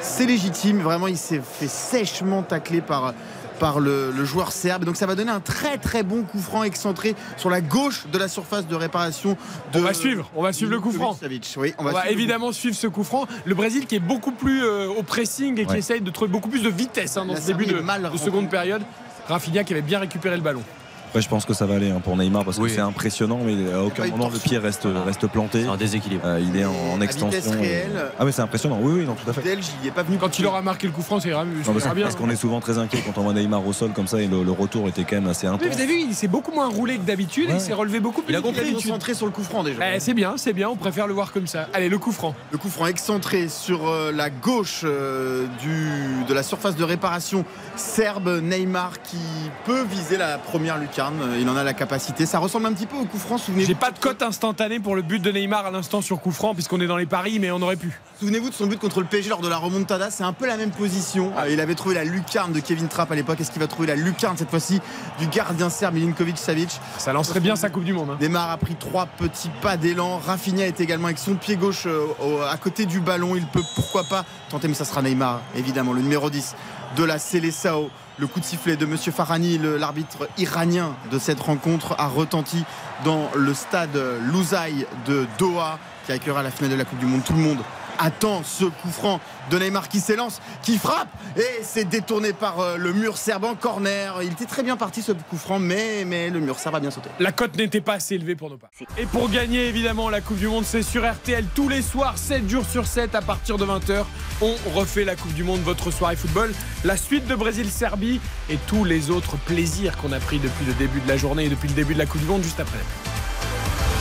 c'est 0.00 0.26
légitime. 0.26 0.80
Vraiment, 0.80 1.08
il 1.08 1.18
s'est 1.18 1.40
fait 1.42 1.68
sèchement 1.68 2.42
tacler 2.42 2.80
par 2.80 3.14
par 3.58 3.80
le, 3.80 4.12
le 4.12 4.24
joueur 4.24 4.52
serbe. 4.52 4.84
Donc 4.84 4.94
ça 4.96 5.06
va 5.06 5.16
donner 5.16 5.32
un 5.32 5.40
très 5.40 5.78
très 5.78 6.04
bon 6.04 6.22
coup 6.22 6.38
franc 6.38 6.62
excentré 6.62 7.16
sur 7.36 7.50
la 7.50 7.60
gauche 7.60 8.06
de 8.12 8.16
la 8.16 8.28
surface 8.28 8.68
de 8.68 8.76
réparation. 8.76 9.36
De 9.72 9.80
On 9.80 9.82
va 9.82 9.94
suivre, 9.94 10.30
on 10.36 10.42
va 10.44 10.52
suivre 10.52 10.70
le 10.70 10.78
coup 10.80 10.92
franc. 10.92 11.18
Oui, 11.56 11.74
on 11.78 11.84
On 11.84 11.90
va, 11.90 12.08
évidemment 12.08 12.52
suivre 12.52 12.76
ce 12.76 12.86
coup 12.86 13.02
franc. 13.02 13.26
Le 13.44 13.56
Brésil 13.56 13.86
qui 13.86 13.96
est 13.96 14.00
beaucoup 14.00 14.30
plus 14.30 14.62
euh, 14.62 14.86
au 14.88 15.02
pressing 15.02 15.58
et 15.58 15.64
qui 15.66 15.72
Ouais. 15.72 15.78
essaye 15.80 16.00
de 16.00 16.10
trouver 16.12 16.30
beaucoup 16.30 16.48
plus 16.48 16.62
de 16.62 16.68
vitesse 16.68 17.16
hein, 17.16 17.26
dans 17.26 17.34
La 17.34 17.40
ce 17.40 17.48
début 17.48 17.66
de, 17.66 17.80
mal 17.80 18.08
de 18.12 18.16
seconde 18.16 18.48
période. 18.48 18.82
Rafinha 19.28 19.64
qui 19.64 19.72
avait 19.72 19.82
bien 19.82 19.98
récupéré 19.98 20.36
le 20.36 20.42
ballon. 20.42 20.62
Après, 21.08 21.22
je 21.22 21.28
pense 21.28 21.44
que 21.46 21.54
ça 21.54 21.64
va 21.66 21.76
aller 21.76 21.90
hein, 21.90 22.00
pour 22.04 22.16
Neymar 22.16 22.44
parce 22.44 22.58
que 22.58 22.62
Oui. 22.64 22.72
c'est 22.74 22.80
impressionnant, 22.80 23.40
mais 23.44 23.72
à 23.72 23.82
aucun 23.82 24.06
moment 24.08 24.28
le 24.28 24.38
pied 24.38 24.58
reste, 24.58 24.86
reste 25.06 25.26
planté. 25.26 25.62
C'est 25.62 25.68
un 25.68 25.76
déséquilibre. 25.78 26.22
Euh, 26.26 26.38
il 26.40 26.54
est 26.60 26.66
en, 26.66 26.72
en 26.94 27.00
extension. 27.00 27.28
vitesse 27.40 27.54
réelle. 27.54 28.10
Ah 28.18 28.26
oui, 28.26 28.32
c'est 28.32 28.42
impressionnant. 28.42 28.78
Oui, 28.82 28.92
oui, 29.00 29.06
non, 29.06 29.14
tout 29.14 29.28
à 29.28 29.32
fait. 29.32 29.40
Delge, 29.42 29.64
il 29.82 29.88
est 29.88 29.90
pas 29.90 30.02
venu. 30.02 30.18
Quand 30.18 30.38
il 30.38 30.44
aura 30.46 30.60
marqué 30.60 30.86
le 30.86 30.92
coup 30.92 31.00
franc, 31.02 31.18
c'est 31.18 31.30
grave. 31.30 31.46
Non, 31.48 31.64
ça 31.64 31.72
parce 31.72 31.84
sera 31.84 31.94
bien. 31.94 32.04
parce 32.04 32.16
qu'on 32.16 32.28
est 32.28 32.36
souvent 32.36 32.60
très 32.60 32.76
inquiet 32.76 33.02
quand 33.06 33.18
on 33.18 33.24
voit 33.24 33.32
Neymar 33.32 33.66
au 33.66 33.72
sol 33.72 33.92
comme 33.94 34.06
ça 34.06 34.20
et 34.20 34.26
le, 34.26 34.42
le 34.44 34.52
retour 34.52 34.86
était 34.88 35.04
quand 35.04 35.16
même 35.16 35.28
assez 35.28 35.46
Mais 35.46 35.54
intense. 35.54 35.68
vous 35.68 35.80
avez 35.80 35.86
vu, 35.86 36.00
il 36.08 36.14
s'est 36.14 36.28
beaucoup 36.28 36.52
moins 36.52 36.68
roulé 36.68 36.96
que 36.98 37.02
d'habitude. 37.06 37.48
et 37.48 37.54
Il 37.54 37.60
s'est 37.60 37.72
relevé 37.72 38.00
beaucoup 38.00 38.20
plus 38.20 38.32
Il 38.34 38.36
a 38.36 38.40
compris, 38.42 38.60
il 38.60 38.62
est 38.68 38.70
d'habitude. 38.72 38.88
concentré 38.90 39.14
sur 39.14 39.24
le 39.24 39.32
coup 39.32 39.42
franc 39.44 39.62
déjà. 39.64 39.94
Eh, 39.94 40.00
c'est 40.00 40.12
bien, 40.14 40.34
c'est 40.36 40.52
bien. 40.52 40.68
On 40.68 40.76
préfère 40.76 41.06
le 41.06 41.14
voir 41.14 41.32
comme 41.32 41.46
ça. 41.46 41.68
Allez, 41.72 41.88
le 41.88 41.98
coup 41.98 42.12
franc. 42.12 42.34
Le 42.52 42.58
coup 42.58 42.68
franc 42.68 42.86
excentré 42.86 43.48
sur 43.48 43.88
euh, 43.88 44.12
la 44.12 44.28
gauche 44.28 44.82
euh, 44.84 45.46
du, 45.62 46.24
de 46.28 46.34
la 46.34 46.42
surface 46.42 46.76
de 46.76 46.84
réparation 46.84 47.46
serbe 47.76 48.28
Neymar 48.42 49.00
qui 49.02 49.16
peut 49.64 49.84
viser 49.90 50.18
la 50.18 50.36
première 50.36 50.76
lucarne. 50.76 51.07
Euh, 51.22 51.38
Il 51.40 51.48
en 51.48 51.56
a 51.56 51.64
la 51.64 51.74
capacité. 51.74 52.26
Ça 52.26 52.38
ressemble 52.38 52.66
un 52.66 52.72
petit 52.72 52.86
peu 52.86 52.96
au 52.96 53.04
coup 53.04 53.18
franc, 53.18 53.38
souvenez-vous. 53.38 53.66
J'ai 53.68 53.74
pas 53.74 53.90
de 53.90 53.98
cote 53.98 54.22
instantanée 54.22 54.80
pour 54.80 54.94
le 54.96 55.02
but 55.02 55.20
de 55.22 55.30
Neymar 55.30 55.66
à 55.66 55.70
l'instant 55.70 56.00
sur 56.00 56.20
coup 56.20 56.32
franc 56.32 56.54
puisqu'on 56.54 56.80
est 56.80 56.86
dans 56.86 56.96
les 56.96 57.06
paris, 57.06 57.38
mais 57.40 57.50
on 57.50 57.60
aurait 57.62 57.76
pu. 57.76 58.00
Souvenez-vous 58.20 58.50
de 58.50 58.54
son 58.54 58.66
but 58.66 58.78
contre 58.78 59.00
le 59.00 59.06
PSG 59.06 59.30
lors 59.30 59.40
de 59.40 59.48
la 59.48 59.56
remontada, 59.58 60.10
c'est 60.10 60.24
un 60.24 60.32
peu 60.32 60.46
la 60.46 60.56
même 60.56 60.70
position. 60.70 61.32
Euh, 61.38 61.48
Il 61.50 61.60
avait 61.60 61.74
trouvé 61.74 61.94
la 61.94 62.04
lucarne 62.04 62.52
de 62.52 62.60
Kevin 62.60 62.88
Trapp 62.88 63.10
à 63.12 63.14
l'époque. 63.14 63.40
Est-ce 63.40 63.50
qu'il 63.50 63.60
va 63.60 63.68
trouver 63.68 63.86
la 63.88 63.94
lucarne 63.96 64.36
cette 64.36 64.50
fois-ci 64.50 64.80
du 65.18 65.26
gardien 65.28 65.70
serbe 65.70 65.94
Milinkovic 65.94 66.36
Savic? 66.38 66.80
Ça 66.98 67.12
lancerait 67.12 67.40
bien 67.40 67.56
sa 67.56 67.70
Coupe 67.70 67.84
du 67.84 67.92
Monde. 67.92 68.10
hein. 68.12 68.18
Neymar 68.20 68.50
a 68.50 68.56
pris 68.56 68.74
trois 68.74 69.06
petits 69.06 69.50
pas 69.62 69.76
d'élan. 69.76 70.18
Rafinha 70.18 70.66
est 70.66 70.80
également 70.80 71.06
avec 71.06 71.18
son 71.18 71.34
pied 71.36 71.56
gauche 71.56 71.84
euh, 71.86 72.06
à 72.50 72.56
côté 72.56 72.86
du 72.86 73.00
ballon. 73.00 73.36
Il 73.36 73.46
peut 73.46 73.62
pourquoi 73.76 74.02
pas 74.04 74.24
tenter, 74.50 74.68
mais 74.68 74.74
ça 74.74 74.84
sera 74.84 75.02
Neymar, 75.02 75.40
évidemment, 75.56 75.92
le 75.92 76.02
numéro 76.02 76.28
10 76.30 76.54
de 76.96 77.04
la 77.04 77.18
Seleção. 77.18 77.90
Le 78.20 78.26
coup 78.26 78.40
de 78.40 78.44
sifflet 78.44 78.76
de 78.76 78.84
Monsieur 78.84 79.12
Farhani, 79.12 79.58
l'arbitre 79.78 80.28
iranien 80.38 80.96
de 81.12 81.20
cette 81.20 81.38
rencontre, 81.38 81.94
a 81.98 82.08
retenti 82.08 82.64
dans 83.04 83.30
le 83.36 83.54
stade 83.54 83.96
Louzaï 84.32 84.86
de 85.06 85.24
Doha, 85.38 85.78
qui 86.04 86.10
accueillera 86.10 86.42
la 86.42 86.50
finale 86.50 86.72
de 86.72 86.76
la 86.76 86.84
Coupe 86.84 86.98
du 86.98 87.06
Monde. 87.06 87.22
Tout 87.22 87.34
le 87.34 87.38
monde 87.38 87.58
attend 87.98 88.42
ce 88.44 88.64
coup 88.64 88.90
franc 88.90 89.20
de 89.50 89.58
Neymar 89.58 89.88
qui 89.88 90.00
s'élance, 90.00 90.40
qui 90.62 90.78
frappe 90.78 91.08
et 91.36 91.62
c'est 91.62 91.84
détourné 91.84 92.32
par 92.32 92.60
euh, 92.60 92.76
le 92.76 92.92
mur 92.92 93.16
serbe 93.16 93.44
en 93.44 93.54
corner. 93.54 94.22
Il 94.22 94.32
était 94.32 94.44
très 94.44 94.62
bien 94.62 94.76
parti 94.76 95.02
ce 95.02 95.12
coup 95.12 95.36
franc, 95.36 95.58
mais, 95.58 96.04
mais 96.04 96.30
le 96.30 96.40
mur 96.40 96.58
serbe 96.58 96.76
a 96.76 96.80
bien 96.80 96.90
sauté. 96.90 97.10
La 97.18 97.32
cote 97.32 97.56
n'était 97.56 97.80
pas 97.80 97.94
assez 97.94 98.14
élevée 98.14 98.36
pour 98.36 98.50
nos 98.50 98.56
pas. 98.56 98.70
Et 98.96 99.06
pour 99.06 99.28
gagner 99.30 99.66
évidemment 99.66 100.10
la 100.10 100.20
Coupe 100.20 100.38
du 100.38 100.48
Monde, 100.48 100.64
c'est 100.64 100.82
sur 100.82 101.08
RTL 101.10 101.44
tous 101.54 101.68
les 101.68 101.82
soirs, 101.82 102.18
7 102.18 102.48
jours 102.48 102.64
sur 102.64 102.86
7 102.86 103.14
à 103.14 103.22
partir 103.22 103.56
de 103.58 103.64
20h. 103.64 104.04
On 104.40 104.54
refait 104.74 105.04
la 105.04 105.16
Coupe 105.16 105.34
du 105.34 105.44
Monde, 105.44 105.60
votre 105.60 105.90
soirée 105.90 106.16
football, 106.16 106.52
la 106.84 106.96
suite 106.96 107.26
de 107.26 107.34
Brésil-Serbie 107.34 108.20
et 108.50 108.58
tous 108.66 108.84
les 108.84 109.10
autres 109.10 109.36
plaisirs 109.36 109.96
qu'on 109.96 110.12
a 110.12 110.20
pris 110.20 110.38
depuis 110.38 110.64
le 110.66 110.74
début 110.74 111.00
de 111.00 111.08
la 111.08 111.16
journée 111.16 111.46
et 111.46 111.48
depuis 111.48 111.68
le 111.68 111.74
début 111.74 111.94
de 111.94 111.98
la 111.98 112.06
Coupe 112.06 112.20
du 112.20 112.26
Monde 112.26 112.42
juste 112.42 112.60
après. 112.60 112.78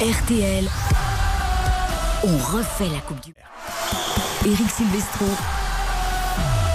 RTL, 0.02 0.66
on 2.24 2.38
refait 2.38 2.90
la 2.94 3.00
Coupe 3.00 3.22
du 3.22 3.30
Monde. 3.30 3.48
Eric 4.48 4.70
Silvestro, 4.70 5.28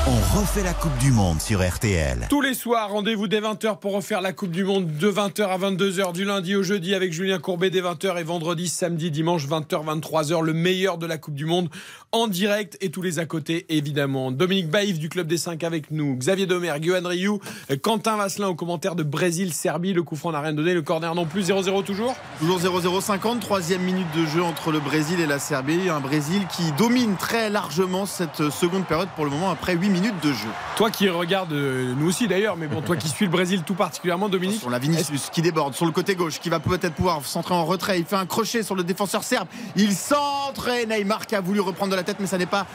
On 0.04 0.36
refait 0.36 0.64
la 0.64 0.74
Coupe 0.74 0.98
du 0.98 1.12
Monde 1.12 1.40
sur 1.40 1.64
RTL. 1.64 2.26
Tous 2.28 2.40
les 2.40 2.54
soirs, 2.54 2.90
rendez-vous 2.90 3.28
dès 3.28 3.40
20h 3.40 3.78
pour 3.78 3.92
refaire 3.92 4.20
la 4.20 4.32
Coupe 4.32 4.50
du 4.50 4.64
Monde 4.64 4.88
de 4.98 5.08
20h 5.08 5.44
à 5.44 5.56
22h 5.56 6.12
du 6.12 6.24
lundi 6.24 6.56
au 6.56 6.64
jeudi 6.64 6.96
avec 6.96 7.12
Julien 7.12 7.38
Courbet 7.38 7.70
dès 7.70 7.82
20h 7.82 8.18
et 8.18 8.24
vendredi, 8.24 8.66
samedi, 8.66 9.12
dimanche 9.12 9.46
20h, 9.46 10.00
23h, 10.00 10.42
le 10.42 10.54
meilleur 10.54 10.98
de 10.98 11.06
la 11.06 11.18
Coupe 11.18 11.36
du 11.36 11.46
Monde 11.46 11.68
en 12.10 12.26
direct 12.26 12.76
et 12.80 12.90
tous 12.90 13.00
les 13.00 13.20
à 13.20 13.26
côté 13.26 13.64
évidemment. 13.68 14.32
Dominique 14.32 14.68
Baïf 14.68 14.98
du 14.98 15.08
Club 15.08 15.28
des 15.28 15.38
5 15.38 15.62
avec 15.62 15.92
nous, 15.92 16.16
Xavier 16.16 16.46
Domer, 16.46 16.74
Guillaume 16.80 17.06
Rioux, 17.06 17.38
Quentin 17.80 18.16
Vasselin 18.16 18.48
au 18.48 18.56
commentaire 18.56 18.96
de 18.96 19.04
Brésil-Serbie, 19.04 19.92
le 19.92 20.02
coup 20.02 20.16
franc 20.16 20.32
n'a 20.32 20.40
rien 20.40 20.52
donné, 20.52 20.74
le 20.74 20.82
corner 20.82 21.14
non 21.14 21.26
plus, 21.26 21.42
0-0 21.42 21.84
toujours 21.84 22.16
Toujours 22.40 22.58
0-0-50, 22.58 23.38
troisième 23.38 23.82
minute 23.82 24.10
de 24.16 24.26
jeu 24.26 24.42
entre 24.42 24.72
le 24.72 24.80
Brésil 24.80 25.20
et 25.20 25.26
la 25.26 25.38
Serbie. 25.38 25.88
Un 25.88 26.00
Brésil 26.00 26.42
qui 26.50 26.72
domine 26.72 27.14
très 27.14 27.50
largement 27.50 28.04
cette 28.04 28.50
seconde 28.50 28.84
période 28.84 29.08
pour 29.14 29.24
le 29.24 29.30
moment 29.30 29.52
après 29.52 29.76
8 29.76 29.91
minutes 29.92 30.20
de 30.22 30.32
jeu. 30.32 30.48
Toi 30.76 30.90
qui 30.90 31.08
regardes, 31.08 31.52
euh, 31.52 31.94
nous 31.96 32.08
aussi 32.08 32.26
d'ailleurs, 32.26 32.56
mais 32.56 32.66
bon, 32.66 32.80
toi 32.80 32.96
qui 32.96 33.08
suis 33.08 33.26
le 33.26 33.30
Brésil 33.30 33.62
tout 33.64 33.74
particulièrement, 33.74 34.28
Dominique. 34.28 34.60
Sur 34.60 34.70
la 34.70 34.78
Vinicius 34.78 35.30
qui 35.30 35.42
déborde 35.42 35.74
sur 35.74 35.86
le 35.86 35.92
côté 35.92 36.14
gauche, 36.14 36.40
qui 36.40 36.48
va 36.48 36.60
peut-être 36.60 36.94
pouvoir 36.94 37.24
centrer 37.24 37.54
en 37.54 37.64
retrait. 37.64 37.98
Il 37.98 38.04
fait 38.04 38.16
un 38.16 38.26
crochet 38.26 38.62
sur 38.62 38.74
le 38.74 38.82
défenseur 38.82 39.22
serbe. 39.22 39.46
Il 39.76 39.92
centre 39.92 40.68
et 40.68 40.86
Neymar 40.86 41.26
qui 41.26 41.36
a 41.36 41.40
voulu 41.40 41.60
reprendre 41.60 41.92
de 41.92 41.96
la 41.96 42.02
tête, 42.02 42.16
mais 42.18 42.26
ça 42.26 42.38
n'est 42.38 42.46
pas. 42.46 42.66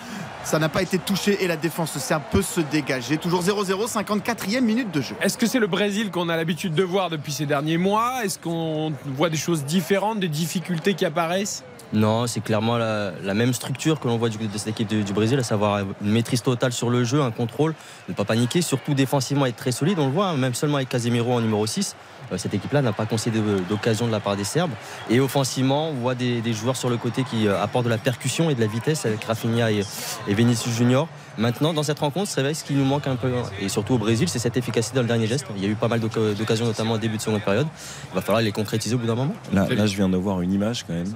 Ça 0.43 0.59
n'a 0.59 0.69
pas 0.69 0.81
été 0.81 0.97
touché 0.97 1.43
et 1.43 1.47
la 1.47 1.57
défense 1.57 1.97
serbe 1.97 2.23
peut 2.31 2.41
se 2.41 2.61
dégager. 2.61 3.17
Toujours 3.17 3.43
0-0, 3.43 3.91
54e 3.91 4.61
minute 4.61 4.91
de 4.91 5.01
jeu. 5.01 5.15
Est-ce 5.21 5.37
que 5.37 5.45
c'est 5.45 5.59
le 5.59 5.67
Brésil 5.67 6.09
qu'on 6.09 6.29
a 6.29 6.37
l'habitude 6.37 6.73
de 6.73 6.83
voir 6.83 7.09
depuis 7.09 7.33
ces 7.33 7.45
derniers 7.45 7.77
mois? 7.77 8.23
Est-ce 8.23 8.39
qu'on 8.39 8.93
voit 9.07 9.29
des 9.29 9.37
choses 9.37 9.65
différentes, 9.65 10.21
des 10.21 10.29
difficultés 10.29 10.93
qui 10.93 11.03
apparaissent? 11.03 11.65
Non, 11.93 12.27
c'est 12.27 12.41
clairement 12.41 12.77
la, 12.77 13.33
même 13.33 13.53
structure 13.53 13.99
que 13.99 14.07
l'on 14.07 14.17
voit 14.17 14.29
de 14.29 14.35
cette 14.55 14.67
équipe 14.67 14.87
du, 14.87 15.13
Brésil, 15.13 15.39
à 15.39 15.43
savoir 15.43 15.79
une 16.01 16.11
maîtrise 16.11 16.41
totale 16.41 16.73
sur 16.73 16.89
le 16.89 17.03
jeu, 17.03 17.21
un 17.21 17.31
contrôle, 17.31 17.73
ne 18.09 18.13
pas 18.13 18.25
paniquer, 18.25 18.61
surtout 18.61 18.93
défensivement 18.93 19.45
être 19.45 19.55
très 19.55 19.71
solide. 19.71 19.97
On 19.99 20.07
le 20.07 20.11
voit, 20.11 20.27
hein, 20.27 20.37
même 20.37 20.53
seulement 20.53 20.77
avec 20.77 20.89
Casemiro 20.89 21.33
en 21.33 21.39
numéro 21.41 21.65
6. 21.65 21.95
euh, 22.31 22.37
Cette 22.37 22.53
équipe-là 22.53 22.81
n'a 22.81 22.91
pas 22.91 23.05
concédé 23.05 23.39
d'occasion 23.69 24.05
de 24.05 24.11
la 24.11 24.19
part 24.19 24.35
des 24.35 24.43
Serbes. 24.43 24.71
Et 25.09 25.21
offensivement, 25.21 25.89
on 25.89 25.93
voit 25.93 26.13
des, 26.15 26.41
joueurs 26.53 26.75
sur 26.75 26.89
le 26.89 26.97
côté 26.97 27.23
qui 27.23 27.47
euh, 27.47 27.61
apportent 27.61 27.85
de 27.85 27.89
la 27.89 27.97
percussion 27.97 28.49
et 28.49 28.55
de 28.55 28.59
la 28.59 28.67
vitesse 28.67 29.05
avec 29.05 29.23
Rafinha 29.23 29.71
et, 29.71 29.83
et 30.27 30.33
Vinicius 30.33 30.75
Junior. 30.75 31.07
Maintenant, 31.37 31.73
dans 31.73 31.83
cette 31.83 31.99
rencontre, 31.99 32.29
c'est 32.29 32.41
vrai 32.41 32.53
ce 32.53 32.63
qui 32.65 32.73
nous 32.73 32.83
manque 32.83 33.07
un 33.07 33.15
peu, 33.15 33.27
hein, 33.27 33.43
et 33.61 33.69
surtout 33.69 33.93
au 33.93 33.97
Brésil, 33.97 34.27
c'est 34.27 34.39
cette 34.39 34.57
efficacité 34.57 34.95
dans 34.95 35.03
le 35.03 35.07
dernier 35.07 35.27
geste. 35.27 35.45
Il 35.55 35.63
y 35.63 35.65
a 35.65 35.69
eu 35.69 35.75
pas 35.75 35.87
mal 35.87 36.01
d'oc- 36.01 36.35
d'occasions, 36.35 36.65
notamment 36.65 36.95
au 36.95 36.97
début 36.97 37.15
de 37.15 37.21
seconde 37.21 37.41
période. 37.41 37.67
Il 38.11 38.15
va 38.15 38.21
falloir 38.21 38.41
les 38.41 38.51
concrétiser 38.51 38.95
au 38.95 38.97
bout 38.97 39.07
d'un 39.07 39.15
moment. 39.15 39.33
Là, 39.53 39.67
là, 39.69 39.85
je 39.85 39.95
viens 39.95 40.09
de 40.09 40.17
voir 40.17 40.41
une 40.41 40.51
image 40.51 40.83
quand 40.85 40.93
même. 40.93 41.13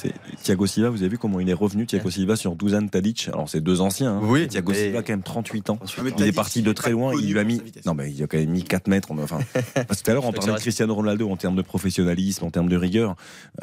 C'est 0.00 0.12
Thiago 0.44 0.64
Silva, 0.66 0.90
vous 0.90 1.00
avez 1.02 1.08
vu 1.08 1.18
comment 1.18 1.40
il 1.40 1.50
est 1.50 1.54
revenu, 1.54 1.84
Thiago 1.84 2.08
Silva, 2.08 2.36
sur 2.36 2.54
Dusan 2.54 2.86
Tadic. 2.86 3.28
Alors, 3.32 3.48
c'est 3.48 3.60
deux 3.60 3.80
anciens. 3.80 4.12
hein. 4.12 4.20
Oui, 4.22 4.46
Thiago 4.46 4.70
mais- 4.70 4.84
Silva, 4.84 5.02
quand 5.02 5.12
même 5.12 5.22
38 5.24 5.70
ans. 5.70 5.78
mais 6.02 6.10
Il 6.18 6.24
est 6.24 6.32
parti 6.32 6.62
de 6.62 6.72
très 6.72 6.92
loin. 6.92 7.12
Il 7.20 7.32
lui 7.32 7.38
a 7.40 7.42
mis. 7.44 7.60
Non, 7.84 7.94
mais 7.94 8.12
il 8.12 8.22
a 8.22 8.28
quand 8.28 8.38
même 8.38 8.50
mis 8.50 8.62
4 8.62 8.86
mètres. 8.86 9.08
Enfin, 9.10 9.40
parce 9.88 10.00
que 10.00 10.04
tout 10.04 10.10
à 10.10 10.14
l'heure, 10.14 10.24
on 10.24 10.32
parlait 10.32 10.52
de 10.52 10.58
Cristiano 10.58 10.94
Ronaldo 10.94 11.28
en 11.30 11.36
termes 11.36 11.56
de 11.56 11.62
professionnalisme, 11.62 12.44
en 12.44 12.50
termes 12.50 12.68
de 12.68 12.76
rigueur. 12.76 13.16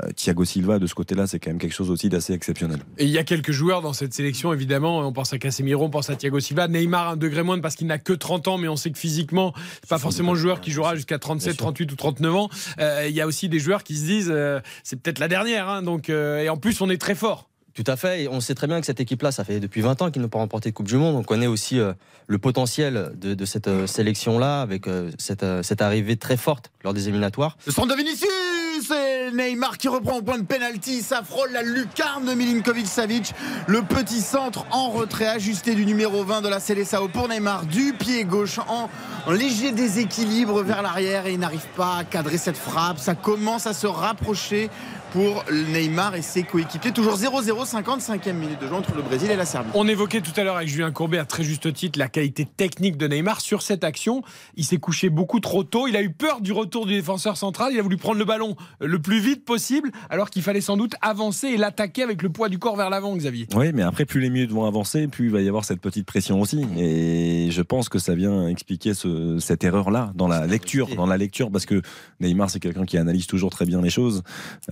Euh, 0.03 0.11
Thiago 0.11 0.43
Silva, 0.43 0.77
de 0.79 0.87
ce 0.87 0.93
côté-là, 0.95 1.25
c'est 1.27 1.39
quand 1.39 1.51
même 1.51 1.57
quelque 1.59 1.73
chose 1.73 1.89
aussi 1.89 2.09
d'assez 2.09 2.33
exceptionnel. 2.33 2.79
Et 2.97 3.05
il 3.05 3.11
y 3.11 3.17
a 3.17 3.23
quelques 3.23 3.51
joueurs 3.51 3.81
dans 3.81 3.93
cette 3.93 4.13
sélection, 4.13 4.51
évidemment. 4.51 4.99
On 5.07 5.13
pense 5.13 5.31
à 5.31 5.37
Casemiro, 5.37 5.85
on 5.85 5.89
pense 5.89 6.09
à 6.09 6.15
Thiago 6.15 6.39
Silva. 6.41 6.67
Neymar, 6.67 7.09
un 7.11 7.17
degré 7.17 7.43
moindre 7.43 7.61
parce 7.61 7.75
qu'il 7.75 7.87
n'a 7.87 7.97
que 7.99 8.13
30 8.13 8.47
ans, 8.49 8.57
mais 8.57 8.67
on 8.67 8.75
sait 8.75 8.91
que 8.91 8.97
physiquement, 8.97 9.53
c'est 9.81 9.89
pas 9.89 9.99
forcément 9.99 10.33
le 10.33 10.39
joueur 10.39 10.59
qui 10.59 10.71
jouera 10.71 10.95
jusqu'à 10.95 11.17
37, 11.19 11.55
38 11.57 11.91
ou 11.91 11.95
39 11.95 12.35
ans. 12.35 12.49
Euh, 12.79 13.05
Il 13.07 13.15
y 13.15 13.21
a 13.21 13.27
aussi 13.27 13.47
des 13.47 13.59
joueurs 13.59 13.83
qui 13.83 13.95
se 13.95 14.03
disent, 14.05 14.29
euh, 14.31 14.59
c'est 14.83 14.99
peut-être 14.99 15.19
la 15.19 15.27
dernière. 15.27 15.69
hein, 15.69 15.81
donc, 15.81 16.09
euh, 16.09 16.24
et 16.41 16.49
en 16.49 16.57
plus, 16.57 16.81
on 16.81 16.89
est 16.89 16.97
très 17.01 17.15
fort. 17.15 17.49
Tout 17.75 17.83
à 17.87 17.97
fait. 17.97 18.23
Et 18.23 18.27
on 18.29 18.39
sait 18.39 18.55
très 18.55 18.67
bien 18.67 18.79
que 18.79 18.85
cette 18.85 19.01
équipe-là, 19.01 19.33
ça 19.33 19.43
fait 19.43 19.59
depuis 19.59 19.81
20 19.81 20.01
ans 20.01 20.09
qu'ils 20.09 20.21
n'ont 20.21 20.29
pas 20.29 20.39
remporté 20.39 20.69
de 20.69 20.75
Coupe 20.75 20.87
du 20.87 20.95
Monde. 20.95 21.15
On 21.17 21.23
connaît 21.23 21.45
aussi 21.45 21.77
euh, 21.77 21.91
le 22.27 22.37
potentiel 22.37 23.11
de, 23.15 23.33
de 23.33 23.45
cette 23.45 23.67
euh, 23.67 23.85
sélection-là, 23.85 24.61
avec 24.61 24.87
euh, 24.87 25.11
cette, 25.17 25.43
euh, 25.43 25.61
cette 25.61 25.81
arrivée 25.81 26.15
très 26.15 26.37
forte 26.37 26.71
lors 26.85 26.93
des 26.93 27.09
éliminatoires. 27.09 27.57
Le 27.65 27.73
centre 27.73 27.89
de 27.89 27.97
Vinicius 27.97 28.91
et 28.91 29.31
Neymar 29.31 29.77
qui 29.77 29.89
reprend 29.89 30.17
au 30.17 30.21
point 30.21 30.37
de 30.37 30.45
pénalty. 30.45 31.01
Ça 31.01 31.21
frôle 31.23 31.51
la 31.51 31.63
lucarne 31.63 32.25
de 32.25 32.33
Milinkovic 32.33 32.87
Savic. 32.87 33.33
Le 33.67 33.81
petit 33.81 34.21
centre 34.21 34.65
en 34.71 34.89
retrait 34.89 35.27
ajusté 35.27 35.75
du 35.75 35.85
numéro 35.85 36.23
20 36.23 36.41
de 36.41 36.47
la 36.49 36.61
Seleção 36.61 37.09
pour 37.09 37.27
Neymar 37.27 37.65
du 37.65 37.93
pied 37.93 38.23
gauche 38.23 38.59
en, 38.59 38.89
en 39.25 39.31
léger 39.31 39.71
déséquilibre 39.71 40.61
vers 40.63 40.81
l'arrière 40.81 41.25
et 41.27 41.33
il 41.33 41.39
n'arrive 41.39 41.67
pas 41.75 41.97
à 41.97 42.03
cadrer 42.05 42.37
cette 42.37 42.57
frappe. 42.57 42.99
Ça 42.99 43.15
commence 43.15 43.67
à 43.67 43.73
se 43.73 43.87
rapprocher 43.87 44.69
pour 45.15 45.45
Neymar 45.49 46.15
et 46.15 46.21
ses 46.21 46.43
coéquipiers. 46.43 46.91
Toujours 46.91 47.15
0-0, 47.15 47.65
55e 47.65 48.33
minute 48.33 48.59
de 48.59 48.67
jeu 48.67 48.73
entre 48.73 48.93
le 48.95 49.01
Brésil 49.01 49.31
et 49.31 49.37
la 49.37 49.45
Serbie. 49.45 49.69
On 49.73 49.87
évoquait 49.87 50.19
tout 50.19 50.33
à 50.35 50.43
l'heure 50.43 50.57
avec 50.57 50.67
Julien 50.67 50.91
Courbet 50.91 51.17
à 51.19 51.23
très 51.23 51.45
juste 51.45 51.71
titre 51.71 51.97
la 51.97 52.09
qualité 52.09 52.43
technique 52.43 52.97
de 52.97 53.07
Neymar 53.07 53.39
sur 53.39 53.61
cette 53.61 53.85
action. 53.85 54.23
Il 54.57 54.65
s'est 54.65 54.75
couché 54.77 55.09
beaucoup 55.09 55.39
trop 55.39 55.63
tôt. 55.63 55.87
Il 55.87 55.95
a 55.95 56.01
eu 56.01 56.09
peur 56.11 56.41
du 56.41 56.51
retour 56.51 56.85
du 56.85 56.91
défenseur 56.95 57.37
central. 57.37 57.71
Il 57.71 57.79
a 57.79 57.81
voulu 57.81 57.95
prendre 57.95 58.19
le 58.19 58.25
ballon 58.25 58.57
le 58.81 58.99
plus 59.01 59.19
vite 59.19 59.45
possible, 59.45 59.89
alors 60.09 60.29
qu'il 60.29 60.41
fallait 60.41 60.59
sans 60.59 60.75
doute 60.75 60.95
avancer 61.01 61.47
et 61.47 61.55
l'attaquer 61.55 62.03
avec 62.03 62.21
le 62.21 62.27
poids 62.27 62.49
du 62.49 62.59
corps 62.59 62.75
vers 62.75 62.89
l'avant, 62.89 63.15
Xavier. 63.15 63.47
Oui, 63.55 63.71
mais 63.73 63.83
après, 63.83 64.03
plus 64.03 64.19
les 64.19 64.29
minutes 64.29 64.51
vont 64.51 64.65
avancer, 64.65 65.07
plus 65.07 65.27
il 65.27 65.31
va 65.31 65.39
y 65.39 65.47
avoir 65.47 65.63
cette 65.63 65.79
petite 65.79 66.05
pression 66.05 66.41
aussi. 66.41 66.65
Et 66.77 67.47
je 67.51 67.61
pense 67.61 67.87
que 67.87 67.99
ça 67.99 68.15
vient 68.15 68.49
expliquer 68.49 68.93
ce- 68.93 69.39
cette 69.39 69.63
erreur-là 69.63 70.11
dans 70.13 70.27
la 70.27 70.45
lecture, 70.45 70.93
dans 70.93 71.05
la 71.07 71.15
lecture, 71.15 71.49
parce 71.51 71.65
que 71.65 71.81
Neymar, 72.19 72.49
c'est 72.49 72.59
quelqu'un 72.59 72.83
qui 72.83 72.97
analyse 72.97 73.27
toujours 73.27 73.49
très 73.51 73.65
bien 73.65 73.81
les 73.81 73.89
choses, 73.89 74.21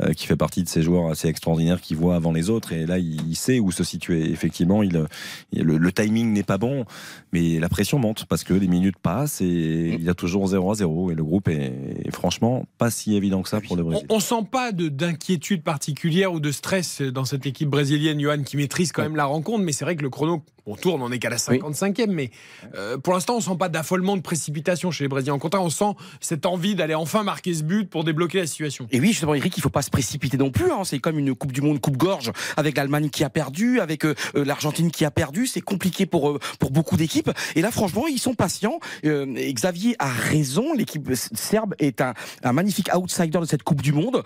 euh, 0.02 0.12
qui 0.12 0.28
fait 0.28 0.33
fait 0.34 0.38
partie 0.38 0.64
de 0.64 0.68
ces 0.70 0.82
joueurs 0.82 1.10
assez 1.12 1.28
extraordinaires 1.28 1.80
qui 1.80 1.94
voient 1.94 2.16
avant 2.16 2.32
les 2.32 2.50
autres. 2.50 2.74
Et 2.74 2.86
là, 2.86 2.98
il, 2.98 3.36
sait 3.36 3.60
où 3.60 3.72
se 3.72 3.84
situer. 3.84 4.32
Effectivement, 4.32 4.82
il, 4.84 5.06
il- 5.52 5.64
le, 5.64 5.78
le 5.78 5.92
timing 5.92 6.34
n'est 6.34 6.44
pas 6.44 6.58
bon, 6.58 6.86
mais 7.32 7.60
la 7.60 7.70
pression 7.70 8.00
monte 8.00 8.26
parce 8.26 8.44
que 8.44 8.54
les 8.54 8.68
minutes 8.68 8.98
passent 9.02 9.42
et 9.42 9.96
il 9.96 10.04
y 10.04 10.10
a 10.10 10.14
toujours 10.14 10.48
0 10.48 10.72
à 10.72 10.76
0. 10.76 11.12
Et 11.12 11.16
le 11.16 11.24
groupe 11.24 11.48
est, 11.50 11.74
est 12.06 12.12
franchement 12.12 12.66
pas 12.78 12.90
si 12.90 13.16
évident 13.16 13.42
que 13.44 13.50
ça 13.50 13.62
pour 13.62 13.76
le 13.76 13.84
Brésil. 13.84 14.06
On, 14.10 14.16
on 14.16 14.20
sent 14.20 14.48
pas 14.52 14.72
de- 14.72 14.90
d'inquiétude 14.90 15.62
particulière 15.64 16.34
ou 16.34 16.40
de 16.40 16.52
stress 16.52 17.02
dans 17.02 17.26
cette 17.26 17.46
équipe 17.46 17.70
brésilienne, 17.70 18.20
Johan, 18.20 18.42
qui 18.44 18.58
maîtrise 18.58 18.92
quand 18.92 19.04
même 19.04 19.16
la 19.16 19.26
rencontre. 19.26 19.64
Mais 19.64 19.72
c'est 19.72 19.86
vrai 19.86 19.96
que 19.96 20.02
le 20.04 20.10
chrono, 20.10 20.44
on 20.66 20.76
tourne, 20.76 21.02
on 21.02 21.12
est 21.12 21.20
qu'à 21.20 21.30
la 21.30 21.38
55e. 21.38 22.08
Mais 22.10 22.30
euh, 22.76 22.98
pour 22.98 23.14
l'instant, 23.14 23.36
on 23.38 23.42
sent 23.42 23.58
pas 23.60 23.70
d'affolement, 23.70 24.16
de 24.18 24.22
précipitation 24.22 24.92
chez 24.92 25.04
les 25.04 25.08
Brésiliens. 25.08 25.34
Au 25.36 25.40
contraire, 25.40 25.64
on 25.64 25.70
sent 25.70 25.94
cette 26.22 26.46
envie 26.46 26.76
d'aller 26.76 26.96
enfin 26.96 27.24
marquer 27.24 27.54
ce 27.54 27.64
but 27.64 27.90
pour 27.90 28.04
débloquer 28.04 28.40
la 28.40 28.48
situation. 28.48 28.88
Et 28.92 29.00
oui, 29.00 29.08
justement, 29.10 29.34
Eric, 29.36 29.58
il 29.58 29.62
faut 29.62 29.70
pas 29.70 29.82
se 29.82 29.90
précipiter 29.90 30.38
non 30.38 30.52
plus. 30.52 30.72
hein. 30.72 30.84
C'est 30.84 31.00
comme 31.00 31.20
une 31.20 31.36
Coupe 31.36 31.52
du 31.52 31.62
Monde, 31.62 31.80
Coupe 31.80 31.98
Gorge, 31.98 32.32
avec 32.58 32.78
l'Allemagne 32.78 33.10
qui 33.10 33.24
a 33.24 33.30
perdu, 33.30 33.80
avec 33.80 34.06
euh, 34.06 34.16
euh, 34.36 34.46
l'Argentine 34.46 34.92
qui 34.92 35.06
a 35.06 35.12
perdu. 35.12 35.48
C'est 35.48 35.62
compliqué 35.62 36.06
pour 36.06 36.30
euh, 36.30 36.40
pour 36.60 36.72
beaucoup 36.72 36.98
d'équipes. 36.98 37.32
Et 37.56 37.62
là, 37.62 37.72
franchement, 37.72 38.08
ils 38.08 38.20
sont 38.20 38.34
patients. 38.34 38.80
Xavier 39.04 39.96
a 40.00 40.08
raison. 40.08 40.74
L'équipe 40.74 41.10
serbe 41.14 41.76
est 41.80 42.02
un, 42.02 42.14
un 42.44 42.54
magnifique 42.54 42.90
outsider 42.96 43.40
de 43.40 43.46
cette 43.46 43.64
Coupe 43.64 43.82
du 43.82 43.92
Monde. 43.92 44.24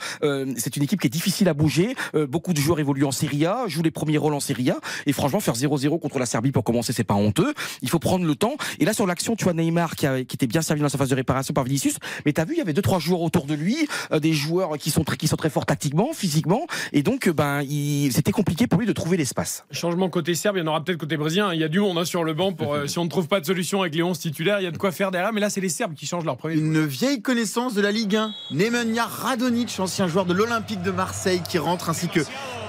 C'est 0.58 0.78
une 0.78 0.84
équipe 0.84 1.02
qui 1.02 1.08
est 1.08 1.12
difficile 1.12 1.50
à 1.50 1.54
bouger. 1.54 1.96
Beaucoup 2.14 2.54
de 2.54 2.60
joueurs 2.60 2.80
évoluent 2.80 3.06
en 3.06 3.12
Serie 3.12 3.46
A, 3.46 3.64
jouent 3.68 3.82
les 3.84 3.92
premiers 3.92 4.18
rôles 4.18 4.34
en 4.34 4.40
Serie 4.40 4.70
A. 4.70 4.80
Et 5.06 5.14
franchement, 5.14 5.40
faire 5.40 5.56
0-0 5.56 6.00
contre 6.00 6.20
la 6.20 6.26
Serbie 6.28 6.52
pour 6.52 6.64
commencer, 6.64 6.94
c'est 6.94 7.04
pas 7.04 7.16
honteux. 7.16 7.54
Il 7.82 7.90
faut 7.90 7.98
prendre 8.00 8.26
le 8.26 8.36
temps. 8.36 8.56
Et 8.80 8.86
là, 8.86 8.94
sur 8.94 9.08
l'action, 9.08 9.36
tu 9.36 9.44
vois 9.46 9.54
Neymar 9.54 9.96
qui, 9.96 10.06
a- 10.06 10.24
qui 10.24 10.36
était 10.36 10.46
bien 10.48 10.62
servi 10.62 10.82
dans 10.84 10.90
sa 10.90 10.98
phase 11.00 11.10
de 11.10 11.16
réparation 11.16 11.54
par 11.54 11.64
Vinicius. 11.64 11.96
Mais 12.26 12.34
t'as 12.34 12.46
vu, 12.46 12.54
il 12.54 12.58
y 12.60 12.62
avait 12.62 12.74
deux 12.74 12.82
trois 12.84 13.00
joueurs 13.00 13.22
autour 13.22 13.46
de 13.46 13.56
lui, 13.56 13.88
euh, 14.12 14.20
des 14.20 14.34
joueurs 14.34 14.78
qui 14.78 14.92
sont 14.92 15.04
très 15.04 15.18
qui 15.18 15.28
sont 15.28 15.36
très 15.38 15.50
forts 15.50 15.66
tactiquement, 15.66 16.12
physiquement. 16.14 16.68
Et 16.94 17.02
donc, 17.02 17.28
euh, 17.28 17.34
ben, 17.34 17.62
il- 17.64 18.12
c'était 18.14 18.32
compliqué 18.32 18.68
pour 18.68 18.80
lui 18.80 18.86
de 18.86 18.94
trouver 18.94 19.18
l'espace. 19.18 19.66
Changement 19.72 20.10
côté 20.10 20.36
serbe, 20.36 20.58
il 20.58 20.60
y 20.60 20.64
en 20.64 20.68
aura 20.68 20.84
peut-être 20.84 21.00
côté 21.00 21.18
brésilien. 21.18 21.54
Il 21.54 21.60
y 21.60 21.64
a 21.64 21.68
du 21.70 21.80
monde 21.80 21.98
hein, 21.98 22.06
sur 22.06 22.24
le 22.24 22.34
banc. 22.34 22.54
Pour, 22.54 22.74
euh, 22.74 22.86
si 22.88 23.00
on 23.00 23.06
ne 23.06 23.10
trouve 23.10 23.28
pas 23.28 23.40
de 23.40 23.46
solution 23.46 23.82
avec 23.82 23.96
les 23.96 24.04
11 24.04 24.20
titulaires, 24.20 24.60
il 24.60 24.64
y 24.64 24.68
a 24.68 24.72
de 24.72 24.78
quoi 24.78 24.92
faire 24.92 25.10
derrière. 25.12 25.34
Mais 25.34 25.42
là, 25.42 25.50
c'est 25.50 25.62
les 25.62 25.70
Serbes 25.70 25.94
qui 25.96 26.06
changent 26.06 26.26
leur 26.26 26.38
premier. 26.38 26.56
Une 26.56 26.86
vieille 26.86 27.22
connaissance 27.22 27.74
de 27.74 27.82
la 27.82 27.92
Ligue 27.92 28.16
1, 28.16 28.34
Nemanja 28.52 29.06
Radonic, 29.06 29.76
ancien 29.80 30.08
joueur 30.08 30.26
de 30.26 30.34
l'Olympique 30.34 30.82
de 30.82 30.92
Marseille, 30.92 31.42
qui 31.48 31.58
rentre, 31.58 31.90
ainsi 31.90 32.08
que 32.10 32.20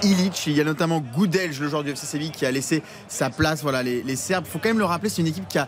Ilic. 0.03 0.43
Il 0.47 0.53
y 0.53 0.61
a 0.61 0.63
notamment 0.63 0.99
Goudelj, 1.01 1.59
le 1.59 1.67
joueur 1.67 1.83
du 1.83 1.91
FC 1.91 2.05
Séville, 2.05 2.31
qui 2.31 2.45
a 2.45 2.51
laissé 2.51 2.81
sa 3.07 3.29
place. 3.29 3.48
Voilà, 3.61 3.83
les, 3.83 4.03
les 4.03 4.15
Serbes, 4.15 4.45
faut 4.45 4.59
quand 4.59 4.69
même 4.69 4.79
le 4.79 4.85
rappeler, 4.85 5.09
c'est 5.09 5.21
une 5.21 5.27
équipe 5.27 5.47
qui 5.47 5.57
a 5.57 5.67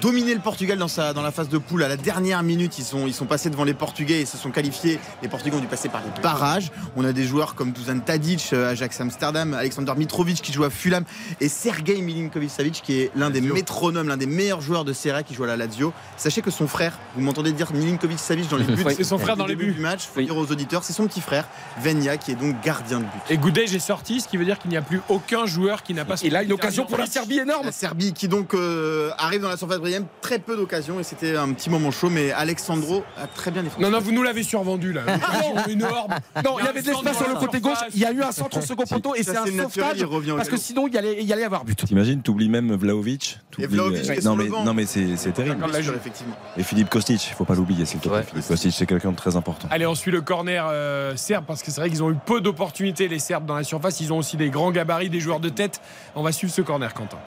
dominé 0.00 0.34
le 0.34 0.40
Portugal 0.40 0.78
dans, 0.78 0.88
sa, 0.88 1.12
dans 1.12 1.22
la 1.22 1.30
phase 1.30 1.48
de 1.48 1.58
poule. 1.58 1.82
À 1.82 1.88
la 1.88 1.96
dernière 1.96 2.42
minute, 2.42 2.78
ils 2.78 2.84
sont, 2.84 3.06
ils 3.06 3.14
sont 3.14 3.26
passés 3.26 3.50
devant 3.50 3.64
les 3.64 3.74
Portugais 3.74 4.20
et 4.20 4.26
se 4.26 4.36
sont 4.36 4.50
qualifiés. 4.50 4.98
Les 5.22 5.28
Portugais 5.28 5.54
ont 5.56 5.60
dû 5.60 5.66
passer 5.66 5.88
par 5.88 6.02
les 6.02 6.22
barrages. 6.22 6.70
On 6.96 7.04
a 7.04 7.12
des 7.12 7.24
joueurs 7.24 7.54
comme 7.54 7.72
Dusan 7.72 8.00
Tadic, 8.00 8.50
euh, 8.52 8.70
Ajax 8.70 9.00
Amsterdam, 9.00 9.54
Alexander 9.54 9.92
Mitrovic 9.96 10.40
qui 10.40 10.52
joue 10.52 10.64
à 10.64 10.70
Fulham 10.70 11.04
et 11.40 11.48
Sergei 11.48 12.00
Milinkovic-Savic 12.00 12.82
qui 12.82 13.00
est 13.00 13.10
l'un 13.14 13.30
des 13.30 13.40
métronomes, 13.40 14.08
l'un 14.08 14.16
des 14.16 14.26
meilleurs 14.26 14.60
joueurs 14.60 14.84
de 14.84 14.92
Serie 14.92 15.18
A 15.18 15.22
qui 15.22 15.34
joue 15.34 15.44
à 15.44 15.48
la 15.48 15.56
Lazio. 15.56 15.92
Sachez 16.16 16.40
que 16.42 16.50
son 16.50 16.66
frère, 16.66 16.98
vous 17.14 17.22
m'entendez 17.22 17.52
dire 17.52 17.72
Milinkovic-Savic 17.72 18.48
dans 18.48 18.56
les 18.56 18.64
buts, 18.64 18.84
C'est 18.96 19.04
son 19.04 19.18
frère 19.18 19.36
dans 19.36 19.46
les 19.46 19.56
buts. 19.56 19.72
du 19.72 19.80
match. 19.80 20.02
Faut 20.12 20.22
dire 20.22 20.36
aux 20.36 20.50
auditeurs, 20.50 20.84
c'est 20.84 20.92
son 20.92 21.06
petit 21.06 21.20
frère, 21.20 21.46
Venya, 21.82 22.16
qui 22.16 22.32
est 22.32 22.36
donc 22.36 22.60
gardien 22.62 23.00
de 23.00 23.04
but. 23.04 23.20
Et 23.28 23.36
Goudej 23.36 23.74
est 23.74 23.78
sorti, 23.78 24.20
ce 24.20 24.28
qui 24.28 24.36
veut 24.36 24.44
dire 24.44 24.58
qu'il 24.58 24.70
n'y 24.70 24.76
a 24.76 24.82
plus 24.82 25.00
aucun 25.08 25.46
joueur 25.46 25.82
qui 25.82 25.94
n'a 25.94 26.04
pas. 26.04 26.14
Et 26.22 26.30
là, 26.30 26.42
une 26.42 26.52
occasion 26.52 26.86
pour 26.86 26.98
la 26.98 27.06
Serbie 27.06 27.38
énorme. 27.38 27.66
La 27.66 27.72
Serbie 27.72 28.12
qui 28.12 28.28
donc 28.28 28.54
euh, 28.54 29.10
arrive 29.18 29.42
dans 29.42 29.48
la 29.48 29.56
surface 29.56 29.78
très 30.20 30.38
peu 30.38 30.56
d'occasions 30.56 31.00
et 31.00 31.02
c'était 31.02 31.36
un 31.36 31.52
petit 31.52 31.70
moment 31.70 31.90
chaud, 31.90 32.10
mais 32.10 32.32
Alexandro 32.32 33.02
a 33.16 33.26
très 33.26 33.50
bien 33.50 33.62
défendu. 33.62 33.82
Non, 33.82 33.90
non, 33.90 34.00
vous 34.00 34.12
nous 34.12 34.22
l'avez 34.22 34.42
survendu 34.42 34.92
là. 34.92 35.02
L'occasion 35.06 35.66
énorme. 35.68 36.14
Non, 36.44 36.58
il 36.58 36.64
y 36.64 36.68
avait 36.68 36.82
de 36.82 36.86
l'espace 36.86 37.16
sur 37.16 37.28
le 37.28 37.34
côté 37.34 37.60
gauche. 37.60 37.78
Il 37.94 38.00
y 38.00 38.04
a 38.04 38.12
eu 38.12 38.22
un 38.22 38.32
centre 38.32 38.58
au 38.58 38.62
second 38.62 38.84
poteau 38.84 39.14
et 39.14 39.22
c'est 39.22 39.36
un 39.36 39.46
sauvetage 39.46 40.04
parce 40.36 40.48
que 40.48 40.56
sinon 40.56 40.86
il 40.86 40.94
y 40.94 40.98
allait, 40.98 41.16
il 41.20 41.26
y 41.26 41.32
allait 41.32 41.44
avoir 41.44 41.64
but. 41.64 41.84
T'imagines, 41.84 42.22
t'oublies 42.22 42.48
même 42.48 42.74
Vlaovic. 42.74 43.38
qui 43.50 43.62
est 43.62 44.24
non, 44.24 44.36
mais, 44.36 44.48
non 44.48 44.74
c'est 44.86 45.16
c'est 45.16 45.32
terrible. 45.32 45.64
Effectivement. 45.96 46.34
Et 46.56 46.62
Philippe 46.62 46.90
Kostic, 46.90 47.28
il 47.28 47.34
faut 47.34 47.44
pas 47.44 47.54
l'oublier, 47.54 47.84
s'il 47.84 48.00
te 48.00 48.08
plaît. 48.08 48.22
Philippe 48.22 48.46
Kostic, 48.46 48.72
c'est 48.72 48.86
quelqu'un 48.86 49.12
de 49.12 49.16
très 49.16 49.36
important. 49.36 49.68
Allez, 49.70 49.86
on 49.86 49.94
suit 49.94 50.10
le 50.10 50.20
corner 50.20 50.66
euh, 50.68 51.16
serbe 51.16 51.44
parce 51.46 51.62
que 51.62 51.70
c'est 51.70 51.80
vrai 51.80 51.90
qu'ils 51.90 52.02
ont 52.02 52.10
eu 52.10 52.16
peu 52.24 52.40
d'opportunités, 52.40 53.08
les 53.08 53.18
Serbes, 53.18 53.46
dans 53.46 53.56
la 53.56 53.64
surface. 53.64 54.00
Ils 54.00 54.12
ont 54.12 54.18
aussi 54.18 54.36
des 54.36 54.50
grands 54.50 54.70
gabarits, 54.70 55.10
des 55.10 55.20
joueurs 55.20 55.40
de 55.40 55.48
tête. 55.48 55.80
On 56.14 56.22
va 56.22 56.32
suivre 56.32 56.52
ce 56.52 56.62
corner, 56.62 56.92
Quentin. 56.94 57.18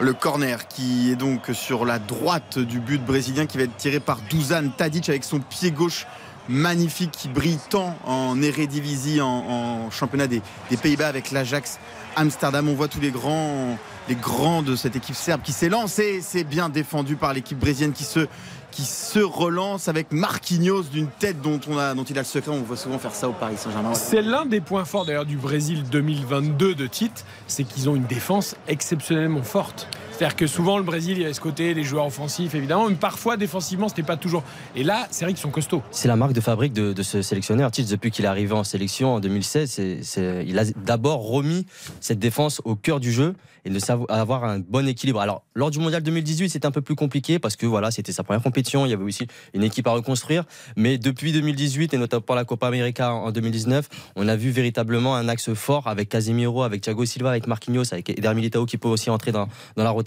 Le 0.00 0.12
corner 0.12 0.66
qui 0.66 1.12
est 1.12 1.16
donc 1.16 1.50
sur 1.52 1.84
la 1.84 2.00
droite 2.00 2.58
du 2.58 2.80
but 2.80 3.02
brésilien 3.04 3.46
qui 3.46 3.58
va 3.58 3.64
être 3.64 3.76
tiré 3.76 4.00
par 4.00 4.18
Dusan 4.28 4.70
Tadic 4.76 5.08
avec 5.08 5.22
son 5.22 5.38
pied 5.38 5.70
gauche 5.70 6.06
magnifique 6.48 7.12
qui 7.12 7.28
brille 7.28 7.60
tant 7.70 7.96
en 8.04 8.42
Eredivisie, 8.42 9.20
en, 9.20 9.90
championnat 9.90 10.26
des, 10.26 10.42
des 10.68 10.76
Pays-Bas 10.76 11.06
avec 11.06 11.30
l'Ajax 11.30 11.78
Amsterdam. 12.16 12.68
On 12.68 12.74
voit 12.74 12.88
tous 12.88 13.00
les 13.00 13.12
grands, 13.12 13.78
les 14.08 14.16
grands 14.16 14.62
de 14.62 14.74
cette 14.74 14.96
équipe 14.96 15.14
serbe 15.14 15.42
qui 15.42 15.52
s'élance 15.52 15.98
et 16.00 16.20
c'est 16.20 16.44
bien 16.44 16.68
défendu 16.68 17.14
par 17.14 17.32
l'équipe 17.32 17.58
brésilienne 17.58 17.92
qui 17.92 18.04
se 18.04 18.26
qui 18.74 18.82
se 18.82 19.20
relance 19.20 19.86
avec 19.86 20.10
Marquinhos 20.10 20.82
d'une 20.82 21.06
tête 21.06 21.40
dont, 21.40 21.60
on 21.68 21.78
a, 21.78 21.94
dont 21.94 22.02
il 22.02 22.18
a 22.18 22.22
le 22.22 22.26
secret. 22.26 22.50
On 22.50 22.62
voit 22.62 22.76
souvent 22.76 22.98
faire 22.98 23.14
ça 23.14 23.28
au 23.28 23.32
Paris 23.32 23.54
Saint-Germain. 23.56 23.94
C'est 23.94 24.20
l'un 24.20 24.46
des 24.46 24.60
points 24.60 24.84
forts 24.84 25.04
d'ailleurs 25.04 25.26
du 25.26 25.36
Brésil 25.36 25.84
2022 25.90 26.74
de 26.74 26.86
Tite, 26.88 27.24
c'est 27.46 27.62
qu'ils 27.62 27.88
ont 27.88 27.94
une 27.94 28.06
défense 28.06 28.56
exceptionnellement 28.66 29.44
forte. 29.44 29.86
C'est-à-dire 30.16 30.36
que 30.36 30.46
souvent 30.46 30.78
le 30.78 30.84
Brésil, 30.84 31.14
il 31.18 31.22
y 31.22 31.24
avait 31.24 31.34
ce 31.34 31.40
côté, 31.40 31.74
les 31.74 31.82
joueurs 31.82 32.06
offensifs 32.06 32.54
évidemment, 32.54 32.88
mais 32.88 32.94
parfois 32.94 33.36
défensivement, 33.36 33.88
c'était 33.88 34.04
pas 34.04 34.16
toujours. 34.16 34.44
Et 34.76 34.84
là, 34.84 35.08
c'est 35.10 35.24
vrai 35.24 35.32
qu'ils 35.34 35.42
sont 35.42 35.50
costauds. 35.50 35.82
C'est 35.90 36.06
la 36.06 36.14
marque 36.14 36.32
de 36.34 36.40
fabrique 36.40 36.72
de, 36.72 37.02
ce 37.02 37.20
sélectionneur. 37.20 37.72
Tite, 37.72 37.90
depuis 37.90 38.12
qu'il 38.12 38.24
est 38.24 38.28
arrivé 38.28 38.52
en 38.54 38.62
sélection 38.62 39.14
en 39.14 39.20
2016, 39.20 39.68
c'est- 39.70 40.02
c'est- 40.04 40.44
il 40.46 40.56
a 40.58 40.64
d'abord 40.84 41.26
remis 41.26 41.66
cette 42.00 42.20
défense 42.20 42.62
au 42.64 42.76
cœur 42.76 43.00
du 43.00 43.10
jeu 43.12 43.34
et 43.66 43.70
de 43.70 43.78
savoir 43.78 44.10
avoir 44.10 44.44
un 44.44 44.58
bon 44.60 44.86
équilibre. 44.86 45.20
Alors, 45.20 45.42
lors 45.54 45.70
du 45.70 45.78
mondial 45.80 46.02
2018, 46.02 46.50
c'était 46.50 46.66
un 46.66 46.70
peu 46.70 46.82
plus 46.82 46.94
compliqué 46.94 47.38
parce 47.38 47.56
que 47.56 47.66
voilà, 47.66 47.90
c'était 47.90 48.12
sa 48.12 48.22
première 48.22 48.42
compétition. 48.42 48.84
Il 48.86 48.90
y 48.90 48.92
avait 48.92 49.02
aussi 49.04 49.26
une 49.54 49.62
équipe 49.64 49.86
à 49.86 49.90
reconstruire. 49.92 50.44
Mais 50.76 50.96
depuis 50.98 51.32
2018 51.32 51.92
et 51.94 51.98
notamment 51.98 52.22
la 52.34 52.44
Copa 52.44 52.68
América 52.68 53.12
en 53.12 53.32
2019, 53.32 53.88
on 54.16 54.28
a 54.28 54.36
vu 54.36 54.50
véritablement 54.50 55.16
un 55.16 55.28
axe 55.28 55.52
fort 55.54 55.86
avec 55.88 56.08
Casemiro, 56.10 56.62
avec 56.62 56.82
Thiago 56.82 57.04
Silva, 57.04 57.30
avec 57.30 57.46
Marquinhos, 57.46 57.92
avec 57.92 58.10
Eder 58.10 58.32
Militao 58.34 58.64
qui 58.66 58.76
peut 58.76 58.88
aussi 58.88 59.10
entrer 59.10 59.32
dans, 59.32 59.48
dans 59.76 59.82
la 59.84 59.90
rotation. 59.90 60.03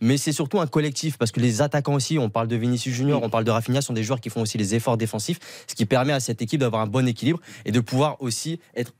Mais 0.00 0.16
c'est 0.16 0.32
surtout 0.32 0.60
un 0.60 0.66
collectif 0.66 1.18
parce 1.18 1.32
que 1.32 1.40
les 1.40 1.62
attaquants 1.62 1.94
aussi, 1.94 2.18
on 2.18 2.30
parle 2.30 2.48
de 2.48 2.56
Vinicius 2.56 2.94
Junior, 2.94 3.22
on 3.22 3.30
parle 3.30 3.44
de 3.44 3.50
Rafinha, 3.50 3.80
sont 3.82 3.92
des 3.92 4.02
joueurs 4.02 4.20
qui 4.20 4.30
font 4.30 4.42
aussi 4.42 4.58
les 4.58 4.74
efforts 4.74 4.96
défensifs, 4.96 5.38
ce 5.66 5.74
qui 5.74 5.86
permet 5.86 6.12
à 6.12 6.20
cette 6.20 6.42
équipe 6.42 6.60
d'avoir 6.60 6.82
un 6.82 6.86
bon 6.86 7.06
équilibre 7.06 7.40
et 7.64 7.72
de 7.72 7.80
pouvoir 7.80 8.20
aussi 8.20 8.60
être, 8.74 8.92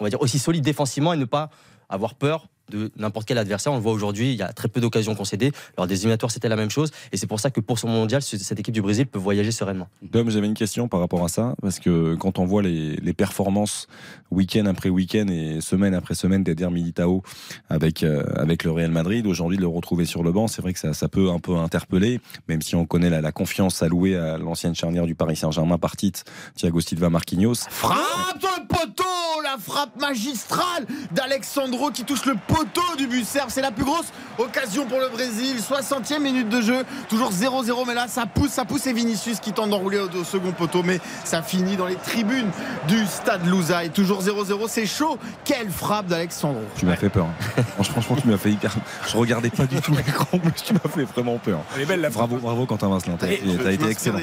on 0.00 0.04
va 0.04 0.10
dire, 0.10 0.20
aussi 0.20 0.38
solide 0.38 0.64
défensivement 0.64 1.12
et 1.12 1.16
ne 1.16 1.24
pas 1.24 1.50
avoir 1.88 2.14
peur 2.14 2.48
de 2.70 2.90
n'importe 2.96 3.26
quel 3.26 3.38
adversaire. 3.38 3.72
On 3.72 3.76
le 3.76 3.82
voit 3.82 3.92
aujourd'hui, 3.92 4.32
il 4.32 4.38
y 4.38 4.42
a 4.42 4.52
très 4.52 4.68
peu 4.68 4.80
d'occasions 4.80 5.14
concédées. 5.14 5.52
Lors 5.76 5.86
des 5.86 5.94
éliminatoires, 5.96 6.30
c'était 6.30 6.48
la 6.48 6.56
même 6.56 6.70
chose. 6.70 6.90
Et 7.12 7.16
c'est 7.16 7.26
pour 7.26 7.40
ça 7.40 7.50
que 7.50 7.60
pour 7.60 7.78
ce 7.78 7.86
mondial, 7.86 8.22
ce- 8.22 8.36
cette 8.38 8.58
équipe 8.60 8.74
du 8.74 8.82
Brésil 8.82 9.06
peut 9.06 9.18
voyager 9.18 9.50
sereinement. 9.52 9.88
Dom, 10.02 10.30
j'avais 10.30 10.46
une 10.46 10.54
question 10.54 10.88
par 10.88 11.00
rapport 11.00 11.24
à 11.24 11.28
ça, 11.28 11.54
parce 11.60 11.78
que 11.80 12.14
quand 12.14 12.38
on 12.38 12.44
voit 12.46 12.62
les, 12.62 12.96
les 12.96 13.12
performances 13.12 13.86
week-end 14.30 14.66
après 14.66 14.88
week-end 14.88 15.26
et 15.28 15.60
semaine 15.60 15.94
après 15.94 16.14
semaine 16.14 16.42
d'Eder 16.44 16.70
Militao 16.70 17.22
avec, 17.68 18.02
euh, 18.02 18.24
avec 18.36 18.64
le 18.64 18.70
Real 18.70 18.90
Madrid, 18.90 19.26
aujourd'hui 19.26 19.56
de 19.56 19.62
le 19.62 19.68
retrouver 19.68 20.04
sur 20.04 20.22
le 20.22 20.32
banc, 20.32 20.46
c'est 20.48 20.62
vrai 20.62 20.72
que 20.72 20.78
ça, 20.78 20.94
ça 20.94 21.08
peut 21.08 21.30
un 21.30 21.38
peu 21.38 21.56
interpeller, 21.56 22.20
même 22.48 22.62
si 22.62 22.74
on 22.74 22.86
connaît 22.86 23.10
la, 23.10 23.20
la 23.20 23.32
confiance 23.32 23.82
allouée 23.82 24.16
à 24.16 24.38
l'ancienne 24.38 24.74
charnière 24.74 25.06
du 25.06 25.14
Paris 25.14 25.36
Saint-Germain 25.36 25.78
par 25.78 25.96
Thiago 25.96 26.80
Silva 26.80 27.10
Marquinhos. 27.10 27.54
Frappe 27.70 27.98
le 28.42 28.66
poteau 28.66 29.04
La 29.52 29.58
frappe 29.58 30.00
magistrale 30.00 30.86
d'Alexandro 31.10 31.90
qui 31.90 32.04
touche 32.04 32.24
le 32.24 32.36
poteau 32.46 32.80
du 32.96 33.06
but 33.06 33.22
serbe. 33.26 33.50
C'est 33.50 33.60
la 33.60 33.70
plus 33.70 33.84
grosse 33.84 34.06
occasion 34.38 34.86
pour 34.86 34.98
le 34.98 35.08
Brésil. 35.08 35.56
60e 35.60 36.20
minute 36.20 36.48
de 36.48 36.62
jeu. 36.62 36.84
Toujours 37.10 37.30
0-0. 37.32 37.86
Mais 37.86 37.92
là, 37.94 38.06
ça 38.08 38.24
pousse, 38.24 38.50
ça 38.50 38.64
pousse. 38.64 38.86
Et 38.86 38.94
Vinicius 38.94 39.40
qui 39.40 39.52
tente 39.52 39.68
d'enrouler 39.68 39.98
au, 39.98 40.08
au 40.08 40.24
second 40.24 40.52
poteau. 40.52 40.82
Mais 40.82 41.00
ça 41.24 41.42
finit 41.42 41.76
dans 41.76 41.84
les 41.86 41.96
tribunes 41.96 42.48
du 42.88 43.04
stade 43.06 43.46
Louza. 43.46 43.84
Et 43.84 43.90
toujours 43.90 44.22
0-0. 44.22 44.68
C'est 44.68 44.86
chaud. 44.86 45.18
Quelle 45.44 45.68
frappe 45.70 46.06
d'Alexandro. 46.06 46.62
Tu 46.78 46.86
m'as 46.86 46.96
fait 46.96 47.10
peur. 47.10 47.26
hein. 47.58 47.62
Franchement, 47.82 48.16
tu 48.22 48.28
m'as 48.28 48.38
fait 48.38 48.52
hyper. 48.52 48.72
Je 49.06 49.16
regardais 49.18 49.50
pas 49.50 49.66
du 49.66 49.80
tout 49.82 49.92
l'écran, 49.94 50.38
mais 50.42 50.50
tu 50.52 50.72
m'as 50.72 50.80
fait 50.94 51.04
vraiment 51.04 51.36
peur. 51.38 51.60
Elle 51.76 51.82
est 51.82 51.86
belle 51.86 52.00
la 52.00 52.08
Bravo, 52.08 52.36
bravo 52.38 52.64
Quentin 52.64 52.88
Vincent. 52.88 53.16
T'as 53.18 53.26
été, 53.32 53.84
excellent. 53.90 54.16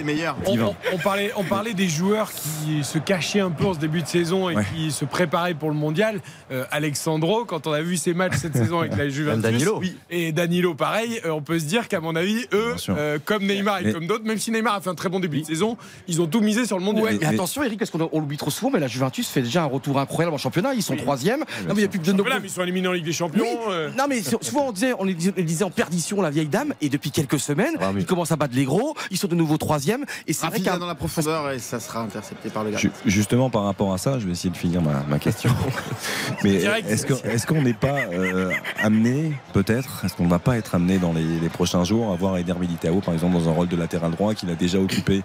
On, 0.48 0.54
on- 0.60 0.76
on 0.94 0.98
parlait, 0.98 1.32
on 1.36 1.44
parlait 1.44 1.74
des 1.76 1.88
joueurs 1.88 2.32
qui 2.32 2.84
se 2.84 2.98
cachaient 2.98 3.42
un 3.42 3.52
peu 3.52 3.66
en 3.66 3.74
ce 3.76 3.80
début 3.80 4.02
de 4.02 4.08
saison 4.08 4.50
et 4.50 4.56
qui 4.74 4.92
se 4.92 5.06
préparer 5.20 5.54
pour 5.54 5.70
le 5.70 5.76
mondial. 5.76 6.22
Euh, 6.52 6.64
Alexandro, 6.72 7.44
quand 7.44 7.68
on 7.68 7.74
a 7.74 7.82
vu 7.82 7.98
ses 7.98 8.14
matchs 8.14 8.38
cette 8.38 8.56
saison 8.56 8.80
avec 8.80 8.96
la 8.96 9.10
Juventus, 9.10 9.42
Danilo. 9.44 9.78
oui, 9.80 9.98
et 10.10 10.32
Danilo 10.32 10.76
pareil, 10.76 11.20
euh, 11.26 11.32
on 11.32 11.42
peut 11.42 11.60
se 11.60 11.66
dire 11.66 11.88
qu'à 11.90 12.00
mon 12.00 12.16
avis, 12.16 12.46
eux, 12.54 12.76
euh, 12.90 13.20
comme 13.26 13.46
Neymar 13.46 13.80
et 13.80 13.84
Mais- 13.86 13.94
comme 13.94 14.08
d'autres, 14.08 14.24
même 14.24 14.38
si 14.38 14.50
Neymar 14.52 14.76
a 14.76 14.82
fait 14.82 14.90
un 14.90 14.96
très 14.96 15.10
bon 15.10 15.20
début 15.20 15.42
de 15.42 15.46
saison, 15.46 15.76
ils 16.08 16.22
ont 16.22 16.28
tout 16.28 16.40
misé 16.40 16.66
sur 16.66 16.78
le 16.78 16.84
mondial. 16.86 17.04
Ouais, 17.06 17.18
mais 17.20 17.26
attention 17.28 17.64
Eric, 17.64 17.80
parce 17.80 17.92
qu'on 17.92 18.10
on 18.14 18.20
l'oublie 18.22 18.38
trop 18.38 18.50
souvent, 18.50 18.72
mais 18.72 18.80
la 18.80 18.88
Juventus 18.88 19.28
fait 19.28 19.42
déjà 19.42 19.64
un 19.64 19.68
retour 19.68 20.00
incroyable 20.00 20.34
en 20.34 20.38
championnat. 20.38 20.74
Ils 20.74 20.84
sont 20.84 20.96
troisième. 20.96 21.40
Non, 21.40 21.46
mais 21.70 21.74
il 21.76 21.82
y 21.82 21.86
a 21.86 21.88
plus 21.90 22.00
de 22.00 22.06
Championnat, 22.06 22.40
mais 22.40 22.48
ils 22.48 22.52
sont 22.52 22.64
éliminés 22.64 22.88
en 22.88 22.94
Ligue 22.94 23.06
des 23.06 23.12
Champions. 23.14 23.44
Oui. 23.44 23.72
euh. 23.74 23.90
Non 23.98 24.06
mais 24.08 24.22
souvent 24.22 24.68
on 24.68 24.72
disait, 24.72 24.94
on 24.98 25.04
les 25.04 25.14
disait, 25.14 25.64
en 25.66 25.70
perdition 25.72 26.22
la 26.22 26.30
vieille 26.30 26.48
dame 26.48 26.74
et 26.82 26.88
depuis 26.90 27.12
quelques 27.12 27.40
semaines 27.40 27.76
ils 27.98 28.06
commencent 28.06 28.32
à 28.32 28.38
battre 28.38 28.56
les 28.56 28.64
gros, 28.66 28.96
ils 29.12 29.18
sont 29.18 29.28
de 29.28 29.36
nouveau 29.36 29.58
troisième 29.58 30.06
et 30.28 30.34
c'est 30.34 30.48
vrai 30.48 30.60
dans 30.80 30.86
la 30.86 30.96
profondeur 30.96 31.52
et 31.52 31.60
ça 31.60 31.80
sera 31.82 32.00
intercepté 32.02 32.50
par 32.50 32.64
le 32.64 32.72
gars. 32.72 32.78
Ju- 32.78 32.92
Justement 33.06 33.50
par 33.50 33.64
rapport 33.64 33.94
à 33.94 33.98
ça, 33.98 34.20
je 34.20 34.26
vais 34.26 34.32
essayer 34.32 34.50
de 34.52 34.58
finir 34.58 34.82
ma, 34.82 35.04
ma 35.10 35.20
question. 35.20 35.52
Mais 36.44 36.56
est-ce 36.88 37.46
qu'on 37.46 37.62
n'est 37.62 37.74
pas 37.74 37.98
euh, 38.14 38.52
amené, 38.82 39.34
peut-être, 39.54 40.06
est-ce 40.06 40.16
qu'on 40.16 40.26
ne 40.26 40.30
va 40.30 40.40
pas 40.40 40.58
être 40.58 40.76
amené 40.76 40.98
dans 40.98 41.14
les, 41.14 41.24
les 41.40 41.50
prochains 41.50 41.84
jours 41.84 42.12
à 42.12 42.16
voir 42.16 42.38
Eder 42.38 42.54
Militao, 42.60 43.02
par 43.02 43.14
exemple, 43.14 43.34
dans 43.34 43.50
un 43.50 43.52
rôle 43.52 43.68
de 43.68 43.76
latéral 43.76 44.12
droit 44.12 44.34
qu'il 44.34 44.50
a 44.50 44.56
déjà 44.56 44.80
occupé, 44.80 45.22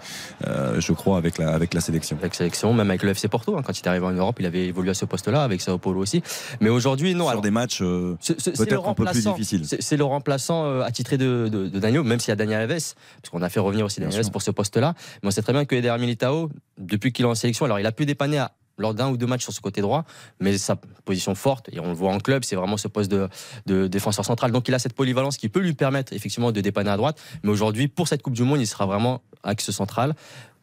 euh, 0.47 0.79
je 0.81 0.91
crois, 0.93 1.17
avec 1.17 1.37
la, 1.37 1.53
avec 1.53 1.73
la 1.73 1.81
sélection? 1.81 2.17
Avec 2.19 2.35
sélection, 2.35 2.73
même 2.73 2.89
avec 2.89 3.03
le 3.03 3.09
FC 3.11 3.27
Porto, 3.27 3.57
hein, 3.57 3.61
quand 3.65 3.77
il 3.77 3.83
est 3.83 3.87
arrivé 3.87 4.05
en 4.05 4.11
Europe, 4.11 4.37
il 4.39 4.45
avait 4.45 4.65
évolué 4.67 4.91
à 4.91 4.93
ce 4.93 5.05
poste-là, 5.05 5.43
avec 5.43 5.61
Sao 5.61 5.77
Paulo 5.77 6.01
aussi. 6.01 6.21
Mais 6.59 6.69
aujourd'hui, 6.69 7.13
non. 7.15 7.25
Sur 7.25 7.29
alors, 7.31 7.41
des 7.41 7.51
matchs 7.51 7.81
euh, 7.81 8.17
peut-être 8.57 8.87
un 8.87 8.93
peu 8.93 9.05
plus 9.05 9.23
difficiles. 9.23 9.65
C'est 9.65 9.81
c'est 9.81 9.97
le 9.97 10.03
remplaçant 10.03 10.65
euh, 10.65 10.81
attitré 10.81 11.17
de, 11.17 11.47
de, 11.47 11.67
de 11.67 11.79
Daniel, 11.79 12.03
même 12.03 12.19
s'il 12.19 12.29
y 12.29 12.33
a 12.33 12.35
Daniel 12.35 12.61
Alves, 12.61 12.93
parce 13.21 13.29
qu'on 13.31 13.41
a 13.41 13.49
fait 13.49 13.59
revenir 13.59 13.85
aussi 13.85 13.99
Daniel 13.99 14.19
Alves 14.19 14.31
pour 14.31 14.41
ce 14.41 14.51
poste-là. 14.51 14.93
Mais 15.21 15.27
on 15.27 15.31
sait 15.31 15.41
très 15.41 15.53
bien 15.53 15.65
que 15.65 15.75
Eder 15.75 15.95
Militao, 15.99 16.49
depuis 16.77 17.11
qu'il 17.13 17.25
est 17.25 17.27
en 17.27 17.35
sélection, 17.35 17.65
alors 17.65 17.79
il 17.79 17.85
a 17.85 17.91
pu 17.91 18.05
dépanner 18.05 18.39
à- 18.39 18.51
lors 18.77 18.93
d'un 18.93 19.09
ou 19.09 19.17
deux 19.17 19.27
matchs 19.27 19.43
sur 19.43 19.53
ce 19.53 19.61
côté 19.61 19.81
droit, 19.81 20.05
mais 20.39 20.57
sa 20.57 20.75
position 20.75 21.35
forte, 21.35 21.69
et 21.71 21.79
on 21.79 21.87
le 21.87 21.93
voit 21.93 22.11
en 22.11 22.19
club, 22.19 22.43
c'est 22.43 22.55
vraiment 22.55 22.77
ce 22.77 22.87
poste 22.87 23.11
de, 23.11 23.87
défenseur 23.87 24.25
central. 24.25 24.51
Donc 24.51 24.67
il 24.67 24.73
a 24.73 24.79
cette 24.79 24.93
polyvalence 24.93 25.37
qui 25.37 25.49
peut 25.49 25.59
lui 25.59 25.73
permettre 25.73 26.13
effectivement 26.13 26.51
de 26.51 26.61
dépanner 26.61 26.89
à 26.89 26.97
droite. 26.97 27.21
Mais 27.43 27.51
aujourd'hui, 27.51 27.87
pour 27.87 28.07
cette 28.07 28.21
Coupe 28.21 28.33
du 28.33 28.43
Monde, 28.43 28.59
il 28.59 28.67
sera 28.67 28.85
vraiment 28.85 29.21
axe 29.43 29.71
central 29.71 30.15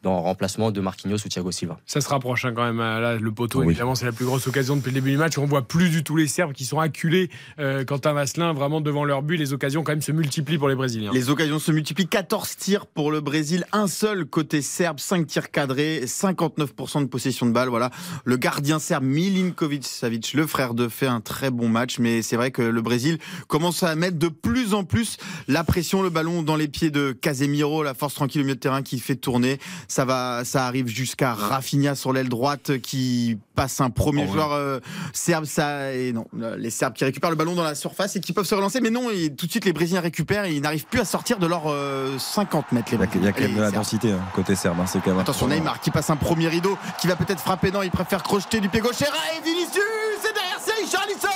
dans 0.03 0.15
le 0.15 0.21
remplacement 0.21 0.71
de 0.71 0.81
Marquinhos 0.81 1.17
ou 1.25 1.29
Thiago 1.29 1.51
Silva. 1.51 1.79
Ça 1.85 2.01
se 2.01 2.09
rapproche 2.09 2.45
hein, 2.45 2.53
quand 2.53 2.65
même. 2.65 2.77
Là, 2.77 3.15
le 3.15 3.31
poteau, 3.31 3.63
évidemment, 3.63 3.95
c'est 3.95 4.05
la 4.05 4.11
plus 4.11 4.25
grosse 4.25 4.45
occasion 4.47 4.75
depuis 4.75 4.89
le 4.89 4.95
début 4.95 5.11
du 5.11 5.17
match. 5.17 5.37
On 5.37 5.45
voit 5.45 5.67
plus 5.67 5.89
du 5.89 6.03
tout 6.03 6.17
les 6.17 6.27
Serbes 6.27 6.53
qui 6.53 6.65
sont 6.65 6.79
acculés. 6.79 7.29
Euh, 7.59 7.85
Quentin 7.85 8.13
Vasselin, 8.13 8.53
vraiment 8.53 8.81
devant 8.81 9.05
leur 9.05 9.21
but, 9.21 9.37
les 9.37 9.53
occasions 9.53 9.83
quand 9.83 9.93
même 9.93 10.01
se 10.01 10.11
multiplient 10.11 10.57
pour 10.57 10.67
les 10.67 10.75
Brésiliens. 10.75 11.11
Les 11.13 11.29
occasions 11.29 11.59
se 11.59 11.71
multiplient. 11.71 12.07
14 12.07 12.57
tirs 12.57 12.85
pour 12.85 13.11
le 13.11 13.21
Brésil, 13.21 13.65
un 13.71 13.87
seul 13.87 14.25
côté 14.25 14.61
serbe, 14.61 14.99
5 14.99 15.25
tirs 15.25 15.51
cadrés, 15.51 16.03
59% 16.05 17.01
de 17.01 17.05
possession 17.05 17.45
de 17.45 17.51
balle. 17.51 17.69
Voilà. 17.69 17.89
Le 18.25 18.35
gardien 18.35 18.79
serbe 18.79 19.05
Milinkovic 19.05 19.85
Savic, 19.85 20.33
le 20.33 20.45
frère 20.45 20.73
de, 20.73 20.89
fait 20.89 21.07
un 21.07 21.21
très 21.21 21.49
bon 21.49 21.69
match. 21.69 21.99
Mais 21.99 22.21
c'est 22.21 22.35
vrai 22.35 22.51
que 22.51 22.61
le 22.61 22.81
Brésil 22.81 23.19
commence 23.47 23.83
à 23.83 23.95
mettre 23.95 24.19
de 24.19 24.27
plus 24.27 24.73
en 24.73 24.83
plus 24.83 25.17
la 25.47 25.63
pression, 25.63 26.01
le 26.01 26.09
ballon 26.09 26.43
dans 26.43 26.55
les 26.55 26.67
pieds 26.67 26.91
de 26.91 27.11
Casemiro, 27.13 27.83
la 27.83 27.93
force 27.93 28.15
tranquille 28.15 28.41
au 28.41 28.43
milieu 28.43 28.55
de 28.55 28.59
terrain 28.59 28.81
qui 28.81 28.99
fait 28.99 29.15
tourner. 29.15 29.59
Ça 29.93 30.05
va, 30.05 30.41
ça 30.43 30.65
arrive 30.65 30.87
jusqu'à 30.87 31.33
Rafinha 31.35 31.93
sur 31.93 32.13
l'aile 32.13 32.27
droite 32.27 32.79
qui 32.79 33.37
passe 33.53 33.79
un 33.79 33.91
premier 33.91 34.23
Oh, 34.23 34.25
ouais. 34.25 34.33
joueur 34.33 34.51
euh, 34.53 34.79
serbe. 35.13 35.45
Ça, 35.45 35.93
et 35.93 36.11
non, 36.13 36.25
les 36.57 36.71
Serbes 36.71 36.93
qui 36.93 37.03
récupèrent 37.05 37.29
le 37.29 37.35
ballon 37.35 37.53
dans 37.53 37.61
la 37.63 37.75
surface 37.75 38.15
et 38.15 38.19
qui 38.19 38.33
peuvent 38.33 38.45
se 38.47 38.55
relancer. 38.55 38.81
Mais 38.81 38.89
non, 38.89 39.11
et 39.11 39.29
tout 39.35 39.45
de 39.45 39.51
suite 39.51 39.65
les 39.65 39.73
Brésiliens 39.73 40.01
récupèrent 40.01 40.45
et 40.45 40.53
ils 40.53 40.61
n'arrivent 40.61 40.87
plus 40.87 40.99
à 40.99 41.05
sortir 41.05 41.37
de 41.37 41.45
leurs 41.45 41.67
euh, 41.67 42.17
50 42.17 42.71
mètres. 42.71 42.87
Les 42.91 42.97
Il 43.15 43.23
y 43.23 43.27
a, 43.27 43.31
quand 43.33 43.41
même 43.41 43.55
de 43.55 43.61
la 43.61 43.69
densité 43.69 44.11
hein, 44.13 44.19
côté 44.33 44.55
serbe. 44.55 44.79
hein, 44.79 44.85
c'est 44.87 44.99
quand 45.03 45.11
même 45.11 45.19
Attention. 45.19 45.47
Neymar 45.47 45.79
qui 45.79 45.91
passe 45.91 46.09
un 46.09 46.15
premier 46.15 46.47
rideau, 46.47 46.75
qui 46.99 47.05
va 47.05 47.15
peut-être 47.15 47.39
frapper. 47.41 47.69
Non, 47.71 47.83
il 47.83 47.91
préfère 47.91 48.23
crocheter 48.23 48.59
du 48.61 48.69
pied 48.69 48.79
gauche. 48.81 49.01
Et 49.01 49.43
Vinicius 49.43 49.83
C'est 50.23 50.33
derrière, 50.33 50.57
c'est 50.59 50.73
Richarlison 50.81 51.27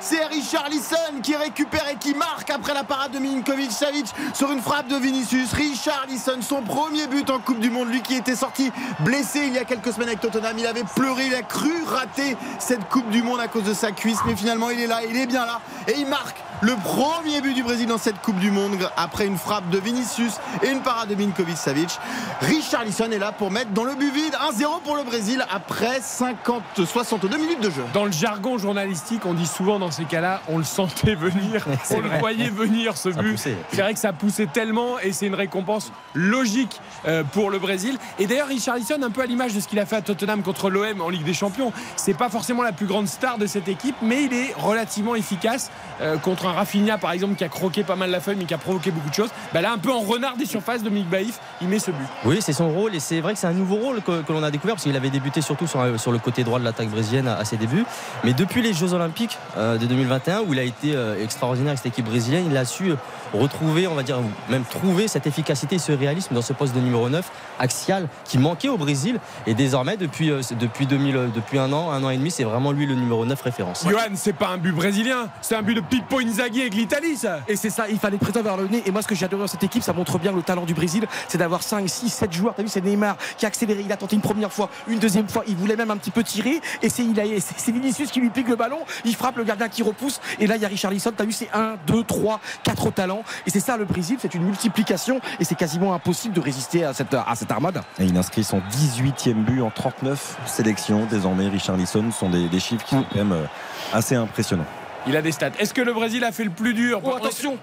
C'est 0.00 0.24
Richarlison 0.26 1.20
qui 1.22 1.34
récupère 1.36 1.88
et 1.90 1.96
qui 1.96 2.14
marque 2.14 2.50
après 2.50 2.74
la 2.74 2.84
parade 2.84 3.12
de 3.12 3.18
Milinkovic 3.18 3.72
Savic 3.72 4.06
sur 4.34 4.52
une 4.52 4.60
frappe 4.60 4.88
de 4.88 4.96
Vinicius. 4.96 5.52
Richarlison, 5.54 6.42
son 6.42 6.60
premier 6.62 7.06
but 7.06 7.30
en 7.30 7.38
Coupe 7.38 7.60
du 7.60 7.70
Monde, 7.70 7.88
qui 8.02 8.14
était 8.14 8.36
sorti 8.36 8.72
blessé 9.00 9.40
il 9.46 9.54
y 9.54 9.58
a 9.58 9.64
quelques 9.64 9.92
semaines 9.92 10.08
avec 10.08 10.20
Tottenham. 10.20 10.56
Il 10.58 10.66
avait 10.66 10.84
pleuré, 10.84 11.26
il 11.26 11.34
a 11.34 11.42
cru 11.42 11.72
rater 11.86 12.36
cette 12.58 12.88
Coupe 12.88 13.08
du 13.10 13.22
Monde 13.22 13.40
à 13.40 13.48
cause 13.48 13.64
de 13.64 13.74
sa 13.74 13.92
cuisse, 13.92 14.18
mais 14.26 14.36
finalement 14.36 14.70
il 14.70 14.80
est 14.80 14.86
là, 14.86 15.00
il 15.08 15.16
est 15.16 15.26
bien 15.26 15.46
là 15.46 15.60
et 15.88 15.98
il 15.98 16.06
marque 16.06 16.36
le 16.60 16.74
premier 16.76 17.40
but 17.40 17.54
du 17.54 17.62
Brésil 17.62 17.86
dans 17.86 17.98
cette 17.98 18.20
Coupe 18.22 18.38
du 18.38 18.50
Monde 18.50 18.78
après 18.96 19.26
une 19.26 19.36
frappe 19.36 19.68
de 19.70 19.78
Vinicius 19.78 20.34
et 20.62 20.68
une 20.68 20.80
parade 20.80 21.08
de 21.08 21.14
Milinkovic 21.14 21.56
Savic. 21.56 21.98
Richarlison 22.40 23.10
est 23.10 23.18
là 23.18 23.32
pour 23.32 23.50
mettre 23.50 23.70
dans 23.70 23.84
le 23.84 23.94
but 23.94 24.12
vide 24.12 24.34
1-0 24.34 24.82
pour 24.82 24.96
le 24.96 25.02
Brésil 25.02 25.44
après 25.50 26.00
50, 26.00 26.62
62 26.86 27.36
minutes 27.36 27.60
de 27.60 27.70
jeu. 27.70 27.84
Dans 27.92 28.04
le 28.04 28.12
jargon 28.12 28.58
journalistique, 28.58 29.26
on 29.26 29.34
dit 29.34 29.46
souvent 29.46 29.78
dans 29.78 29.90
ces 29.90 30.04
cas-là, 30.04 30.42
on 30.48 30.58
le 30.58 30.64
sentait 30.64 31.14
venir, 31.14 31.66
on 31.90 32.00
le 32.00 32.18
voyait 32.18 32.50
venir 32.50 32.96
ce 32.96 33.12
Ça 33.12 33.20
but. 33.20 33.38
C'est 33.38 33.80
vrai 33.80 33.94
que 33.94 34.00
ça 34.00 34.12
poussait 34.12 34.46
tellement 34.46 34.98
et 35.00 35.12
c'est 35.12 35.26
une 35.26 35.34
récompense 35.34 35.92
logique 36.14 36.80
euh, 37.06 37.24
pour 37.24 37.50
le 37.50 37.58
Brésil. 37.58 37.98
Et 38.18 38.26
d'ailleurs, 38.26 38.48
Richarlison, 38.48 39.02
un 39.02 39.10
peu 39.10 39.22
à 39.22 39.26
l'image 39.26 39.54
de 39.54 39.60
ce 39.60 39.68
qu'il 39.68 39.78
a 39.78 39.86
fait 39.86 39.96
à 39.96 40.02
Tottenham 40.02 40.42
contre 40.42 40.70
l'OM 40.70 41.00
en 41.00 41.08
Ligue 41.08 41.24
des 41.24 41.34
Champions, 41.34 41.72
c'est 41.96 42.14
pas 42.14 42.28
forcément 42.28 42.62
la 42.62 42.72
plus 42.72 42.86
grande 42.86 43.08
star 43.08 43.38
de 43.38 43.46
cette 43.46 43.68
équipe, 43.68 43.96
mais 44.02 44.24
il 44.24 44.32
est 44.32 44.54
relativement 44.56 45.14
efficace 45.14 45.70
euh, 46.00 46.16
contre 46.16 46.46
un 46.46 46.53
Rafinha 46.54 46.98
par 46.98 47.12
exemple 47.12 47.34
qui 47.34 47.44
a 47.44 47.48
croqué 47.48 47.84
pas 47.84 47.96
mal 47.96 48.10
la 48.10 48.20
feuille 48.20 48.36
mais 48.38 48.44
qui 48.44 48.54
a 48.54 48.58
provoqué 48.58 48.90
beaucoup 48.90 49.10
de 49.10 49.14
choses. 49.14 49.30
Bah 49.52 49.60
là, 49.60 49.72
un 49.72 49.78
peu 49.78 49.92
en 49.92 50.00
renard 50.00 50.36
des 50.36 50.46
surfaces, 50.46 50.82
Dominique 50.82 51.08
Baïf, 51.08 51.38
il 51.60 51.68
met 51.68 51.78
ce 51.78 51.90
but. 51.90 52.06
Oui, 52.24 52.38
c'est 52.40 52.52
son 52.52 52.70
rôle 52.70 52.94
et 52.94 53.00
c'est 53.00 53.20
vrai 53.20 53.34
que 53.34 53.38
c'est 53.38 53.46
un 53.46 53.52
nouveau 53.52 53.76
rôle 53.76 54.02
que, 54.02 54.32
l'on 54.32 54.42
a 54.42 54.50
découvert 54.50 54.74
parce 54.74 54.84
qu'il 54.84 54.96
avait 54.96 55.10
débuté 55.10 55.40
surtout 55.40 55.66
sur, 55.66 56.00
sur 56.00 56.12
le 56.12 56.18
côté 56.18 56.44
droit 56.44 56.58
de 56.58 56.64
l'attaque 56.64 56.88
brésilienne 56.88 57.28
à, 57.28 57.44
ses 57.44 57.56
débuts. 57.56 57.84
Mais 58.24 58.32
depuis 58.32 58.62
les 58.62 58.72
Jeux 58.72 58.92
Olympiques 58.94 59.38
euh, 59.56 59.78
de 59.78 59.86
2021 59.86 60.42
où 60.42 60.52
il 60.52 60.58
a 60.58 60.62
été 60.62 60.94
euh, 60.94 61.22
extraordinaire 61.22 61.70
avec 61.70 61.78
cette 61.78 61.92
équipe 61.92 62.06
brésilienne, 62.06 62.46
il 62.50 62.56
a 62.56 62.64
su 62.64 62.90
euh, 62.90 62.96
retrouver, 63.34 63.86
on 63.86 63.94
va 63.94 64.02
dire, 64.02 64.18
même 64.48 64.64
trouver 64.64 65.08
cette 65.08 65.26
efficacité 65.26 65.76
et 65.76 65.78
ce 65.78 65.92
réalisme 65.92 66.34
dans 66.34 66.42
ce 66.42 66.52
poste 66.52 66.74
de 66.74 66.80
numéro 66.80 67.08
9 67.08 67.24
axial 67.58 68.08
qui 68.24 68.38
manquait 68.38 68.68
au 68.68 68.76
Brésil. 68.76 69.18
Et 69.46 69.54
désormais, 69.54 69.96
depuis, 69.96 70.30
euh, 70.30 70.40
depuis, 70.58 70.86
2000, 70.86 71.16
euh, 71.16 71.26
depuis 71.34 71.58
un 71.58 71.72
an, 71.72 71.90
un 71.90 72.02
an 72.04 72.10
et 72.10 72.16
demi, 72.16 72.30
c'est 72.30 72.44
vraiment 72.44 72.72
lui 72.72 72.86
le 72.86 72.94
numéro 72.94 73.24
9 73.24 73.40
référence. 73.42 73.84
Johan, 73.88 74.00
c'est 74.14 74.32
pas 74.32 74.48
un 74.48 74.58
but 74.58 74.72
brésilien, 74.72 75.28
c'est 75.40 75.54
un 75.56 75.62
but 75.62 75.74
de 75.74 75.80
Pippo 75.80 76.20
Inzaghi 76.20 76.60
avec 76.62 76.74
l'Italie, 76.74 77.16
ça. 77.16 77.40
Et 77.48 77.56
c'est 77.56 77.70
ça, 77.70 77.88
il 77.88 77.98
fallait 77.98 78.18
présenter 78.18 78.42
vers 78.44 78.56
le 78.56 78.68
nez. 78.68 78.82
Et 78.86 78.90
moi, 78.90 79.02
ce 79.02 79.08
que 79.08 79.14
j'ai 79.14 79.24
adoré 79.24 79.42
dans 79.42 79.46
cette 79.48 79.62
équipe, 79.64 79.82
ça 79.82 79.92
montre 79.92 80.18
bien 80.18 80.32
le 80.32 80.42
talent 80.42 80.64
du 80.64 80.74
Brésil, 80.74 81.06
c'est 81.28 81.38
d'avoir 81.38 81.62
5, 81.62 81.88
6, 81.88 82.08
7 82.10 82.32
joueurs. 82.32 82.54
T'as 82.56 82.62
vu, 82.62 82.68
c'est 82.68 82.80
Neymar 82.80 83.16
qui 83.36 83.44
a 83.44 83.48
accéléré. 83.48 83.82
Il 83.84 83.92
a 83.92 83.96
tenté 83.96 84.16
une 84.16 84.22
première 84.22 84.52
fois, 84.52 84.68
une 84.88 84.98
deuxième 84.98 85.28
fois. 85.28 85.42
Il 85.46 85.56
voulait 85.56 85.76
même 85.76 85.90
un 85.90 85.96
petit 85.96 86.10
peu 86.10 86.22
tirer. 86.22 86.60
Et 86.82 86.88
c'est 86.88 87.04
il 87.04 87.18
a- 87.20 87.24
c'est- 87.40 87.54
c'est 87.56 87.72
Vinicius 87.72 88.10
qui 88.10 88.20
lui 88.20 88.30
pique 88.30 88.48
le 88.48 88.56
ballon. 88.56 88.78
Il 89.04 89.14
frappe 89.16 89.36
le 89.36 89.44
gardien 89.44 89.68
qui 89.68 89.82
repousse. 89.82 90.20
Et 90.38 90.46
là, 90.46 90.56
il 90.56 90.62
y 90.62 90.64
a 90.64 90.68
Richarlison. 90.68 91.12
T'as 91.16 91.24
vu, 91.24 91.32
c'est 91.32 91.48
1, 91.52 91.76
2, 91.86 92.04
3, 92.04 92.40
4 92.62 92.90
talents. 92.90 93.22
Et 93.46 93.50
c'est 93.50 93.60
ça 93.60 93.76
le 93.76 93.84
Brésil, 93.84 94.16
c'est 94.20 94.34
une 94.34 94.44
multiplication. 94.44 95.20
Et 95.40 95.44
c'est 95.44 95.54
quasiment 95.54 95.94
impossible 95.94 96.34
de 96.34 96.40
résister 96.40 96.84
à 96.84 96.92
cette, 96.92 97.14
à 97.14 97.34
cette 97.34 97.50
armade. 97.50 97.82
Et 97.98 98.04
il 98.04 98.16
inscrit 98.16 98.44
son 98.44 98.60
18e 98.70 99.44
but 99.44 99.62
en 99.62 99.70
39 99.70 100.38
sélections. 100.46 101.06
Désormais, 101.10 101.48
Richarlison 101.48 102.10
sont 102.10 102.30
des, 102.30 102.48
des 102.48 102.60
chiffres 102.60 102.84
qui 102.84 102.94
sont 102.94 103.04
quand 103.10 103.16
même 103.16 103.32
euh, 103.32 103.44
assez 103.92 104.14
impressionnants. 104.14 104.66
Il 105.06 105.16
a 105.16 105.22
des 105.22 105.32
stats. 105.32 105.50
Est-ce 105.58 105.74
que 105.74 105.82
le 105.82 105.92
Brésil 105.92 106.24
a 106.24 106.32
fait 106.32 106.44
le 106.44 106.50
plus 106.50 106.74
dur? 106.74 107.00
Oh, 107.04 107.14
attention 107.14 107.58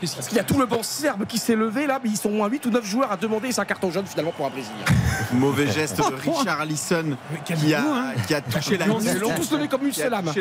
Parce 0.00 0.28
qu'il 0.28 0.36
y 0.36 0.40
a 0.40 0.44
tout 0.44 0.58
le 0.58 0.66
banc 0.66 0.82
serbe 0.82 1.24
qui 1.26 1.38
s'est 1.38 1.56
levé 1.56 1.86
là, 1.86 1.98
mais 2.02 2.10
ils 2.10 2.16
sont 2.16 2.30
moins 2.30 2.48
8 2.48 2.66
ou 2.66 2.70
9 2.70 2.84
joueurs 2.84 3.10
à 3.10 3.16
demander 3.16 3.52
c'est 3.52 3.60
un 3.60 3.64
carton 3.64 3.90
jaune 3.90 4.06
finalement 4.06 4.32
pour 4.32 4.46
un 4.46 4.50
Brésilien. 4.50 4.84
Mauvais 5.32 5.70
geste 5.70 5.96
de 5.96 6.30
Richarlison 6.30 7.16
qui 7.44 7.74
a, 7.74 7.82
qui 8.26 8.34
a 8.34 8.40
touché 8.42 8.76
la 8.76 8.86
nuque. 8.86 8.98
ils 9.02 9.18
l'ont 9.18 9.34
tous 9.34 9.50
levé 9.52 9.68
comme 9.68 9.80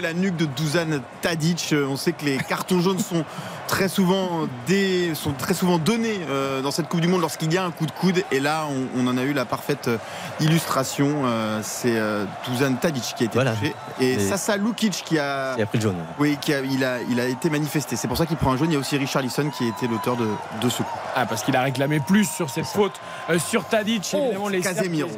la 0.02 0.14
nuque 0.14 0.36
de 0.36 0.46
Dusan 0.46 1.00
Tadic. 1.22 1.74
On 1.88 1.96
sait 1.96 2.12
que 2.12 2.26
les 2.26 2.38
cartons 2.38 2.82
jaunes 2.82 3.00
sont 3.00 3.24
très 3.68 3.88
souvent, 3.88 4.48
des, 4.68 5.14
sont 5.16 5.34
très 5.34 5.54
souvent 5.54 5.78
donnés 5.78 6.20
euh, 6.30 6.62
dans 6.62 6.72
cette 6.72 6.88
Coupe 6.88 7.02
du 7.02 7.08
Monde 7.08 7.22
lorsqu'il 7.22 7.52
y 7.54 7.58
a 7.58 7.64
un 7.64 7.72
coup 7.72 7.86
de 7.86 7.92
coude. 7.92 8.24
Et 8.32 8.40
là, 8.40 8.66
on, 8.70 9.00
on 9.02 9.08
en 9.08 9.18
a 9.18 9.24
eu 9.24 9.34
la 9.34 9.46
parfaite 9.46 9.88
euh, 9.88 9.98
illustration. 10.40 11.24
Euh, 11.26 11.60
C'est 11.64 11.96
euh, 11.98 12.26
Dusan 12.48 12.74
Tadic 12.76 13.04
qui 13.16 13.24
a 13.24 13.26
été 13.28 13.34
Voilà. 13.36 13.52
touché. 13.54 13.74
Et 14.00 14.14
Et- 14.14 14.20
Sasa 14.20 14.58
Lukic 14.58 15.04
qui 15.06 15.18
a, 15.20 15.56
Il 15.58 15.64
a 15.64 15.66
pris 15.66 15.78
le 15.78 15.84
jaune. 15.84 15.96
oui, 16.20 16.38
qui 16.40 16.54
a, 16.54 16.60
il, 16.62 16.84
a, 16.84 16.98
il 17.10 17.20
a 17.20 17.26
été 17.26 17.50
manifesté. 17.50 17.96
C'est 17.96 18.08
pour 18.08 18.18
ça 18.18 18.26
qu'il 18.26 18.38
prend 18.38 18.52
un 18.52 18.58
jaune. 18.58 18.70
Il 18.70 18.74
y 18.74 18.78
a 18.78 18.80
aussi 18.80 18.98
Richarlison 18.98 19.50
qui 19.50 19.66
a 19.66 19.68
été 19.70 19.88
l'auteur 19.88 20.16
de, 20.18 20.28
de 20.62 20.70
ce 20.70 20.84
coup. 20.84 20.98
Ah, 21.16 21.26
parce 21.26 21.44
qu'il 21.44 21.56
a 21.56 21.62
réclamé 21.62 22.00
plus 22.00 22.30
sur 22.30 22.50
cette 22.50 22.66
faute 22.66 22.94
euh, 23.30 23.40
sur 23.40 23.66
Tadic. 23.66 24.12
Oh, 24.14 24.18
évidemment, 24.24 24.50
les 24.50 24.62
Casemiro. 24.62 25.10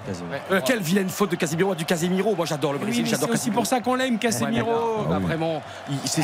Euh, 0.52 0.62
quelle 0.66 0.80
vilaine 0.82 1.10
faute 1.10 1.32
de 1.32 1.36
Casemiro, 1.36 1.76
du 1.76 1.86
Casemiro. 1.86 2.36
Moi 2.36 2.46
j'adore 2.46 2.74
le 2.74 2.80
Brésil, 2.80 3.06
j'adore 3.06 3.30
c'est 3.30 3.34
aussi 3.36 3.52
pour 3.52 3.66
ça 3.66 3.80
qu'on 3.82 3.96
l'aime, 3.96 4.18
Casemiro. 4.20 4.70
Ouais, 4.72 5.04
là, 5.10 5.10
là, 5.12 5.20
vraiment, 5.20 5.62
il, 5.89 5.98
c'est- 6.06 6.22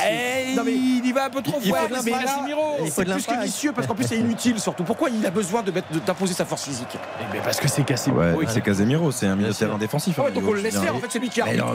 Eh, 0.51 0.55
Non, 0.55 0.63
mais- 0.65 0.73
il 0.73 1.05
y 1.05 1.11
va 1.11 1.25
un 1.25 1.29
peu 1.29 1.41
trop 1.41 1.59
fort, 1.59 1.87
mais 2.11 2.25
l'impact. 2.25 2.35
Casemiro. 2.37 2.85
Et 2.85 2.89
C'est 2.89 3.05
plus 3.05 3.25
que 3.25 3.43
vicieux 3.43 3.71
parce 3.73 3.87
qu'en 3.87 3.95
plus 3.95 4.05
c'est 4.07 4.17
inutile 4.17 4.59
surtout. 4.59 4.83
Pourquoi 4.83 5.09
il 5.09 5.25
a 5.25 5.29
besoin 5.31 5.61
de 5.63 5.71
mettre- 5.71 5.91
de- 5.91 5.99
d'imposer 5.99 6.33
sa 6.33 6.45
force 6.45 6.63
physique? 6.63 6.97
Eh 7.19 7.33
ben, 7.33 7.41
parce 7.43 7.59
que 7.59 7.67
c'est 7.67 7.83
Casemiro. 7.83 8.21
Ouais, 8.39 8.45
c'est 8.47 8.61
Casemiro, 8.61 9.11
c'est 9.11 9.27
un 9.27 9.35
milieu 9.35 9.49
de 9.49 9.53
terrain 9.53 9.77
défensif. 9.77 10.15
Ah 10.17 10.23
ouais, 10.23 10.27
hein, 10.29 10.33
donc 10.33 10.43
il 10.43 10.49
on 10.49 10.53
le 10.53 10.59
est 10.59 10.63
laisse 10.63 10.75
aussi 10.75 10.85
faire, 10.85 10.95
en 10.95 10.99
fait 10.99 11.07
c'est 11.09 11.19
lui 11.19 11.29
qui 11.29 11.41
arbitre. 11.41 11.65
non, 11.65 11.73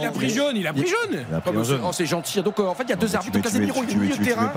il 0.00 0.06
a 0.06 0.10
pris 0.10 0.28
jaune, 0.30 0.56
il 0.56 0.66
a 0.66 0.72
pris 0.72 0.86
jaune. 0.86 1.92
C'est 1.92 2.06
gentil. 2.06 2.42
Donc 2.42 2.58
euh, 2.60 2.66
en 2.66 2.74
fait 2.74 2.84
il 2.84 2.90
y 2.90 2.92
a 2.92 2.96
deux 2.96 3.14
arbitres. 3.14 3.40
Casemiro 3.40 3.82
il 3.86 3.90
est 3.90 3.94
milieu 3.96 4.16
de 4.16 4.24
terrain. 4.24 4.52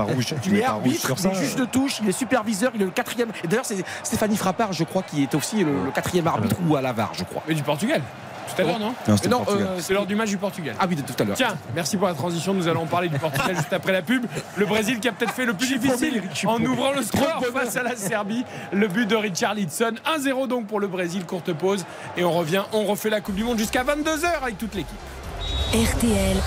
Il 0.46 0.58
est 0.58 0.64
arbitre, 0.64 1.14
il 1.20 1.28
est 1.28 1.34
juge 1.36 1.56
de 1.56 1.66
touche, 1.66 2.00
il 2.04 2.10
est 2.10 2.12
superviseur, 2.12 2.72
il 2.76 2.82
est 2.82 2.86
le 2.86 2.92
quatrième. 2.92 3.30
Et 3.44 3.48
d'ailleurs 3.48 3.66
c'est 3.66 3.84
Stéphanie 4.04 4.38
Frappard, 4.38 4.74
je 4.74 4.84
crois, 4.84 5.04
qui 5.04 5.24
est 5.24 5.36
aussi 5.36 5.64
le, 5.64 5.86
le 5.86 5.92
quatrième 5.92 6.28
arbitre 6.28 6.56
ou 6.68 6.76
à 6.76 6.82
la 6.82 6.94
VAR, 6.94 7.12
je 7.14 7.24
crois. 7.24 7.44
Mais 7.48 7.54
du 7.54 7.64
Portugal. 7.64 8.02
Tout 8.58 8.64
à 8.64 8.66
l'heure, 8.66 8.80
non 8.80 8.94
Non, 9.08 9.18
c'était 9.18 9.34
euh, 9.34 9.80
c'est 9.80 9.94
l'heure 9.94 10.06
du 10.06 10.16
match 10.16 10.30
du 10.30 10.38
Portugal. 10.38 10.76
Ah 10.80 10.86
oui, 10.90 10.96
de 10.96 11.02
tout 11.02 11.14
à 11.20 11.24
l'heure. 11.24 11.36
Tiens, 11.36 11.56
merci 11.76 11.98
pour 11.98 12.08
la 12.08 12.14
transition. 12.14 12.54
Nous 12.54 12.68
allons 12.68 12.86
parler 12.86 13.10
du 13.10 13.20
Portugal 13.20 13.56
juste 13.56 13.74
après 13.74 13.92
la 13.92 14.02
pub. 14.02 14.26
Le 14.56 14.66
Brésil 14.66 15.00
qui 15.00 15.08
a 15.08 15.12
peut-être 15.12 15.34
fait 15.34 15.46
le 15.46 15.54
plus 15.54 15.78
difficile 15.78 16.24
en 16.46 16.62
ouvrant 16.64 16.92
le 16.92 17.04
score 17.04 17.44
face 17.54 17.76
à 17.78 17.84
la 17.84 17.96
Serbie. 17.96 18.44
Le 18.72 18.88
but 18.88 19.08
de 19.08 19.16
Richarlison. 19.16 19.94
1-0 20.20 20.48
donc 20.48 20.68
pour 20.68 20.80
le 20.80 20.88
Brésil. 20.88 21.26
Courte 21.26 21.54
pause. 21.54 21.86
Et 22.16 22.24
on 22.24 22.32
revient. 22.32 22.64
On 22.74 22.86
refait 22.86 23.10
la 23.10 23.22
Coupe 23.22 23.36
du 23.36 23.44
Monde 23.44 23.60
jusqu'à 23.60 23.84
22h 23.84 24.26
avec 24.42 24.58
toute 24.58 24.74
l'équipe. 24.76 24.98
RTL, 25.74 26.38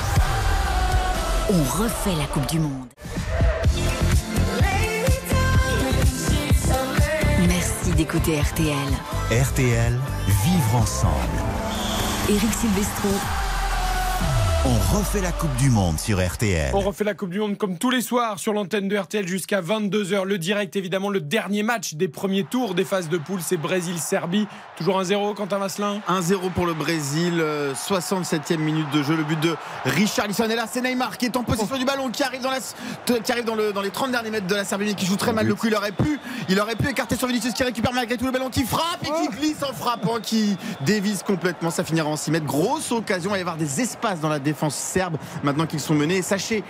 on 1.51 1.83
refait 1.83 2.15
la 2.19 2.27
Coupe 2.27 2.47
du 2.47 2.59
Monde. 2.59 2.89
Merci 7.47 7.93
d'écouter 7.97 8.41
RTL. 8.41 8.75
RTL, 9.31 9.99
vivre 10.45 10.77
ensemble. 10.77 11.50
Eric 12.31 12.53
Silvestro, 12.55 13.11
On 14.67 14.99
refait 14.99 15.23
la 15.23 15.33
Coupe 15.33 15.57
du 15.57 15.71
Monde 15.71 15.99
sur 15.99 16.23
RTL. 16.23 16.73
On 16.75 16.81
refait 16.81 17.05
la 17.05 17.15
Coupe 17.15 17.31
du 17.31 17.39
Monde 17.39 17.57
comme 17.57 17.79
tous 17.79 17.89
les 17.89 18.03
soirs 18.03 18.39
sur 18.39 18.53
l'antenne 18.53 18.89
de 18.89 18.97
RTL 18.99 19.27
jusqu'à 19.27 19.63
22h. 19.63 20.25
Le 20.25 20.37
direct, 20.37 20.77
évidemment, 20.77 21.09
le 21.09 21.23
dernier 21.23 21.63
match 21.63 21.95
des 21.95 22.09
premiers 22.09 22.45
tours 22.45 22.75
des 22.75 22.85
phases 22.85 23.09
de 23.09 23.17
poule, 23.17 23.41
c'est 23.41 23.57
Brésil-Serbie. 23.57 24.47
Toujours 24.77 25.01
1-0, 25.01 25.35
Quentin 25.35 25.57
Vasselin 25.57 26.03
1-0 26.11 26.51
pour 26.51 26.67
le 26.67 26.75
Brésil, 26.75 27.39
euh, 27.39 27.73
67e 27.73 28.59
minute 28.59 28.91
de 28.93 29.03
jeu, 29.03 29.17
le 29.17 29.25
but 29.25 29.41
de 29.41 29.57
Richarlison. 29.87 30.45
Et 30.45 30.55
là, 30.55 30.67
c'est 30.71 30.83
Neymar 30.83 31.17
qui 31.17 31.25
est 31.25 31.39
en 31.39 31.43
possession 31.43 31.79
du 31.79 31.87
ballon, 31.87 32.11
qui 32.11 32.23
arrive 32.23 32.43
dans, 32.43 32.51
la, 32.51 32.59
qui 33.19 33.33
arrive 33.33 33.47
dans, 33.47 33.55
le, 33.55 33.73
dans 33.73 33.81
les 33.81 33.91
30 33.91 34.11
derniers 34.11 34.31
mètres 34.31 34.47
de 34.47 34.55
la 34.55 34.65
Serbie, 34.65 34.85
mais 34.85 34.95
qui 34.95 35.07
joue 35.07 35.17
très 35.17 35.33
mal 35.33 35.47
le 35.47 35.55
coup. 35.55 35.69
Il 35.69 35.75
aurait 35.75 35.93
pu, 35.93 36.21
il 36.51 36.61
aurait 36.61 36.77
pu 36.77 36.87
écarter 36.91 37.17
sur 37.17 37.29
Vinicius 37.29 37.55
qui 37.55 37.63
récupère 37.63 37.95
malgré 37.95 38.19
tout 38.19 38.27
le 38.27 38.31
ballon, 38.31 38.51
qui 38.51 38.65
frappe 38.65 39.05
et 39.05 39.23
qui 39.23 39.39
glisse 39.39 39.63
en 39.63 39.73
frappant, 39.73 40.21
qui 40.21 40.59
dévisse 40.83 41.23
complètement. 41.23 41.71
Ça 41.71 41.83
finira 41.83 42.11
en 42.11 42.17
6 42.17 42.31
mètres. 42.31 42.47
Grosse 42.47 42.93
occasion, 42.93 43.31
il 43.31 43.33
va 43.33 43.39
y 43.39 43.41
avoir 43.41 43.57
des 43.57 43.81
espaces 43.81 44.21
dans 44.21 44.29
la 44.29 44.39
défense 44.39 44.50
serbe 44.71 45.17
maintenant 45.43 45.67
qu'ils 45.67 45.81
sont 45.81 45.95
menés. 45.95 46.17
Et 46.19 46.23
sachez 46.23 46.63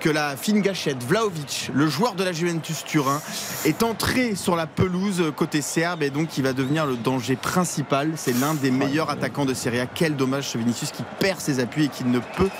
que 0.00 0.10
la 0.10 0.36
fine 0.36 0.60
gâchette 0.60 1.02
Vlaovic, 1.02 1.70
le 1.72 1.88
joueur 1.88 2.14
de 2.14 2.22
la 2.24 2.32
Juventus 2.32 2.84
Turin, 2.84 3.20
est 3.64 3.82
entré 3.82 4.34
sur 4.34 4.54
la 4.54 4.66
pelouse 4.66 5.32
côté 5.34 5.62
serbe 5.62 6.02
et 6.02 6.10
donc 6.10 6.36
il 6.36 6.44
va 6.44 6.52
devenir 6.52 6.86
le 6.86 6.96
danger 6.96 7.36
principal. 7.36 8.12
C'est 8.16 8.38
l'un 8.38 8.54
des 8.54 8.70
meilleurs 8.70 9.10
attaquants 9.10 9.46
de 9.46 9.54
Serie 9.54 9.80
A. 9.80 9.86
Quel 9.86 10.16
dommage 10.16 10.48
ce 10.48 10.58
Vinicius 10.58 10.90
qui 10.90 11.02
perd 11.18 11.40
ses 11.40 11.60
appuis 11.60 11.86
et 11.86 11.88
qui 11.88 12.04
ne 12.04 12.18
peut 12.18 12.50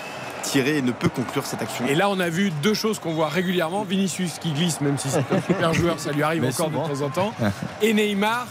tirer 0.43 0.78
et 0.78 0.82
ne 0.82 0.93
peut 0.93 1.09
conclure 1.09 1.44
cette 1.44 1.61
action. 1.61 1.86
Et 1.86 1.94
là, 1.94 2.09
on 2.09 2.20
a 2.20 2.28
vu 2.28 2.51
deux 2.62 2.74
choses 2.74 2.98
qu'on 2.98 3.12
voit 3.12 3.28
régulièrement. 3.28 3.82
Vinicius 3.82 4.39
qui 4.39 4.53
glisse, 4.53 4.81
même 4.81 4.97
si 4.97 5.09
c'est 5.11 5.19
un 5.35 5.40
super 5.47 5.74
joueur, 5.74 5.98
ça 5.98 6.12
lui 6.12 6.23
arrive 6.23 6.43
Mais 6.43 6.48
encore 6.48 6.66
souvent. 6.70 6.89
de 6.89 6.94
temps 6.94 7.05
en 7.05 7.11
temps. 7.11 7.35
Et 7.82 7.93
Neymar 7.93 8.47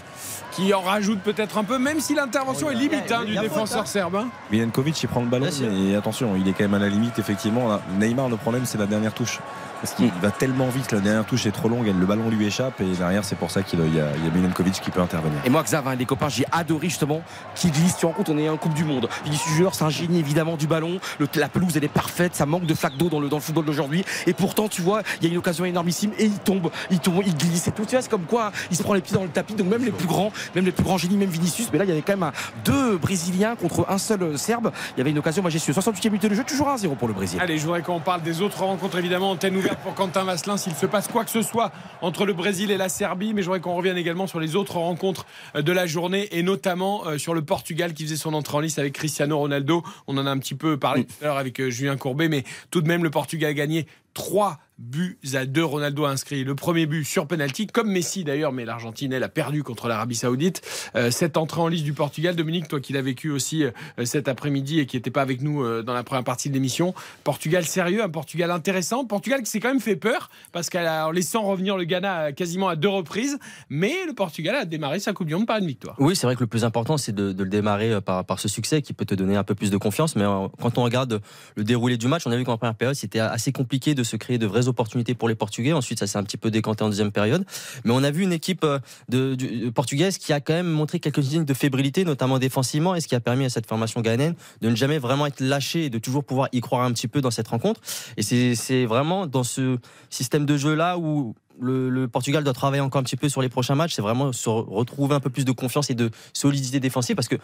qui 0.51 0.73
en 0.73 0.81
rajoute 0.81 1.19
peut-être 1.21 1.57
un 1.57 1.63
peu, 1.63 1.77
même 1.77 1.99
si 1.99 2.13
l'intervention 2.15 2.69
est 2.71 2.75
limite 2.75 3.11
hein, 3.11 3.21
il 3.27 3.33
du 3.33 3.39
défenseur 3.39 3.81
hein. 3.83 3.85
serbe. 3.85 4.15
hein. 4.15 4.27
Milenkovic, 4.51 5.01
il 5.03 5.07
prend 5.07 5.21
le 5.21 5.27
ballon, 5.27 5.45
Bien 5.45 5.51
sûr. 5.53 5.67
mais 5.71 5.95
attention, 5.95 6.35
il 6.35 6.47
est 6.47 6.53
quand 6.53 6.63
même 6.63 6.73
à 6.75 6.79
la 6.79 6.89
limite, 6.89 7.19
effectivement. 7.19 7.67
Là, 7.67 7.81
Neymar, 7.99 8.29
le 8.29 8.37
problème, 8.37 8.65
c'est 8.65 8.77
la 8.77 8.85
dernière 8.85 9.13
touche. 9.13 9.39
Parce 9.81 9.93
qu'il 9.93 10.09
va 10.21 10.31
tellement 10.31 10.67
vite, 10.69 10.93
la 10.93 10.99
dernière 11.01 11.25
touche 11.25 11.45
est 11.45 11.51
trop 11.51 11.67
longue, 11.69 11.85
le 11.85 12.05
ballon 12.05 12.29
lui 12.29 12.45
échappe, 12.47 12.79
et 12.81 12.85
derrière, 12.97 13.23
c'est 13.25 13.35
pour 13.35 13.51
ça 13.51 13.61
qu'il 13.61 13.77
y 13.79 13.83
a, 13.83 13.85
il 14.15 14.25
y 14.25 14.27
a 14.27 14.31
Milenkovic 14.33 14.73
qui 14.81 14.89
peut 14.89 15.01
intervenir. 15.01 15.37
Et 15.45 15.49
moi, 15.49 15.61
Xav, 15.63 15.87
un 15.87 15.95
des 15.95 16.05
copains, 16.05 16.29
j'ai 16.29 16.45
adoré 16.51 16.87
justement 16.89 17.21
qu'il 17.55 17.71
glisse. 17.71 17.97
Tu 17.97 18.05
rends 18.05 18.13
compte, 18.13 18.29
on 18.29 18.37
est 18.37 18.49
en 18.49 18.57
Coupe 18.57 18.73
du 18.73 18.83
Monde. 18.85 19.09
Vinicius 19.25 19.53
Junior, 19.53 19.75
c'est 19.75 19.83
un 19.83 19.89
génie 19.89 20.19
évidemment 20.19 20.55
du 20.55 20.65
ballon. 20.65 20.99
Le- 21.19 21.27
la 21.35 21.49
pelouse, 21.49 21.75
elle 21.75 21.83
est 21.83 21.87
parfaite. 21.89 22.33
Ça 22.35 22.45
manque 22.45 22.65
de 22.65 22.73
flaques 22.73 22.97
d'eau 22.97 23.09
dans 23.09 23.19
le, 23.19 23.27
dans 23.27 23.35
le 23.35 23.41
football 23.41 23.65
d'aujourd'hui. 23.65 24.05
Et 24.25 24.33
pourtant, 24.33 24.69
tu 24.69 24.81
vois, 24.81 25.01
il 25.21 25.27
y 25.27 25.29
a 25.29 25.31
une 25.33 25.37
occasion 25.37 25.65
énormissime 25.65 26.11
et 26.17 26.25
il 26.25 26.39
tombe, 26.39 26.71
il 26.89 26.99
tombe, 26.99 27.21
il 27.25 27.35
glisse 27.35 27.67
et 27.67 27.71
tout. 27.71 27.83
Tu 27.85 27.91
vois, 27.91 28.01
c'est 28.01 28.09
comme 28.09 28.25
quoi 28.25 28.51
il 28.71 28.77
se 28.77 28.81
prend 28.81 28.93
les 28.93 29.01
pieds 29.01 29.15
dans 29.15 29.23
le 29.23 29.29
tapis. 29.29 29.53
Donc 29.55 29.67
même 29.67 29.83
les 29.83 29.91
plus 29.91 30.07
grands, 30.07 30.14
même 30.55 30.65
les 30.65 30.71
plus 30.71 30.83
grands 30.83 30.97
génies, 30.97 31.17
même 31.17 31.29
Vinicius. 31.29 31.69
Mais 31.71 31.79
là, 31.79 31.85
il 31.85 31.89
y 31.89 31.91
avait 31.91 32.01
quand 32.01 32.13
même 32.13 32.23
un- 32.23 32.33
deux 32.63 32.97
Brésiliens 32.97 33.55
contre 33.55 33.85
un 33.89 33.97
seul 33.97 34.23
euh, 34.23 34.37
Serbe. 34.37 34.71
Il 34.95 34.97
y 34.99 35.01
avait 35.01 35.11
une 35.11 35.19
occasion 35.19 35.43
majestueuse. 35.43 35.75
68e 35.75 36.09
minute 36.09 36.25
de 36.29 36.35
jeu, 36.35 36.43
toujours 36.43 36.67
1-0 36.69 36.95
pour 36.95 37.07
le 37.07 37.13
Brésil. 37.13 37.39
Allez, 37.41 37.57
je 37.57 37.63
voudrais 37.65 37.81
qu'on 37.81 37.99
parle 37.99 38.21
des 38.21 38.41
autres 38.41 38.63
rencontres, 38.63 38.97
évidemment, 38.97 39.31
antenne 39.31 39.55
ouverte 39.55 39.79
pour 39.79 39.93
Quentin 39.95 40.23
Vasselin, 40.23 40.57
s'il 40.57 40.73
se 40.75 40.85
passe 40.85 41.07
quoi 41.07 41.23
que 41.25 41.31
ce 41.31 41.41
soit 41.41 41.71
entre 42.01 42.25
le 42.25 42.33
Brésil 42.33 42.71
et 42.71 42.77
la 42.77 42.89
Serbie, 42.89 43.33
mais 43.33 43.41
je 43.41 43.47
voudrais 43.47 43.59
qu'on 43.61 43.75
revienne 43.75 43.97
également 43.97 44.27
sur 44.27 44.39
les 44.39 44.55
autres 44.55 44.77
rencontres 44.77 45.25
euh, 45.55 45.61
de 45.61 45.71
la 45.71 45.85
journée, 45.87 46.27
et 46.31 46.43
notamment 46.43 47.05
euh, 47.07 47.17
sur 47.17 47.33
le 47.33 47.41
Portugal 47.43 47.93
qui 47.93 48.03
faisait 48.03 48.15
son 48.15 48.33
entrée 48.33 48.57
en 48.57 48.61
liste 48.61 48.79
avec 48.79 48.93
Cristiano 48.93 49.37
Ronaldo. 49.37 49.83
On 50.07 50.17
en 50.17 50.25
a 50.25 50.31
un 50.31 50.37
petit 50.37 50.55
peu 50.55 50.77
parlé 50.77 51.05
tout 51.05 51.13
à 51.21 51.25
l'heure 51.25 51.37
avec 51.37 51.61
Julien 51.69 51.97
Courbet, 51.97 52.29
mais 52.29 52.43
tout 52.71 52.81
de 52.81 52.87
même, 52.87 53.03
le 53.03 53.09
Portugal 53.09 53.49
a 53.51 53.53
gagné 53.53 53.87
3 54.13 54.57
buts 54.77 55.17
à 55.33 55.45
2. 55.45 55.63
Ronaldo 55.63 56.05
a 56.05 56.09
inscrit 56.09 56.43
le 56.43 56.55
premier 56.55 56.85
but 56.85 57.03
sur 57.03 57.27
penalty, 57.27 57.67
comme 57.67 57.89
Messi 57.89 58.23
d'ailleurs, 58.23 58.51
mais 58.51 58.65
l'Argentine, 58.65 59.13
elle 59.13 59.23
a 59.23 59.29
perdu 59.29 59.63
contre 59.63 59.87
l'Arabie 59.87 60.15
Saoudite. 60.15 60.61
Euh, 60.95 61.11
cette 61.11 61.37
entrée 61.37 61.61
en 61.61 61.67
liste 61.67 61.85
du 61.85 61.93
Portugal, 61.93 62.35
Dominique, 62.35 62.67
toi 62.67 62.79
qui 62.79 62.93
l'as 62.93 63.01
vécu 63.01 63.31
aussi 63.31 63.63
euh, 63.63 63.71
cet 64.03 64.27
après-midi 64.27 64.79
et 64.79 64.85
qui 64.85 64.97
n'était 64.97 65.11
pas 65.11 65.21
avec 65.21 65.41
nous 65.41 65.63
euh, 65.63 65.81
dans 65.81 65.93
la 65.93 66.03
première 66.03 66.23
partie 66.23 66.49
de 66.49 66.53
l'émission, 66.53 66.93
Portugal 67.23 67.65
sérieux, 67.65 68.03
un 68.03 68.09
Portugal 68.09 68.51
intéressant, 68.51 69.05
Portugal 69.05 69.41
qui 69.41 69.49
s'est 69.49 69.59
quand 69.59 69.69
même 69.69 69.79
fait 69.79 69.95
peur 69.95 70.29
parce 70.51 70.69
qu'en 70.69 71.11
laissant 71.11 71.43
revenir 71.43 71.77
le 71.77 71.85
Ghana 71.85 72.33
quasiment 72.33 72.67
à 72.67 72.75
deux 72.75 72.89
reprises, 72.89 73.39
mais 73.69 73.93
le 74.05 74.13
Portugal 74.13 74.55
a 74.55 74.65
démarré 74.65 74.99
sa 74.99 75.13
Coupe 75.13 75.27
du 75.27 75.35
Monde 75.35 75.47
par 75.47 75.57
une 75.57 75.67
victoire. 75.67 75.95
Oui, 75.99 76.15
c'est 76.15 76.27
vrai 76.27 76.35
que 76.35 76.41
le 76.41 76.47
plus 76.47 76.65
important, 76.65 76.97
c'est 76.97 77.13
de, 77.13 77.35
le 77.37 77.49
démarrer 77.49 78.01
par, 78.01 78.25
par 78.25 78.39
ce 78.39 78.47
succès 78.47 78.81
qui 78.81 78.93
peut 78.93 79.05
te 79.05 79.15
donner 79.15 79.35
un 79.35 79.43
peu 79.43 79.55
plus 79.55 79.71
de 79.71 79.77
confiance. 79.77 80.15
Mais 80.15 80.25
quand 80.61 80.77
on 80.77 80.83
regarde 80.83 81.21
le 81.55 81.63
déroulé 81.63 81.97
du 81.97 82.07
match, 82.07 82.23
on 82.25 82.31
a 82.31 82.37
vu 82.37 82.43
qu'en 82.43 82.57
première 82.57 82.75
période, 82.75 82.95
c'était 82.95 83.19
assez 83.19 83.51
compliqué 83.51 83.95
de 83.95 84.03
se 84.03 84.15
créer 84.15 84.37
de 84.37 84.45
opportunités 84.67 85.15
pour 85.15 85.27
les 85.29 85.35
Portugais. 85.35 85.73
Ensuite, 85.73 85.99
ça 85.99 86.07
s'est 86.07 86.17
un 86.17 86.23
petit 86.23 86.37
peu 86.37 86.51
décanté 86.51 86.83
en 86.83 86.89
deuxième 86.89 87.11
période. 87.11 87.45
Mais 87.83 87.91
on 87.93 88.03
a 88.03 88.11
vu 88.11 88.23
une 88.23 88.33
équipe 88.33 88.63
euh, 88.63 88.79
de, 89.09 89.35
du- 89.35 89.71
portugaise 89.71 90.17
qui 90.17 90.33
a 90.33 90.39
quand 90.39 90.53
même 90.53 90.69
montré 90.69 90.99
quelques 90.99 91.23
signes 91.23 91.45
de 91.45 91.53
fébrilité, 91.53 92.05
notamment 92.05 92.39
défensivement, 92.39 92.95
et 92.95 93.01
ce 93.01 93.07
qui 93.07 93.15
a 93.15 93.19
permis 93.19 93.45
à 93.45 93.49
cette 93.49 93.67
formation 93.67 94.01
ghanéenne 94.01 94.35
de 94.61 94.69
ne 94.69 94.75
jamais 94.75 94.97
vraiment 94.97 95.25
être 95.25 95.39
lâchée 95.39 95.85
et 95.85 95.89
de 95.89 95.97
toujours 95.97 96.23
pouvoir 96.23 96.49
y 96.51 96.61
croire 96.61 96.83
un 96.83 96.91
petit 96.91 97.07
peu 97.07 97.21
dans 97.21 97.31
cette 97.31 97.47
rencontre. 97.47 97.81
Et 98.17 98.55
c'est 98.55 98.85
vraiment 98.85 99.27
dans 99.27 99.43
ce 99.43 99.77
système 100.09 100.45
de 100.45 100.57
jeu-là 100.57 100.97
où 100.97 101.35
le, 101.59 101.89
le 101.89 102.07
Portugal 102.07 102.43
doit 102.43 102.53
travailler 102.53 102.81
encore 102.81 102.99
un 102.99 103.03
petit 103.03 103.15
peu 103.15 103.29
sur 103.29 103.41
les 103.41 103.49
prochains 103.49 103.75
matchs. 103.75 103.93
C'est 103.93 104.01
vraiment 104.01 104.33
se 104.33 104.49
re- 104.49 104.67
retrouver 104.67 105.15
un 105.15 105.19
peu 105.21 105.29
plus 105.29 105.45
de 105.45 105.51
confiance 105.51 105.89
et 105.89 105.95
de 105.95 106.11
solidité 106.33 106.79
défensive 106.79 107.15
parce 107.15 107.27
que 107.29 107.37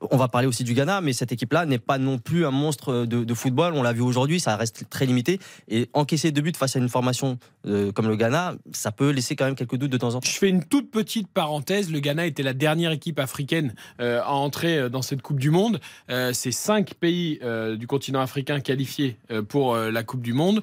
on 0.00 0.16
va 0.16 0.28
parler 0.28 0.46
aussi 0.46 0.64
du 0.64 0.74
Ghana, 0.74 1.00
mais 1.00 1.12
cette 1.12 1.32
équipe-là 1.32 1.66
n'est 1.66 1.78
pas 1.78 1.98
non 1.98 2.18
plus 2.18 2.46
un 2.46 2.50
monstre 2.50 3.06
de, 3.06 3.24
de 3.24 3.34
football. 3.34 3.74
On 3.74 3.82
l'a 3.82 3.92
vu 3.92 4.02
aujourd'hui, 4.02 4.40
ça 4.40 4.56
reste 4.56 4.88
très 4.90 5.06
limité. 5.06 5.38
Et 5.68 5.88
encaisser 5.92 6.32
deux 6.32 6.42
buts 6.42 6.52
face 6.56 6.76
à 6.76 6.78
une 6.78 6.88
formation 6.88 7.38
euh, 7.66 7.92
comme 7.92 8.08
le 8.08 8.16
Ghana, 8.16 8.54
ça 8.72 8.92
peut 8.92 9.10
laisser 9.10 9.36
quand 9.36 9.44
même 9.46 9.54
quelques 9.54 9.76
doutes 9.76 9.90
de 9.90 9.96
temps 9.96 10.14
en 10.14 10.20
temps. 10.20 10.28
Je 10.28 10.38
fais 10.38 10.48
une 10.48 10.64
toute 10.64 10.90
petite 10.90 11.28
parenthèse. 11.28 11.90
Le 11.90 12.00
Ghana 12.00 12.26
était 12.26 12.42
la 12.42 12.52
dernière 12.52 12.92
équipe 12.92 13.18
africaine 13.18 13.74
euh, 14.00 14.20
à 14.22 14.32
entrer 14.32 14.78
euh, 14.78 14.88
dans 14.88 15.02
cette 15.02 15.22
Coupe 15.22 15.40
du 15.40 15.50
Monde. 15.50 15.80
Euh, 16.10 16.32
c'est 16.32 16.52
cinq 16.52 16.94
pays 16.94 17.40
du 17.78 17.86
continent 17.86 18.20
africain 18.20 18.60
qualifiés 18.60 19.16
pour 19.48 19.76
la 19.76 20.02
Coupe 20.02 20.22
du 20.22 20.32
Monde. 20.32 20.62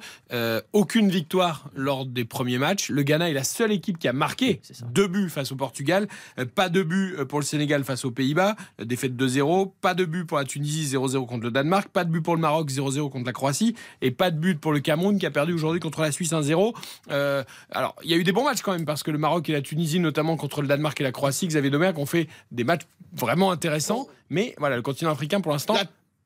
Aucune 0.74 1.10
victoire 1.10 1.70
lors 1.76 2.06
des 2.06 2.26
premiers 2.26 2.58
matchs. 2.58 2.90
Le 2.90 3.04
Ghana 3.04 3.30
est 3.30 3.34
la 3.34 3.44
seule 3.44 3.72
équipe 3.72 3.98
qui 3.98 4.08
a 4.08 4.14
marqué 4.14 4.62
deux 4.92 5.08
buts 5.08 5.30
face 5.30 5.52
au 5.52 5.56
Portugal. 5.56 6.08
Pas 6.56 6.70
de 6.70 6.84
but 6.84 7.24
pour 7.26 7.40
le 7.40 7.46
Sénégal 7.46 7.84
face 7.84 8.06
aux 8.06 8.12
Pays-Bas. 8.12 8.56
Défaite 8.84 9.16
2-0. 9.26 9.72
Pas 9.82 9.94
de 9.94 10.06
but 10.06 10.26
pour 10.26 10.38
la 10.38 10.46
Tunisie 10.46 10.86
0-0 10.96 11.26
contre 11.26 11.44
le 11.44 11.52
Danemark. 11.52 11.90
Pas 11.90 12.04
de 12.04 12.10
but 12.10 12.22
pour 12.22 12.36
le 12.36 12.42
Maroc 12.42 12.70
0-0 12.70 13.10
contre 13.10 13.26
la 13.26 13.34
Croatie. 13.34 13.76
Et 14.02 14.12
pas 14.12 14.32
de 14.32 14.38
but 14.38 14.60
pour 14.60 14.74
le 14.74 14.80
Cameroun 14.80 15.20
qui 15.20 15.26
a 15.26 15.32
perdu 15.32 15.54
aujourd'hui 15.54 15.80
contre 15.80 16.02
la 16.02 16.12
Suisse 16.12 16.32
1-0. 16.32 16.74
Euh, 17.12 17.44
alors, 17.72 17.96
il 18.04 18.12
y 18.12 18.14
a 18.14 18.18
eu 18.18 18.24
des 18.24 18.32
bons 18.32 18.44
matchs 18.44 18.62
quand 18.62 18.74
même 18.74 18.86
parce 18.86 19.04
que 19.04 19.12
le 19.12 19.18
Maroc 19.18 19.50
et 19.50 19.54
la 19.54 19.62
Tunisie, 19.62 20.00
notamment 20.00 20.38
contre 20.38 20.62
le 20.62 20.68
Danemark 20.68 21.00
et 21.02 21.04
la 21.04 21.12
Croatie, 21.12 21.48
Xavier 21.48 21.70
Domergue 21.70 21.98
ont 22.00 22.06
fait 22.06 22.28
des 22.52 22.64
matchs 22.64 22.84
vraiment 23.14 23.52
intéressants. 23.52 24.08
Mais 24.30 24.56
voilà, 24.58 24.76
le 24.76 24.82
continent 24.82 25.12
africain 25.12 25.42
pour 25.42 25.52
l'instant, 25.52 25.76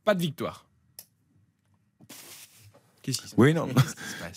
pas 0.06 0.14
de 0.14 0.22
victoire. 0.22 0.66
Qu'est-ce 3.07 3.21
qui 3.21 3.29
se 3.29 3.35
Oui, 3.38 3.53
non. 3.53 3.67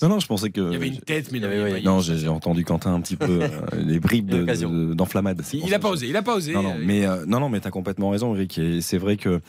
non, 0.01 0.09
non, 0.10 0.20
je 0.20 0.28
pensais 0.28 0.51
que. 0.51 0.60
Il 0.60 0.72
y 0.74 0.76
avait 0.76 0.86
une 0.86 1.01
tête, 1.01 1.32
mais 1.32 1.38
il 1.38 1.42
y 1.42 1.44
avait- 1.44 1.82
Non, 1.82 1.98
j'ai 1.98 2.28
entendu 2.28 2.64
Quentin 2.64 2.94
un 2.94 3.01
petit 3.01 3.16
peu 3.16 3.26
euh, 3.42 3.48
les 3.76 3.98
bribes 3.98 4.30
de- 4.30 4.94
d'enflammade. 4.94 5.42
Il 5.52 5.68
n'a 5.70 5.80
pas 5.80 5.90
osé, 5.90 6.06
il 6.06 6.12
n'a 6.12 6.22
pas 6.22 6.36
osé. 6.36 6.52
Non, 6.52 6.62
non, 6.62 6.76
mais 6.80 7.05
euh, 7.05 7.26
non, 7.26 7.40
non, 7.40 7.48
mais 7.48 7.59
t'as 7.59 7.70
complètement 7.70 8.10
raison, 8.10 8.32
Eric. 8.36 8.59
Et 8.59 8.80
c'est 8.80 8.98
vrai 8.98 9.16
que 9.16 9.28
euh, 9.28 9.40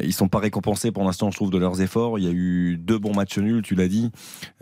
ils 0.00 0.14
sont 0.14 0.28
pas 0.28 0.38
récompensés 0.38 0.90
pour 0.90 1.04
l'instant, 1.04 1.30
je 1.30 1.36
trouve, 1.36 1.50
de 1.50 1.58
leurs 1.58 1.82
efforts. 1.82 2.18
Il 2.18 2.24
y 2.24 2.28
a 2.28 2.32
eu 2.32 2.78
deux 2.78 2.98
bons 2.98 3.12
matchs 3.14 3.36
nuls, 3.36 3.60
tu 3.60 3.74
l'as 3.74 3.88
dit, 3.88 4.10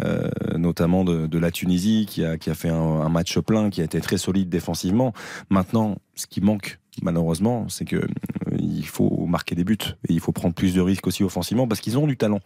euh, 0.04 0.28
notamment 0.58 1.04
de, 1.04 1.28
de 1.28 1.38
la 1.38 1.52
Tunisie 1.52 2.06
qui 2.08 2.24
a 2.24 2.36
qui 2.36 2.50
a 2.50 2.54
fait 2.56 2.68
un, 2.70 2.74
un 2.74 3.08
match 3.10 3.38
plein, 3.38 3.70
qui 3.70 3.80
a 3.80 3.84
été 3.84 4.00
très 4.00 4.18
solide 4.18 4.48
défensivement. 4.48 5.12
Maintenant, 5.50 5.98
ce 6.16 6.26
qui 6.26 6.40
manque 6.40 6.80
malheureusement, 7.00 7.66
c'est 7.68 7.84
que 7.84 7.94
euh, 7.96 8.08
il 8.58 8.84
faut 8.86 9.24
marquer 9.26 9.54
des 9.54 9.62
buts 9.62 9.78
et 10.08 10.12
il 10.12 10.18
faut 10.20 10.32
prendre 10.32 10.52
plus 10.52 10.74
de 10.74 10.80
risques 10.80 11.06
aussi 11.06 11.22
offensivement 11.22 11.68
parce 11.68 11.80
qu'ils 11.80 11.96
ont 11.96 12.08
du 12.08 12.16
talent. 12.16 12.40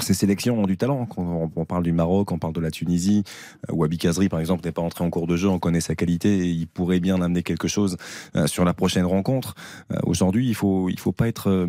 Ces 0.00 0.14
sélections 0.14 0.62
ont 0.62 0.66
du 0.66 0.76
talent. 0.76 1.08
On, 1.16 1.64
parle 1.64 1.82
du 1.82 1.92
Maroc, 1.92 2.30
on 2.30 2.38
parle 2.38 2.52
de 2.52 2.60
la 2.60 2.70
Tunisie. 2.70 3.24
Euh, 3.68 3.74
Wabi 3.74 3.98
Kazri, 3.98 4.28
par 4.28 4.38
exemple, 4.38 4.64
n'est 4.64 4.72
pas 4.72 4.82
entré 4.82 5.04
en 5.04 5.10
cours 5.10 5.26
de 5.26 5.36
jeu. 5.36 5.48
On 5.48 5.58
connaît 5.58 5.80
sa 5.80 5.96
qualité 5.96 6.38
et 6.38 6.46
il 6.46 6.68
pourrait 6.68 7.00
bien 7.00 7.20
amener 7.20 7.42
quelque 7.42 7.66
chose 7.66 7.96
euh, 8.36 8.46
sur 8.46 8.64
la 8.64 8.74
prochaine 8.74 9.04
rencontre. 9.06 9.54
Euh, 9.92 9.96
Aujourd'hui, 10.04 10.48
il 10.48 10.54
faut, 10.54 10.88
il 10.88 11.00
faut 11.00 11.12
pas 11.12 11.26
être 11.26 11.68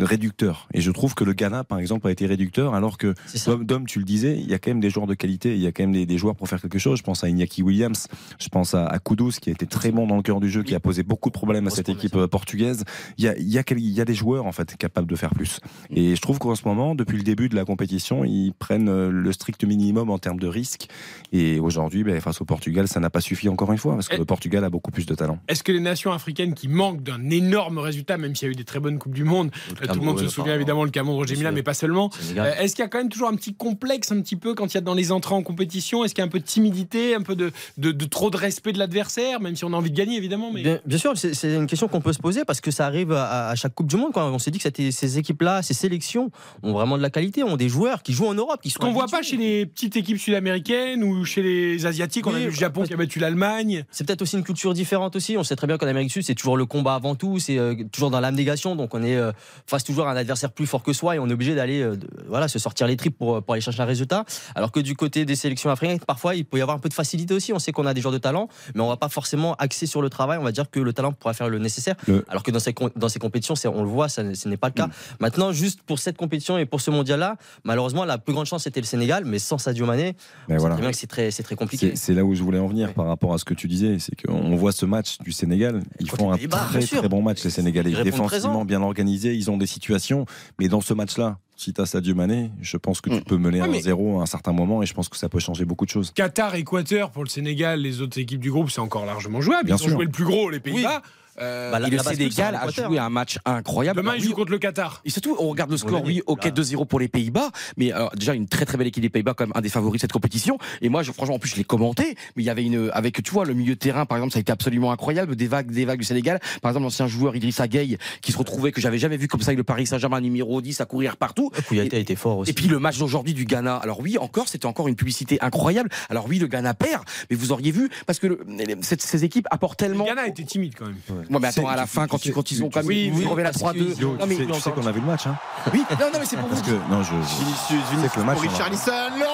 réducteur. 0.00 0.68
Et 0.74 0.80
je 0.80 0.90
trouve 0.90 1.14
que 1.14 1.24
le 1.24 1.32
Ghana, 1.32 1.64
par 1.64 1.78
exemple, 1.78 2.08
a 2.08 2.10
été 2.10 2.26
réducteur, 2.26 2.74
alors 2.74 2.98
que, 2.98 3.14
Dom, 3.62 3.86
tu 3.86 3.98
le 3.98 4.04
disais, 4.04 4.36
il 4.38 4.48
y 4.50 4.54
a 4.54 4.58
quand 4.58 4.70
même 4.70 4.80
des 4.80 4.90
joueurs 4.90 5.06
de 5.06 5.14
qualité, 5.14 5.54
il 5.54 5.60
y 5.60 5.66
a 5.66 5.72
quand 5.72 5.82
même 5.82 5.92
des, 5.92 6.06
des 6.06 6.18
joueurs 6.18 6.34
pour 6.36 6.48
faire 6.48 6.60
quelque 6.60 6.78
chose. 6.78 6.98
Je 6.98 7.02
pense 7.02 7.24
à 7.24 7.28
Iñaki 7.28 7.62
Williams, 7.62 8.08
je 8.38 8.48
pense 8.48 8.74
à, 8.74 8.86
à 8.86 8.98
Kudus, 8.98 9.38
qui 9.40 9.50
a 9.50 9.52
été 9.52 9.66
très 9.66 9.90
bon 9.92 10.06
dans 10.06 10.16
le 10.16 10.22
cœur 10.22 10.40
du 10.40 10.50
jeu, 10.50 10.62
qui 10.62 10.74
a 10.74 10.80
posé 10.80 11.02
beaucoup 11.02 11.28
de 11.28 11.34
problèmes 11.34 11.66
à 11.66 11.70
cette 11.70 11.88
équipe 11.88 12.16
euh, 12.16 12.26
portugaise. 12.26 12.84
Il 13.18 13.24
y 13.24 13.28
a, 13.28 13.36
il 13.36 13.48
y 13.48 13.58
a, 13.58 13.62
quel- 13.62 13.78
il 13.78 13.90
y 13.90 14.00
a 14.00 14.04
des 14.04 14.14
joueurs, 14.14 14.46
en 14.46 14.52
fait, 14.52 14.76
capables 14.76 15.08
de 15.08 15.16
faire 15.16 15.30
plus. 15.34 15.60
Et 15.90 16.16
je 16.16 16.20
trouve 16.20 16.38
qu'en 16.38 16.54
ce 16.54 16.66
moment, 16.66 16.94
depuis 16.94 17.16
le 17.16 17.22
début 17.22 17.48
de 17.48 17.54
la 17.54 17.64
compétition, 17.64 18.24
ils 18.24 18.52
prennent 18.58 18.88
euh, 18.88 19.10
le 19.10 19.32
strict 19.32 19.64
minimum 19.64 20.10
en 20.10 20.18
termes 20.18 20.38
de 20.40 20.46
risque. 20.48 20.88
Et 21.32 21.58
aujourd'hui, 21.60 22.04
ben, 22.04 22.20
face 22.20 22.40
au 22.40 22.44
Portugal, 22.44 22.88
ça 22.88 23.00
n'a 23.00 23.10
pas 23.10 23.20
suffi 23.20 23.48
encore 23.48 23.72
une 23.72 23.78
fois, 23.78 23.94
parce 23.94 24.08
que 24.08 24.16
le 24.16 24.24
Portugal 24.24 24.64
a 24.64 24.70
beaucoup 24.70 24.90
plus 24.90 25.06
de 25.06 25.14
talent. 25.14 25.38
Est-ce 25.48 25.62
que 25.62 25.72
les 25.72 25.80
nations 25.80 26.12
africaines 26.12 26.54
qui 26.54 26.68
manquent 26.68 27.02
d'un 27.02 27.30
énorme 27.30 27.78
résultat, 27.78 28.18
même 28.18 28.34
s'il 28.34 28.46
y 28.46 28.48
a 28.50 28.52
eu 28.52 28.56
des 28.56 28.64
très 28.64 28.80
bonnes 28.80 28.98
Coupes 28.98 29.14
du 29.14 29.24
Monde, 29.24 29.31
euh, 29.40 29.86
tout 29.86 29.98
le 30.00 30.04
monde 30.04 30.18
se 30.20 30.28
souvient 30.28 30.54
évidemment 30.54 30.84
le 30.84 30.90
Cameroun, 30.90 31.16
Roger 31.18 31.36
Mila, 31.36 31.52
mais 31.52 31.62
pas 31.62 31.74
seulement. 31.74 32.10
Euh, 32.36 32.54
Est-ce 32.58 32.74
qu'il 32.76 32.82
y 32.82 32.86
a 32.86 32.88
quand 32.88 32.98
même 32.98 33.08
toujours 33.08 33.28
un 33.28 33.34
petit 33.34 33.54
complexe, 33.54 34.12
un 34.12 34.20
petit 34.20 34.36
peu, 34.36 34.54
quand 34.54 34.66
il 34.72 34.74
y 34.74 34.78
a 34.78 34.80
dans 34.82 34.94
les 34.94 35.12
entrées 35.12 35.34
en 35.34 35.42
compétition 35.42 36.04
Est-ce 36.04 36.14
qu'il 36.14 36.22
y 36.22 36.24
a 36.24 36.26
un 36.26 36.30
peu 36.30 36.38
de 36.40 36.44
timidité, 36.44 37.14
un 37.14 37.22
peu 37.22 37.34
de, 37.36 37.50
de- 37.78 37.92
de 37.92 38.04
trop 38.04 38.30
de 38.30 38.36
respect 38.36 38.72
de 38.72 38.78
l'adversaire, 38.78 39.40
même 39.40 39.56
si 39.56 39.64
on 39.64 39.72
a 39.72 39.76
envie 39.76 39.90
de 39.90 39.96
gagner 39.96 40.16
évidemment 40.16 40.50
mais... 40.52 40.62
Bien, 40.62 40.78
bien 40.84 40.98
sûr, 40.98 41.12
c'est 41.16 41.54
une 41.54 41.66
question 41.66 41.88
qu'on 41.88 42.00
peut 42.00 42.12
se 42.12 42.18
poser 42.18 42.44
parce 42.44 42.60
que 42.60 42.70
ça 42.70 42.86
arrive 42.86 43.12
à, 43.12 43.48
à 43.48 43.54
chaque 43.54 43.74
Coupe 43.74 43.86
du 43.88 43.96
Monde. 43.96 44.12
Quoi. 44.12 44.24
On 44.30 44.38
s'est 44.38 44.50
dit 44.50 44.58
que 44.58 44.64
c'était- 44.64 44.90
ces 44.90 45.18
équipes-là, 45.18 45.62
ces 45.62 45.74
sélections 45.74 46.30
ont 46.62 46.72
vraiment 46.72 46.96
de 46.96 47.02
la 47.02 47.10
qualité, 47.10 47.42
ont 47.42 47.56
des 47.56 47.68
joueurs 47.68 48.02
qui 48.02 48.12
jouent 48.12 48.26
en 48.26 48.34
Europe, 48.34 48.60
qui 48.62 48.70
sont 48.70 48.80
Ce 48.80 48.86
qu'on 48.86 48.92
voit 48.92 49.06
pas 49.06 49.22
chez 49.22 49.36
les 49.36 49.66
petites 49.66 49.96
équipes 49.96 50.18
sud-américaines 50.18 51.02
ou 51.04 51.24
chez 51.24 51.42
les 51.42 51.86
Asiatiques, 51.86 52.26
on 52.26 52.30
a 52.30 52.34
Oui, 52.34 52.40
vu 52.40 52.46
le 52.46 52.52
Japon 52.52 52.82
qui 52.84 52.92
a 52.92 52.96
battu 52.96 53.18
l'Allemagne. 53.18 53.84
C'est 53.90 54.06
peut-être 54.06 54.22
aussi 54.22 54.36
une 54.36 54.44
culture 54.44 54.74
différente 54.74 55.16
aussi. 55.16 55.36
On 55.36 55.44
sait 55.44 55.56
très 55.56 55.66
bien 55.66 55.78
qu'en 55.78 55.86
Amérique 55.86 56.08
du 56.08 56.12
Sud, 56.14 56.22
c'est 56.24 56.34
toujours 56.34 56.56
le 56.56 56.66
combat 56.66 56.94
avant 56.94 57.14
tout, 57.14 57.38
c'est 57.38 57.58
euh, 57.58 57.74
toujours 57.92 58.10
dans 58.10 58.20
l'abnégation. 58.20 58.76
Donc 58.76 58.94
on 58.94 59.02
est 59.02 59.16
euh, 59.22 59.32
face 59.66 59.84
toujours 59.84 60.06
à 60.06 60.12
un 60.12 60.16
adversaire 60.16 60.50
plus 60.52 60.66
fort 60.66 60.82
que 60.82 60.92
soi 60.92 61.16
et 61.16 61.18
on 61.18 61.28
est 61.28 61.32
obligé 61.32 61.54
d'aller 61.54 61.80
euh, 61.82 61.96
voilà, 62.28 62.48
se 62.48 62.58
sortir 62.58 62.86
les 62.86 62.96
tripes 62.96 63.16
pour, 63.16 63.42
pour 63.42 63.54
aller 63.54 63.60
chercher 63.60 63.80
un 63.82 63.86
résultat. 63.86 64.24
Alors 64.54 64.72
que 64.72 64.80
du 64.80 64.94
côté 64.96 65.24
des 65.24 65.36
sélections 65.36 65.70
africaines, 65.70 65.98
parfois 66.00 66.34
il 66.34 66.44
peut 66.44 66.58
y 66.58 66.62
avoir 66.62 66.76
un 66.76 66.80
peu 66.80 66.88
de 66.88 66.94
facilité 66.94 67.34
aussi. 67.34 67.52
On 67.52 67.58
sait 67.58 67.72
qu'on 67.72 67.86
a 67.86 67.94
des 67.94 68.00
joueurs 68.00 68.12
de 68.12 68.18
talent, 68.18 68.48
mais 68.74 68.80
on 68.82 68.88
va 68.88 68.96
pas 68.96 69.08
forcément 69.08 69.54
axer 69.54 69.86
sur 69.86 70.02
le 70.02 70.10
travail. 70.10 70.38
On 70.38 70.44
va 70.44 70.52
dire 70.52 70.70
que 70.70 70.80
le 70.80 70.92
talent 70.92 71.12
pourra 71.12 71.32
faire 71.34 71.48
le 71.48 71.58
nécessaire. 71.58 71.94
Le- 72.06 72.24
Alors 72.28 72.42
que 72.42 72.50
dans 72.50 72.60
ces, 72.60 72.74
dans 72.96 73.08
ces 73.08 73.18
compétitions, 73.18 73.54
on 73.74 73.82
le 73.82 73.88
voit, 73.88 74.08
ça, 74.08 74.22
ce 74.34 74.48
n'est 74.48 74.56
pas 74.56 74.68
le 74.68 74.74
cas. 74.74 74.88
Maintenant, 75.20 75.52
juste 75.52 75.80
pour 75.82 75.98
cette 75.98 76.16
compétition 76.16 76.58
et 76.58 76.66
pour 76.66 76.80
ce 76.80 76.90
mondial-là, 76.90 77.36
malheureusement, 77.64 78.04
la 78.04 78.18
plus 78.18 78.32
grande 78.32 78.46
chance 78.46 78.64
c'était 78.64 78.80
le 78.80 78.86
Sénégal, 78.86 79.24
mais 79.24 79.38
sans 79.38 79.58
Sadio 79.58 79.86
Mané, 79.86 80.14
Mais 80.48 80.54
on 80.54 80.56
sait 80.56 80.60
voilà. 80.60 80.74
très 80.76 80.82
bien 80.82 80.90
que 80.90 80.96
c'est 80.96 81.42
très, 81.42 81.56
compliqué. 81.56 81.92
C'est 81.96 82.14
là 82.14 82.24
où 82.24 82.34
je 82.34 82.42
voulais 82.42 82.58
en 82.58 82.66
venir 82.66 82.92
par 82.94 83.06
rapport 83.06 83.34
à 83.34 83.38
ce 83.38 83.44
que 83.44 83.54
tu 83.54 83.68
disais. 83.68 83.98
C'est 83.98 84.20
qu'on 84.20 84.56
voit 84.56 84.72
ce 84.72 84.86
match 84.86 85.18
du 85.18 85.32
Sénégal. 85.32 85.82
Ils 86.00 86.10
font 86.10 86.32
un 86.32 86.36
très 86.36 86.80
très 86.80 87.08
bon 87.08 87.22
match, 87.22 87.42
les 87.44 87.50
Sénégalais. 87.50 87.92
Défensivement, 88.02 88.64
bien 88.64 88.82
organisés. 89.12 89.34
Ils 89.34 89.50
ont 89.50 89.56
des 89.56 89.66
situations. 89.66 90.26
Mais 90.58 90.68
dans 90.68 90.80
ce 90.80 90.94
match-là, 90.94 91.38
si 91.56 91.72
tu 91.72 91.80
as 91.80 91.86
Sadio 91.86 92.14
Mané, 92.14 92.50
je 92.60 92.76
pense 92.76 93.00
que 93.00 93.10
tu 93.10 93.20
peux 93.22 93.36
mener 93.36 93.60
Ouais, 93.60 93.68
mais- 93.68 93.80
0 93.80 94.18
à 94.20 94.22
un 94.22 94.26
certain 94.26 94.52
moment 94.52 94.82
et 94.82 94.86
je 94.86 94.94
pense 94.94 95.08
que 95.08 95.16
ça 95.16 95.28
peut 95.28 95.38
changer 95.38 95.64
beaucoup 95.64 95.84
de 95.84 95.90
choses. 95.90 96.10
Qatar, 96.12 96.54
Équateur 96.54 97.10
pour 97.10 97.22
le 97.22 97.28
Sénégal, 97.28 97.80
les 97.80 98.00
autres 98.00 98.18
équipes 98.18 98.40
du 98.40 98.50
groupe, 98.50 98.70
c'est 98.70 98.80
encore 98.80 99.06
largement 99.06 99.40
jouable. 99.40 99.66
Bien 99.66 99.76
ils 99.76 99.82
ont 99.82 99.84
sûr. 99.84 99.92
joué 99.96 100.04
le 100.06 100.10
plus 100.10 100.24
gros, 100.24 100.50
les 100.50 100.60
Pays-Bas. 100.60 101.02
Euh, 101.40 101.70
Bah, 101.72 101.78
la- 101.78 101.88
et 101.88 101.90
le 101.90 101.98
Sénégal 101.98 102.54
a 102.54 102.68
joué 102.70 102.98
un 102.98 103.08
match 103.08 103.38
incroyable. 103.44 103.96
Demain, 103.96 104.12
Alors, 104.12 104.22
ils 104.24 104.28
oui, 104.28 104.34
contre 104.34 104.50
le 104.52 104.58
Qatar. 104.58 105.00
Et 105.04 105.10
surtout, 105.10 105.36
on 105.38 105.48
regarde 105.48 105.70
le 105.70 105.76
score, 105.76 106.02
oui, 106.04 106.22
ok 106.26 106.46
2-0 106.52 106.84
pour 106.86 107.00
les 107.00 107.08
Pays-Bas, 107.08 107.50
mais 107.76 107.92
alors, 107.92 108.10
déjà 108.14 108.34
une 108.34 108.46
très 108.48 108.64
très 108.66 108.76
belle 108.76 108.86
équipe 108.86 109.02
des 109.02 109.08
Pays-Bas, 109.08 109.34
quand 109.34 109.44
même 109.46 109.52
un 109.54 109.60
des 109.60 109.68
favoris 109.70 109.98
de 110.00 110.02
cette 110.02 110.12
compétition. 110.12 110.58
Et 110.82 110.88
moi, 110.88 111.02
je, 111.02 111.12
franchement, 111.12 111.36
en 111.36 111.38
plus, 111.38 111.50
je 111.50 111.56
l'ai 111.56 111.64
commenté, 111.64 112.16
mais 112.36 112.42
il 112.42 112.46
y 112.46 112.50
avait 112.50 112.64
une, 112.64 112.90
avec, 112.92 113.22
tu 113.22 113.30
vois, 113.30 113.44
le 113.44 113.54
milieu 113.54 113.74
de 113.74 113.78
terrain, 113.78 114.04
par 114.06 114.18
exemple, 114.18 114.32
ça 114.32 114.38
a 114.38 114.40
été 114.40 114.52
absolument 114.52 114.92
incroyable, 114.92 115.36
des 115.36 115.46
vagues, 115.46 115.70
des 115.70 115.84
vagues 115.84 115.98
du 116.00 116.04
Sénégal. 116.04 116.38
Par 116.60 116.70
exemple, 116.70 116.84
l'ancien 116.84 117.06
joueur 117.06 117.34
Idrissa 117.34 117.66
Gueye, 117.68 117.96
qui 118.20 118.32
se 118.32 118.38
retrouvait, 118.38 118.72
que 118.72 118.80
j'avais 118.80 118.98
jamais 118.98 119.16
vu 119.16 119.28
comme 119.28 119.40
ça 119.40 119.48
avec 119.48 119.58
le 119.58 119.64
Paris 119.64 119.86
Saint-Germain 119.86 120.20
numéro 120.20 120.60
10 120.60 120.80
à 120.80 120.84
courir 120.84 121.16
partout. 121.16 121.50
Kouyaté 121.68 121.96
a 121.96 122.00
été 122.00 122.16
fort 122.16 122.38
aussi. 122.38 122.50
Et 122.50 122.54
puis 122.54 122.66
le 122.68 122.78
match 122.78 122.98
d'aujourd'hui 122.98 123.32
du 123.34 123.44
Ghana. 123.46 123.76
Alors 123.76 124.00
oui, 124.00 124.18
encore, 124.18 124.48
c'était 124.48 124.66
encore 124.66 124.88
une 124.88 124.96
publicité 124.96 125.38
incroyable. 125.40 125.88
Alors 126.10 126.26
oui, 126.28 126.38
leGhana 126.38 126.74
perd, 126.74 127.04
mais 127.30 127.36
vous 127.36 127.52
auriez 127.52 127.70
vu, 127.70 127.88
parce 128.06 128.18
que 128.18 128.26
le- 128.26 128.40
cette- 128.82 129.02
ces 129.02 129.24
équipes 129.24 129.46
apportent 129.50 129.80
Le 129.80 129.88
tellement. 129.88 130.04
Ghana 130.04 130.26
était 130.26 130.44
timide 130.44 130.74
quand 130.78 130.86
même. 130.86 130.96
Ouais, 131.10 131.21
mais 131.40 131.48
attends, 131.48 131.62
C'est- 131.62 131.68
à 131.68 131.76
la 131.76 131.86
fin, 131.86 132.06
quand, 132.06 132.18
quand 132.32 132.42
tu- 132.42 132.60
quand 132.60 132.76
même 132.76 132.86
oui, 132.86 133.10
reviennent 133.26 133.46
à 133.46 133.50
parce 133.50 133.58
3-2. 133.62 133.94
que- 133.94 134.00
Yo, 134.00 134.16
Non, 134.18 134.26
mais 134.26 134.36
tu 134.36 134.54
sais, 134.60 134.70
qu'on 134.70 134.86
a 134.86 134.92
vu 134.92 135.00
le 135.00 135.06
match. 135.06 135.26
Hein 135.26 135.36
oui, 135.72 135.84
non, 135.98 136.06
non, 136.12 136.18
mais 136.18 136.24
c'est 136.26 136.36
pour 136.36 136.48
vous 136.48 136.54
Parce 136.54 136.66
que, 136.66 136.72
non, 136.90 137.02
je, 137.02 137.14
sais 137.26 137.74
que 137.74 137.90
Vinicius 137.90 138.16
le 138.16 138.24
match, 138.24 138.38
Richarlison. 138.40 138.92
Le 139.16 139.24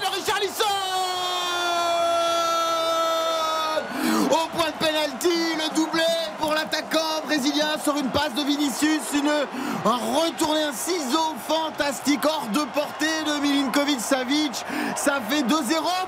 de 0.00 0.16
Richarlison 0.16 0.64
Au 4.30 4.48
point 4.56 4.70
de 4.70 4.86
pénalty, 4.86 5.54
le 5.56 5.74
doublé 5.74 6.02
pour 6.38 6.52
l'attaquant 6.52 7.22
brésilien 7.24 7.78
sur 7.82 7.96
une 7.96 8.08
passe 8.08 8.34
de 8.34 8.42
Vinicius. 8.42 9.00
Une, 9.14 9.28
un 9.28 9.96
retourné, 10.20 10.62
un 10.62 10.72
ciseau 10.72 11.34
fantastique 11.46 12.24
hors 12.24 12.46
de 12.52 12.60
portée 12.74 13.06
de 13.26 13.40
Milinkovic 13.40 14.00
Savic. 14.00 14.64
Ça 14.96 15.20
fait 15.28 15.42
2-0 15.42 15.46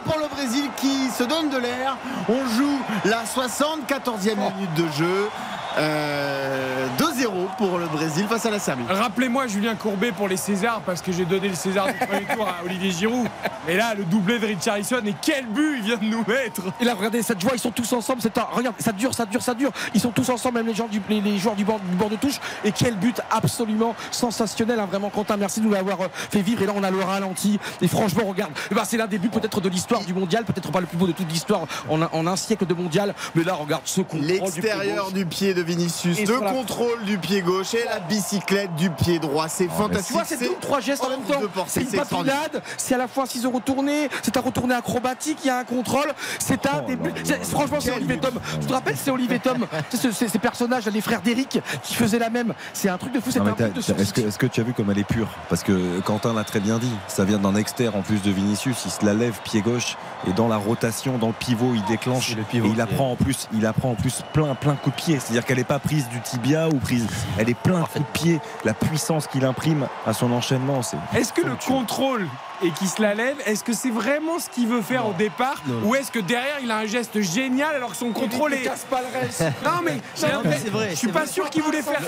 pour 0.04 0.18
le 0.18 0.28
Brésil 0.28 0.70
qui 0.76 1.08
se 1.10 1.24
donne 1.24 1.48
de 1.48 1.58
l'air. 1.58 1.96
On 2.28 2.46
joue 2.56 2.78
la 3.04 3.24
74e 3.24 4.36
minute 4.36 4.74
de 4.74 4.88
jeu. 4.88 5.30
Euh, 5.78 6.86
2-0 6.98 7.09
pour 7.58 7.78
le 7.78 7.86
Brésil 7.86 8.26
face 8.28 8.46
à 8.46 8.50
la 8.50 8.58
Serbie. 8.58 8.84
Rappelez-moi 8.88 9.46
Julien 9.46 9.74
Courbet 9.74 10.10
pour 10.12 10.26
les 10.28 10.36
Césars, 10.38 10.80
parce 10.86 11.02
que 11.02 11.12
j'ai 11.12 11.24
donné 11.26 11.48
le 11.48 11.54
César 11.54 11.86
du 11.86 11.94
premier 11.94 12.24
tour 12.34 12.46
à 12.48 12.64
Olivier 12.64 12.90
Giroud. 12.90 13.26
Et 13.68 13.76
là, 13.76 13.94
le 13.94 14.04
doublé 14.04 14.38
de 14.38 14.46
Richarlison, 14.46 15.00
et 15.04 15.14
quel 15.20 15.46
but 15.46 15.76
il 15.78 15.82
vient 15.82 15.96
de 15.98 16.04
nous 16.04 16.24
mettre 16.26 16.62
Et 16.80 16.84
là, 16.84 16.94
regardez 16.94 17.22
cette 17.22 17.40
joie, 17.40 17.52
ils 17.54 17.58
sont 17.58 17.70
tous 17.70 17.92
ensemble. 17.92 18.20
C'est 18.22 18.36
un- 18.38 18.46
regarde, 18.52 18.74
ça 18.78 18.92
dure, 18.92 19.12
ça 19.14 19.26
dure, 19.26 19.42
ça 19.42 19.52
dure. 19.54 19.70
Ils 19.94 20.00
sont 20.00 20.10
tous 20.12 20.28
ensemble, 20.30 20.56
même 20.58 20.66
les, 20.66 20.74
gens 20.74 20.88
du, 20.88 21.00
les, 21.10 21.38
joueurs 21.38 21.56
du 21.56 21.64
bord, 21.64 21.78
du 21.80 21.96
bord 21.96 22.08
de 22.08 22.16
touche. 22.16 22.40
Et 22.64 22.72
quel 22.72 22.96
but 22.96 23.20
absolument 23.30 23.94
sensationnel, 24.10 24.80
hein, 24.80 24.86
vraiment 24.86 25.10
Quentin. 25.10 25.36
Merci 25.36 25.60
de 25.60 25.66
nous 25.66 25.72
l'avoir 25.72 26.00
euh, 26.00 26.08
fait 26.14 26.40
vivre. 26.40 26.62
Et 26.62 26.66
là, 26.66 26.72
on 26.74 26.82
a 26.82 26.90
le 26.90 27.00
ralenti. 27.02 27.58
Et 27.82 27.88
franchement, 27.88 28.22
regarde, 28.26 28.52
eh 28.70 28.74
ben, 28.74 28.84
c'est 28.84 28.96
l'un 28.96 29.06
des 29.06 29.18
buts 29.18 29.28
peut-être 29.28 29.60
de 29.60 29.68
l'histoire 29.68 30.04
du 30.04 30.14
mondial, 30.14 30.44
peut-être 30.44 30.70
pas 30.72 30.80
le 30.80 30.86
plus 30.86 30.96
beau 30.96 31.06
de 31.06 31.12
toute 31.12 31.30
l'histoire 31.30 31.66
en, 31.88 32.00
un- 32.02 32.08
en 32.12 32.26
un 32.26 32.36
siècle 32.36 32.64
de 32.66 32.74
mondial. 32.74 33.14
Mais 33.34 33.44
là, 33.44 33.54
regarde 33.54 33.82
ce 33.84 34.00
contrôle 34.00 34.20
du 34.22 34.26
L'extérieur 34.32 35.12
du 35.12 35.26
pied 35.26 35.52
de 35.54 35.62
Vinicius, 35.62 36.18
Et 36.18 36.24
le 36.26 36.40
la- 36.40 36.50
contrôle 36.52 37.04
du 37.10 37.18
pied 37.18 37.42
gauche 37.42 37.74
et 37.74 37.84
la 37.84 37.98
bicyclette 37.98 38.74
du 38.76 38.88
pied 38.90 39.18
droit. 39.18 39.48
C'est 39.48 39.64
Tu 39.66 39.70
fantastique. 39.70 40.12
vois, 40.12 40.24
c'est 40.24 40.38
deux 40.38 40.50
ou 40.50 40.56
trois 40.60 40.80
gestes 40.80 41.02
en 41.04 41.10
même 41.10 41.20
temps. 41.22 41.40
C'est 41.66 41.80
une 41.82 41.88
papillade, 41.90 42.62
c'est 42.76 42.94
à 42.94 42.98
la 42.98 43.08
fois 43.08 43.24
un 43.24 43.26
ciseau 43.26 43.50
retourné, 43.50 44.08
c'est 44.22 44.36
un 44.36 44.40
retourné 44.40 44.74
acrobatique, 44.74 45.38
il 45.44 45.48
y 45.48 45.50
a 45.50 45.58
un 45.58 45.64
contrôle. 45.64 46.12
C'est 46.38 46.64
un 46.66 46.82
des 46.82 46.94
buts. 46.96 47.12
c'est- 47.24 47.44
Franchement, 47.44 47.78
c'est 47.80 47.92
Olivier 47.92 48.18
Tom. 48.18 48.34
Tu 48.60 48.66
te 48.66 48.72
rappelles, 48.72 48.96
c'est 48.96 49.10
Olivier 49.10 49.38
Tom. 49.40 49.66
Tu 49.90 49.96
ces, 50.12 50.28
ces 50.28 50.38
personnages, 50.38 50.86
les 50.86 51.00
frères 51.00 51.20
d'Eric, 51.22 51.60
qui 51.82 51.94
faisaient 51.94 52.18
la 52.18 52.30
même. 52.30 52.54
C'est 52.72 52.88
un 52.88 52.96
truc 52.98 53.12
de 53.12 53.20
fou, 53.20 53.30
c'est 53.32 53.40
un 53.40 53.44
truc 53.44 53.72
de 53.74 53.80
Est-ce 53.80 54.12
que, 54.14 54.20
est-ce 54.20 54.38
que 54.38 54.46
tu 54.46 54.60
as 54.60 54.64
vu 54.64 54.72
comme 54.72 54.90
elle 54.90 54.98
est 54.98 55.04
pure? 55.04 55.28
Parce 55.48 55.62
que 55.64 56.00
Quentin 56.00 56.32
l'a 56.32 56.44
très 56.44 56.60
bien 56.60 56.78
dit, 56.78 56.92
ça 57.08 57.24
vient 57.24 57.38
d'un 57.38 57.56
externe 57.56 57.96
en 57.96 58.02
plus 58.02 58.22
de 58.22 58.30
Vinicius, 58.30 58.76
il 58.84 58.90
se 58.92 59.04
la 59.04 59.14
lève 59.14 59.40
pied 59.42 59.62
gauche 59.62 59.96
et 60.28 60.32
dans 60.32 60.46
la 60.48 60.56
rotation, 60.58 61.18
dans 61.18 61.28
le 61.28 61.32
pivot, 61.32 61.72
il 61.74 61.84
déclenche 61.86 62.36
le 62.36 62.42
pivot 62.44 62.68
et 62.68 62.70
il 62.70 62.80
apprend 62.80 63.10
en 63.12 63.16
plus, 63.16 63.48
il 63.52 63.66
apprend 63.66 63.90
en 63.90 63.94
plus 63.94 64.22
plein 64.32 64.54
plein 64.54 64.74
coup 64.76 64.90
de 64.90 64.94
pied, 64.94 65.18
c'est-à-dire 65.18 65.44
qu'elle 65.44 65.58
n'est 65.58 65.64
pas 65.64 65.78
prise 65.78 66.08
du 66.08 66.20
tibia 66.20 66.68
ou 66.68 66.76
prise, 66.76 66.99
elle 67.38 67.50
est 67.50 67.54
plein 67.54 67.82
coup 67.82 67.98
de 67.98 68.04
pied, 68.04 68.40
la 68.64 68.74
puissance 68.74 69.26
qu'il 69.26 69.44
imprime 69.44 69.86
à 70.06 70.12
son 70.12 70.32
enchaînement, 70.32 70.82
c'est 70.82 70.96
Est-ce 71.14 71.32
que 71.32 71.42
le 71.42 71.56
contrôle 71.56 72.26
et 72.62 72.70
qui 72.72 72.86
se 72.86 73.00
la 73.00 73.14
lève, 73.14 73.36
est-ce 73.46 73.64
que 73.64 73.72
c'est 73.72 73.90
vraiment 73.90 74.38
ce 74.38 74.48
qu'il 74.50 74.66
veut 74.68 74.82
faire 74.82 75.06
au 75.08 75.12
départ 75.12 75.62
Ou 75.84 75.94
est-ce 75.94 76.10
que 76.10 76.18
derrière 76.18 76.58
il 76.62 76.70
a 76.70 76.78
un 76.78 76.86
geste 76.86 77.20
génial 77.20 77.74
alors 77.74 77.90
que 77.90 77.96
son 77.96 78.10
contrôle 78.10 78.54
est. 78.54 78.62
casse 78.62 78.86
pas 78.88 79.00
le 79.00 79.20
reste. 79.20 79.42
Non 79.64 79.80
mais, 79.84 79.94
Non, 79.96 80.42
c'est 80.56 80.70
vrai, 80.70 80.88
je 80.90 80.94
suis 80.96 81.08
pas 81.08 81.20
vrai. 81.20 81.28
sûr 81.28 81.48
qu'il 81.50 81.62
voulait 81.62 81.82
faire. 81.82 82.00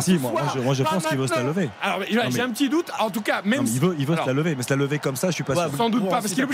Si, 0.00 0.18
moi, 0.18 0.30
moi, 0.32 0.42
je, 0.54 0.60
moi, 0.60 0.74
je 0.74 0.82
pense 0.82 1.06
qu'il 1.06 1.18
veut 1.18 1.26
se 1.26 1.34
la 1.34 1.42
lever. 1.42 1.70
Alors 1.82 2.00
j'ai 2.08 2.16
mais- 2.16 2.40
un 2.40 2.50
petit 2.50 2.68
doute. 2.68 2.90
En 2.98 3.10
tout 3.10 3.20
cas, 3.20 3.42
même 3.44 3.64
il 3.66 3.80
veut, 3.80 3.94
il 3.98 4.06
veut 4.06 4.12
alors, 4.14 4.24
se 4.24 4.30
la 4.30 4.34
lever, 4.34 4.54
mais 4.56 4.62
se 4.62 4.70
la 4.70 4.76
lever 4.76 4.98
comme 4.98 5.16
ça, 5.16 5.28
je 5.28 5.34
suis 5.34 5.44
pas 5.44 5.54
Ouais, 5.54 5.68
sûr. 5.68 5.76
Sans 5.76 5.90
doute 5.90 6.04
pas, 6.08 6.20
parce 6.20 6.28
qu'il 6.28 6.38
est 6.38 6.42
est 6.42 6.44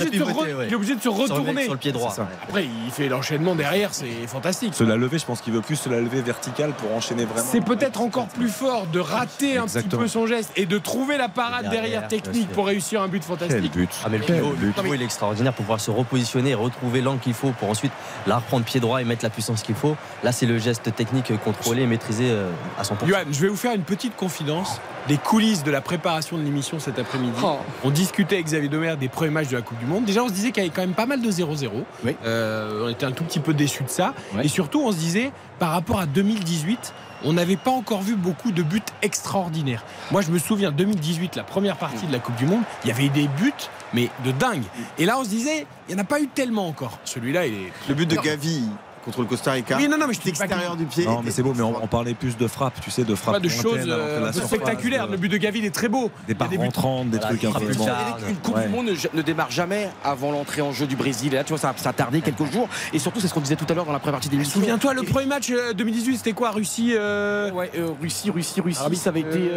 obligé 0.74 0.94
de 0.94 1.00
se 1.02 1.08
retourner. 1.08 1.64
sur 1.64 1.72
le 1.72 1.78
pied 1.78 1.92
droit. 1.92 2.14
Après, 2.42 2.64
il 2.64 2.90
fait 2.90 3.08
l'enchaînement 3.08 3.54
derrière, 3.54 3.94
c'est 3.94 4.26
fantastique. 4.26 4.74
Se 4.74 4.84
la 4.84 4.96
lever, 4.96 5.18
je 5.18 5.24
pense 5.26 5.40
qu'il 5.40 5.52
veut 5.52 5.60
plus 5.60 5.76
se 5.76 5.88
la 5.88 6.00
lever 6.00 6.20
verticale 6.22 6.72
pour 6.72 6.94
enchaîner 6.94 7.24
vraiment. 7.24 7.48
C'est 7.50 7.64
peut-être 7.64 8.00
encore 8.00 8.28
plus 8.28 8.48
fort 8.48 8.86
de 8.92 9.00
rater 9.00 9.58
un 9.58 9.66
petit 9.66 9.88
peu 9.88 10.08
son 10.08 10.26
geste 10.26 10.50
et 10.56 10.66
de 10.66 10.78
trouver 10.78 11.16
la 11.16 11.28
parade 11.28 11.68
Derrière, 11.70 12.08
technique 12.08 12.48
pour 12.50 12.66
réussir 12.66 13.02
un 13.02 13.08
but 13.08 13.22
Quel 13.22 13.37
fantastique. 13.38 13.72
but 13.72 13.90
Ah 14.04 14.08
mais 14.10 14.18
le 14.18 14.24
Quel 14.24 14.36
pivot, 14.36 14.50
le 14.50 14.56
but. 14.68 14.74
pivot, 14.74 14.94
il 14.94 15.02
est 15.02 15.04
extraordinaire 15.04 15.52
pour 15.52 15.64
pouvoir 15.64 15.80
se 15.80 15.90
repositionner 15.90 16.50
et 16.50 16.54
retrouver 16.54 17.00
l'angle 17.00 17.20
qu'il 17.20 17.34
faut 17.34 17.50
pour 17.52 17.70
ensuite 17.70 17.92
la 18.26 18.36
reprendre 18.36 18.64
pied 18.64 18.80
droit 18.80 19.00
et 19.00 19.04
mettre 19.04 19.24
la 19.24 19.30
puissance 19.30 19.62
qu'il 19.62 19.74
faut. 19.74 19.96
Là 20.22 20.32
c'est 20.32 20.46
le 20.46 20.58
geste 20.58 20.94
technique 20.94 21.32
contrôlé 21.44 21.82
et 21.82 21.86
maîtrisé 21.86 22.30
euh, 22.30 22.50
à 22.78 22.82
100%. 22.82 23.06
Johan, 23.06 23.18
je 23.30 23.40
vais 23.40 23.48
vous 23.48 23.56
faire 23.56 23.74
une 23.74 23.82
petite 23.82 24.16
confidence. 24.16 24.80
Les 25.08 25.16
coulisses 25.16 25.64
de 25.64 25.70
la 25.70 25.80
préparation 25.80 26.36
de 26.36 26.42
l'émission 26.42 26.78
cet 26.78 26.98
après-midi. 26.98 27.38
Oh. 27.42 27.56
On 27.82 27.90
discutait 27.90 28.34
avec 28.34 28.46
Xavier 28.46 28.68
Domer 28.68 28.94
des 29.00 29.08
premiers 29.08 29.30
matchs 29.30 29.48
de 29.48 29.56
la 29.56 29.62
Coupe 29.62 29.78
du 29.78 29.86
Monde. 29.86 30.04
Déjà, 30.04 30.22
on 30.22 30.28
se 30.28 30.34
disait 30.34 30.50
qu'il 30.50 30.62
y 30.62 30.66
avait 30.66 30.74
quand 30.74 30.82
même 30.82 30.92
pas 30.92 31.06
mal 31.06 31.22
de 31.22 31.30
0-0. 31.30 31.70
Oui. 32.04 32.14
Euh, 32.26 32.84
on 32.84 32.88
était 32.90 33.06
un 33.06 33.12
tout 33.12 33.24
petit 33.24 33.40
peu 33.40 33.54
déçus 33.54 33.84
de 33.84 33.88
ça. 33.88 34.12
Ouais. 34.34 34.44
Et 34.44 34.48
surtout, 34.48 34.82
on 34.84 34.92
se 34.92 34.98
disait, 34.98 35.32
par 35.58 35.70
rapport 35.70 35.98
à 35.98 36.04
2018, 36.04 36.92
on 37.24 37.32
n'avait 37.32 37.56
pas 37.56 37.70
encore 37.70 38.02
vu 38.02 38.14
beaucoup 38.14 38.52
de 38.52 38.62
buts 38.62 38.82
extraordinaires. 39.02 39.84
Moi, 40.10 40.22
je 40.22 40.30
me 40.30 40.38
souviens, 40.38 40.70
2018, 40.70 41.36
la 41.36 41.44
première 41.44 41.76
partie 41.76 42.06
de 42.06 42.12
la 42.12 42.18
Coupe 42.18 42.36
du 42.36 42.46
Monde, 42.46 42.62
il 42.84 42.88
y 42.88 42.90
avait 42.90 43.06
eu 43.06 43.10
des 43.10 43.28
buts, 43.28 43.52
mais 43.92 44.10
de 44.24 44.32
dingue. 44.32 44.64
Et 44.98 45.04
là, 45.04 45.18
on 45.18 45.24
se 45.24 45.28
disait, 45.28 45.66
il 45.88 45.94
n'y 45.94 46.00
en 46.00 46.04
a 46.04 46.06
pas 46.06 46.20
eu 46.20 46.28
tellement 46.28 46.68
encore. 46.68 46.98
Celui-là, 47.04 47.46
il 47.46 47.54
est. 47.54 47.72
Le 47.88 47.94
but 47.94 48.06
de 48.06 48.16
Gavi 48.16 48.64
contre 49.08 49.20
le 49.22 49.26
Costa 49.26 49.52
Rica. 49.52 49.76
Oui, 49.78 49.88
non, 49.88 49.96
non, 49.96 50.06
mais 50.06 50.12
je 50.14 50.28
extérieur 50.28 50.76
du 50.76 50.84
pied. 50.84 51.06
Non, 51.06 51.22
mais 51.24 51.30
c'est 51.30 51.42
beau, 51.42 51.54
mais 51.56 51.62
on, 51.62 51.82
on 51.82 51.86
parlait 51.86 52.12
plus 52.12 52.36
de 52.36 52.46
frappe, 52.46 52.78
tu 52.82 52.90
sais, 52.90 53.04
de 53.04 53.14
frappe. 53.14 53.34
Pas 53.36 53.40
de 53.40 53.48
choses 53.48 53.86
euh, 53.88 54.30
spectaculaires. 54.32 55.04
euh, 55.04 55.12
Le 55.12 55.16
but 55.16 55.30
de 55.30 55.38
Gavin 55.38 55.62
est 55.62 55.74
très 55.74 55.88
beau. 55.88 56.10
Des 56.26 56.34
Il 56.34 56.36
barres 56.36 56.50
rentrantes, 56.58 57.08
des 57.10 57.18
trucs 57.18 57.42
un 57.44 57.52
peu. 57.52 57.72
bon. 57.74 57.86
Eric, 57.86 58.28
une 58.28 58.36
Coupe 58.36 58.56
Ouais. 58.56 58.66
du 58.66 58.68
Monde 58.68 58.86
ne, 58.86 59.16
ne 59.18 59.22
démarre 59.22 59.50
jamais 59.50 59.88
avant 60.04 60.30
l'entrée 60.30 60.60
en 60.60 60.72
jeu 60.72 60.86
du 60.86 60.96
Brésil. 60.96 61.32
Et 61.32 61.36
là, 61.36 61.44
tu 61.44 61.50
vois, 61.50 61.58
ça, 61.58 61.72
ça 61.76 61.88
a 61.90 61.92
tardé 61.94 62.20
quelques 62.20 62.44
jours. 62.52 62.68
Et 62.92 62.98
surtout, 62.98 63.20
c'est 63.20 63.28
ce 63.28 63.34
qu'on 63.34 63.40
disait 63.40 63.56
tout 63.56 63.66
à 63.70 63.74
l'heure 63.74 63.86
dans 63.86 63.92
la 63.92 63.98
première 63.98 64.14
partie 64.16 64.28
d'émission. 64.28 64.60
Souviens-toi, 64.60 64.92
le 64.94 65.02
premier 65.04 65.26
match 65.26 65.50
euh, 65.50 65.72
2018, 65.72 66.18
c'était 66.18 66.32
quoi 66.32 66.50
Russie 66.50 66.92
euh, 66.94 67.50
Ouais, 67.52 67.70
euh, 67.76 67.88
Russie, 68.00 68.30
Russie, 68.30 68.60
Russie. 68.60 68.80
Arabie- 68.80 68.96
ça 68.96 69.10
avait 69.10 69.20
été 69.20 69.50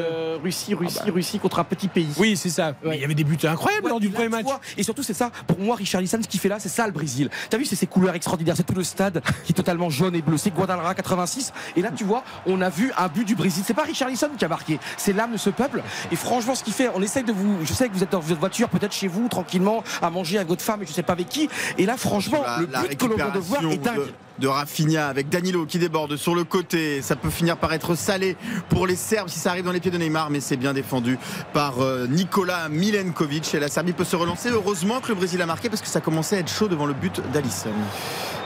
Russie, 0.43 0.73
Russie, 0.73 0.97
ah 1.01 1.05
bah. 1.07 1.11
Russie 1.13 1.39
contre 1.39 1.59
un 1.59 1.63
petit 1.63 1.87
pays. 1.87 2.07
Oui, 2.17 2.37
c'est 2.37 2.49
ça. 2.49 2.73
Mais 2.85 2.97
il 2.97 3.01
y 3.01 3.03
avait 3.05 3.13
des 3.15 3.23
buts 3.23 3.37
incroyables 3.43 3.89
lors 3.89 3.99
du 3.99 4.07
Là, 4.07 4.13
premier 4.13 4.29
match. 4.29 4.45
et 4.77 4.83
surtout, 4.83 5.03
c'est 5.03 5.13
ça, 5.13 5.31
pour 5.47 5.59
moi, 5.59 5.75
Richarlison, 5.75 6.19
ce 6.21 6.27
qu'il 6.27 6.39
fait 6.39 6.49
là, 6.49 6.57
c'est 6.59 6.69
ça 6.69 6.85
le 6.85 6.91
Brésil. 6.93 7.29
T'as 7.49 7.57
vu, 7.57 7.65
c'est 7.65 7.75
ces 7.75 7.87
couleurs 7.87 8.15
extraordinaires, 8.15 8.55
c'est 8.55 8.63
tout 8.65 8.73
le 8.75 8.83
stade 8.83 9.21
qui 9.43 9.51
est 9.51 9.55
totalement 9.55 9.89
jaune 9.89 10.15
et 10.15 10.21
bleu. 10.21 10.37
C'est 10.37 10.51
Guadalajara 10.51 10.93
86. 10.95 11.53
Et 11.75 11.81
là, 11.81 11.89
tu 11.95 12.03
vois, 12.03 12.23
on 12.45 12.61
a 12.61 12.69
vu 12.69 12.91
un 12.97 13.07
but 13.07 13.25
du 13.25 13.35
Brésil. 13.35 13.63
C'est 13.65 13.73
pas 13.73 13.83
Richarlison 13.83 14.29
qui 14.37 14.45
a 14.45 14.47
marqué, 14.47 14.79
c'est 14.97 15.13
l'âme 15.13 15.31
de 15.33 15.37
ce 15.37 15.49
peuple. 15.49 15.81
Et 16.11 16.15
franchement, 16.15 16.55
ce 16.55 16.63
qu'il 16.63 16.73
fait, 16.73 16.89
on 16.95 17.01
essaye 17.01 17.23
de 17.23 17.31
vous. 17.33 17.57
Je 17.63 17.73
sais 17.73 17.87
que 17.89 17.93
vous 17.93 18.03
êtes 18.03 18.11
dans 18.11 18.19
votre 18.19 18.39
voiture, 18.39 18.69
peut-être 18.69 18.93
chez 18.93 19.07
vous, 19.07 19.27
tranquillement, 19.27 19.83
à 20.01 20.09
manger 20.09 20.37
avec 20.37 20.47
votre 20.49 20.61
femme 20.63 20.81
et 20.83 20.85
je 20.85 20.91
sais 20.93 21.03
pas 21.03 21.13
avec 21.13 21.29
qui. 21.29 21.49
Et 21.77 21.85
là, 21.85 21.97
franchement, 21.97 22.41
La- 22.43 22.81
le 22.81 22.87
but 22.87 22.97
que 22.97 23.05
l'on 23.05 23.15
vient 23.15 23.29
de 23.29 23.39
voir 23.39 23.63
est 23.65 23.77
dingue. 23.77 23.97
de, 23.97 24.13
de 24.41 24.47
Rafinha 24.47 25.07
avec 25.07 25.29
Danilo 25.29 25.65
qui 25.65 25.77
déborde 25.79 26.17
sur 26.17 26.35
le 26.35 26.43
côté. 26.43 27.01
Ça 27.01 27.15
peut 27.15 27.29
finir 27.29 27.55
par 27.57 27.71
être 27.73 27.95
salé 27.95 28.35
pour 28.69 28.87
les 28.87 28.95
Serbes 28.95 29.29
si 29.29 29.39
ça 29.39 29.51
arrive 29.51 29.63
dans 29.63 29.71
les 29.71 29.79
pieds 29.79 29.91
de 29.91 29.97
Neymar, 29.97 30.29
mais 30.31 30.39
c'est 30.41 30.57
bien 30.57 30.73
défendu 30.73 31.17
par 31.53 31.79
euh, 31.81 32.07
Nikola 32.07 32.67
Milenkovic. 32.67 33.53
Et 33.55 33.59
la 33.59 33.69
Serbie 33.69 33.93
peut 33.93 34.03
se 34.03 34.15
relancer. 34.15 34.49
Heureusement 34.49 34.99
que 34.99 35.09
le 35.09 35.15
Brésil 35.15 35.41
a 35.41 35.45
marqué 35.45 35.69
parce 35.69 35.81
que 35.81 35.87
ça 35.87 36.01
commençait 36.01 36.37
à 36.37 36.39
être 36.39 36.49
chaud 36.51 36.67
devant 36.67 36.87
le 36.87 36.93
but 36.93 37.21
d'Alisson. 37.31 37.69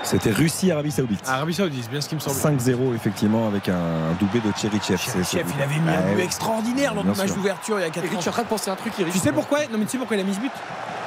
C'était 0.04 0.32
Russie-Arabie 0.32 0.92
Saoudite. 0.92 1.22
Arabie 1.26 1.54
Saoudite, 1.56 1.84
c'est 1.86 1.90
bien 1.92 2.02
ce 2.02 2.10
qui 2.10 2.16
me 2.16 2.20
semble. 2.20 2.36
5-0 2.38 2.94
effectivement 2.94 3.48
avec 3.48 3.70
un 3.70 4.14
doublé 4.20 4.40
de 4.42 4.52
Cherichev. 4.56 4.98
c'est- 5.00 5.12
Chef, 5.24 5.26
c'est- 5.28 5.38
il 5.58 5.62
avait 5.64 5.80
mis 5.80 5.90
un 5.90 6.10
Ouais, 6.10 6.16
but 6.16 6.22
extraordinaire 6.24 6.94
lors 6.94 7.04
du 7.06 7.10
match 7.10 7.32
d'ouverture 7.34 7.80
il 7.80 7.84
y 7.84 7.86
a 7.86 7.90
4 7.90 8.04
Eric, 8.06 8.18
je 8.18 8.22
suis 8.22 8.28
en 8.28 8.32
ans. 8.32 8.34
train 8.34 8.44
de 8.44 8.48
penser 8.50 8.70
à 8.70 8.74
un 8.74 8.76
truc. 8.76 8.94
Tu 9.12 9.18
sais 9.18 9.32
pourquoi? 9.32 9.60
Non, 9.72 9.78
mais 9.80 9.86
tu 9.86 9.92
sais 9.92 9.98
pourquoi 9.98 10.18
il 10.18 10.20
a 10.20 10.24
mis 10.24 10.34
ce 10.36 10.40
but? 10.42 10.52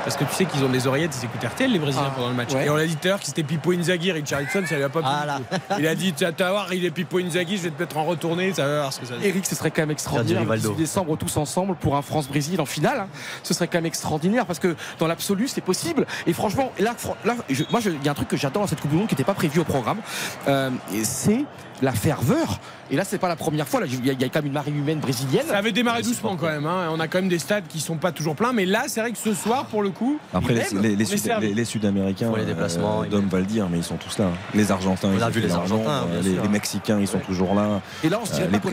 Parce 0.05 0.17
que 0.17 0.25
tu 0.25 0.35
sais 0.35 0.45
qu'ils 0.47 0.65
ont 0.65 0.69
des 0.69 0.87
oreillettes, 0.87 1.11
des 1.19 1.25
écouteurs 1.27 1.51
RTL, 1.53 1.71
les 1.71 1.79
Brésiliens, 1.79 2.07
Ah, 2.09 2.15
pendant 2.15 2.29
le 2.29 2.35
match. 2.35 2.53
ouais. 2.55 2.67
Et 2.67 2.71
on 2.71 2.77
l'a 2.77 2.87
dit 2.87 2.97
tout 2.97 3.07
à 3.07 3.11
l'heure 3.11 3.21
que 3.21 3.27
c'était 3.27 3.43
Pipo 3.43 3.73
Inzaghi, 3.73 4.11
Richardson, 4.13 4.63
ça 4.67 4.77
lui 4.77 4.83
a 4.85 4.89
pas 4.89 5.01
plu. 5.01 5.11
Ah 5.13 5.27
là. 5.27 5.39
du 5.39 5.45
tout. 5.45 5.75
Il 5.81 5.87
a 5.87 5.95
dit 5.95 6.13
Tu 6.13 6.25
vas 6.25 6.51
voir, 6.51 6.73
il 6.73 6.85
est 6.85 6.91
Pipo 6.91 7.19
Inzaghi, 7.19 7.57
je 7.59 7.63
vais 7.65 7.71
te 7.71 7.81
mettre 7.81 7.97
en 7.97 8.05
retourné, 8.05 8.53
ça 8.55 8.67
va 8.67 8.79
voir 8.81 8.93
ce 8.93 9.01
que 9.01 9.07
ça 9.07 9.17
dit. 9.17 9.27
Eric, 9.27 9.45
ce 9.47 9.55
serait 9.55 9.71
quand 9.71 9.83
même 9.83 9.91
extraordinaire. 9.91 10.37
Le 10.43 10.51
Rivaldo. 10.51 10.69
18 10.71 10.77
décembre, 10.81 11.17
tous 11.19 11.37
ensemble 11.37 11.75
pour 11.77 11.97
un 11.97 12.03
France-Brésil 12.03 12.61
en 12.61 12.67
finale. 12.67 13.01
hein. 13.01 13.09
Ce 13.43 13.53
serait 13.55 13.67
quand 13.69 13.79
même 13.79 13.87
extraordinaire 13.87 14.47
parce 14.47 14.59
que 14.59 14.77
dans 14.99 15.07
l'absolu, 15.07 15.49
c'est 15.49 15.61
possible. 15.61 16.07
Et 16.27 16.33
franchement, 16.33 16.73
là, 16.79 16.95
là 17.25 17.35
je- 17.51 17.65
moi, 17.71 17.81
je- 17.81 17.91
il 17.91 18.03
y 18.05 18.09
a 18.09 18.13
un 18.13 18.15
truc 18.15 18.29
que 18.29 18.37
j'adore 18.37 18.63
dans 18.63 18.69
cette 18.69 18.81
Coupe 18.81 18.91
du 18.91 18.97
Monde 18.97 19.09
qui 19.09 19.15
n'était 19.15 19.25
pas 19.25 19.35
prévu 19.35 19.61
au 19.61 19.65
programme. 19.65 19.99
Euh, 20.47 20.71
c'est 21.03 21.45
la 21.83 21.93
ferveur. 21.93 22.59
Et 22.91 22.97
là, 22.97 23.05
c'est 23.05 23.19
pas 23.19 23.29
la 23.29 23.37
première 23.37 23.69
fois. 23.69 23.81
Là, 23.81 23.87
il 23.87 24.05
y, 24.07 24.11
a- 24.11 24.13
il 24.15 24.21
y 24.21 24.25
a 24.25 24.29
quand 24.29 24.39
même 24.41 24.47
une 24.47 24.53
marée 24.53 24.71
humaine 24.71 24.99
brésilienne. 25.01 25.47
Ça 25.49 25.59
avait 25.59 25.73
démarré 25.73 26.03
doucement 26.03 26.37
quand 26.37 26.47
même. 26.47 26.67
hein. 26.67 26.89
On 26.91 27.01
a 27.01 27.09
quand 27.09 27.19
même 27.19 27.29
des 27.29 27.39
stades 27.39 27.67
qui 27.69 27.81
sont 27.81 27.97
pas 27.97 28.13
toujours 28.13 28.35
pleins, 28.35 28.53
mais 28.53 28.65
là, 28.65 28.85
c'est 28.89 29.01
vrai 29.01 29.13
que 29.13 29.19
ce 29.19 29.35
soir, 29.35 29.67
pour 29.67 29.83
le 29.83 29.91
coup, 29.91 30.19
Après, 30.33 30.55
les, 30.55 31.05
Sud-Américains, 31.65 32.33
les 32.37 32.45
déplacements, 32.45 33.05
Dom 33.05 33.27
va 33.29 33.39
le 33.41 33.45
dire, 33.47 33.69
mais 33.71 33.79
ils 33.79 33.85
sont 33.85 33.97
tous 33.97 34.19
là. 34.19 34.27
hein. 34.27 34.33
Les 34.55 34.71
Argentins, 34.71 35.09
On 35.13 35.17
ils 35.17 35.23
a 35.23 35.27
ont 35.27 35.31
vu 35.31 35.41
les 35.41 35.53
Argentins, 35.53 36.05
euh, 36.13 36.23
les, 36.43 36.49
Mexicains, 36.49 36.99
ils 37.01 37.09
sont 37.09 37.19
toujours 37.19 37.55
là. 37.55 37.81
Et 38.03 38.09
là, 38.09 38.19
on 38.23 38.25
se 38.27 38.33
dirait 38.33 38.47
Euh, 38.47 38.51
pas 38.51 38.59
qu'on 38.59 38.69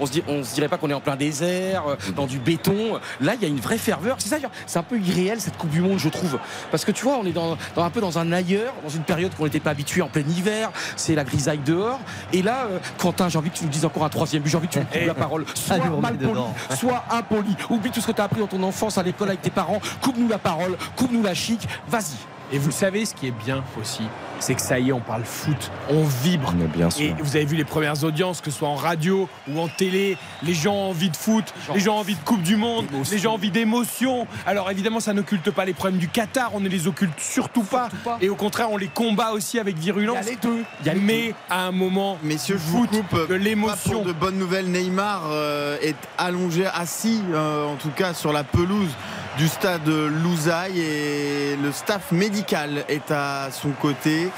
on, 0.00 0.06
se 0.06 0.12
dit- 0.12 0.22
on 0.28 0.44
se 0.44 0.54
dirait 0.54 0.68
pas 0.68 0.76
qu'on 0.76 0.90
est 0.90 0.94
en 0.94 1.00
plein 1.00 1.16
désert, 1.16 1.84
euh, 1.88 1.96
dans 2.16 2.26
du 2.26 2.38
béton. 2.38 3.00
Là, 3.20 3.34
il 3.34 3.42
y 3.42 3.44
a 3.44 3.48
une 3.48 3.60
vraie 3.60 3.78
ferveur. 3.78 4.16
C'est 4.18 4.28
ça, 4.28 4.36
c'est 4.66 4.78
un 4.78 4.82
peu 4.82 4.98
irréel 4.98 5.40
cette 5.40 5.56
Coupe 5.56 5.70
du 5.70 5.80
Monde, 5.80 5.98
je 5.98 6.08
trouve. 6.08 6.38
Parce 6.70 6.84
que 6.84 6.92
tu 6.92 7.04
vois, 7.04 7.16
on 7.18 7.24
est 7.26 7.32
dans, 7.32 7.56
dans 7.74 7.84
un 7.84 7.90
peu 7.90 8.00
dans 8.00 8.18
un 8.18 8.32
ailleurs, 8.32 8.74
dans 8.82 8.90
une 8.90 9.02
période 9.02 9.34
qu'on 9.34 9.44
n'était 9.44 9.60
pas 9.60 9.70
habitué 9.70 10.02
en 10.02 10.08
plein 10.08 10.22
hiver. 10.22 10.70
C'est 10.96 11.14
la 11.14 11.24
grisaille 11.24 11.60
dehors. 11.64 12.00
Et 12.32 12.42
là, 12.42 12.66
euh, 12.70 12.78
Quentin, 13.14 13.28
j'ai 13.28 13.38
envie 13.38 13.50
que 13.50 13.56
tu 13.56 13.64
nous 13.64 13.70
dises 13.70 13.84
encore 13.84 14.04
un 14.04 14.08
troisième 14.08 14.42
but. 14.42 14.50
J'ai 14.50 14.56
envie 14.56 14.66
que 14.66 14.72
tu 14.72 14.78
me 14.80 14.84
coupes 14.84 15.06
la 15.06 15.14
parole. 15.14 15.44
Soit 15.54 15.74
Allez, 15.76 15.88
on 15.88 16.00
mal 16.00 16.14
met 16.14 16.18
poli, 16.18 16.30
dedans. 16.30 16.54
soit 16.76 17.04
impoli. 17.10 17.56
Oublie 17.70 17.90
tout 17.90 18.00
ce 18.00 18.06
que 18.08 18.12
tu 18.12 18.20
as 18.20 18.24
appris 18.24 18.40
dans 18.40 18.46
ton 18.46 18.62
enfance 18.62 18.98
à 18.98 19.02
l'école 19.02 19.28
avec 19.28 19.42
tes 19.42 19.50
parents. 19.50 19.80
Coupe-nous 20.00 20.28
la 20.28 20.38
parole, 20.38 20.76
coupe-nous 20.96 21.22
la 21.22 21.34
chic. 21.34 21.66
Vas-y. 21.88 22.16
Et 22.54 22.58
vous 22.58 22.70
savez, 22.70 23.04
ce 23.04 23.16
qui 23.16 23.26
est 23.26 23.32
bien 23.44 23.64
aussi, 23.80 24.04
c'est 24.38 24.54
que 24.54 24.60
ça 24.60 24.78
y 24.78 24.90
est, 24.90 24.92
on 24.92 25.00
parle 25.00 25.24
foot, 25.24 25.72
on 25.90 26.04
vibre. 26.04 26.54
Mais 26.56 26.66
bien 26.66 26.88
sûr. 26.88 27.04
Et 27.04 27.14
vous 27.20 27.34
avez 27.34 27.44
vu 27.46 27.56
les 27.56 27.64
premières 27.64 28.04
audiences, 28.04 28.40
que 28.40 28.52
ce 28.52 28.58
soit 28.58 28.68
en 28.68 28.76
radio 28.76 29.28
ou 29.50 29.58
en 29.58 29.66
télé, 29.66 30.16
les 30.44 30.54
gens 30.54 30.72
ont 30.74 30.90
envie 30.90 31.10
de 31.10 31.16
foot, 31.16 31.52
les 31.74 31.80
gens 31.80 31.96
ont 31.96 31.98
envie 31.98 32.14
de 32.14 32.20
Coupe 32.20 32.42
du 32.42 32.54
Monde, 32.54 32.86
les 33.10 33.18
gens 33.18 33.32
ont 33.32 33.34
envie 33.34 33.50
d'émotion. 33.50 34.28
Alors 34.46 34.70
évidemment, 34.70 35.00
ça 35.00 35.12
n'occulte 35.14 35.50
pas 35.50 35.64
les 35.64 35.72
problèmes 35.72 35.98
du 35.98 36.06
Qatar, 36.06 36.52
on 36.54 36.60
ne 36.60 36.68
les 36.68 36.86
occulte 36.86 37.18
surtout 37.18 37.64
pas. 37.64 37.88
pas. 38.04 38.18
Et 38.20 38.28
au 38.28 38.36
contraire, 38.36 38.70
on 38.70 38.76
les 38.76 38.86
combat 38.86 39.32
aussi 39.32 39.58
avec 39.58 39.74
Il 39.78 39.80
y 39.82 39.84
virulence. 39.86 40.18
a 40.18 40.30
les 40.30 40.36
deux. 40.36 40.62
Il 40.82 40.86
y 40.86 40.90
a 40.90 40.94
les 40.94 41.00
Mais 41.00 41.34
à 41.50 41.66
un 41.66 41.72
moment, 41.72 42.18
Messieurs, 42.22 42.56
je 42.56 42.62
foot, 42.70 42.88
vous 42.92 43.02
coupe. 43.02 43.28
de 43.30 43.34
l'émotion. 43.34 44.02
de 44.04 44.12
bonnes 44.12 44.38
nouvelles. 44.38 44.70
Neymar 44.70 45.22
euh, 45.26 45.76
est 45.82 45.96
allongé, 46.18 46.66
assis, 46.66 47.20
euh, 47.32 47.66
en 47.66 47.74
tout 47.74 47.90
cas 47.90 48.14
sur 48.14 48.32
la 48.32 48.44
pelouse 48.44 48.90
du 49.36 49.48
stade 49.48 49.86
Louzaï 49.88 50.78
et 50.80 51.56
le 51.60 51.72
staff 51.72 52.12
médical 52.12 52.84
est 52.88 53.10
à 53.10 53.48
son 53.50 53.70
côté. 53.70 54.28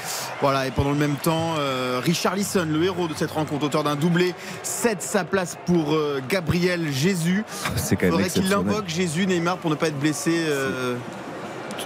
Voilà, 0.41 0.65
et 0.67 0.71
pendant 0.71 0.89
le 0.91 0.97
même 0.97 1.15
temps, 1.15 1.53
euh, 1.59 2.01
Richard 2.03 2.35
Lisson, 2.35 2.65
le 2.67 2.83
héros 2.83 3.07
de 3.07 3.13
cette 3.13 3.31
rencontre, 3.31 3.65
auteur 3.65 3.83
d'un 3.83 3.95
doublé, 3.95 4.33
cède 4.63 5.01
sa 5.01 5.23
place 5.23 5.55
pour 5.67 5.93
euh, 5.93 6.19
Gabriel 6.27 6.91
Jésus. 6.91 7.45
C'est 7.75 7.95
quand 7.95 8.07
Il 8.07 8.11
même 8.11 8.23
faudrait 8.23 8.29
qu'il 8.41 8.53
invoque 8.53 8.87
Jésus, 8.87 9.27
Neymar, 9.27 9.57
pour 9.57 9.69
ne 9.69 9.75
pas 9.75 9.87
être 9.89 9.99
blessé. 9.99 10.31
euh, 10.47 10.95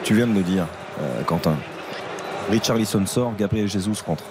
Tu- 0.04 0.14
viens 0.16 0.28
de 0.28 0.34
le 0.34 0.44
dire, 0.44 0.66
Quentin. 1.26 1.56
Richarlison 2.50 3.06
sort, 3.06 3.34
Gabriel 3.38 3.68
Jesus 3.68 3.94
rentre. 4.06 4.24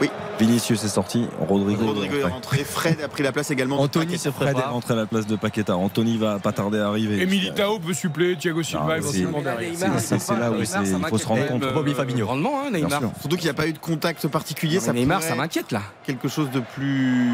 Oui. 0.00 0.10
Vinicius 0.38 0.82
est 0.82 0.88
sorti, 0.88 1.28
Rodrigo, 1.48 1.86
Rodrigo 1.86 2.16
est 2.16 2.24
rentré. 2.24 2.64
Fred 2.64 3.00
a 3.00 3.08
pris 3.08 3.22
la 3.22 3.30
place 3.30 3.50
également. 3.50 3.76
de 3.76 3.82
Anthony 3.82 4.18
se 4.18 4.30
Fred 4.30 4.56
est 4.56 4.60
rentré 4.60 4.94
à 4.94 4.96
la 4.96 5.06
place 5.06 5.26
de 5.26 5.36
Paqueta. 5.36 5.76
Anthony 5.76 6.18
va 6.18 6.38
pas 6.40 6.52
tarder 6.52 6.78
à 6.80 6.88
arriver. 6.88 7.20
Et 7.22 7.26
Militao 7.26 7.78
peut 7.78 7.94
suppléer 7.94 8.36
Thiago 8.36 8.62
Silva 8.62 8.96
éventuellement 8.98 9.42
derrière. 9.42 9.72
C'est- 9.98 10.16
là 10.38 10.50
où 10.50 10.56
il 10.60 10.66
faut 11.08 11.18
se 11.18 11.26
rendre 11.26 11.46
compte. 11.46 11.62
même, 11.62 11.74
Bobby 11.74 11.92
euh, 11.92 11.94
Fabinho. 11.94 12.26
Grandement, 12.26 12.60
hein, 12.60 12.70
Neymar. 12.72 13.00
Surtout 13.20 13.36
qu'il 13.36 13.44
n'y 13.44 13.50
a 13.50 13.54
pas 13.54 13.68
eu 13.68 13.72
de 13.72 13.78
contact 13.78 14.26
particulier. 14.28 14.76
Non, 14.76 14.80
ça 14.82 14.92
mais 14.92 15.00
Neymar, 15.00 15.22
ça 15.22 15.34
m'inquiète 15.34 15.70
là. 15.70 15.82
quelque 16.04 16.28
chose 16.28 16.50
de 16.50 16.60
plus 16.60 17.30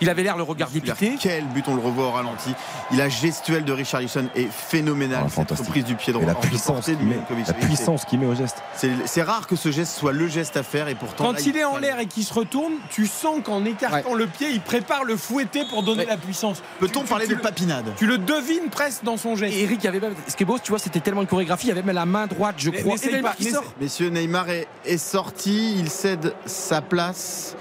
Il 0.00 0.08
avait 0.08 0.22
l'air 0.22 0.36
le 0.36 0.42
regard 0.42 0.70
dépité. 0.70 1.16
Quel 1.20 1.44
but, 1.46 1.64
on 1.68 1.74
le 1.74 1.80
revoit 1.82 2.06
au 2.06 2.10
ralenti. 2.10 2.50
Il 2.92 3.00
a 3.00 3.08
gestuelle 3.08 3.64
de 3.64 3.72
Richarlison 3.72 4.28
est 4.34 4.48
phénoménal. 4.50 5.18
Ah, 5.20 5.24
cette 5.28 5.34
fantastique. 5.34 5.66
reprise 5.66 5.84
du 5.84 5.94
pied 5.94 6.12
droit. 6.12 6.22
Et 6.24 6.26
la 6.26 6.34
puissance 6.34 6.84
qu'il 6.86 6.98
met, 6.98 7.18
la 7.46 7.52
puissance 7.54 8.04
qu'il 8.04 8.18
met 8.18 8.26
au 8.26 8.34
geste. 8.34 8.62
C'est 9.06 9.22
rare 9.22 9.46
que 9.46 9.56
ce 9.56 9.70
geste 9.70 9.92
soit 9.96 10.12
le 10.12 10.26
geste 10.28 10.56
à 10.56 10.62
faire 10.62 10.88
et 10.88 10.94
pourtant. 10.94 11.24
Quand 11.24 11.32
là, 11.32 11.38
il 11.44 11.56
est 11.56 11.64
en 11.64 11.76
l'air 11.78 11.98
et 12.00 12.06
qu'il 12.06 12.24
se 12.24 12.32
retourne, 12.32 12.72
tu 12.90 13.06
sens 13.06 13.40
qu'en 13.44 13.64
écartant 13.64 14.14
le 14.14 14.26
pied, 14.26 14.48
il 14.50 14.60
prépare 14.60 15.04
le 15.04 15.16
fouetté 15.16 15.64
pour 15.68 15.82
donner 15.82 16.00
Ouais. 16.04 16.06
la 16.06 16.16
puissance. 16.16 16.62
Peut-on 16.78 17.02
parler 17.04 17.26
tu 17.26 17.32
de 17.32 17.36
le- 17.36 17.42
papinade 17.42 17.92
Tu 17.96 18.06
le 18.06 18.18
devines 18.18 18.70
presque 18.70 19.04
dans 19.04 19.16
son 19.16 19.36
geste. 19.36 19.54
Et 19.54 19.62
Eric, 19.64 19.80
il 19.82 19.84
y 19.84 19.88
avait 19.88 20.00
même. 20.00 20.14
Ce 20.26 20.34
qui 20.36 20.44
est 20.44 20.46
beau, 20.46 20.58
tu 20.58 20.70
vois, 20.70 20.78
c'était 20.78 21.00
tellement 21.00 21.20
une 21.22 21.26
chorégraphie. 21.26 21.66
Il 21.66 21.68
y 21.68 21.72
avait 21.72 21.82
même 21.82 21.94
la 21.94 22.06
main 22.06 22.26
droite, 22.26 22.54
je 22.58 22.70
Mais- 22.70 22.80
crois. 22.80 22.96
Et 23.02 23.12
Neymar 23.12 23.36
qui 23.36 23.50
sort. 23.50 23.64
Messieurs, 23.80 24.08
Neymar 24.08 24.48
est, 24.48 24.66
est 24.86 24.98
sorti. 24.98 25.74
Il 25.78 25.90
cède 25.90 26.32
sa 26.46 26.80
place. 26.80 27.54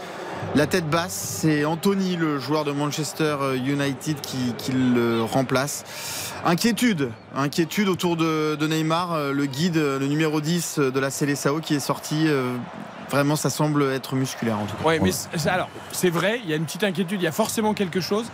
La 0.55 0.65
tête 0.65 0.89
basse, 0.89 1.13
c'est 1.41 1.63
Anthony, 1.63 2.15
le 2.15 2.39
joueur 2.39 2.63
de 2.65 2.71
Manchester 2.71 3.37
United, 3.55 4.19
qui, 4.21 4.53
qui 4.57 4.71
le 4.71 5.21
remplace. 5.23 5.83
Inquiétude, 6.43 7.11
inquiétude 7.35 7.87
autour 7.87 8.15
de, 8.17 8.55
de 8.55 8.67
Neymar, 8.67 9.13
euh, 9.13 9.31
le 9.31 9.45
guide, 9.45 9.77
euh, 9.77 9.99
le 9.99 10.07
numéro 10.07 10.41
10 10.41 10.79
de 10.79 10.99
la 10.99 11.11
Célessao 11.11 11.59
qui 11.59 11.75
est 11.75 11.79
sorti. 11.79 12.25
euh, 12.27 12.55
Vraiment, 13.11 13.35
ça 13.35 13.49
semble 13.49 13.83
être 13.91 14.15
musculaire 14.15 14.59
en 14.59 14.65
tout 14.65 14.75
cas. 14.77 14.83
Ouais, 14.87 14.99
mais 14.99 15.11
c'est- 15.11 15.49
alors, 15.49 15.67
c'est 15.91 16.11
vrai, 16.11 16.39
il 16.43 16.49
y 16.49 16.53
a 16.53 16.55
une 16.57 16.65
petite 16.65 16.83
inquiétude, 16.83 17.19
il 17.19 17.23
y 17.23 17.27
a 17.27 17.31
forcément 17.31 17.73
quelque 17.73 18.01
chose. 18.01 18.25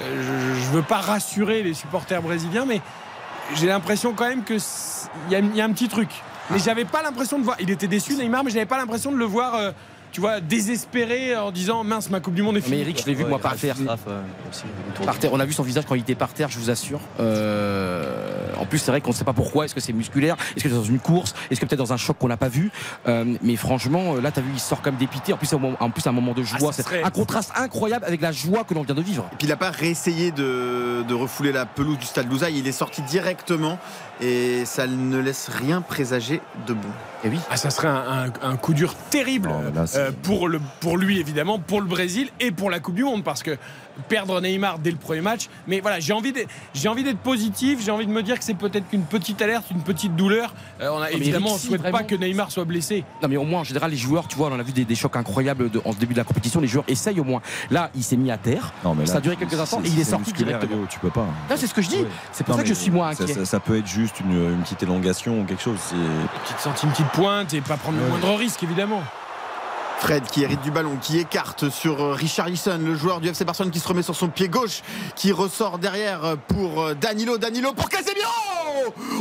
Euh, 0.00 0.22
je 0.62 0.68
ne 0.70 0.74
veux 0.76 0.82
pas 0.82 0.96
rassurer 0.98 1.62
les 1.62 1.74
supporters 1.74 2.22
brésiliens, 2.22 2.64
mais 2.66 2.80
j'ai 3.54 3.66
l'impression 3.66 4.14
quand 4.14 4.26
même 4.26 4.42
que 4.42 4.58
c'est- 4.58 5.08
il 5.28 5.32
y, 5.32 5.36
a- 5.36 5.40
il 5.40 5.54
y 5.56 5.60
a 5.60 5.64
un 5.66 5.72
petit 5.72 5.88
truc. 5.88 6.08
Mais 6.50 6.58
j'avais 6.58 6.84
pas 6.86 7.02
l'impression 7.02 7.38
de 7.38 7.44
voir. 7.44 7.56
Il 7.60 7.70
était 7.70 7.86
déçu, 7.86 8.14
Neymar, 8.14 8.44
mais 8.44 8.50
j'avais 8.50 8.66
pas 8.66 8.78
l'impression 8.78 9.12
de 9.12 9.16
le 9.18 9.24
voir. 9.26 9.54
euh, 9.54 9.72
tu 10.14 10.20
vois, 10.20 10.40
désespéré 10.40 11.36
en 11.36 11.50
disant 11.50 11.82
mince, 11.82 12.08
ma 12.08 12.20
Coupe 12.20 12.34
du 12.34 12.42
Monde 12.42 12.56
est 12.56 12.60
Mais 12.60 12.66
finie. 12.66 12.80
Eric, 12.82 13.00
je 13.02 13.06
l'ai 13.06 13.14
vu 13.14 13.24
moi 13.24 13.40
par 13.40 13.56
terre. 13.56 13.74
Euh, 13.80 14.22
aussi, 14.48 14.62
autour 14.92 15.06
Par 15.06 15.16
de- 15.16 15.20
terre. 15.20 15.32
On 15.32 15.40
a 15.40 15.44
vu 15.44 15.52
son 15.52 15.64
visage 15.64 15.84
quand 15.88 15.96
il 15.96 16.02
était 16.02 16.14
par 16.14 16.32
terre, 16.32 16.48
je 16.50 16.58
vous 16.60 16.70
assure. 16.70 17.00
Euh, 17.18 18.52
en 18.58 18.64
plus, 18.66 18.78
c'est 18.78 18.92
vrai 18.92 19.00
qu'on 19.00 19.10
ne 19.10 19.14
sait 19.16 19.24
pas 19.24 19.32
pourquoi. 19.32 19.64
Est-ce 19.64 19.74
que 19.74 19.80
c'est 19.80 19.92
musculaire? 19.92 20.36
Est-ce 20.56 20.62
que 20.62 20.68
c'est 20.70 20.74
dans 20.76 20.84
une 20.84 21.00
course? 21.00 21.34
Est-ce 21.50 21.60
que 21.60 21.66
peut-être 21.66 21.80
dans 21.80 21.92
un 21.92 21.96
choc 21.96 22.16
qu'on 22.18 22.28
n'a 22.28 22.36
pas 22.36 22.48
vu? 22.48 22.70
Euh, 23.08 23.24
Mais 23.42 23.56
franchement, 23.56 24.14
là, 24.14 24.30
tu 24.30 24.38
as 24.38 24.42
vu, 24.42 24.50
il 24.54 24.60
sort 24.60 24.82
comme 24.82 24.94
dépité. 24.96 25.32
En 25.32 25.36
plus, 25.36 25.52
en 25.52 25.90
plus, 25.90 26.06
un 26.06 26.12
moment 26.12 26.32
de 26.32 26.44
joie. 26.44 26.68
Ah, 26.70 26.72
c'est 26.72 26.82
serait- 26.82 27.02
un 27.02 27.10
contraste 27.10 27.50
incroyable 27.56 28.04
avec 28.04 28.20
la 28.20 28.30
joie 28.30 28.62
que 28.62 28.72
l'on 28.74 28.82
vient 28.82 28.94
de 28.94 29.02
vivre. 29.02 29.24
Et 29.32 29.36
puis 29.36 29.46
il 29.48 29.50
n'a 29.50 29.56
pas 29.56 29.70
réessayé 29.72 30.30
de, 30.30 31.02
de 31.02 31.14
refouler 31.14 31.50
la 31.50 31.66
pelouse 31.66 31.98
du 31.98 32.06
stade 32.06 32.30
Louzaï. 32.30 32.56
Il 32.58 32.68
est 32.68 32.72
sorti 32.72 33.02
directement 33.02 33.78
et 34.20 34.64
ça 34.64 34.86
ne 34.86 35.18
laisse 35.18 35.48
rien 35.48 35.80
présager 35.80 36.40
de 36.66 36.74
bon. 36.74 36.88
Et 37.24 37.28
oui. 37.28 37.38
Ah, 37.50 37.56
ça 37.56 37.70
serait 37.70 37.88
un, 37.88 38.26
un- 38.42 38.48
un 38.50 38.56
coup 38.56 38.74
dur 38.74 38.94
terrible 39.10 39.50
euh, 39.96 40.10
pour, 40.22 40.48
le, 40.48 40.60
pour 40.80 40.96
lui, 40.98 41.18
évidemment, 41.20 41.58
pour 41.58 41.80
le 41.80 41.86
Brésil 41.86 42.28
et 42.40 42.50
pour 42.52 42.70
la 42.70 42.80
Coupe 42.80 42.94
du 42.94 43.04
Monde. 43.04 43.24
Parce 43.24 43.42
que 43.42 43.56
perdre 44.08 44.40
Neymar 44.40 44.78
dès 44.78 44.90
le 44.90 44.96
premier 44.96 45.20
match. 45.20 45.48
Mais 45.66 45.80
voilà, 45.80 46.00
j'ai 46.00 46.12
envie 46.12 46.32
d'être- 46.32 46.48
j'ai 46.74 46.88
envie 46.88 47.04
d'être 47.04 47.18
positif. 47.18 47.80
J'ai 47.84 47.90
envie 47.90 48.06
de 48.06 48.12
me 48.12 48.22
dire 48.22 48.38
que 48.38 48.44
c'est 48.44 48.54
peut-être 48.54 48.88
qu'une 48.88 49.04
petite 49.04 49.40
alerte, 49.42 49.66
une 49.70 49.82
petite 49.82 50.16
douleur. 50.16 50.54
Euh, 50.80 50.88
on 50.90 50.96
a, 50.96 51.00
Non, 51.00 51.06
mais 51.10 51.16
évidemment, 51.16 51.50
on 51.50 51.54
ne 51.54 51.58
si, 51.58 51.66
souhaite 51.68 51.90
pas 51.90 52.02
que 52.02 52.14
Neymar 52.14 52.50
soit 52.50 52.64
blessé. 52.64 53.04
Non 53.22 53.28
mais 53.28 53.36
au 53.36 53.44
moins 53.44 53.60
en 53.60 53.64
général 53.64 53.90
les 53.90 53.96
joueurs 53.96 54.26
tu 54.28 54.36
vois 54.36 54.48
on 54.52 54.58
a 54.58 54.62
vu 54.62 54.72
des, 54.72 54.84
des 54.84 54.94
chocs 54.94 55.16
incroyables 55.16 55.70
de- 55.70 55.80
en 55.84 55.92
ce 55.92 55.96
début 55.98 56.12
de 56.14 56.18
la 56.18 56.24
compétition 56.24 56.60
les 56.60 56.66
joueurs 56.66 56.84
essayent 56.88 57.20
au 57.20 57.24
moins 57.24 57.40
là 57.70 57.90
il 57.94 58.02
s'est 58.02 58.16
mis 58.16 58.30
à 58.30 58.36
terre 58.38 58.72
Non, 58.84 58.94
mais 58.94 59.06
ça 59.06 59.18
a 59.18 59.20
duré 59.20 59.36
quelques 59.36 59.52
c'est- 59.52 59.60
instants 59.60 59.80
et 59.84 59.88
il 59.88 59.98
est 60.00 60.04
sorti 60.04 60.32
directement 60.32 60.76
Léo, 60.76 60.86
tu 60.90 60.98
peux 60.98 61.10
pas. 61.10 61.26
Non, 61.50 61.56
c'est 61.56 61.66
ce 61.66 61.74
que 61.74 61.82
je 61.82 61.88
dis. 61.88 61.96
Ouais. 62.02 62.08
C'est 62.32 62.44
pour 62.44 62.52
Non, 62.54 62.58
ça 62.58 62.62
que 62.64 62.68
je 62.68 62.74
suis 62.74 62.90
moins 62.90 63.12
ça- 63.14 63.22
inquiet. 63.24 63.34
Ça, 63.34 63.44
ça 63.44 63.60
peut 63.60 63.78
être 63.78 63.86
juste 63.86 64.20
une, 64.20 64.32
une 64.54 64.62
petite 64.62 64.82
élongation 64.82 65.40
ou 65.40 65.44
quelque 65.44 65.62
chose. 65.62 65.78
c'est- 65.80 65.94
Petite 66.44 66.60
sortie, 66.60 66.86
une 66.86 66.92
petite 66.92 67.08
pointe 67.12 67.54
et 67.54 67.60
pas 67.60 67.76
prendre 67.76 67.98
le 67.98 68.08
moindre 68.08 68.34
risque, 68.36 68.62
évidemment. 68.62 69.02
Fred 69.98 70.24
qui 70.30 70.42
hérite 70.42 70.60
du 70.60 70.70
ballon, 70.70 70.96
qui 71.00 71.18
écarte 71.18 71.70
sur 71.70 72.02
euh, 72.02 72.12
Richarlison, 72.12 72.78
le 72.78 72.94
joueur 72.94 73.20
du 73.20 73.28
FC 73.28 73.44
Barcelone 73.44 73.70
qui 73.70 73.80
se 73.80 73.88
remet 73.88 74.02
sur 74.02 74.14
son 74.14 74.28
pied 74.28 74.48
gauche, 74.48 74.82
qui 75.16 75.32
ressort 75.32 75.78
derrière 75.78 76.24
euh, 76.24 76.36
pour 76.36 76.82
euh, 76.82 76.94
Danilo, 76.94 77.38
Danilo 77.38 77.72
pour 77.72 77.88
Casemiro 77.88 78.30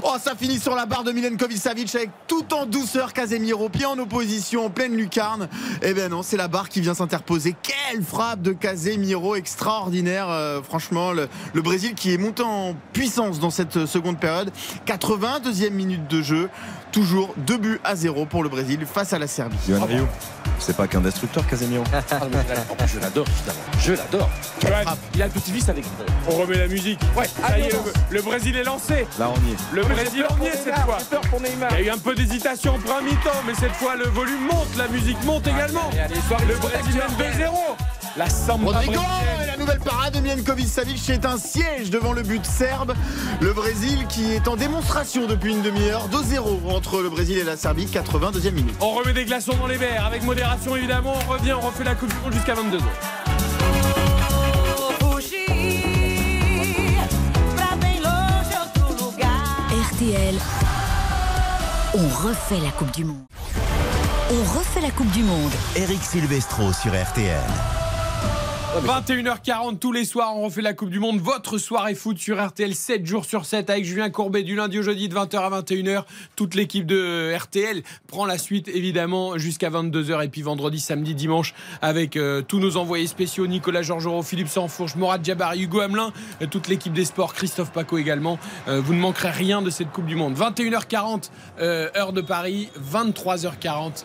Oh, 0.04 0.16
ça 0.22 0.36
finit 0.36 0.60
sur 0.60 0.76
la 0.76 0.86
barre 0.86 1.04
de 1.04 1.12
Milenkovic 1.12 1.58
Savic 1.58 1.95
avec 1.95 2.10
tout 2.28 2.54
en 2.54 2.66
douceur 2.66 3.14
Casemiro, 3.14 3.70
pied 3.70 3.86
en 3.86 3.98
opposition, 3.98 4.66
en 4.66 4.70
pleine 4.70 4.95
lucarne. 4.95 5.48
Eh 5.82 5.94
ben 5.94 6.10
non, 6.10 6.22
c'est 6.22 6.36
la 6.38 6.50
barre 6.50 6.68
qui 6.68 6.82
vient 6.82 6.94
s'interposer. 6.94 7.56
Quelle 7.62 8.04
frappe 8.04 8.41
de 8.41 8.52
Casemiro 8.52 9.36
extraordinaire. 9.36 10.28
franchement, 10.64 11.14
le, 11.14 11.30
le 11.54 11.62
Brésil 11.62 11.94
qui 11.94 12.14
est 12.14 12.18
monté 12.18 12.44
en 12.44 12.76
puissance 12.91 13.40
dans 13.40 13.52
cette 13.52 13.86
seconde 13.86 14.20
période. 14.20 14.52
82e 14.86 15.70
minute 15.70 16.08
de 16.08 16.22
jeu. 16.22 16.50
Toujours 16.94 17.34
2 17.38 17.57
buts 17.57 17.82
à 17.84 17.95
0 17.95 18.28
pour 18.28 18.44
le 18.44 18.49
Brésil 18.49 18.86
face 18.86 19.14
à 19.14 19.20
la 19.20 19.26
Serbie. 19.26 19.57
Johan 19.68 19.84
Rio, 19.86 20.07
c'est 20.60 20.78
pas 20.78 20.88
qu'un 20.88 21.02
destructeur, 21.02 21.45
Casemiro. 21.48 21.84
je 22.86 22.99
l'adore 22.99 23.26
je 23.80 23.94
l'adore 23.94 24.30
Johan, 24.61 24.95
il 25.15 25.22
a 25.24 25.26
le 25.26 25.32
petit 25.32 25.52
vice 25.52 25.68
avec 25.70 25.86
On 26.30 26.36
remet 26.36 26.60
la 26.60 26.68
musique. 26.68 26.99
Ouais, 27.18 27.26
ça 27.26 27.57
y 27.57 27.61
est, 27.61 27.65
allez, 27.65 27.74
le, 28.11 28.15
le 28.18 28.22
Brésil 28.22 28.56
est 28.56 28.64
lancé. 28.64 29.07
Là, 29.18 29.32
on 29.36 29.49
y 29.49 29.53
est. 29.53 29.57
Le 29.74 29.82
Brésil, 29.82 30.24
on 30.30 30.44
y 30.44 30.48
est 30.48 30.52
cette 30.52 30.78
fois. 30.82 30.99
Il 31.72 31.78
y 31.78 31.82
a 31.82 31.82
eu 31.82 31.90
un 31.90 31.98
peu 31.98 32.14
d'hésitation 32.14 32.76
en 32.76 32.80
premier 32.80 33.10
mi-temps, 33.10 33.41
mais 33.48 33.56
cette 33.56 33.74
fois 33.74 33.95
le 33.95 34.06
volume 34.06 34.45
monte, 34.45 34.78
la 34.78 34.88
musique 34.88 35.22
monte 35.26 35.48
également. 35.48 35.90
allez, 35.90 35.99
allez, 35.99 36.22
soirée 36.28 36.45
le 36.45 36.56
Brésil 36.57 37.02
mène 37.18 37.48
2-0. 37.48 38.03
La 38.15 38.30
samba 38.30 38.73
Rodrigo 38.73 38.94
brésilienne. 38.94 39.44
et 39.44 39.48
la 39.48 39.57
nouvelle 39.57 39.80
parade 39.80 40.14
de 40.14 40.19
Milenkovic 40.19 40.68
Savic 40.68 40.99
c'est 41.03 41.26
un 41.26 41.38
siège 41.38 41.90
devant 41.90 42.14
le 42.14 42.22
but 42.22 42.45
serbe. 42.45 42.94
Le 43.41 43.53
Brésil 43.53 44.06
qui 44.07 44.34
est 44.34 44.48
en 44.48 44.56
démonstration 44.56 45.26
depuis 45.26 45.52
une 45.52 45.64
demi-heure. 45.64 46.07
2-0 46.10 46.72
entre 46.76 47.02
le 47.02 47.10
Brésil 47.10 47.40
et 47.40 47.44
la 47.44 47.57
Serbie, 47.57 47.88
82e 47.88 48.52
minute. 48.52 48.76
On 48.81 48.91
remet 48.91 49.14
des 49.14 49.26
glaçons 49.26 49.56
dans 49.60 49.65
les 49.65 49.77
verres, 49.77 50.06
avec 50.06 50.22
modération 50.23 50.76
évidemment. 50.76 51.15
On 51.27 51.31
revient, 51.31 51.53
on 51.53 51.65
refait 51.65 51.84
la 51.84 51.95
Coupe 51.95 52.10
du 52.10 52.15
Monde 52.23 52.34
jusqu'à 52.34 52.53
22h. 52.53 52.84
Fugir 54.99 55.49
pra 57.56 57.76
bem 57.77 57.99
longe 58.03 58.53
outro 58.77 59.11
lugar. 59.11 59.69
RTL, 59.91 60.35
on 61.95 62.07
refait 62.27 62.60
la 62.64 62.69
Coupe 62.72 62.91
du 62.91 63.06
Monde. 63.06 63.23
On 64.30 64.57
refait 64.57 64.81
la 64.81 64.91
Coupe 64.91 65.10
du 65.11 65.23
Monde. 65.23 65.52
Eric 65.76 66.03
Silvestro 66.03 66.72
sur 66.73 66.91
RTL. 66.91 67.41
21h40 68.82 69.78
tous 69.78 69.91
les 69.91 70.04
soirs, 70.04 70.36
on 70.36 70.41
refait 70.41 70.64
la 70.64 70.74
Coupe 70.74 70.90
du 70.90 71.00
Monde. 71.00 71.20
Votre 71.20 71.60
soirée 71.60 71.94
foot 71.94 72.18
sur 72.18 72.44
RTL 72.44 72.74
7 72.74 73.06
jours 73.06 73.24
sur 73.24 73.45
7 73.45 73.70
avec 73.70 73.86
Julien 73.86 74.10
Courbet 74.10 74.41
du 74.41 74.56
lundi 74.56 74.80
au 74.80 74.82
jeudi 74.82 75.08
de 75.10 75.16
20h 75.16 75.38
à 75.38 75.62
21h. 75.62 76.04
Toute 76.36 76.56
l'équipe 76.56 76.88
de 76.88 77.36
RTL 77.38 77.84
prend 78.08 78.26
la 78.26 78.40
suite 78.40 78.68
évidemment 78.68 79.38
jusqu'à 79.38 79.70
22h 79.70 80.26
et 80.26 80.28
puis 80.28 80.41
vendredi, 80.41 80.80
samedi, 80.80 81.14
dimanche 81.14 81.54
avec 81.84 82.18
euh, 82.18 82.41
tous 82.41 82.60
nos 82.60 82.76
envoyés 82.78 83.06
spéciaux 83.06 83.45
Nicolas 83.45 83.84
Georgerot, 83.84 84.24
Philippe 84.24 84.50
Sanfourche, 84.50 84.95
Morad 84.95 85.24
Jabari, 85.24 85.62
Hugo 85.62 85.80
Hamelin, 85.80 86.12
euh, 86.41 86.48
toute 86.48 86.68
l'équipe 86.68 86.94
des 86.94 87.06
sports, 87.06 87.36
Christophe 87.36 87.72
Paco 87.72 88.00
également. 88.00 88.40
Euh, 88.68 88.82
vous 88.82 88.95
ne 88.95 89.00
manquerez 89.00 89.30
rien 89.30 89.62
de 89.62 89.70
cette 89.70 89.91
Coupe 89.91 90.08
du 90.08 90.16
Monde. 90.16 90.36
21h40 90.36 91.30
euh, 91.60 91.90
heure 91.95 92.12
de 92.12 92.22
Paris, 92.22 92.70
23h40 92.91 94.04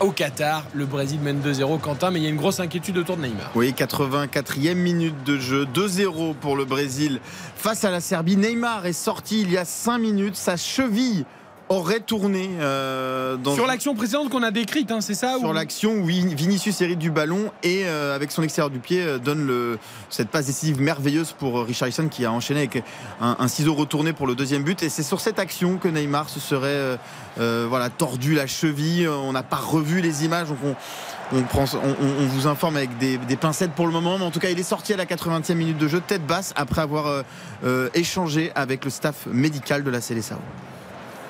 au 0.00 0.10
Qatar. 0.10 0.64
Le 0.74 0.86
Brésil 0.86 1.20
mène 1.20 1.40
2-0 1.40 1.80
Quentin, 1.80 2.10
mais 2.10 2.20
il 2.20 2.24
y 2.24 2.26
a 2.26 2.30
une 2.30 2.36
grosse 2.36 2.60
inquiétude 2.60 2.98
autour 2.98 3.16
de 3.16 3.22
Neymar. 3.22 3.50
Oui, 3.54 3.74
84e 3.76 4.74
minute 4.74 5.24
de 5.24 5.38
jeu, 5.38 5.66
2-0 5.66 6.34
pour 6.34 6.56
le 6.56 6.64
Brésil 6.64 7.20
face 7.56 7.84
à 7.84 7.90
la 7.90 8.00
Serbie. 8.00 8.36
Neymar 8.36 8.86
est 8.86 8.92
sorti 8.92 9.42
il 9.42 9.50
y 9.50 9.56
a 9.56 9.64
5 9.64 9.98
minutes, 9.98 10.36
sa 10.36 10.56
cheville 10.56 11.24
aurait 11.68 12.00
tourné 12.00 12.48
euh, 12.60 13.36
dans 13.36 13.54
Sur 13.54 13.66
l'action 13.66 13.94
précédente 13.94 14.30
qu'on 14.30 14.42
a 14.42 14.50
décrite, 14.50 14.90
hein, 14.90 15.00
c'est 15.00 15.14
ça 15.14 15.38
Sur 15.38 15.50
ou- 15.50 15.52
l'action 15.52 15.92
où 15.92 16.06
Vin- 16.06 16.34
Vinicius 16.34 16.80
hérite 16.80 16.98
du 16.98 17.10
ballon 17.10 17.50
et 17.62 17.82
euh, 17.86 18.14
avec 18.14 18.30
son 18.32 18.42
extérieur 18.42 18.70
du 18.70 18.78
pied 18.78 19.02
euh, 19.02 19.18
donne 19.18 19.46
le, 19.46 19.78
cette 20.10 20.28
passe 20.30 20.46
décisive 20.46 20.80
merveilleuse 20.80 21.32
pour 21.38 21.62
Richarlison 21.64 22.08
qui 22.08 22.24
a 22.24 22.32
enchaîné 22.32 22.60
avec 22.60 22.82
un, 23.20 23.36
un 23.38 23.48
ciseau 23.48 23.74
retourné 23.74 24.12
pour 24.12 24.26
le 24.26 24.34
deuxième 24.34 24.62
but. 24.62 24.82
Et 24.82 24.88
c'est 24.88 25.02
sur 25.02 25.20
cette 25.20 25.38
action 25.38 25.76
que 25.78 25.88
Neymar 25.88 26.28
se 26.28 26.40
serait 26.40 26.98
euh, 27.38 27.66
voilà, 27.68 27.90
tordu 27.90 28.34
la 28.34 28.46
cheville. 28.46 29.06
On 29.08 29.32
n'a 29.32 29.42
pas 29.42 29.56
revu 29.56 30.00
les 30.00 30.24
images. 30.24 30.48
Donc 30.48 30.58
on, 30.64 31.36
on, 31.38 31.42
prend, 31.42 31.64
on, 31.74 31.88
on- 32.04 32.22
on 32.22 32.26
vous 32.26 32.46
informe 32.46 32.76
avec 32.76 32.96
des, 32.98 33.18
des 33.18 33.36
pincettes 33.36 33.72
pour 33.72 33.86
le 33.86 33.92
moment. 33.92 34.18
Mais 34.18 34.24
en 34.24 34.30
tout 34.30 34.40
cas, 34.40 34.48
il 34.50 34.58
est 34.58 34.62
sorti 34.62 34.94
à 34.94 34.96
la 34.96 35.04
80e 35.04 35.54
minute 35.54 35.76
de 35.78 35.86
jeu, 35.88 36.00
tête 36.00 36.26
basse, 36.26 36.52
après 36.56 36.80
avoir 36.80 37.06
euh, 37.06 37.22
euh, 37.64 37.88
échangé 37.94 38.52
avec 38.54 38.84
le 38.84 38.90
staff 38.90 39.26
médical 39.30 39.84
de 39.84 39.90
la 39.90 40.00
Célessao. 40.00 40.38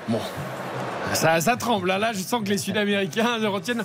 Bon. 0.09 0.21
Ça, 1.15 1.41
ça 1.41 1.57
tremble. 1.57 1.89
Là, 1.89 1.97
là, 1.97 2.13
je 2.13 2.19
sens 2.19 2.43
que 2.45 2.51
les 2.51 2.59
Sud-Américains 2.59 3.39
le 3.41 3.49
retiennent. 3.49 3.83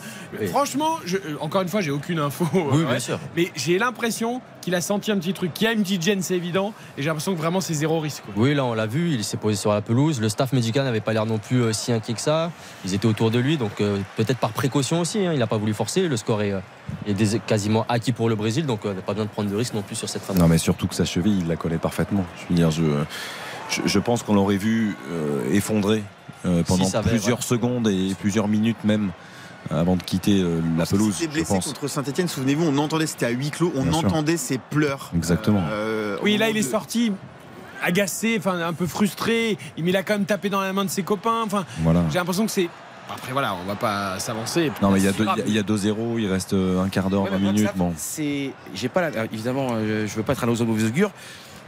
Franchement, 0.49 0.97
je- 1.05 1.15
euh, 1.15 1.37
encore 1.39 1.61
une 1.61 1.69
fois, 1.69 1.79
j'ai 1.79 1.89
aucune 1.91 2.19
info. 2.19 2.45
Oui, 2.53 2.81
euh, 2.81 2.85
bien 2.85 2.99
sûr. 2.99 3.17
Mais 3.37 3.49
j'ai 3.55 3.79
l'impression 3.79 4.41
qu'il 4.59 4.75
a 4.75 4.81
senti 4.81 5.09
un 5.09 5.17
petit 5.17 5.31
truc, 5.33 5.53
qu'il 5.53 5.65
y 5.65 5.69
a 5.69 5.73
une 5.73 5.83
petite 5.83 6.01
gêne, 6.01 6.21
c'est 6.21 6.35
évident. 6.35 6.73
Et 6.97 7.01
j'ai 7.01 7.07
l'impression 7.07 7.33
que 7.33 7.37
vraiment, 7.37 7.61
c'est 7.61 7.73
zéro 7.75 8.01
risque. 8.01 8.23
quoi. 8.25 8.33
Oui, 8.43 8.53
là 8.53 8.65
on 8.65 8.73
l'a 8.73 8.87
vu, 8.87 9.11
il 9.13 9.23
s'est 9.23 9.37
posé 9.37 9.55
sur 9.55 9.71
la 9.71 9.79
pelouse. 9.81 10.19
Le 10.19 10.27
staff 10.27 10.51
médical 10.51 10.83
n'avait 10.83 10.99
pas 10.99 11.13
l'air 11.13 11.25
non 11.25 11.37
plus 11.37 11.61
euh, 11.61 11.71
si 11.71 11.93
inquiet 11.93 12.13
que 12.13 12.19
ça. 12.21 12.51
Ils 12.83 12.93
étaient 12.93 13.05
autour 13.07 13.31
de 13.31 13.39
lui, 13.39 13.55
donc 13.55 13.79
euh, 13.79 13.99
peut-être 14.17 14.39
par 14.39 14.51
précaution 14.51 14.99
aussi. 14.99 15.25
hein, 15.25 15.31
il 15.31 15.39
n'a 15.39 15.47
pas 15.47 15.57
voulu 15.57 15.73
forcer. 15.73 16.09
Le 16.09 16.17
score 16.17 16.41
est, 16.41 16.51
euh, 16.51 17.37
quasiment 17.47 17.85
acquis 17.87 18.11
pour 18.11 18.27
le 18.27 18.35
Brésil, 18.35 18.65
donc 18.65 18.85
euh, 18.85 18.93
pas 18.95 19.13
besoin 19.13 19.25
de 19.27 19.31
prendre 19.31 19.49
de 19.49 19.55
risque 19.55 19.73
non 19.75 19.81
plus 19.81 19.95
sur 19.95 20.09
cette 20.09 20.23
fin 20.23 20.33
de 20.33 20.39
Non, 20.39 20.49
mais 20.49 20.57
surtout 20.57 20.87
que 20.87 20.95
sa 20.95 21.05
cheville, 21.05 21.39
il 21.39 21.47
la 21.47 21.55
connaît 21.55 21.77
parfaitement. 21.77 22.25
Je 22.43 22.49
veux 22.49 22.55
dire, 22.55 22.69
je, 22.69 22.83
je, 23.75 23.87
je 23.87 23.99
pense 23.99 24.23
qu'on 24.23 24.35
l'aurait 24.35 24.57
vu 24.57 24.95
euh, 25.11 25.51
effondré 25.51 26.03
euh, 26.45 26.63
pendant 26.63 26.83
Si, 26.85 26.91
ça 26.91 26.99
avait, 26.99 27.09
plusieurs 27.11 27.39
ouais. 27.39 27.43
secondes 27.43 27.87
et 27.87 28.13
plusieurs 28.19 28.47
minutes 28.47 28.83
même 28.83 29.11
euh, 29.71 29.79
avant 29.81 29.95
de 29.95 30.03
quitter 30.03 30.41
euh, 30.41 30.59
la 30.77 30.85
pelouse. 30.85 31.17
Il 31.21 31.29
blessé 31.29 31.53
pense. 31.53 31.65
contre 31.67 31.87
Saint-Etienne, 31.87 32.27
souvenez-vous, 32.27 32.65
on 32.65 32.77
entendait, 32.77 33.07
c'était 33.07 33.25
à 33.25 33.29
huis 33.29 33.49
clos, 33.51 33.71
on 33.75 33.83
Bien 33.83 33.93
sûr. 33.99 34.05
entendait 34.07 34.37
ses 34.37 34.57
pleurs. 34.57 35.11
Exactement. 35.15 35.63
Euh, 35.71 36.17
Oui, 36.21 36.37
là, 36.37 36.49
il 36.49 36.57
est 36.57 36.61
de- 36.61 36.65
sorti 36.65 37.11
agacé, 37.81 38.35
enfin 38.39 38.59
un 38.59 38.73
peu 38.73 38.87
frustré. 38.87 39.57
Mais 39.77 39.89
il 39.89 39.97
a 39.97 40.03
quand 40.03 40.13
même 40.13 40.25
tapé 40.25 40.49
dans 40.49 40.61
la 40.61 40.71
main 40.73 40.85
de 40.85 40.89
ses 40.89 41.03
copains. 41.03 41.41
Enfin, 41.45 41.65
Voilà. 41.81 42.03
j'ai 42.11 42.17
l'impression 42.19 42.45
que 42.45 42.51
c'est. 42.51 42.69
Après, 43.13 43.33
voilà, 43.33 43.55
on 43.61 43.65
va 43.67 43.75
pas 43.75 44.17
s'avancer. 44.19 44.71
Non, 44.81 44.89
mais 44.89 44.99
il 44.99 45.03
y 45.05 45.07
a 45.07 45.11
C'est 45.11 45.17
deux- 45.17 45.23
grave. 45.25 45.37
il 45.39 45.41
y 45.41 45.43
a- 45.43 45.49
il 45.49 45.55
y 45.55 45.59
a 45.59 45.63
2-0, 45.63 46.17
il 46.19 46.27
reste 46.31 46.53
un 46.53 46.87
quart 46.89 47.09
d'heure, 47.09 47.23
Ouais, 47.23 47.29
20 47.31 47.37
mais 47.37 47.43
moi, 47.43 47.51
minutes. 47.51 47.71
Bon. 47.75 47.93
C'est, 47.97 48.51
j'ai 48.73 48.87
pas 48.89 49.09
la- 49.09 49.25
évidemment, 49.25 49.67
euh, 49.73 50.07
je 50.07 50.15
veux 50.15 50.23
pas 50.23 50.31
être 50.33 50.43
un 50.43 50.47
oiseau 50.47 50.63
de 50.63 50.69
augure, 50.87 51.11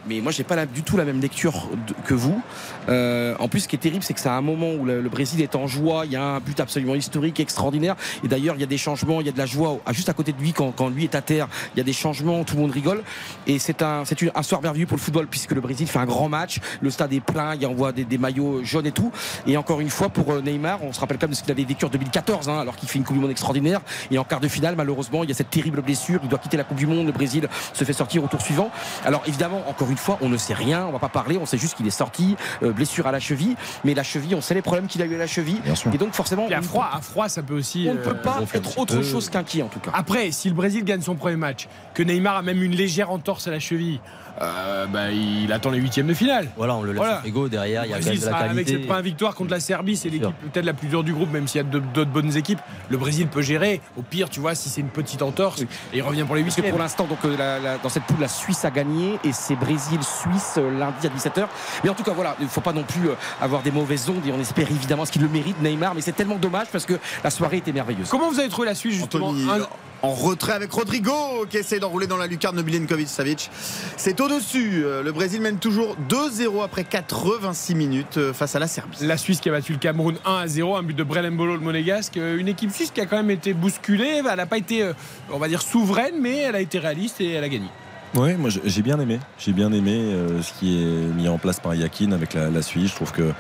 mais 0.08 0.22
moi 0.22 0.32
j'ai 0.32 0.44
pas 0.44 0.66
du 0.66 0.84
tout 0.84 0.98
la 0.98 1.06
même 1.06 1.22
lecture 1.22 1.70
que 2.06 2.14
vous. 2.14 2.42
Euh, 2.90 3.36
en 3.40 3.48
plus, 3.48 3.62
ce 3.62 3.68
qui 3.68 3.76
est 3.76 3.80
terrible, 3.80 4.04
c'est 4.04 4.14
que 4.14 4.20
c'est 4.20 4.30
un 4.30 4.42
moment 4.42 4.72
où 4.74 4.86
le, 4.86 5.02
Brésil 5.10 5.42
est 5.42 5.56
en 5.56 5.68
joie. 5.68 6.06
Il 6.06 6.12
y 6.12 6.16
a 6.16 6.24
un 6.24 6.40
but 6.40 6.60
absolument 6.60 6.96
historique, 6.96 7.40
extraordinaire. 7.40 7.96
Et 8.24 8.28
d'ailleurs, 8.28 8.56
il 8.56 8.62
y 8.62 8.64
a 8.64 8.68
des 8.68 8.78
changements, 8.78 9.22
il 9.22 9.26
y 9.26 9.30
a 9.30 9.32
de 9.32 9.38
la 9.38 9.46
joie 9.46 9.80
juste 9.92 10.10
à 10.10 10.14
côté 10.14 10.32
de 10.34 10.40
lui 10.40 10.54
quand, 10.54 10.72
quand 10.72 10.90
lui 10.90 11.06
est 11.06 11.16
à 11.16 11.22
terre. 11.22 11.48
Il 11.74 11.78
y 11.78 11.82
a 11.82 11.84
des 11.84 11.94
changements, 11.94 12.44
tout 12.44 12.56
le 12.56 12.62
monde 12.62 12.72
rigole. 12.72 13.04
Et 13.48 13.60
c'est 13.60 13.82
un, 13.82 14.04
c'est 14.06 14.18
un 14.36 14.44
soir 14.44 14.62
merveilleux 14.62 14.86
pour 14.86 14.98
le 14.98 15.02
football 15.02 15.28
puisque 15.28 15.52
le 15.52 15.62
Brésil 15.62 15.88
fait 15.88 16.00
un 16.00 16.06
grand 16.06 16.30
match. 16.30 16.60
Le 16.82 16.90
stade 16.90 17.14
est 17.14 17.22
plein, 17.22 17.56
il 17.56 17.64
y 17.64 17.74
voit 17.74 17.92
des, 17.92 18.06
des 18.06 18.18
maillots 18.18 18.64
jaunes 18.64 18.86
et 18.86 18.92
tout. 18.92 19.12
Et 19.48 19.58
encore 19.58 19.82
une 19.82 19.90
fois, 19.90 20.10
pour 20.10 20.32
euh, 20.32 20.42
Neymar, 20.42 20.84
on 20.84 20.94
se 20.94 21.00
rappelle 21.00 21.18
quand 21.18 21.28
même 21.28 21.32
de 21.32 21.36
ce 21.36 21.44
qu'il 21.44 21.52
avait 21.52 21.64
vécu 21.64 21.86
en 21.86 21.90
2014, 21.90 22.50
hein, 22.50 22.60
alors 22.60 22.76
qu'il 22.76 22.88
fait 22.88 23.00
une 23.00 23.06
Coupe 23.06 23.16
du 23.16 23.22
Monde 23.22 23.32
extraordinaire. 23.32 23.82
Et 24.12 24.18
en 24.18 24.24
quart 24.24 24.40
de 24.40 24.48
finale, 24.48 24.76
malheureusement, 24.76 25.24
il 25.24 25.30
y 25.30 25.32
a 25.32 25.36
cette 25.36 25.50
terrible 25.50 25.82
blessure. 25.82 26.20
Il 26.24 26.30
doit 26.30 26.40
quitter 26.40 26.58
la 26.58 26.64
Coupe 26.64 26.78
du 26.78 26.88
Monde. 26.88 27.06
Le 27.08 27.12
Brésil 27.12 27.48
se 27.74 27.84
fait 27.84 27.94
sortir 27.94 28.24
au 28.24 28.28
tour 28.28 28.42
suivant. 28.42 28.72
Alors 29.04 29.24
évidemment, 29.28 29.64
encore 29.68 29.90
une 29.90 29.95
fois, 29.98 30.18
on 30.22 30.30
ne 30.30 30.38
sait 30.38 30.54
rien, 30.54 30.86
on 30.86 30.92
va 30.92 31.00
pas 31.00 31.10
parler. 31.10 31.38
On 31.42 31.46
sait 31.46 31.58
juste 31.58 31.76
qu'il 31.76 31.88
est 31.88 31.90
sorti, 31.92 32.36
euh, 32.64 32.72
blessure 32.72 33.08
à 33.08 33.12
la 33.12 33.20
cheville. 33.20 33.56
Mais 33.84 33.94
la 33.94 34.04
cheville, 34.04 34.36
on 34.36 34.42
sait 34.42 34.54
les 34.54 34.62
problèmes 34.62 34.88
qu'il 34.88 35.02
a 35.02 35.06
eu 35.06 35.16
à 35.16 35.20
la 35.20 35.28
cheville. 35.28 35.62
Et 35.94 35.98
donc 35.98 36.14
forcément, 36.14 36.48
à 36.50 36.62
froid, 36.62 36.90
à 36.94 37.02
froid, 37.02 37.30
ça 37.30 37.42
peut 37.44 37.56
aussi. 37.56 37.88
on 37.90 37.94
ne 37.94 38.00
euh, 38.00 38.04
peut 38.04 38.16
pas 38.18 38.40
gonfler 38.40 38.60
un 38.60 38.64
être 38.64 38.78
autre 38.78 38.96
peu. 38.98 39.04
chose 39.04 39.30
qu'inquiet 39.30 39.62
en 39.64 39.68
tout 39.68 39.80
cas. 39.80 39.92
Après, 39.94 40.32
si 40.32 40.50
le 40.50 40.56
Brésil 40.56 40.84
gagne 40.84 41.02
son 41.02 41.16
premier 41.16 41.36
match, 41.38 41.68
que 41.94 42.04
Neymar 42.04 42.38
a 42.38 42.42
même 42.42 42.62
une 42.62 42.76
légère 42.76 43.12
entorse 43.12 43.48
à 43.48 43.52
la 43.52 43.60
cheville, 43.60 44.00
euh, 44.42 44.86
bah, 44.88 45.12
il 45.12 45.52
attend 45.54 45.70
les 45.72 45.80
huitièmes 45.80 46.08
de 46.08 46.14
finale. 46.14 46.50
Voilà, 46.58 46.76
on 46.76 46.82
le 46.84 46.92
laisse 46.92 46.98
Voilà. 46.98 47.20
frigo 47.20 47.48
derrière, 47.48 47.86
il 47.86 47.92
y 47.92 47.94
a 47.94 48.00
Brésil 48.00 48.20
de 48.20 48.26
la 48.26 48.36
avec 48.36 48.52
qualité. 48.52 48.72
cette 48.74 48.86
première 48.86 49.02
victoire 49.02 49.34
contre 49.34 49.52
la 49.52 49.62
Serbie, 49.62 49.96
c'est 49.96 50.10
l'équipe 50.10 50.36
peut-être 50.52 50.66
la 50.66 50.74
plus 50.74 50.90
dure 50.90 51.04
du 51.06 51.14
groupe, 51.14 51.32
même 51.32 51.48
s'il 51.48 51.60
y 51.62 51.64
a 51.64 51.68
d'autres 51.68 52.10
bonnes 52.12 52.36
équipes. 52.36 52.60
Le 52.90 52.98
Brésil 52.98 53.28
peut 53.28 53.42
gérer. 53.42 53.80
Au 53.98 54.02
pire, 54.02 54.30
tu 54.30 54.42
vois, 54.42 54.54
si 54.54 54.68
c'est 54.68 54.82
une 54.82 54.90
petite 54.90 55.22
entorse, 55.22 55.62
et 55.62 55.68
il 55.94 56.02
revient 56.02 56.24
pour 56.24 56.36
les 56.36 56.42
Parce 56.44 56.56
que 56.56 56.60
huitièmes. 56.62 56.72
pour 56.74 56.80
l'instant, 56.84 57.06
donc 57.06 57.20
euh, 57.24 57.38
la- 57.38 57.60
la- 57.60 57.78
dans 57.78 57.88
cette 57.88 58.04
poule, 58.04 58.20
la 58.20 58.28
Suisse 58.28 58.66
a 58.66 58.72
gagné 58.72 59.18
et 59.24 59.32
c'est 59.32 59.56
Brésil 59.56 59.85
Brésil-Suisse 59.90 60.56
euh, 60.58 60.78
lundi 60.78 61.08
à 61.08 61.10
17h. 61.10 61.48
Mais 61.84 61.90
en 61.90 61.94
tout 61.94 62.04
cas, 62.04 62.12
voilà, 62.14 62.36
il 62.40 62.46
ne 62.46 62.50
faut 62.50 62.62
pas 62.62 62.74
non 62.74 62.84
plus 62.84 63.10
euh, 63.10 63.14
avoir 63.42 63.62
des 63.62 63.72
mauvaises 63.72 64.10
ondes 64.10 64.26
et 64.26 64.32
on 64.32 64.40
espère 64.40 64.70
évidemment 64.70 65.06
ce 65.06 65.12
qu'il 65.12 65.22
le 65.22 65.30
mérite, 65.30 65.62
Neymar. 65.62 65.96
Mais 65.96 66.02
c'est 66.02 66.12
tellement 66.14 66.36
dommage 66.38 66.68
parce 66.72 66.86
que 66.86 66.94
la 67.24 67.30
soirée 67.30 67.58
était 67.58 67.72
merveilleuse. 67.72 68.10
Comment 68.10 68.30
vous 68.30 68.40
avez 68.40 68.50
trouvé 68.50 68.68
la 68.68 68.76
Suisse 68.76 68.96
justement 68.96 69.30
Anthony, 69.30 69.50
Un- 69.50 69.68
en 70.02 70.12
retrait 70.14 70.54
avec 70.54 70.72
Rodrigo 70.72 71.14
qui 71.50 71.58
essaie 71.58 71.80
d'enrouler 71.80 72.06
dans 72.06 72.18
la 72.18 72.28
lucarne 72.28 72.56
de 72.56 72.62
Milinkovic 72.62 73.08
Savic. 73.08 73.50
C'est 73.98 74.20
au-dessus. 74.22 74.84
Euh, 74.86 75.02
Le 75.02 75.12
Brésil 75.12 75.42
mène 75.42 75.58
toujours 75.58 75.96
2-0 76.10 76.64
après 76.64 76.84
86 76.84 77.74
minutes 77.76 78.20
face 78.34 78.56
à 78.56 78.60
la 78.60 78.68
Serbie. 78.68 78.98
La 79.02 79.18
Suisse 79.18 79.40
qui 79.40 79.50
a 79.50 79.52
battu 79.54 79.72
le 79.74 79.80
Cameroun 79.80 80.18
1 80.26 80.36
à 80.36 80.48
0, 80.48 80.76
un 80.76 80.84
but 80.84 80.96
de 80.96 81.04
Brelembolo 81.04 81.54
le 81.54 81.60
monégasque. 81.62 82.18
Une 82.18 82.48
équipe 82.48 82.72
suisse 82.72 82.92
qui 82.92 83.02
a 83.02 83.06
quand 83.08 83.18
même 83.18 83.32
été 83.32 83.54
bousculée. 83.54 84.22
Elle 84.30 84.36
n'a 84.38 84.46
pas 84.46 84.58
été, 84.58 84.88
on 85.32 85.40
va 85.40 85.48
dire, 85.48 85.62
souveraine, 85.62 86.16
mais 86.20 86.38
elle 86.40 86.56
a 86.56 86.62
été 86.62 86.78
réaliste 86.78 87.20
et 87.22 87.32
elle 87.32 87.44
a 87.44 87.50
gagné. 87.50 87.68
Ouais, 88.16 88.36
moi 88.36 88.50
j'ai- 88.50 88.82
bien 88.82 89.00
aimé. 89.00 89.20
J'ai 89.38 89.52
bien 89.52 89.72
aimé 89.74 89.92
euh, 89.94 90.42
ce 90.42 90.54
qui 90.54 90.82
est 90.82 90.86
mis 91.16 91.28
en 91.28 91.38
place 91.38 91.60
par 91.60 91.76
Yakin 91.76 92.12
avec 92.14 92.34
la, 92.34 92.50
la 92.50 92.62
Suisse. 92.62 92.92
Je 92.92 92.96
trouve 92.96 93.12
que 93.12 93.32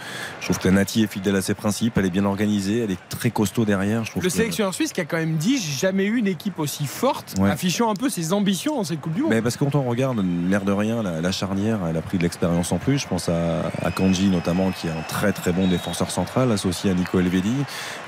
je 0.41 0.45
trouve 0.45 0.57
que 0.57 0.67
la 0.67 0.73
Nati 0.73 1.03
est 1.03 1.07
fidèle 1.07 1.35
à 1.35 1.41
ses 1.41 1.53
principes. 1.53 1.97
Elle 1.97 2.05
est 2.07 2.09
bien 2.09 2.25
organisée. 2.25 2.79
Elle 2.83 2.91
est 2.91 2.99
très 3.09 3.29
costaud 3.29 3.63
derrière. 3.63 4.03
Je 4.03 4.11
trouve 4.11 4.23
Le 4.23 4.29
que- 4.29 4.35
sélectionneur 4.35 4.73
suisse 4.73 4.91
qui 4.91 4.99
a 5.01 5.05
quand 5.05 5.17
même 5.17 5.37
dit 5.37 5.57
j'ai 5.59 5.79
jamais 5.87 6.03
eu 6.05 6.17
une 6.17 6.27
équipe 6.27 6.59
aussi 6.59 6.85
forte, 6.87 7.35
Ouais. 7.39 7.49
affichant 7.51 7.89
un 7.89 7.93
peu 7.95 8.09
ses 8.09 8.33
ambitions 8.33 8.75
dans 8.75 8.83
cette 8.83 8.99
Coupe 9.01 9.13
du 9.13 9.21
Monde. 9.21 9.29
Mais 9.31 9.41
parce 9.41 9.55
que 9.55 9.63
quand 9.63 9.75
on 9.75 9.83
regarde, 9.83 10.21
l'air 10.49 10.61
de 10.65 10.71
rien, 10.73 11.01
la, 11.03 11.21
la 11.21 11.31
charnière, 11.31 11.79
elle 11.89 11.95
a 11.95 12.01
pris 12.01 12.17
de 12.17 12.23
l'expérience 12.23 12.71
en 12.71 12.77
plus. 12.77 12.97
Je 12.99 13.07
pense 13.07 13.29
à, 13.29 13.71
à 13.81 13.91
Kanji 13.91 14.27
notamment, 14.27 14.71
qui 14.71 14.87
est 14.87 14.91
un 14.91 15.03
très 15.07 15.31
très 15.31 15.53
bon 15.53 15.67
défenseur 15.67 16.11
central, 16.11 16.51
associé 16.51 16.91
à 16.91 16.93
Nico 16.95 17.19
Elvedi. 17.19 17.53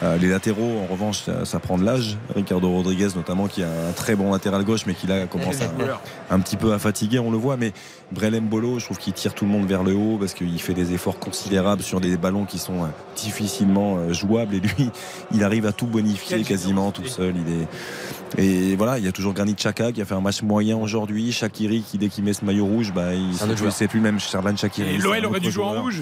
Euh, 0.03 0.17
les 0.17 0.27
latéraux, 0.27 0.81
en 0.83 0.91
revanche, 0.91 1.21
ça, 1.23 1.45
ça 1.45 1.59
prend 1.59 1.77
de 1.77 1.85
l'âge. 1.85 2.17
Ricardo 2.35 2.69
Rodriguez 2.69 3.09
notamment, 3.15 3.47
qui 3.47 3.63
a 3.63 3.67
un 3.67 3.91
très 3.95 4.15
bon 4.15 4.31
latéral 4.33 4.63
gauche, 4.65 4.85
mais 4.85 4.95
qui 4.95 5.07
là 5.07 5.27
commence 5.27 5.61
à, 5.61 6.33
un 6.33 6.39
petit 6.39 6.56
peu 6.57 6.73
à 6.73 6.79
fatiguer, 6.79 7.19
on 7.19 7.31
le 7.31 7.37
voit. 7.37 7.57
Mais 7.57 7.71
Brelem 8.11 8.45
Bolo, 8.47 8.79
je 8.79 8.85
trouve 8.85 8.97
qu'il 8.97 9.13
tire 9.13 9.33
tout 9.33 9.45
le 9.45 9.51
monde 9.51 9.65
vers 9.67 9.83
le 9.83 9.93
haut 9.95 10.17
parce 10.19 10.33
qu'il 10.33 10.59
fait 10.61 10.73
des 10.73 10.93
efforts 10.93 11.19
considérables 11.19 11.81
sur 11.83 11.99
des 12.01 12.17
ballons 12.17 12.45
qui 12.45 12.59
sont 12.59 12.83
euh, 12.83 12.87
difficilement 13.15 13.97
euh, 13.97 14.13
jouables. 14.13 14.55
Et 14.55 14.59
lui, 14.59 14.89
il 15.33 15.43
arrive 15.43 15.65
à 15.65 15.71
tout 15.71 15.87
bonifier 15.87 16.43
quasiment 16.43 16.91
tout 16.91 17.05
seul. 17.05 17.33
Il 17.47 17.53
est 17.61 17.67
et 18.37 18.75
voilà, 18.75 18.99
il 18.99 19.05
y 19.05 19.07
a 19.07 19.13
toujours 19.13 19.33
Granit 19.33 19.55
Xhaka 19.55 19.93
qui 19.93 20.01
a 20.01 20.05
fait 20.05 20.13
un 20.13 20.19
match 20.19 20.41
moyen 20.41 20.75
aujourd'hui. 20.75 21.31
Shakiri 21.31 21.81
qui 21.81 21.97
dès 21.97 22.09
qu'il 22.09 22.25
met 22.25 22.33
ce 22.33 22.43
maillot 22.43 22.65
rouge, 22.65 22.91
bah, 22.93 23.13
il 23.13 23.33
C'est 23.33 23.57
joueur. 23.57 23.71
sais 23.71 23.87
plus 23.87 24.01
même 24.01 24.19
Sherban 24.19 24.55
Shakiri. 24.57 24.95
Et 24.95 24.97
c'est 24.99 25.03
l'OL 25.03 25.25
aurait 25.27 25.39
dû 25.39 25.49
jouer 25.49 25.63
en 25.63 25.81
rouge. 25.81 26.01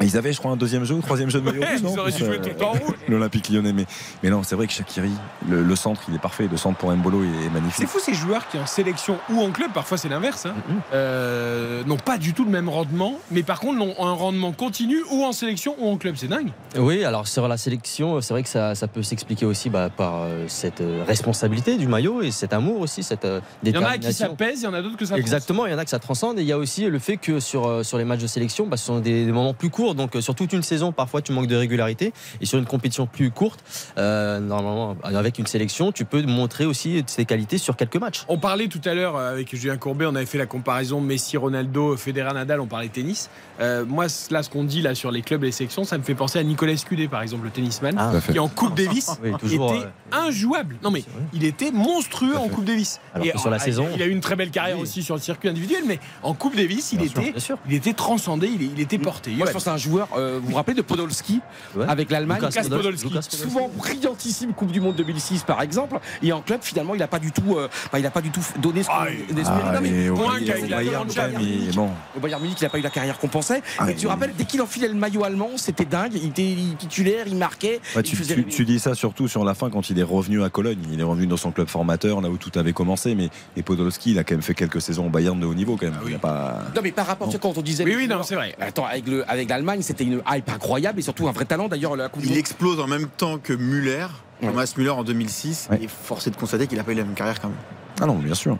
Et 0.00 0.04
Ils 0.06 0.16
avaient, 0.16 0.32
je 0.32 0.38
crois, 0.38 0.52
un 0.52 0.56
deuxième 0.56 0.84
jeu, 0.84 0.94
ou 0.94 1.02
troisième 1.02 1.28
jeu 1.28 1.40
de 1.40 1.44
maillot 1.44 1.60
Ouais, 1.60 1.66
rouge. 1.72 1.80
ils 1.80 1.84
non 1.84 1.98
auraient 1.98 2.12
dû 2.12 2.16
Plus, 2.16 2.26
jouer 2.26 2.38
tout 2.40 2.48
le 2.48 2.54
temps 2.54 2.70
en 2.70 2.78
rouge. 2.78 2.94
L'Olympique 3.08 3.50
lyonnais. 3.50 3.74
Mais, 3.74 3.84
mais 4.22 4.30
non, 4.30 4.42
c'est 4.42 4.54
vrai 4.56 4.66
que 4.66 4.72
Shakiri, 4.72 5.10
le, 5.46 5.62
le 5.62 5.76
centre, 5.76 6.00
il 6.08 6.14
est 6.14 6.18
parfait. 6.18 6.48
Le 6.50 6.56
centre 6.56 6.78
pour 6.78 6.90
Mbolo 6.96 7.22
il 7.22 7.28
est 7.28 7.42
C'est 7.44 7.50
magnifique. 7.50 7.86
fou 7.88 7.98
ces 8.00 8.14
joueurs 8.14 8.48
qui 8.48 8.58
en 8.58 8.66
sélection 8.66 9.18
ou 9.30 9.42
en 9.42 9.47
club, 9.50 9.72
parfois 9.72 9.98
c'est 9.98 10.08
l'inverse, 10.08 10.46
hein, 10.46 10.54
euh, 10.92 11.84
n'ont 11.84 11.96
pas 11.96 12.18
du 12.18 12.34
tout 12.34 12.44
le 12.44 12.50
même 12.50 12.68
rendement, 12.68 13.18
mais 13.30 13.42
par 13.42 13.60
contre 13.60 13.80
ont 13.80 13.94
un 14.04 14.12
rendement 14.12 14.52
continu 14.52 14.96
ou 15.10 15.24
en 15.24 15.32
sélection 15.32 15.74
ou 15.78 15.88
en 15.88 15.96
club, 15.96 16.14
c'est 16.16 16.28
dingue. 16.28 16.50
Oui, 16.76 17.04
alors 17.04 17.26
sur 17.26 17.48
la 17.48 17.56
sélection, 17.56 18.20
c'est 18.20 18.34
vrai 18.34 18.42
que 18.42 18.48
ça, 18.48 18.74
ça 18.74 18.88
peut 18.88 19.02
s'expliquer 19.02 19.46
aussi 19.46 19.70
bah, 19.70 19.88
par 19.94 20.22
euh, 20.22 20.44
cette 20.48 20.80
euh, 20.80 21.04
responsabilité 21.06 21.76
du 21.76 21.88
maillot 21.88 22.22
et 22.22 22.30
cet 22.30 22.52
amour 22.52 22.80
aussi, 22.80 23.02
cette 23.02 23.24
euh, 23.24 23.40
Il 23.62 23.74
y 23.74 23.78
en 23.78 23.84
a 23.84 23.98
qui 23.98 24.12
ça 24.12 24.28
pèse, 24.28 24.60
il 24.60 24.64
y 24.64 24.66
en 24.66 24.74
a 24.74 24.82
d'autres 24.82 24.96
que 24.96 25.06
ça 25.06 25.16
Exactement, 25.16 25.66
il 25.66 25.72
y 25.72 25.74
en 25.74 25.78
a 25.78 25.84
que 25.84 25.90
ça 25.90 25.98
transcende 25.98 26.38
et 26.38 26.42
il 26.42 26.48
y 26.48 26.52
a 26.52 26.58
aussi 26.58 26.86
le 26.86 26.98
fait 26.98 27.16
que 27.16 27.40
sur, 27.40 27.84
sur 27.84 27.98
les 27.98 28.04
matchs 28.04 28.20
de 28.22 28.26
sélection, 28.26 28.66
bah, 28.66 28.76
ce 28.76 28.86
sont 28.86 29.00
des, 29.00 29.24
des 29.24 29.32
moments 29.32 29.54
plus 29.54 29.70
courts. 29.70 29.94
Donc 29.94 30.16
sur 30.20 30.34
toute 30.34 30.52
une 30.52 30.62
saison, 30.62 30.92
parfois 30.92 31.22
tu 31.22 31.32
manques 31.32 31.46
de 31.46 31.56
régularité 31.56 32.12
et 32.40 32.46
sur 32.46 32.58
une 32.58 32.66
compétition 32.66 33.06
plus 33.06 33.30
courte, 33.30 33.64
normalement 33.96 34.96
avec 35.04 35.38
une 35.38 35.46
sélection, 35.46 35.92
tu 35.92 36.04
peux 36.04 36.22
montrer 36.22 36.66
aussi 36.66 37.02
tes 37.04 37.24
qualités 37.24 37.58
sur 37.58 37.76
quelques 37.76 37.96
matchs. 37.96 38.24
On 38.28 38.38
parlait 38.38 38.68
tout 38.68 38.80
à 38.84 38.94
l'heure 38.94 39.16
avec 39.28 39.54
Julien 39.56 39.76
Courbet, 39.76 40.06
on 40.06 40.14
avait 40.14 40.26
fait 40.26 40.38
la 40.38 40.46
comparaison 40.46 41.00
Messi, 41.00 41.36
Ronaldo, 41.36 41.96
Federer, 41.96 42.32
Nadal, 42.34 42.60
on 42.60 42.66
parlait 42.66 42.88
tennis. 42.88 43.30
Euh, 43.60 43.84
moi, 43.86 44.06
là, 44.30 44.42
ce 44.42 44.50
qu'on 44.50 44.64
dit 44.64 44.82
là 44.82 44.94
sur 44.94 45.10
les 45.10 45.22
clubs 45.22 45.42
et 45.42 45.46
les 45.46 45.52
sections, 45.52 45.84
ça 45.84 45.98
me 45.98 46.02
fait 46.02 46.14
penser 46.14 46.38
à 46.38 46.42
Nicolas 46.42 46.76
Scudé, 46.76 47.08
par 47.08 47.22
exemple, 47.22 47.44
le 47.44 47.50
tennisman, 47.50 47.94
Ah, 47.98 48.12
qui 48.30 48.38
en 48.38 48.48
Coupe 48.48 48.74
Davis 48.76 49.10
Oui, 49.22 49.30
toujours, 49.38 49.74
était 49.74 49.84
euh, 49.84 50.16
injouable. 50.28 50.76
Non 50.82 50.90
mais 50.90 51.02
il 51.32 51.44
était 51.44 51.70
monstrueux 51.72 52.36
en 52.36 52.48
Coupe 52.48 52.64
Davis. 52.64 53.00
Alors 53.14 53.32
que 53.32 53.38
sur 53.38 53.50
la 53.50 53.56
ah, 53.56 53.58
saison- 53.60 53.88
il 53.94 54.02
a 54.02 54.06
eu 54.06 54.10
une 54.10 54.20
très 54.20 54.36
belle 54.36 54.50
carrière 54.50 54.78
aussi 54.78 55.02
sur 55.02 55.14
le 55.14 55.20
circuit 55.20 55.48
individuel, 55.48 55.82
mais 55.86 55.98
en 56.22 56.34
Coupe 56.34 56.56
Davis, 56.56 56.92
il 56.92 56.98
Bien 56.98 57.06
était, 57.08 57.30
bien 57.32 57.40
sûr. 57.40 57.58
il 57.68 57.74
était 57.74 57.92
transcendé, 57.94 58.46
il, 58.48 58.62
il 58.72 58.80
était 58.80 58.98
porté. 58.98 59.32
Moi, 59.32 59.46
je 59.46 59.52
pense 59.52 59.66
à 59.66 59.72
un 59.72 59.76
joueur, 59.76 60.08
euh, 60.16 60.38
vous 60.42 60.50
vous 60.50 60.56
rappelez 60.56 60.74
de 60.76 60.82
Podolski 60.82 61.40
avec 61.88 62.10
l'Allemagne? 62.10 62.40
Lucas 62.42 62.60
Podol- 62.62 62.76
Podolski. 62.76 63.08
Lucas 63.08 63.20
Podolski. 63.20 63.36
Souvent 63.36 63.68
brillantissime 63.76 64.52
Coupe 64.52 64.70
du 64.72 64.80
Monde 64.80 64.96
2006 64.96 65.42
par 65.42 65.62
exemple. 65.62 65.98
Et 66.22 66.32
en 66.32 66.40
club, 66.42 66.60
finalement, 66.62 66.94
il 66.94 66.98
n'a 66.98 67.08
pas 67.08 67.18
du 67.18 67.32
tout, 67.32 67.56
euh, 67.56 67.68
bah, 67.92 67.98
il 67.98 68.06
a 68.06 68.10
pas 68.10 68.20
du 68.20 68.30
tout 68.30 68.40
donné 68.60 68.82
ce 68.82 68.88
qu'on 68.88 69.04
donné 69.04 69.17
qu'on- 69.18 69.34
Ah, 69.44 69.72
Non, 69.74 69.80
mais 69.82 69.90
mais 69.90 70.08
au 70.08 70.14
point 70.14 70.38
Bayern- 70.38 70.58
au 70.64 70.68
la 70.68 70.76
Bayern, 70.76 71.04
Munich, 71.38 71.58
il 71.62 71.68
est 71.68 71.76
bon. 71.76 71.90
Au 72.16 72.20
Bayern 72.20 72.42
Munich, 72.42 72.58
il 72.60 72.64
n'a 72.64 72.70
pas 72.70 72.78
eu 72.78 72.82
la 72.82 72.90
carrière 72.90 73.18
qu'on 73.18 73.28
pensait. 73.28 73.62
Ah, 73.78 73.84
mais 73.86 73.92
tu 73.92 73.98
te 74.00 74.02
il- 74.04 74.08
rappelles, 74.08 74.32
dès 74.36 74.44
qu'il 74.44 74.60
enfilait 74.62 74.88
le 74.88 74.94
maillot 74.94 75.24
allemand, 75.24 75.50
c'était 75.56 75.84
dingue. 75.84 76.12
Il 76.14 76.26
était 76.28 76.56
titulaire, 76.78 77.24
il 77.26 77.36
marquait. 77.36 77.80
Ouais, 77.94 78.00
il 78.00 78.02
tu, 78.02 78.16
faisait 78.16 78.34
tu- 78.34 78.40
rêver. 78.40 78.52
tu 78.52 78.64
dis 78.64 78.78
ça 78.78 78.94
surtout 78.94 79.28
sur 79.28 79.44
la 79.44 79.54
fin 79.54 79.70
quand 79.70 79.90
il 79.90 79.98
est 79.98 80.02
revenu 80.02 80.42
à 80.42 80.50
Cologne. 80.50 80.78
Il 80.92 81.00
est 81.00 81.04
revenu 81.04 81.26
dans 81.26 81.36
son 81.36 81.50
club 81.50 81.68
formateur, 81.68 82.20
là 82.20 82.28
où 82.30 82.36
tout 82.36 82.52
avait 82.58 82.72
commencé. 82.72 83.14
Mais 83.14 83.28
et 83.56 83.62
Podolski, 83.62 84.12
il 84.12 84.18
a 84.18 84.24
quand 84.24 84.34
même 84.34 84.42
fait 84.42 84.54
quelques 84.54 84.80
saisons 84.80 85.06
au 85.06 85.10
Bayern 85.10 85.38
de 85.38 85.46
haut 85.46 85.54
niveau 85.54 85.76
quand 85.76 85.86
même. 85.86 85.98
Il 86.06 86.14
a 86.14 86.18
pas. 86.18 86.58
Non 86.74 86.80
mais 86.82 86.92
par 86.92 87.06
rapport, 87.06 87.30
sais, 87.30 87.38
quand 87.38 87.56
on 87.56 87.62
disait. 87.62 87.84
Oui, 87.84 87.94
oui, 87.96 88.08
non, 88.08 88.22
c'est 88.22 88.34
vrai. 88.34 88.54
Attends, 88.60 88.86
avec 88.86 89.06
le- 89.06 89.28
avec 89.30 89.48
l'Allemagne, 89.48 89.82
c'était 89.82 90.04
une 90.04 90.20
hype 90.30 90.48
incroyable 90.50 90.98
et 90.98 91.02
surtout 91.02 91.28
un 91.28 91.32
vrai 91.32 91.44
talent. 91.44 91.68
D'ailleurs, 91.68 91.96
la 91.96 92.08
Coupe 92.08 92.22
du 92.22 92.28
Il 92.28 92.36
explose 92.38 92.80
en 92.80 92.86
même 92.86 93.06
temps 93.08 93.38
que 93.38 93.52
Müller, 93.52 94.06
Thomas 94.40 94.72
Müller 94.76 94.90
en 94.90 95.04
2006. 95.04 95.68
Et 95.80 95.88
forcé 95.88 96.30
de 96.30 96.36
constater 96.36 96.66
qu'il 96.66 96.78
n'a 96.78 96.84
pas 96.84 96.92
eu 96.92 96.96
la 96.96 97.04
même 97.04 97.14
carrière 97.14 97.40
quand 97.40 97.48
même. 97.48 97.56
Ah 98.00 98.06
non, 98.06 98.14
bien 98.16 98.34
sûr. 98.34 98.56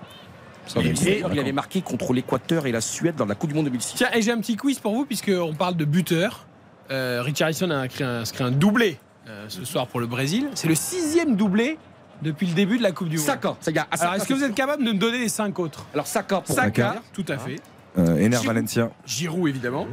On 0.76 0.80
est 0.80 1.22
il 1.32 1.38
avait 1.38 1.52
marqué 1.52 1.80
contre 1.82 2.12
l'Équateur 2.12 2.66
et 2.66 2.72
la 2.72 2.80
Suède 2.80 3.16
dans 3.16 3.26
la 3.26 3.34
Coupe 3.34 3.50
du 3.50 3.56
Monde 3.56 3.66
2006. 3.66 3.94
Tiens, 3.96 4.08
et 4.14 4.22
j'ai 4.22 4.32
un 4.32 4.40
petit 4.40 4.56
quiz 4.56 4.78
pour 4.78 4.94
vous, 4.94 5.04
puisqu'on 5.04 5.54
parle 5.54 5.76
de 5.76 5.84
buteur. 5.84 6.46
Euh, 6.90 7.22
Richarlison 7.22 7.70
a 7.70 7.76
inscrit 7.76 8.44
un, 8.44 8.50
doublé 8.50 8.98
euh, 9.28 9.44
ce 9.48 9.64
soir 9.64 9.86
pour 9.86 10.00
le 10.00 10.06
Brésil. 10.06 10.48
C'est 10.54 10.68
le 10.68 10.74
sixième 10.74 11.36
doublé 11.36 11.78
depuis 12.22 12.46
le 12.46 12.54
début 12.54 12.78
de 12.78 12.82
la 12.82 12.92
Coupe 12.92 13.08
du 13.08 13.16
Monde. 13.16 13.26
Saka, 13.26 13.56
ça 13.60 13.70
y 13.70 13.78
a- 13.78 13.86
ah, 13.90 13.96
Alors, 14.00 14.14
est-ce 14.14 14.26
que 14.26 14.34
vous 14.34 14.44
êtes 14.44 14.54
capable 14.54 14.84
de 14.84 14.92
me 14.92 14.98
donner 14.98 15.18
les 15.18 15.28
cinq 15.28 15.58
autres? 15.58 15.86
Alors 15.92 16.06
Saka 16.06 16.40
pour 16.40 16.54
Saka, 16.54 16.88
Saka. 16.88 17.02
tout 17.12 17.24
à 17.28 17.38
fait. 17.38 17.56
Euh, 17.98 18.16
Ener 18.16 18.30
Giroud. 18.32 18.46
Valencia. 18.46 18.90
Giroud, 19.06 19.48
évidemment. 19.48 19.86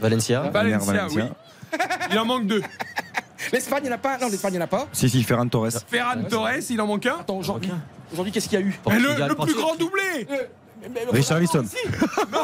Valencia. 0.00 0.42
Valencia, 0.50 0.92
Ener 0.92 0.98
Valencia. 0.98 1.22
oui. 1.22 1.78
Il 2.10 2.18
en 2.18 2.24
manque 2.24 2.46
deux. 2.46 2.62
L'Espagne, 3.52 3.80
il 3.84 3.86
n'y 3.86 3.92
en 3.92 3.96
a 3.96 3.98
pas 3.98 4.18
Non, 4.18 4.28
l'Espagne, 4.28 4.52
il 4.52 4.56
n'y 4.56 4.62
en 4.62 4.64
a 4.64 4.68
pas. 4.68 4.86
Si, 4.92 5.08
si, 5.08 5.22
Ferran 5.22 5.48
Torres. 5.48 5.70
Ferran 5.88 6.22
Torres, 6.28 6.60
il 6.70 6.80
en 6.80 6.86
manque 6.86 7.06
un? 7.06 7.16
Attends, 7.20 7.40
aujourd'hui 8.12 8.32
qu'est-ce 8.32 8.48
qu'il 8.48 8.58
y 8.60 8.62
a 8.62 8.66
eu 8.66 8.78
Mais 8.88 8.98
le, 8.98 9.28
le 9.28 9.34
plus 9.34 9.54
grand 9.54 9.74
doublé 9.76 10.26
Richarlison. 11.10 11.64
Non 12.32 12.38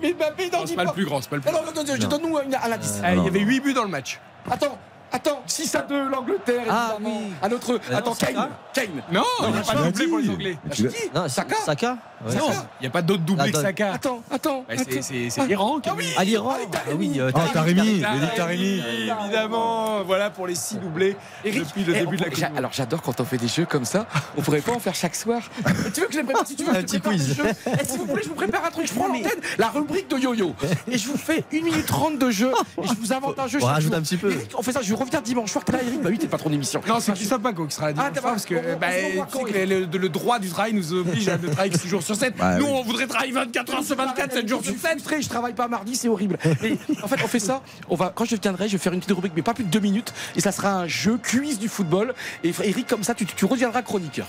mais 0.00 0.12
Mbappé, 0.12 0.50
non, 0.50 0.60
Non, 0.60 0.66
c'est 0.66 0.76
pas 0.76 0.84
le 0.84 0.92
plus 0.92 1.04
grand, 1.04 1.20
c'est 1.20 1.28
pas 1.30 1.36
le 1.36 1.42
plus 1.42 1.50
non, 1.50 1.58
non, 1.64 1.72
non, 1.74 1.94
je 2.00 2.06
donne-nous 2.06 2.36
un, 2.38 2.42
un 2.42 2.72
indice. 2.72 3.00
Eh, 3.04 3.16
Il 3.16 3.24
y 3.24 3.26
avait 3.26 3.40
8 3.40 3.60
buts 3.60 3.74
dans 3.74 3.82
le 3.82 3.88
match. 3.88 4.20
Attends, 4.48 4.78
attends, 5.10 5.42
6 5.46 5.74
à 5.74 5.82
2, 5.82 6.08
l'Angleterre, 6.08 6.62
Ah, 6.70 6.92
évidemment. 6.94 7.20
oui. 7.24 7.32
Un 7.42 7.50
autre. 7.50 7.72
non, 7.90 7.96
Attends. 7.96 8.14
Kane. 8.14 8.48
Kane. 8.72 9.02
Non, 9.10 9.24
il 9.42 9.52
n'y 9.52 9.58
a 9.58 9.62
pas 9.62 9.74
de 9.74 9.90
doublé 9.90 10.06
pour 10.06 10.18
les 10.18 10.30
Anglais. 10.30 10.58
Mais 10.64 10.70
tu 10.70 10.88
Non, 11.12 11.28
Saka 11.28 11.56
Saka 11.56 11.98
Ouais. 12.26 12.34
Non, 12.34 12.50
il 12.80 12.82
n'y 12.82 12.86
a 12.86 12.90
pas 12.90 13.02
d'autre 13.02 13.22
doublé 13.22 13.50
que 13.50 13.56
Attends. 13.56 13.66
Saka. 13.66 13.92
Attends, 13.94 14.22
attends. 14.30 14.64
Bah, 14.68 14.74
c'est- 14.76 14.82
attends. 14.82 15.02
c'est 15.02 15.30
c'est 15.30 15.46
l'Iran 15.46 15.80
qui 15.80 15.88
a 15.88 15.94
mis. 15.94 16.04
À 16.16 16.24
l'Iran 16.24 16.54
Ah 16.74 16.78
oui, 16.98 17.14
euh, 17.18 17.30
Ah, 17.34 17.48
Taremi. 17.52 18.02
Taremi. 18.36 18.82
Évidemment, 19.24 20.02
voilà 20.04 20.30
pour 20.30 20.46
les 20.46 20.54
6 20.54 20.76
doublés 20.76 21.16
Eric, 21.44 21.60
depuis 21.64 21.84
le 21.84 21.94
eh, 21.96 22.00
début 22.00 22.16
de 22.16 22.24
la 22.24 22.30
Coupe. 22.30 22.56
Alors 22.56 22.72
j'adore 22.72 23.00
quand 23.00 23.20
on 23.20 23.24
fait 23.24 23.38
des 23.38 23.48
jeux 23.48 23.64
comme 23.64 23.84
ça. 23.84 24.06
On 24.36 24.42
pourrait 24.42 24.60
pas 24.60 24.72
en 24.72 24.78
faire 24.80 24.94
chaque 24.94 25.14
soir. 25.14 25.42
tu 25.94 26.00
veux 26.00 26.06
que 26.08 26.12
je 26.12 26.18
les 26.18 26.24
prépare 26.24 26.46
si 26.46 26.56
tu 26.56 26.64
veux 26.64 26.74
Un 26.74 26.82
petit 26.82 27.00
quiz. 27.00 27.36
Eh, 27.66 27.86
S'il 27.86 27.98
vous 27.98 28.06
plaît, 28.06 28.22
je 28.22 28.28
vous 28.28 28.34
prépare 28.34 28.64
un 28.66 28.70
truc. 28.70 28.86
Je 28.86 28.92
prends 28.94 29.08
l'antenne, 29.08 29.40
la 29.58 29.68
rubrique 29.70 30.08
de 30.08 30.18
yo-yo. 30.18 30.54
Et 30.90 30.98
je 30.98 31.08
vous 31.08 31.16
fais 31.16 31.44
1 31.52 31.62
minute 31.62 31.86
30 31.86 32.18
de 32.18 32.30
jeu. 32.30 32.52
Et 32.82 32.86
je 32.86 32.94
vous 33.00 33.12
invente 33.12 33.38
un 33.38 33.46
jeu. 33.46 33.58
On 33.62 33.66
rajoute 33.66 33.94
un 33.94 34.02
petit 34.02 34.16
peu. 34.16 34.30
Eric, 34.30 34.52
on 34.58 34.62
fait 34.62 34.72
ça. 34.72 34.82
Je 34.82 34.94
reviens 34.94 35.20
dimanche 35.20 35.52
soir. 35.52 35.64
T'es 35.64 35.72
là, 35.72 35.78
Eric 35.86 36.02
Bah 36.02 36.08
oui, 36.10 36.18
t'es 36.18 36.24
le 36.24 36.30
patron 36.30 36.50
d'émission. 36.50 36.80
Non, 36.86 37.00
c'est 37.00 37.12
Christophe 37.12 37.42
Paco 37.42 37.66
qui 37.66 37.74
sera 37.74 37.92
dimanche 37.92 38.10
Ah, 38.14 38.20
soir, 38.20 38.32
parce 38.32 38.44
que 38.44 38.54
bah, 38.76 38.88
que 38.90 39.96
le, 39.98 40.08
droit 40.08 40.38
du 40.38 40.48
travail 40.48 40.72
nous 40.74 40.92
oblige 40.92 41.28
à 41.28 41.38
ne 41.38 41.46
travailler 41.48 41.72
que 41.72 41.78
6 41.78 41.88
jours 41.88 42.02
sur 42.14 42.16
7. 42.16 42.36
Bah, 42.36 42.56
Nous, 42.56 42.64
oui. 42.64 42.72
on 42.74 42.82
voudrait 42.82 43.06
travailler 43.06 43.32
24 43.32 43.74
heures 43.74 43.84
sur 43.84 43.96
24, 43.96 44.32
7 44.32 44.48
jours 44.48 44.62
sur 44.64 44.72
7. 44.72 44.80
frustré, 44.80 45.22
je 45.22 45.28
travaille 45.28 45.52
pas 45.54 45.68
mardi, 45.68 45.94
c'est 45.94 46.08
horrible. 46.08 46.38
Mais 46.62 46.76
en 47.02 47.08
fait, 47.08 47.22
on 47.22 47.28
fait 47.28 47.38
ça. 47.38 47.62
On 47.88 47.94
va, 47.94 48.12
quand 48.14 48.24
je 48.24 48.36
viendrai, 48.36 48.66
je 48.68 48.72
vais 48.72 48.78
faire 48.78 48.92
une 48.92 49.00
petite 49.00 49.14
rubrique, 49.14 49.32
mais 49.36 49.42
pas 49.42 49.54
plus 49.54 49.64
de 49.64 49.70
deux 49.70 49.80
minutes, 49.80 50.12
et 50.34 50.40
ça 50.40 50.50
sera 50.52 50.74
un 50.74 50.86
jeu 50.86 51.18
quiz 51.22 51.58
du 51.58 51.68
football. 51.68 52.14
Et 52.42 52.52
Eric, 52.64 52.86
comme 52.86 53.04
ça, 53.04 53.14
tu, 53.14 53.26
tu 53.26 53.44
reviendras 53.44 53.82
chroniqueur. 53.82 54.26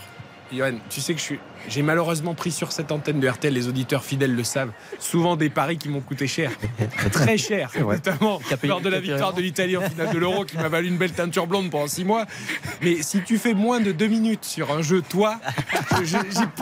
Johan, 0.51 0.73
tu 0.89 0.99
sais 1.01 1.13
que 1.13 1.19
je 1.19 1.23
suis. 1.25 1.39
J'ai 1.69 1.83
malheureusement 1.83 2.33
pris 2.33 2.51
sur 2.51 2.71
cette 2.71 2.91
antenne 2.91 3.19
de 3.19 3.27
RTL, 3.29 3.53
les 3.53 3.67
auditeurs 3.67 4.03
fidèles 4.03 4.35
le 4.35 4.43
savent, 4.43 4.71
souvent 4.97 5.35
des 5.35 5.51
paris 5.51 5.77
qui 5.77 5.89
m'ont 5.89 6.01
coûté 6.01 6.25
cher. 6.25 6.51
Très 7.11 7.37
cher, 7.37 7.69
notamment 7.79 8.41
lors 8.63 8.81
de 8.81 8.89
la 8.89 8.99
victoire 8.99 9.33
de 9.33 9.41
l'Italie 9.41 9.77
en 9.77 9.81
finale 9.81 10.11
de 10.11 10.17
l'Euro 10.17 10.43
qui 10.43 10.57
m'a 10.57 10.69
valu 10.69 10.87
une 10.87 10.97
belle 10.97 11.11
teinture 11.11 11.45
blonde 11.45 11.69
pendant 11.69 11.87
6 11.87 12.03
mois. 12.03 12.25
Mais 12.81 13.03
si 13.03 13.21
tu 13.21 13.37
fais 13.37 13.53
moins 13.53 13.79
de 13.79 13.91
2 13.91 14.07
minutes 14.07 14.43
sur 14.43 14.71
un 14.71 14.81
jeu, 14.81 15.03
toi, 15.07 15.39
je, 16.01 16.05
je, 16.05 16.15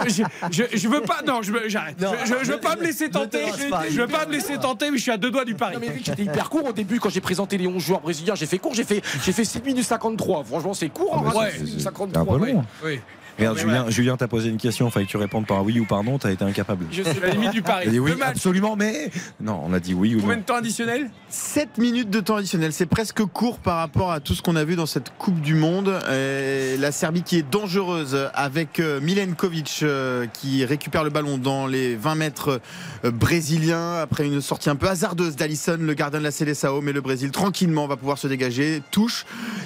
j'ai- 0.10 0.24
je- 0.52 0.64
je- 0.74 0.78
je 0.78 0.88
veux 0.90 1.02
pas. 1.02 1.22
Non, 1.26 1.40
j'arrête. 1.68 2.00
Non, 2.02 2.12
Je, 2.26 2.26
je- 2.34 2.44
je 2.46 2.52
veux 2.52 2.60
pas 2.60 2.76
me 2.76 2.84
laisser 2.84 3.10
tenter. 3.10 3.46
Je 3.90 4.02
veux 4.02 4.08
pas 4.08 4.26
me 4.26 4.34
laisser 4.34 4.58
tenter, 4.58 4.92
mais 4.92 4.98
je 4.98 5.04
suis 5.04 5.12
à 5.12 5.18
deux 5.18 5.32
doigts 5.32 5.46
du 5.46 5.56
pari. 5.56 5.76
Non 5.76 5.80
mais 5.80 5.88
Eric, 5.88 6.06
j'étais 6.06 6.24
hyper 6.24 6.50
court 6.50 6.66
au 6.66 6.74
début 6.74 7.00
quand 7.00 7.10
j'ai 7.10 7.22
présenté 7.22 7.58
les 7.58 7.68
11 7.68 7.82
joueurs 7.82 8.02
brésiliens. 8.02 8.36
J'ai 8.36 8.46
fait 8.48 8.58
court, 8.60 8.74
j'ai 8.74 8.84
fait, 8.84 9.02
j'ai 9.24 9.32
fait 9.32 9.46
6 9.46 9.64
minutes 9.64 9.86
53. 9.86 10.44
Franchement, 10.44 10.74
c'est 10.74 10.90
court 10.90 11.14
en 11.18 11.22
Ah, 11.22 11.32
mais 11.34 11.38
radio, 11.40 11.52
c'est- 11.52 11.58
6 11.60 11.64
minutes 11.64 11.78
c'est- 11.80 11.84
53. 11.86 12.26
c'est 12.26 12.30
un 12.34 12.38
peu 12.38 12.44
ouais. 12.46 12.52
long. 12.54 12.66
Oui. 12.84 13.00
Regarde, 13.40 13.56
Mais 13.56 13.62
Julien, 13.62 13.76
voilà. 13.78 13.90
Julien 13.92 14.18
t'a 14.18 14.28
posé 14.28 14.50
une 14.50 14.58
question, 14.58 14.88
il 14.88 14.92
fallait 14.92 15.06
que 15.06 15.12
tu 15.12 15.18
répondes 15.18 15.48
par 15.48 15.64
oui 15.64 15.80
ou 15.80 15.86
par 15.86 16.04
non, 16.04 16.18
t'as 16.18 16.32
été 16.32 16.44
incapable. 16.44 16.86
Je 16.92 17.02
suis 17.04 17.18
à 17.24 17.28
la 17.28 17.30
limite 17.30 17.52
du 17.52 17.62
pari. 17.62 18.00
Oui, 18.00 18.12
Deux 18.16 18.22
absolument, 18.24 18.76
mais. 18.76 19.10
Non, 19.42 19.62
on 19.66 19.74
a 19.74 19.80
dit 19.80 19.94
oui 19.94 20.16
ou 20.16 20.20
Combien 20.20 20.36
non. 20.36 20.42
de 20.42 20.46
temps 20.46 20.56
additionnel? 20.56 21.10
7 21.30 21.78
minutes 21.78 22.10
de 22.10 22.20
temps 22.20 22.36
additionnel, 22.36 22.74
c'est 22.74 22.86
presque 22.86 23.24
court 23.26 23.60
par 23.60 23.78
rapport 23.78 24.12
à 24.12 24.20
tout 24.20 24.34
ce 24.34 24.42
qu'on 24.42 24.56
a 24.56 24.64
vu 24.64 24.76
dans 24.76 24.86
cette 24.86 25.12
Coupe 25.18 25.40
du 25.42 25.56
Monde. 25.56 26.00
Et 26.12 26.78
la 26.78 26.92
Serbie 26.92 27.24
qui 27.24 27.38
est 27.38 27.50
dangereuse 27.50 28.30
avec 28.34 28.80
euh, 28.80 29.00
Milenkovic 29.00 29.80
euh, 29.84 30.26
qui 30.34 30.66
récupère 30.66 31.04
le 31.04 31.10
ballon 31.10 31.38
dans 31.38 31.68
les 31.68 31.96
20 31.96 32.16
mètres 32.16 32.62
euh, 33.06 33.12
brésiliens 33.12 33.96
après 33.96 34.26
une 34.26 34.42
sortie 34.42 34.70
un 34.70 34.76
peu 34.76 34.88
hasardeuse 34.88 35.36
d'Alisson, 35.36 35.78
le 35.80 35.94
gardien 35.94 36.20
de 36.20 36.24
la 36.26 36.32
Seleção, 36.32 36.82
mais 36.82 36.92
le 36.92 37.02
Brésil 37.02 37.32
tranquillement 37.32 37.88
va 37.88 37.96
pouvoir 37.96 38.18
se 38.18 38.28
dégager. 38.28 38.82
Touche 38.92 39.26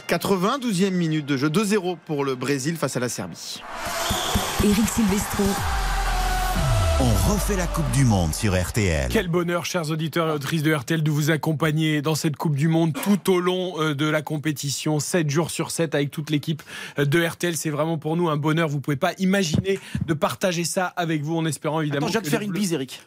92e 0.10 0.92
minute 0.92 1.26
de 1.26 1.38
jeu, 1.38 1.50
2-0 1.50 1.98
pour 2.06 2.26
le 2.26 2.36
Brésil 2.36 2.76
face 2.76 2.98
à 2.98 3.00
la 3.00 3.10
Serbie. 3.10 3.63
Eric 4.64 4.88
Silvestro. 4.88 5.44
On 7.00 7.34
refait 7.34 7.58
la 7.58 7.66
Coupe 7.68 7.90
du 7.92 8.06
Monde 8.06 8.34
sur 8.34 8.54
RTL. 8.60 9.10
Quel 9.12 9.28
bonheur, 9.28 9.66
chers 9.66 9.90
auditeurs 9.90 10.30
et 10.30 10.32
auditrices 10.32 10.62
de 10.64 10.74
RTL, 10.74 11.02
de 11.04 11.12
vous 11.12 11.32
accompagner 11.32 12.02
dans 12.02 12.16
cette 12.16 12.38
Coupe 12.38 12.56
du 12.56 12.68
Monde 12.68 12.94
tout 12.94 13.32
au 13.34 13.40
long 13.40 13.74
euh, 13.82 13.94
de 13.96 14.06
la 14.06 14.22
compétition, 14.22 15.00
7 15.00 15.30
jours 15.30 15.50
sur 15.52 15.72
7 15.72 15.96
avec 15.96 16.12
toute 16.12 16.30
l'équipe 16.30 16.62
euh, 17.00 17.06
de 17.06 17.22
RTL. 17.26 17.58
C'est 17.58 17.72
vraiment 17.72 17.98
pour 17.98 18.16
nous 18.16 18.30
un 18.30 18.38
bonheur. 18.38 18.70
Vous 18.70 18.80
pouvez 18.80 18.96
pas 18.96 19.14
imaginer 19.18 19.80
de 20.06 20.14
partager 20.14 20.64
ça 20.64 20.86
avec 20.96 21.24
vous 21.24 21.36
en 21.36 21.46
espérant 21.46 21.82
évidemment. 21.82 22.06
Attends, 22.06 22.14
je 22.14 22.20
de 22.20 22.24
que 22.26 22.30
faire 22.30 22.42
une 22.42 22.52
Bleus- 22.52 22.60
bise, 22.60 22.74
Eric. 22.74 23.02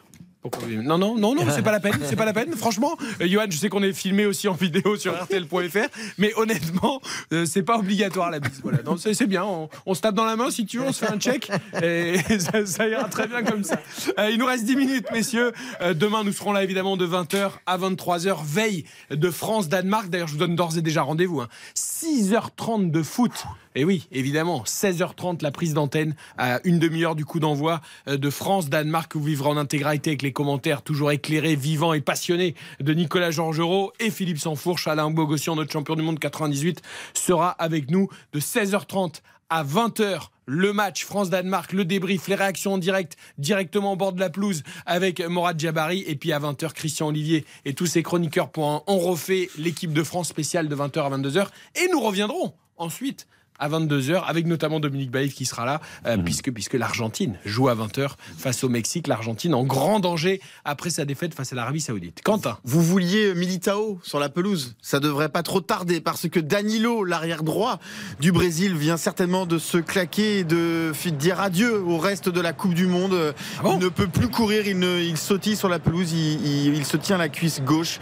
Non, 0.83 0.97
non, 0.97 1.17
non, 1.17 1.35
non, 1.35 1.43
c'est 1.53 1.61
pas 1.63 1.71
la 1.71 1.79
peine, 1.79 1.97
c'est 2.03 2.15
pas 2.15 2.25
la 2.25 2.33
peine. 2.33 2.53
Franchement, 2.55 2.97
euh, 3.21 3.27
Johan, 3.27 3.45
je 3.49 3.57
sais 3.57 3.69
qu'on 3.69 3.83
est 3.83 3.93
filmé 3.93 4.25
aussi 4.25 4.47
en 4.47 4.53
vidéo 4.53 4.95
sur 4.97 5.13
RTL.fr, 5.13 5.87
mais 6.17 6.31
honnêtement, 6.35 7.01
euh, 7.33 7.45
c'est 7.45 7.63
pas 7.63 7.77
obligatoire 7.77 8.31
la 8.31 8.39
bise. 8.39 8.59
Voilà, 8.63 8.79
c'est 8.97 9.27
bien. 9.27 9.43
On, 9.43 9.69
on 9.85 9.93
se 9.93 10.01
tape 10.01 10.15
dans 10.15 10.25
la 10.25 10.35
main 10.35 10.49
si 10.51 10.65
tu 10.65 10.77
veux, 10.79 10.85
on 10.85 10.91
se 10.93 11.05
fait 11.05 11.11
un 11.11 11.19
check 11.19 11.51
et 11.81 12.17
ça, 12.39 12.65
ça 12.65 12.87
ira 12.87 13.05
très 13.09 13.27
bien 13.27 13.43
comme 13.43 13.63
ça. 13.63 13.79
Euh, 14.19 14.29
il 14.31 14.37
nous 14.39 14.45
reste 14.45 14.65
10 14.65 14.75
minutes, 14.75 15.07
messieurs. 15.11 15.51
Euh, 15.81 15.93
demain, 15.93 16.23
nous 16.23 16.31
serons 16.33 16.51
là 16.51 16.63
évidemment 16.63 16.97
de 16.97 17.05
20h 17.07 17.51
à 17.65 17.77
23h, 17.77 18.37
veille 18.45 18.85
de 19.11 19.29
France-Danemark. 19.31 20.09
D'ailleurs, 20.09 20.27
je 20.27 20.33
vous 20.33 20.39
donne 20.39 20.55
d'ores 20.55 20.77
et 20.77 20.81
déjà 20.81 21.01
rendez-vous. 21.01 21.41
hein. 21.41 21.47
6h30 21.75 22.91
de 22.91 23.03
foot. 23.03 23.31
Et 23.75 23.83
oui, 23.83 24.07
évidemment, 24.11 24.63
16h30 24.65 25.43
la 25.43 25.51
prise 25.51 25.73
d'antenne 25.73 26.15
à 26.37 26.59
une 26.63 26.79
demi-heure 26.79 27.15
du 27.15 27.25
coup 27.25 27.39
d'envoi 27.39 27.81
euh, 28.07 28.17
de 28.17 28.29
France-Danemark 28.29 29.11
que 29.11 29.17
vous 29.17 29.25
vivrez 29.25 29.49
en 29.49 29.57
intégralité 29.57 30.11
avec 30.11 30.21
les 30.23 30.33
commentaires 30.37 30.83
toujours 30.83 31.11
éclairés, 31.11 31.55
vivants 31.55 31.93
et 31.93 31.99
passionnés 31.99 32.53
de 32.79 32.93
Nicolas 32.93 33.31
Georgerot 33.31 33.91
et 33.99 34.11
Philippe 34.11 34.37
Sansfourche. 34.37 34.87
Alain 34.87 35.09
Bogossian, 35.09 35.55
notre 35.55 35.71
champion 35.71 35.95
du 35.95 36.03
monde 36.03 36.19
98, 36.19 36.83
sera 37.15 37.49
avec 37.49 37.89
nous 37.89 38.07
de 38.33 38.39
16h30 38.39 39.21
à 39.49 39.63
20h. 39.63 40.27
Le 40.45 40.73
match 40.73 41.05
France-Danemark, 41.05 41.73
le 41.73 41.85
débrief, 41.85 42.27
les 42.27 42.35
réactions 42.35 42.73
en 42.73 42.77
direct, 42.77 43.17
directement 43.39 43.93
au 43.93 43.95
bord 43.95 44.13
de 44.13 44.19
la 44.19 44.29
pelouse 44.29 44.61
avec 44.85 45.21
Morad 45.21 45.59
Jabari. 45.59 46.03
Et 46.05 46.15
puis 46.15 46.31
à 46.31 46.39
20h, 46.39 46.71
Christian 46.73 47.07
Olivier 47.07 47.43
et 47.65 47.73
tous 47.73 47.87
ses 47.87 48.03
chroniqueurs 48.03 48.51
pour 48.51 48.83
On 48.85 48.99
refait 48.99 49.49
l'équipe 49.57 49.91
de 49.91 50.03
France 50.03 50.27
spéciale 50.27 50.67
de 50.67 50.75
20h 50.75 50.99
à 50.99 51.17
22h. 51.17 51.47
Et 51.81 51.87
nous 51.91 51.99
reviendrons 51.99 52.53
ensuite 52.77 53.27
à 53.59 53.69
22h 53.69 54.23
avec 54.25 54.45
notamment 54.45 54.79
Dominique 54.79 55.11
Baïf 55.11 55.33
qui 55.35 55.45
sera 55.45 55.65
là 55.65 55.81
euh, 56.05 56.17
puisque, 56.17 56.51
puisque 56.51 56.73
l'Argentine 56.73 57.37
joue 57.45 57.69
à 57.69 57.75
20h 57.75 58.09
face 58.37 58.63
au 58.63 58.69
Mexique. 58.69 59.07
L'Argentine 59.07 59.53
en 59.53 59.63
grand 59.63 59.99
danger 59.99 60.41
après 60.65 60.89
sa 60.89 61.05
défaite 61.05 61.33
face 61.33 61.53
à 61.53 61.55
l'Arabie 61.55 61.81
Saoudite. 61.81 62.21
Quentin 62.23 62.57
Vous 62.63 62.81
vouliez 62.81 63.33
Militao 63.33 63.99
sur 64.03 64.19
la 64.19 64.29
pelouse 64.29 64.75
Ça 64.81 64.99
devrait 64.99 65.29
pas 65.29 65.43
trop 65.43 65.61
tarder 65.61 66.01
parce 66.01 66.27
que 66.29 66.39
Danilo, 66.39 67.03
l'arrière 67.03 67.43
droit 67.43 67.79
du 68.19 68.31
Brésil, 68.31 68.75
vient 68.75 68.97
certainement 68.97 69.45
de 69.45 69.57
se 69.57 69.77
claquer 69.77 70.39
et 70.39 70.43
de 70.43 70.91
dire 71.11 71.39
adieu 71.39 71.81
au 71.81 71.97
reste 71.97 72.29
de 72.29 72.41
la 72.41 72.53
Coupe 72.53 72.73
du 72.73 72.85
Monde. 72.87 73.33
il 73.65 73.77
ne 73.79 73.89
peut 73.89 74.07
plus 74.07 74.27
courir, 74.29 74.67
il, 74.67 74.77
ne, 74.79 74.99
il 74.99 75.17
sautille 75.17 75.55
sur 75.55 75.69
la 75.69 75.79
pelouse, 75.79 76.11
il, 76.11 76.45
il- 76.45 76.75
il 76.75 76.85
se 76.85 76.97
tient 76.97 77.17
la 77.17 77.29
cuisse 77.29 77.61
gauche. 77.61 77.99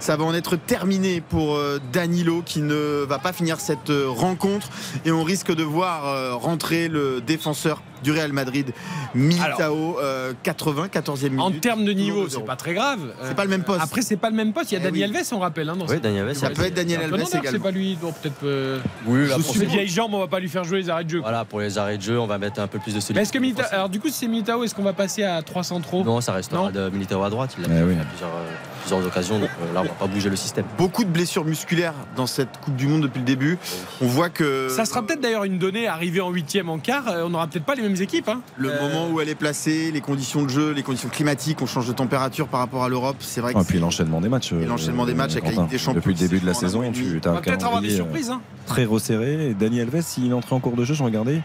Ça 0.00 0.16
va 0.16 0.24
en 0.24 0.34
être 0.34 0.56
terminé 0.56 1.20
pour 1.20 1.54
euh, 1.56 1.78
Danilo 1.92 2.42
qui 2.44 2.60
ne 2.62 3.04
va 3.08 3.18
pas 3.18 3.32
finir 3.32 3.58
cette 3.60 3.90
euh, 3.90 4.08
rencontre 4.08 4.68
et 5.04 5.10
on 5.10 5.22
risque 5.22 5.54
de 5.54 5.62
voir 5.62 6.06
euh, 6.06 6.34
rentrer 6.34 6.88
le 6.88 7.20
défenseur 7.20 7.82
du 8.02 8.12
Real 8.12 8.32
Madrid, 8.32 8.72
Militao, 9.14 9.98
euh, 10.00 10.32
80, 10.42 10.88
14e 10.88 11.24
minute. 11.30 11.40
En 11.40 11.50
termes 11.50 11.84
de 11.84 11.92
niveau, 11.92 12.28
c'est 12.28 12.44
pas 12.44 12.56
très 12.56 12.74
grave. 12.74 13.00
C'est 13.24 13.34
pas 13.34 13.44
le 13.44 13.50
même 13.50 13.64
poste. 13.64 13.80
Après, 13.82 14.02
c'est 14.02 14.16
pas 14.16 14.30
le 14.30 14.36
même 14.36 14.52
poste. 14.52 14.72
Il 14.72 14.74
y 14.74 14.76
a 14.78 14.80
Eh 14.80 14.84
Dani 14.84 14.98
oui. 14.98 15.04
Alves, 15.16 15.26
on 15.32 15.38
rappelle. 15.38 15.68
Hein, 15.68 15.76
dans 15.76 15.84
Oui, 15.86 15.90
cette- 15.94 16.02
Dani 16.02 16.20
Alves, 16.20 16.34
ça 16.34 16.50
peut 16.50 16.62
être 16.64 16.74
Daniel 16.74 17.00
Alves 17.02 17.14
également. 17.14 17.40
C'est 17.50 17.58
pas 17.58 17.70
lui, 17.70 17.96
donc 17.96 18.14
peut-être. 18.18 18.44
euh, 18.44 18.78
Oui, 19.06 19.26
là, 19.28 19.36
sous 19.36 19.42
pour- 19.42 19.54
ses 19.56 19.66
vieilles 19.66 19.88
jambes, 19.88 20.14
on 20.14 20.18
va 20.20 20.26
pas 20.28 20.40
lui 20.40 20.48
faire 20.48 20.64
jouer 20.64 20.78
les 20.78 20.90
arrêts 20.90 21.04
de 21.04 21.10
jeu. 21.10 21.20
Voilà, 21.20 21.44
pour 21.44 21.60
les 21.60 21.78
arrêts 21.78 21.96
de 21.96 22.02
jeu, 22.02 22.18
on 22.18 22.26
va 22.26 22.38
mettre 22.38 22.60
un 22.60 22.66
peu 22.66 22.78
plus 22.78 22.92
de 22.92 22.96
Mais 22.96 23.00
solidité. 23.00 23.22
est-ce 23.22 23.32
que 23.32 23.38
Militao, 23.38 23.66
alors 23.72 23.88
du 23.88 24.00
coup, 24.00 24.08
si 24.08 24.14
c'est 24.14 24.28
Militao, 24.28 24.62
est-ce 24.64 24.74
qu'on 24.74 24.82
va 24.82 24.92
passer 24.92 25.24
à 25.24 25.42
300 25.42 25.80
trop? 25.80 26.04
Non, 26.04 26.20
ça 26.20 26.32
restera 26.32 26.70
de 26.70 26.88
Militao 26.90 27.22
à 27.22 27.30
droite. 27.30 27.54
Il 27.58 27.62
l'a 27.64 27.68
Eh 27.72 27.78
fait 27.78 27.84
oui. 27.84 27.94
à 28.00 28.04
plusieurs, 28.04 28.30
euh, 28.30 28.50
plusieurs 28.82 29.06
occasions, 29.06 29.38
donc 29.38 29.50
euh, 29.62 29.74
là, 29.74 29.80
on 29.80 29.84
va 29.84 29.90
pas 29.90 30.06
bouger 30.06 30.30
le 30.30 30.36
système. 30.36 30.64
Beaucoup 30.76 31.04
de 31.04 31.10
blessures 31.10 31.44
musculaires 31.44 31.94
dans 32.16 32.26
cette 32.26 32.58
Coupe 32.62 32.76
du 32.76 32.86
Monde 32.86 33.02
depuis 33.02 33.18
le 33.20 33.24
début. 33.24 33.58
On 34.00 34.06
voit 34.06 34.28
que 34.30 34.68
Ça 34.70 34.84
sera 34.84 35.02
peut-être 35.02 35.20
d'ailleurs 35.20 35.44
une 35.44 35.58
donnée 35.58 35.86
arrivée 35.88 36.20
en 36.20 36.30
huitième, 36.30 36.68
en 36.68 36.78
quart. 36.78 37.08
euh, 37.08 37.24
On 37.24 37.30
n'aura 37.30 37.46
peut-être 37.46 37.64
pas 37.64 37.74
les 37.74 37.82
mêmes 37.88 38.00
équipes. 38.02 38.28
Hein. 38.28 38.40
le 38.56 38.70
Euh, 38.70 38.80
moment 38.80 39.08
où 39.12 39.20
elle 39.20 39.28
est 39.28 39.34
placée, 39.34 39.90
les 39.90 40.00
conditions 40.00 40.42
de 40.44 40.48
jeu, 40.48 40.72
les 40.72 40.82
conditions 40.82 41.08
climatiques, 41.08 41.60
on 41.62 41.66
change 41.66 41.86
de 41.88 41.92
température 41.92 42.48
par 42.48 42.60
rapport 42.60 42.84
à 42.84 42.88
l'Europe. 42.88 43.16
C'est 43.20 43.40
vrai 43.40 43.54
que 43.54 43.58
Et 43.60 43.64
puis 43.64 43.78
l'enchaînement 43.78 44.20
des 44.20 44.28
matchs. 44.28 44.52
Et 44.52 44.64
l'enchaînement 44.66 45.06
des 45.06 45.14
matchs 45.14 45.32
avec 45.32 45.44
la. 45.44 45.50
Ligue 45.62 45.68
des 45.70 45.78
Champions 45.78 45.94
Depuis 46.00 46.12
le 46.14 46.18
début 46.18 46.40
de 46.40 46.46
la 46.46 46.54
saison, 46.54 46.82
tu 46.92 47.20
as 47.24 47.28
On 47.32 47.36
un 47.36 47.40
peut-être 47.40 47.64
avoir 47.64 47.80
des 47.80 47.88
calendrier, 47.88 47.96
surprises. 47.96 48.30
euh, 48.30 48.34
Hein. 48.34 48.40
très 48.66 48.84
resserré. 48.84 49.50
Et 49.50 49.54
Dani 49.54 49.80
Alves, 49.80 50.02
s'il 50.02 50.32
entrait 50.34 50.54
en 50.54 50.60
cours 50.60 50.76
de 50.76 50.84
jeu, 50.84 50.94
je 50.94 51.02
regardais, 51.02 51.40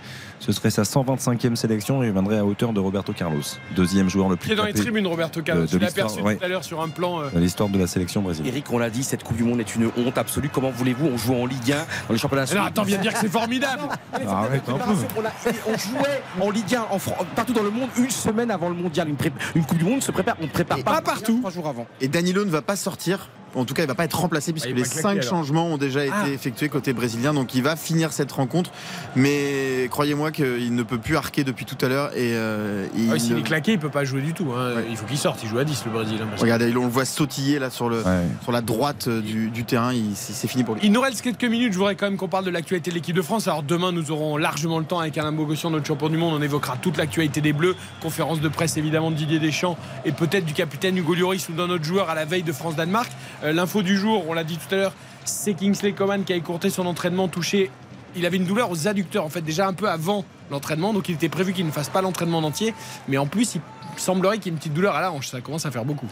ce 0.46 0.52
serait 0.52 0.70
sa 0.72 0.84
125e 0.84 1.56
sélection 1.56 2.04
et 2.04 2.08
il 2.08 2.12
viendrait 2.12 2.38
à 2.38 2.46
hauteur 2.46 2.74
de 2.74 2.80
Roberto 2.82 3.14
Carlos, 3.14 3.40
deuxième 3.76 4.10
joueur 4.10 4.28
le 4.28 4.36
plus 4.36 4.48
Qui 4.48 4.54
est 4.54 4.56
dans 4.58 4.66
les 4.66 4.74
tribunes, 4.74 5.08
Roberto 5.08 5.42
Carlos. 5.42 5.66
de 5.66 5.78
aperçu 5.86 6.20
ouais. 6.22 6.36
tout 6.36 6.44
à 6.44 6.48
l'heure 6.50 6.64
sur 6.66 6.82
un 6.82 6.90
plan. 6.90 7.22
euh, 7.22 7.30
de 7.30 7.40
l'histoire 7.40 7.70
de 7.70 7.80
la 7.80 7.88
sélection 7.88 8.22
brésilienne. 8.22 8.54
Eric, 8.54 8.66
on 8.74 8.78
l'a 8.78 8.90
dit, 8.90 9.04
cette 9.04 9.24
Coupe 9.24 9.38
du 9.38 9.44
Monde 9.44 9.62
est 9.62 9.74
une 9.76 9.90
honte 9.98 10.18
absolue. 10.18 10.50
Comment 10.50 10.70
voulez-vous 10.72 11.08
On 11.08 11.18
joue 11.18 11.34
en 11.34 11.46
Ligue 11.46 11.72
1, 11.72 11.76
dans 11.78 12.14
les 12.14 12.18
championnats 12.18 12.44
Alors 12.52 12.66
attends, 12.66 12.84
viens 12.84 12.98
de 12.98 13.04
dire 13.04 13.14
que 13.14 13.20
c'est 13.20 13.30
formidable. 13.30 13.84
Arrête 14.28 14.68
un 14.68 14.74
peu. 14.74 14.92
on, 15.18 15.26
a- 15.26 15.32
on 15.68 15.78
jouait 15.78 16.22
en 16.42 16.50
Ligue 16.50 16.76
1 16.76 16.88
en 16.90 17.00
Fran- 17.00 17.16
partout 17.36 17.54
dans 17.54 17.64
le 17.64 17.70
monde 17.72 17.90
une 17.98 18.10
semaine 18.10 18.52
avant 18.52 18.68
le 18.70 18.76
mondial. 18.76 19.08
Une, 19.08 19.16
pré- 19.16 19.32
une 19.56 19.64
Coupe 19.66 19.78
du 19.78 19.86
Monde 19.86 20.04
se 20.04 20.12
prépare, 20.12 20.36
on 20.42 20.44
ne 20.44 20.50
prépare 20.50 20.78
Et 20.78 20.84
pas, 20.84 20.96
pas 20.96 21.02
partout. 21.02 21.38
Trois 21.40 21.52
jours 21.52 21.68
avant. 21.70 21.88
Et 22.02 22.08
Danilo 22.10 22.44
ne 22.44 22.50
va 22.52 22.62
pas 22.62 22.76
sortir. 22.76 23.30
En 23.56 23.66
tout 23.66 23.74
cas, 23.74 23.84
il 23.84 23.88
va 23.88 23.96
pas 23.96 24.06
être 24.06 24.20
remplacé 24.20 24.52
puisque 24.52 24.68
Ah, 24.68 24.70
il 24.72 24.76
les 24.76 24.82
claquer, 24.84 25.02
cinq 25.02 25.10
alors. 25.20 25.24
changements 25.30 25.68
ont 25.68 25.78
déjà 25.78 26.04
été 26.06 26.14
Ah. 26.16 26.30
effectués 26.30 26.70
côté 26.70 26.94
brésilien. 26.94 27.34
Donc, 27.34 27.54
il 27.56 27.62
va 27.64 27.76
finir 27.76 28.12
cette 28.14 28.32
rencontre. 28.32 28.72
Mais 29.16 29.88
croyez-moi 29.92 30.32
qu'il 30.32 30.74
ne 30.76 30.84
peut 30.84 30.98
plus 30.98 31.16
arquer 31.16 31.44
depuis 31.44 31.66
tout 31.66 31.78
à 31.86 31.88
l'heure. 31.90 32.12
Et 32.16 32.34
euh, 32.36 32.88
il 32.98 33.12
Ah, 33.14 33.20
S'il 33.20 33.34
ne- 33.36 33.40
est 33.40 33.44
claqué, 33.44 33.74
il 33.74 33.80
peut 33.80 33.90
pas 33.90 34.04
jouer 34.04 34.22
du 34.22 34.34
tout. 34.34 34.52
hein. 34.58 34.82
Il 34.90 34.98
faut 34.98 35.06
qu'il 35.06 35.18
sorte. 35.18 35.42
Il 35.44 35.50
joue 35.50 35.60
à 35.60 35.64
10 35.64 35.84
le 35.86 35.92
Brésil. 35.92 36.18
hein, 36.22 36.28
que- 36.36 36.42
Regardez, 36.42 36.74
on 36.76 36.84
le 36.86 36.90
voit 36.92 37.06
sautiller 37.06 37.60
là 37.60 37.70
sur, 37.70 37.90
le, 37.90 37.98
Ouais. 37.98 38.24
sur 38.42 38.52
la 38.52 38.62
droite 38.62 39.08
euh, 39.08 39.22
du, 39.22 39.50
du 39.50 39.64
terrain. 39.66 39.92
C'est 40.16 40.48
fini 40.48 40.64
pour 40.64 40.76
lui. 40.76 40.82
Il 40.84 40.92
nous 40.92 41.02
reste 41.02 41.22
quelques 41.22 41.44
minutes. 41.46 41.74
Je 41.74 41.78
voudrais 41.78 41.96
quand 41.96 42.06
même 42.08 42.18
qu'on 42.18 42.28
parle 42.28 42.46
de 42.46 42.50
l'actualité 42.50 42.90
de 42.90 42.96
l'équipe 42.96 43.16
de 43.16 43.22
France. 43.22 43.48
Alors 43.48 43.64
demain, 43.64 43.92
nous 43.92 44.12
aurons 44.12 44.38
largement 44.38 44.80
le 44.80 44.86
temps 44.86 45.00
avec 45.00 45.18
Alain 45.18 45.32
Bogossian, 45.32 45.70
notre 45.70 45.86
champion 45.86 46.10
du 46.10 46.18
monde. 46.18 46.34
On 46.38 46.42
évoquera 46.42 46.78
toute 46.78 46.98
l'actualité 46.98 47.42
des 47.42 47.54
Bleus. 47.54 47.76
Conférence 48.02 48.42
de 48.42 48.50
presse 48.50 48.78
évidemment 48.78 49.12
de 49.12 49.16
Didier 49.16 49.40
Deschamps 49.40 49.78
et 50.06 50.12
peut-être 50.12 50.46
du 50.46 50.54
capitaine 50.54 50.98
Hugo 50.98 51.14
Lloris 51.14 51.48
ou 51.50 51.54
d'un 51.54 51.70
autre 51.70 51.84
joueur 51.84 52.10
à 52.10 52.16
la 52.16 52.26
veille 52.26 52.44
de 52.44 52.52
France-Danemark. 52.52 53.12
Euh, 53.44 53.52
L'info 53.54 53.82
du 53.82 53.98
jour, 53.98 54.24
on 54.28 54.34
l'a 54.34 54.44
dit 54.44 54.58
tout 54.58 54.74
à 54.74 54.78
l'heure, 54.78 54.94
c'est 55.26 55.54
Kingsley 55.54 55.94
Coman 55.94 56.24
qui 56.24 56.34
a 56.34 56.36
écourté 56.36 56.70
son 56.70 56.86
entraînement 56.86 57.28
touché. 57.28 57.70
Il 58.16 58.26
avait 58.26 58.38
une 58.38 58.46
douleur 58.46 58.70
aux 58.72 58.88
adducteurs 58.88 59.26
en 59.26 59.30
fait 59.30 59.42
déjà 59.42 59.68
un 59.68 59.74
peu 59.74 59.90
avant 59.90 60.24
l'entraînement, 60.52 60.94
donc 60.94 61.10
il 61.10 61.16
était 61.16 61.30
prévu 61.30 61.54
qu'il 61.54 61.66
ne 61.66 61.72
fasse 61.72 61.90
pas 61.90 62.02
l'entraînement 62.02 62.38
en 62.40 62.44
entier. 62.44 62.74
Mais 63.08 63.18
en 63.18 63.26
plus, 63.26 63.56
il 63.56 63.62
semblerait 63.98 64.38
qu'il 64.38 64.48
y 64.48 64.50
ait 64.50 64.54
une 64.54 64.60
petite 64.60 64.74
douleur 64.74 64.96
à 64.96 65.02
la 65.02 65.12
hanche. 65.12 65.28
Ça 65.30 65.42
commence 65.42 65.66
à 65.66 65.72
faire 65.72 65.86
beaucoup. 65.86 66.08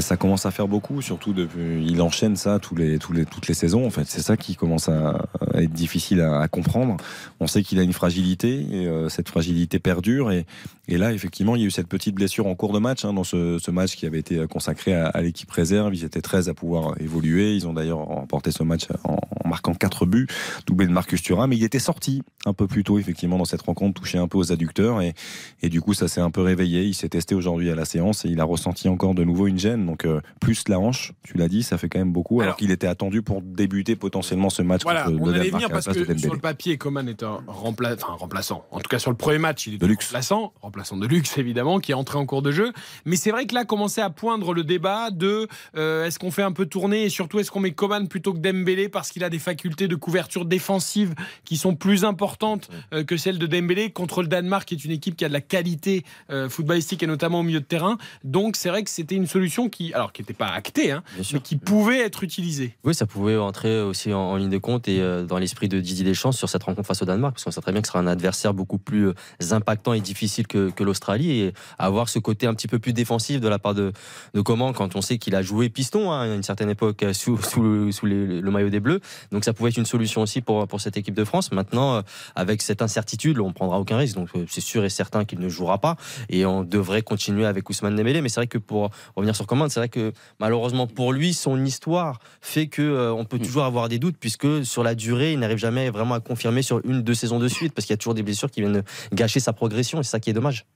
Ça 0.00 0.16
commence 0.16 0.46
à 0.46 0.50
faire 0.50 0.68
beaucoup, 0.68 1.02
surtout 1.02 1.32
depuis, 1.32 1.84
il 1.84 2.00
enchaîne 2.02 2.36
ça 2.36 2.60
les, 2.76 2.98
toutes 2.98 3.48
les 3.48 3.54
saisons. 3.54 3.86
En 3.86 3.90
fait, 3.90 4.04
c'est 4.06 4.20
ça 4.20 4.36
qui 4.36 4.54
commence 4.54 4.88
à, 4.88 5.26
être 5.54 5.72
difficile 5.72 6.20
à, 6.20 6.46
comprendre. 6.48 6.96
On 7.40 7.46
sait 7.46 7.62
qu'il 7.62 7.78
a 7.78 7.82
une 7.82 7.92
fragilité 7.92 8.66
et 8.70 8.86
euh, 8.86 9.08
cette 9.08 9.28
fragilité 9.28 9.78
perdure. 9.78 10.30
Et, 10.30 10.46
et 10.88 10.98
là, 10.98 11.12
effectivement, 11.12 11.56
il 11.56 11.62
y 11.62 11.64
a 11.64 11.66
eu 11.66 11.70
cette 11.70 11.88
petite 11.88 12.14
blessure 12.14 12.46
en 12.46 12.54
cours 12.54 12.72
de 12.72 12.78
match 12.78 13.04
hein, 13.04 13.12
dans 13.12 13.24
ce, 13.24 13.70
match 13.70 13.96
qui 13.96 14.06
avait 14.06 14.18
été 14.18 14.46
consacré 14.48 14.94
à, 14.94 15.20
l'équipe 15.22 15.50
réserve. 15.50 15.94
Ils 15.94 16.04
étaient 16.04 16.20
13 16.20 16.48
à 16.48 16.54
pouvoir 16.54 16.94
évoluer. 17.00 17.54
Ils 17.54 17.66
ont 17.66 17.72
d'ailleurs 17.72 17.98
remporté 17.98 18.50
ce 18.50 18.62
match 18.62 18.86
en, 19.04 19.18
en 19.44 19.48
marquant 19.48 19.74
4 19.74 20.06
buts, 20.06 20.26
doublé 20.66 20.86
de 20.86 20.92
Marcus 20.92 21.22
Thuram. 21.22 21.50
Mais 21.50 21.56
il 21.56 21.64
était 21.64 21.78
sorti 21.78 22.22
un 22.46 22.52
peu 22.52 22.66
plus 22.66 22.84
tôt, 22.84 22.98
effectivement, 22.98 23.38
dans 23.38 23.44
cette 23.44 23.62
rencontre, 23.62 24.00
touché 24.00 24.18
un 24.18 24.28
peu 24.28 24.38
aux 24.38 24.52
adducteurs 24.52 25.00
et, 25.00 25.14
et 25.62 25.68
du 25.68 25.80
coup, 25.80 25.94
ça 25.94 26.08
s'est 26.08 26.20
un 26.20 26.30
peu 26.30 26.42
réveillé. 26.42 26.84
Il 26.84 26.94
s'est 26.94 27.08
testé 27.08 27.34
aujourd'hui 27.34 27.70
à 27.70 27.74
la 27.74 27.84
séance 27.84 28.24
et 28.24 28.28
il 28.28 28.40
a 28.40 28.44
ressenti 28.44 28.88
encore 28.88 29.14
de 29.14 29.24
nouveau 29.24 29.46
une 29.46 29.58
gêne. 29.58 29.79
Donc 29.86 30.04
euh, 30.04 30.20
plus 30.40 30.68
la 30.68 30.78
hanche, 30.78 31.12
tu 31.22 31.36
l'as 31.36 31.48
dit, 31.48 31.62
ça 31.62 31.78
fait 31.78 31.88
quand 31.88 31.98
même 31.98 32.12
beaucoup. 32.12 32.40
Alors, 32.40 32.50
Alors- 32.50 32.56
qu'il 32.56 32.70
était 32.70 32.86
attendu 32.86 33.22
pour 33.22 33.42
débuter 33.42 33.96
potentiellement 33.96 34.50
ce 34.50 34.62
match 34.62 34.82
Voilà, 34.82 35.02
contre 35.04 35.20
on 35.22 35.26
le 35.26 35.32
allait 35.32 35.44
Danemark 35.50 35.62
venir 35.64 35.68
parce 35.84 35.86
que 35.86 36.18
sur 36.18 36.34
le 36.34 36.40
papier, 36.40 36.76
Coman 36.78 37.08
est 37.08 37.22
un 37.22 37.40
rempla- 37.46 37.94
enfin, 37.94 38.12
remplaçant. 38.14 38.64
En 38.70 38.80
tout 38.80 38.88
cas, 38.88 38.98
sur 38.98 39.10
le 39.10 39.16
premier 39.16 39.38
match, 39.38 39.66
il 39.66 39.74
est 39.74 39.78
De 39.78 39.86
luxe. 39.86 40.06
remplaçant, 40.06 40.52
remplaçant 40.60 40.96
de 40.96 41.06
luxe 41.06 41.38
évidemment, 41.38 41.78
qui 41.80 41.92
est 41.92 41.94
entré 41.94 42.18
en 42.18 42.26
cours 42.26 42.42
de 42.42 42.50
jeu. 42.52 42.72
Mais 43.04 43.16
c'est 43.16 43.30
vrai 43.30 43.46
que 43.46 43.54
là, 43.54 43.64
commençait 43.64 44.00
à 44.02 44.10
poindre 44.10 44.52
le 44.54 44.64
débat 44.64 45.10
de 45.10 45.48
euh, 45.76 46.04
est-ce 46.06 46.18
qu'on 46.18 46.30
fait 46.30 46.42
un 46.42 46.52
peu 46.52 46.66
tourner 46.66 47.04
et 47.04 47.08
surtout 47.08 47.38
est-ce 47.38 47.50
qu'on 47.50 47.60
met 47.60 47.72
Coman 47.72 48.08
plutôt 48.08 48.32
que 48.32 48.38
Dembélé 48.38 48.88
parce 48.88 49.10
qu'il 49.10 49.24
a 49.24 49.30
des 49.30 49.38
facultés 49.38 49.88
de 49.88 49.94
couverture 49.96 50.44
défensive 50.44 51.14
qui 51.44 51.56
sont 51.56 51.74
plus 51.74 52.04
importantes 52.04 52.68
euh, 52.92 53.04
que 53.04 53.16
celles 53.16 53.38
de 53.38 53.46
Dembélé? 53.46 53.90
Contre 53.90 54.22
le 54.22 54.28
Danemark, 54.28 54.66
qui 54.68 54.74
est 54.74 54.84
une 54.84 54.90
équipe 54.90 55.16
qui 55.16 55.24
a 55.24 55.28
de 55.28 55.32
la 55.32 55.40
qualité 55.40 56.04
footballistique 56.48 57.02
et 57.02 57.06
notamment 57.06 57.40
au 57.40 57.42
milieu 57.42 57.60
de 57.60 57.64
terrain. 57.64 57.98
Donc 58.24 58.56
c'est 58.56 58.68
vrai 58.68 58.82
que 58.82 58.90
c'était 58.90 59.14
une 59.14 59.26
solution 59.26 59.59
qui, 59.68 59.92
alors 59.94 60.12
qui 60.12 60.22
n'était 60.22 60.34
pas 60.34 60.48
actée, 60.48 60.92
hein, 60.92 61.02
mais 61.32 61.40
qui 61.40 61.56
pouvait 61.56 61.98
être 62.00 62.22
utilisée. 62.24 62.76
Oui, 62.84 62.94
ça 62.94 63.06
pouvait 63.06 63.36
entrer 63.36 63.80
aussi 63.80 64.12
en, 64.12 64.18
en 64.20 64.36
ligne 64.36 64.50
de 64.50 64.58
compte 64.58 64.88
et 64.88 65.00
euh, 65.00 65.24
dans 65.24 65.38
l'esprit 65.38 65.68
de 65.68 65.80
Didier 65.80 66.04
Deschamps 66.04 66.32
sur 66.32 66.48
cette 66.48 66.62
rencontre 66.62 66.86
face 66.86 67.02
au 67.02 67.04
Danemark, 67.04 67.34
parce 67.34 67.44
qu'on 67.44 67.50
sait 67.50 67.60
très 67.60 67.72
bien 67.72 67.80
que 67.80 67.86
ce 67.88 67.92
sera 67.92 68.00
un 68.02 68.06
adversaire 68.06 68.54
beaucoup 68.54 68.78
plus 68.78 69.08
euh, 69.08 69.14
impactant 69.52 69.92
et 69.92 70.00
difficile 70.00 70.46
que, 70.46 70.70
que 70.70 70.84
l'Australie 70.84 71.30
et 71.40 71.52
avoir 71.78 72.08
ce 72.08 72.18
côté 72.18 72.46
un 72.46 72.54
petit 72.54 72.68
peu 72.68 72.78
plus 72.78 72.92
défensif 72.92 73.40
de 73.40 73.48
la 73.48 73.58
part 73.58 73.74
de, 73.74 73.92
de 74.34 74.40
Coman 74.40 74.72
quand 74.72 74.96
on 74.96 75.02
sait 75.02 75.18
qu'il 75.18 75.34
a 75.34 75.42
joué 75.42 75.68
piston 75.68 76.10
hein, 76.12 76.20
à 76.22 76.34
une 76.34 76.42
certaine 76.42 76.70
époque 76.70 77.02
euh, 77.02 77.12
sous, 77.12 77.36
sous, 77.42 77.62
le, 77.62 77.92
sous 77.92 78.06
les- 78.06 78.40
le 78.40 78.50
maillot 78.50 78.70
des 78.70 78.80
Bleus. 78.80 79.00
Donc 79.32 79.44
ça 79.44 79.52
pouvait 79.52 79.70
être 79.70 79.76
une 79.76 79.86
solution 79.86 80.22
aussi 80.22 80.40
pour, 80.40 80.66
pour 80.68 80.80
cette 80.80 80.96
équipe 80.96 81.14
de 81.14 81.24
France. 81.24 81.52
Maintenant, 81.52 82.02
avec 82.36 82.62
cette 82.62 82.82
incertitude, 82.82 83.38
on 83.40 83.52
prendra 83.52 83.78
aucun 83.80 83.96
risque. 83.96 84.14
Donc 84.16 84.28
c'est 84.48 84.60
sûr 84.60 84.84
et 84.84 84.88
certain 84.90 85.24
qu'il 85.24 85.40
ne 85.40 85.48
jouera 85.48 85.78
pas 85.78 85.96
et 86.28 86.44
on 86.46 86.62
devrait 86.62 87.02
continuer 87.02 87.46
avec 87.46 87.68
Ousmane 87.70 87.96
Dembélé. 87.96 88.20
Mais 88.20 88.28
c'est 88.28 88.40
vrai 88.40 88.46
que 88.46 88.58
pour 88.58 88.90
revenir 89.16 89.34
sur 89.36 89.46
C'est 89.68 89.80
vrai 89.80 89.88
que 89.88 90.12
malheureusement 90.38 90.86
pour 90.86 91.12
lui, 91.12 91.34
son 91.34 91.64
histoire 91.64 92.20
fait 92.40 92.66
que 92.68 92.82
euh, 92.82 93.12
on 93.12 93.24
peut 93.24 93.38
toujours 93.38 93.64
avoir 93.64 93.88
des 93.88 93.98
doutes 93.98 94.16
puisque 94.18 94.64
sur 94.64 94.82
la 94.82 94.94
durée, 94.94 95.32
il 95.32 95.38
n'arrive 95.38 95.58
jamais 95.58 95.90
vraiment 95.90 96.14
à 96.14 96.20
confirmer 96.20 96.62
sur 96.62 96.80
une 96.84 97.02
deux 97.02 97.14
saisons 97.14 97.38
de 97.38 97.48
suite 97.48 97.72
parce 97.74 97.86
qu'il 97.86 97.92
y 97.92 97.94
a 97.94 97.98
toujours 97.98 98.14
des 98.14 98.22
blessures 98.22 98.50
qui 98.50 98.60
viennent 98.60 98.82
gâcher 99.12 99.40
sa 99.40 99.52
progression 99.52 100.00
et 100.00 100.02
c'est 100.02 100.10
ça 100.10 100.20
qui 100.20 100.30
est 100.30 100.34
dommage. 100.34 100.66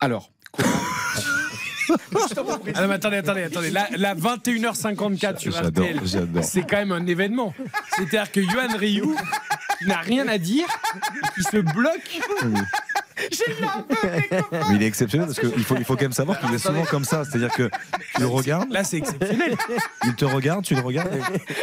Alors, 0.00 0.30
Ah 2.74 2.82
non, 2.82 2.88
mais 2.88 2.94
attendez, 2.94 3.16
attendez, 3.16 3.42
attendez. 3.44 3.70
La 3.70 4.14
21h54 4.14 5.38
sur 5.38 5.56
RTL, 5.56 6.00
c'est 6.42 6.62
quand 6.62 6.76
même 6.76 6.92
un 6.92 7.06
événement. 7.06 7.54
C'est-à-dire 7.96 8.30
que 8.30 8.40
Yohan 8.40 8.76
Ryu 8.76 9.04
n'a 9.86 9.98
rien 9.98 10.28
à 10.28 10.38
dire, 10.38 10.66
il 11.36 11.42
se 11.44 11.58
bloque. 11.58 12.20
Mais 14.52 14.74
il 14.76 14.82
est 14.82 14.86
exceptionnel 14.86 15.26
parce 15.26 15.38
qu'il 15.40 15.64
faut, 15.64 15.76
il 15.76 15.84
faut 15.84 15.94
quand 15.96 16.02
même 16.02 16.12
savoir 16.12 16.38
qu'il 16.40 16.52
est 16.54 16.58
souvent 16.58 16.84
comme 16.84 17.04
ça. 17.04 17.24
C'est-à-dire 17.24 17.52
que 17.52 17.70
tu 18.14 18.20
le 18.20 18.26
regardes, 18.26 18.70
Là, 18.70 18.84
c'est 18.84 18.98
exceptionnel. 18.98 19.56
il 20.04 20.14
te 20.14 20.24
regarde, 20.24 20.64
tu 20.64 20.74
le 20.74 20.80
regardes. 20.80 21.10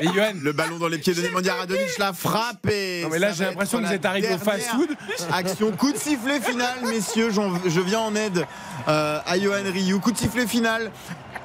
et- 0.02 0.06
Le 0.42 0.52
ballon 0.52 0.78
dans 0.78 0.88
les 0.88 0.98
pieds 0.98 1.14
de 1.14 1.22
Nemanja 1.22 1.54
Radonic, 1.56 1.98
la 1.98 2.14
frappe 2.14 2.68
et 2.70 3.02
Non, 3.04 3.10
mais 3.10 3.20
là, 3.20 3.32
j'ai 3.34 3.46
l'impression 3.46 3.80
que 3.82 3.86
vous 3.88 3.94
êtes 3.94 4.06
arrivé 4.06 4.34
au 4.34 4.38
fast-food. 4.38 4.90
Action, 5.32 5.72
coup 5.72 5.92
de 5.92 5.98
sifflet 5.98 6.40
final, 6.42 6.74
messieurs. 6.84 7.30
Je 7.32 7.80
viens 7.82 8.00
en 8.00 8.16
aide 8.16 8.46
euh, 8.88 9.20
à 9.26 9.40
Johan 9.40 9.64
Ryu. 9.72 10.00
Coup 10.00 10.12
de 10.12 10.18
sifflet 10.18 10.48
final. 10.48 10.92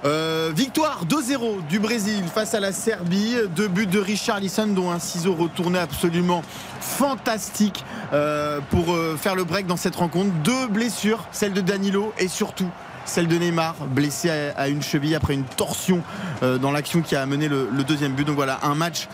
Euh, 0.04 0.50
victoire 0.54 1.04
2-0 1.06 1.66
du 1.68 1.78
Brésil 1.78 2.24
face 2.32 2.54
à 2.54 2.60
la 2.60 2.72
Serbie. 2.72 3.36
Deux 3.54 3.68
buts 3.68 3.86
de 3.86 3.98
Richarlison, 3.98 4.68
dont 4.68 4.90
un 4.90 4.98
ciseau 4.98 5.34
retourné 5.34 5.78
absolument 5.78 6.42
fantastique 6.80 7.84
euh, 8.12 8.60
pour 8.70 8.94
euh, 8.94 9.16
faire 9.16 9.34
le 9.34 9.44
break 9.44 9.66
dans 9.66 9.76
cette 9.76 9.96
rencontre. 9.96 10.32
Deux 10.42 10.68
blessures, 10.68 11.26
celle 11.32 11.52
de 11.52 11.60
Danilo 11.60 12.12
et 12.18 12.28
surtout 12.28 12.70
celle 13.10 13.26
de 13.26 13.36
Neymar, 13.36 13.74
blessé 13.88 14.30
à, 14.30 14.68
une 14.68 14.82
cheville 14.82 15.16
après 15.16 15.34
une 15.34 15.44
torsion 15.44 16.00
euh, 16.44 16.58
dans 16.58 16.70
l'action 16.70 17.02
qui 17.02 17.16
a 17.16 17.22
amené 17.22 17.48
le, 17.48 17.66
deuxième 17.86 18.12
but. 18.12 18.24
Donc 18.24 18.36
voilà, 18.36 18.60
un 18.62 18.76
match, 18.76 19.08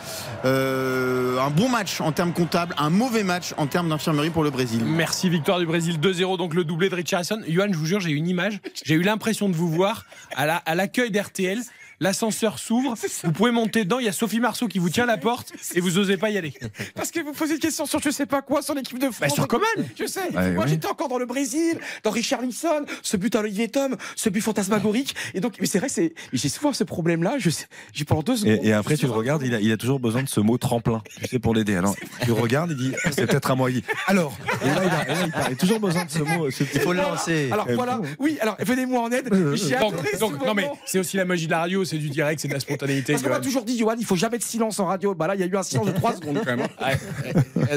euh, 0.45 1.41
un 1.41 1.49
bon 1.49 1.71
match 1.71 2.03
en 2.03 2.13
termes 2.13 2.35
comptables, 2.35 2.75
un 2.77 2.91
mauvais 2.91 3.25
match 3.25 3.55
en 3.57 3.67
termes 3.67 3.89
d'infirmerie 3.89 4.29
pour 4.29 4.45
le 4.45 4.51
Brésil. 4.51 4.83
Merci, 4.85 5.31
victoire 5.31 5.59
du 5.59 5.67
Brésil 5.67 5.99
2-0, 5.99 6.37
donc 6.37 6.53
le 6.53 6.65
doublé 6.65 6.91
de 6.91 6.95
Richardson. 6.95 7.41
Yohan, 7.49 7.69
je 7.73 7.79
vous 7.79 7.87
jure, 7.87 8.01
j'ai 8.01 8.11
une 8.11 8.29
image. 8.29 8.61
J'ai 8.85 8.95
eu 8.95 9.03
l'impression 9.03 9.49
de 9.49 9.55
vous 9.55 9.71
voir 9.71 10.05
à 10.37 10.75
l'accueil 10.75 11.11
d'RTL. 11.11 11.63
L'ascenseur 12.01 12.59
s'ouvre, 12.59 12.95
vous 13.25 13.33
pouvez 13.33 13.51
monter 13.51 13.85
dedans. 13.85 13.99
Il 13.99 14.05
y 14.05 14.09
a 14.09 14.13
Sophie 14.13 14.39
Marceau 14.41 14.69
qui 14.69 14.79
vous 14.79 14.91
tient 14.91 15.07
la 15.07 15.17
porte 15.17 15.53
et 15.75 15.81
vous 15.81 15.97
osez 15.99 16.17
pas 16.19 16.29
y 16.31 16.37
aller. 16.37 16.53
parce 16.95 17.11
que 17.11 17.21
vous 17.21 17.33
posez 17.33 17.55
une 17.55 17.59
question 17.61 17.87
sur 17.87 18.01
je 18.03 18.11
sais 18.11 18.27
pas 18.27 18.43
quoi, 18.43 18.61
sur 18.63 18.75
l'équipe 18.75 18.99
de 18.99 19.07
France. 19.11 19.19
Bah, 19.21 19.29
sur 19.29 19.49
Coman. 19.49 19.67
Je 19.99 20.07
sais. 20.07 20.29
Ouais, 20.35 20.51
Moi, 20.53 20.67
j'étais 20.67 20.87
encore 20.89 21.09
dans 21.09 21.19
le 21.19 21.25
Brésil, 21.27 21.79
dans 22.05 22.11
Richard 22.11 22.43
Lisson, 22.43 22.85
ce 23.03 23.17
but 23.17 23.35
à 23.35 23.41
Olivier 23.41 23.69
Tom, 23.69 23.97
ce 24.15 24.29
but 24.29 24.41
fantasmagorique. 24.43 25.15
Et 25.35 25.41
donc, 25.41 25.55
mais 25.61 25.67
c'est 25.67 25.79
vrai, 25.79 25.89
c'est, 25.89 26.13
j'ai 26.33 26.49
souvent 26.51 26.73
ce 26.75 26.85
problème-là. 26.85 27.37
Je 27.39 27.49
sais, 27.51 27.67
j'ai 27.95 28.05
pendant 28.05 28.23
deux 28.23 28.37
secondes. 28.37 28.59
Et, 28.63 28.69
et 28.69 28.73
après, 28.75 28.97
tu 28.97 29.07
le 29.07 29.13
regardes, 29.13 29.43
il 29.43 29.55
a, 29.55 29.61
il 29.61 29.73
a 29.73 29.77
toujours 29.79 29.99
besoin 30.01 30.23
de 30.23 30.29
ce 30.29 30.41
mot 30.41 30.59
tremplin, 30.59 31.03
tu 31.23 31.29
sais, 31.29 31.39
pour 31.39 31.55
l'aider. 31.55 31.77
Alors, 31.77 31.97
tu 32.25 32.33
regardes, 32.33 32.73
il 32.73 32.77
dit, 32.77 32.93
Ah, 33.05 33.11
c'est 33.13 33.27
peut-être 33.27 33.51
à 33.51 33.55
moi. 33.55 33.71
Il 33.71 33.81
dit, 33.81 33.85
alors, 34.07 34.37
et 34.63 34.67
là, 34.69 34.83
il 34.85 35.13
a, 35.13 35.15
là, 35.15 35.47
il 35.51 35.57
toujours 35.57 35.81
besoin 35.81 36.05
de 36.05 36.11
ce 36.11 36.19
mot. 36.19 36.51
ce 36.51 36.63
petit- 36.65 36.77
Il 36.77 36.81
faut 36.83 36.93
le 36.93 37.01
lancer. 37.01 37.49
Alors 37.51 37.67
Eh, 37.71 37.75
voilà, 37.75 38.01
oui, 38.19 38.37
alors 38.43 38.57
venez-moi 38.61 39.01
en 39.01 39.11
aide. 39.11 39.31
J'ai 39.55 39.77
Donc, 39.77 39.95
adoré 39.95 40.09
ce 40.13 40.19
donc, 40.19 40.45
non 40.45 40.53
mais 40.55 40.69
c'est 40.85 40.99
aussi 40.99 41.17
la 41.17 41.25
magie 41.25 41.47
de 41.47 41.53
la 41.53 41.61
radio, 41.61 41.85
c'est 41.87 41.97
du 41.99 42.11
direct, 42.11 42.41
c'est 42.41 42.49
de 42.49 42.53
la 42.53 42.61
spontanéité. 42.61 43.13
Parce 43.15 43.23
qu'on 43.25 43.31
m'a 43.31 43.41
toujours 43.41 43.65
dit, 43.65 43.79
Johan, 43.79 43.95
il 43.99 44.05
faut 44.05 44.17
jamais 44.17 44.37
de 44.39 44.43
silence 44.43 44.79
en 44.81 44.87
radio. 44.87 45.15
Bah 45.15 45.27
là, 45.27 45.35
il 45.35 45.41
y 45.41 45.45
a 45.45 45.47
eu 45.47 45.57
un 45.57 45.63
silence 45.63 45.87
de 45.87 45.93
3 45.93 46.15
secondes 46.17 46.39
quand 46.45 46.57
même. 46.57 46.67
hein. 46.81 46.87
Ouais. 46.87 47.33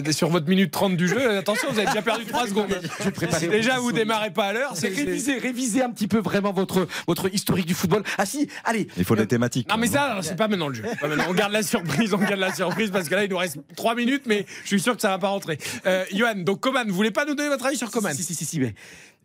Euh, 0.08 0.12
Sur 0.12 0.30
votre 0.30 0.48
minute 0.50 0.72
30 0.72 0.98
du 0.98 1.08
jeu, 1.08 1.38
attention, 1.38 1.70
vous 1.72 1.78
avez 1.80 1.88
déjà 1.88 2.02
perdu 2.02 2.26
3 2.26 2.48
secondes. 2.48 2.68
Déjà 3.50 3.80
vous 3.80 3.92
démarrez 3.92 4.32
pas 4.32 4.46
à 4.46 4.54
l'heure, 4.54 4.72
C'est 4.76 4.90
réviser, 4.90 5.38
réviser 5.38 5.82
un 5.84 5.92
petit 5.92 6.08
peu 6.08 6.18
vraiment 6.20 6.52
votre, 6.52 6.88
votre 7.08 7.34
historique 7.34 7.66
du 7.66 7.74
football. 7.74 8.04
Ah 8.18 8.26
si, 8.26 8.48
allez. 8.66 8.88
Il 8.98 9.06
faut 9.06 9.16
des 9.16 9.28
thématiques. 9.28 9.70
Non 9.70 9.78
mais 9.78 9.88
ça, 9.88 10.20
c'est 10.22 10.36
pas 10.36 10.48
maintenant 10.48 10.68
le 10.68 10.74
jeu. 10.76 10.84
On 11.28 11.34
garde 11.34 11.52
la 11.54 11.64
surprise, 11.64 12.14
on 12.14 12.18
garde 12.18 12.40
la 12.40 12.54
surprise 12.54 12.92
parce 12.92 13.08
que 13.10 13.16
là 13.16 13.24
il 13.24 13.30
nous 13.30 13.38
reste 13.38 13.58
3 13.76 13.96
minutes, 13.96 14.24
mais 14.26 14.46
je 14.64 14.68
suis 14.68 14.80
sûr 14.80 14.96
que 14.96 15.02
ça 15.02 15.10
va 15.10 15.20
pas 15.20 15.30
rentrer. 15.30 15.58
Euh, 15.86 16.04
Johan, 16.14 16.36
donc 16.38 16.60
Coman, 16.60 16.88
vous 16.88 16.96
voulez 16.96 17.12
pas 17.12 17.26
nous 17.26 17.36
donner 17.36 17.50
votre 17.50 17.66
avis 17.66 17.78
sur 17.78 17.92
Coman? 17.92 18.14
Si, 18.14 18.24
si, 18.24 18.36
si, 18.36 18.46
si, 18.46 18.60
mais 18.60 18.74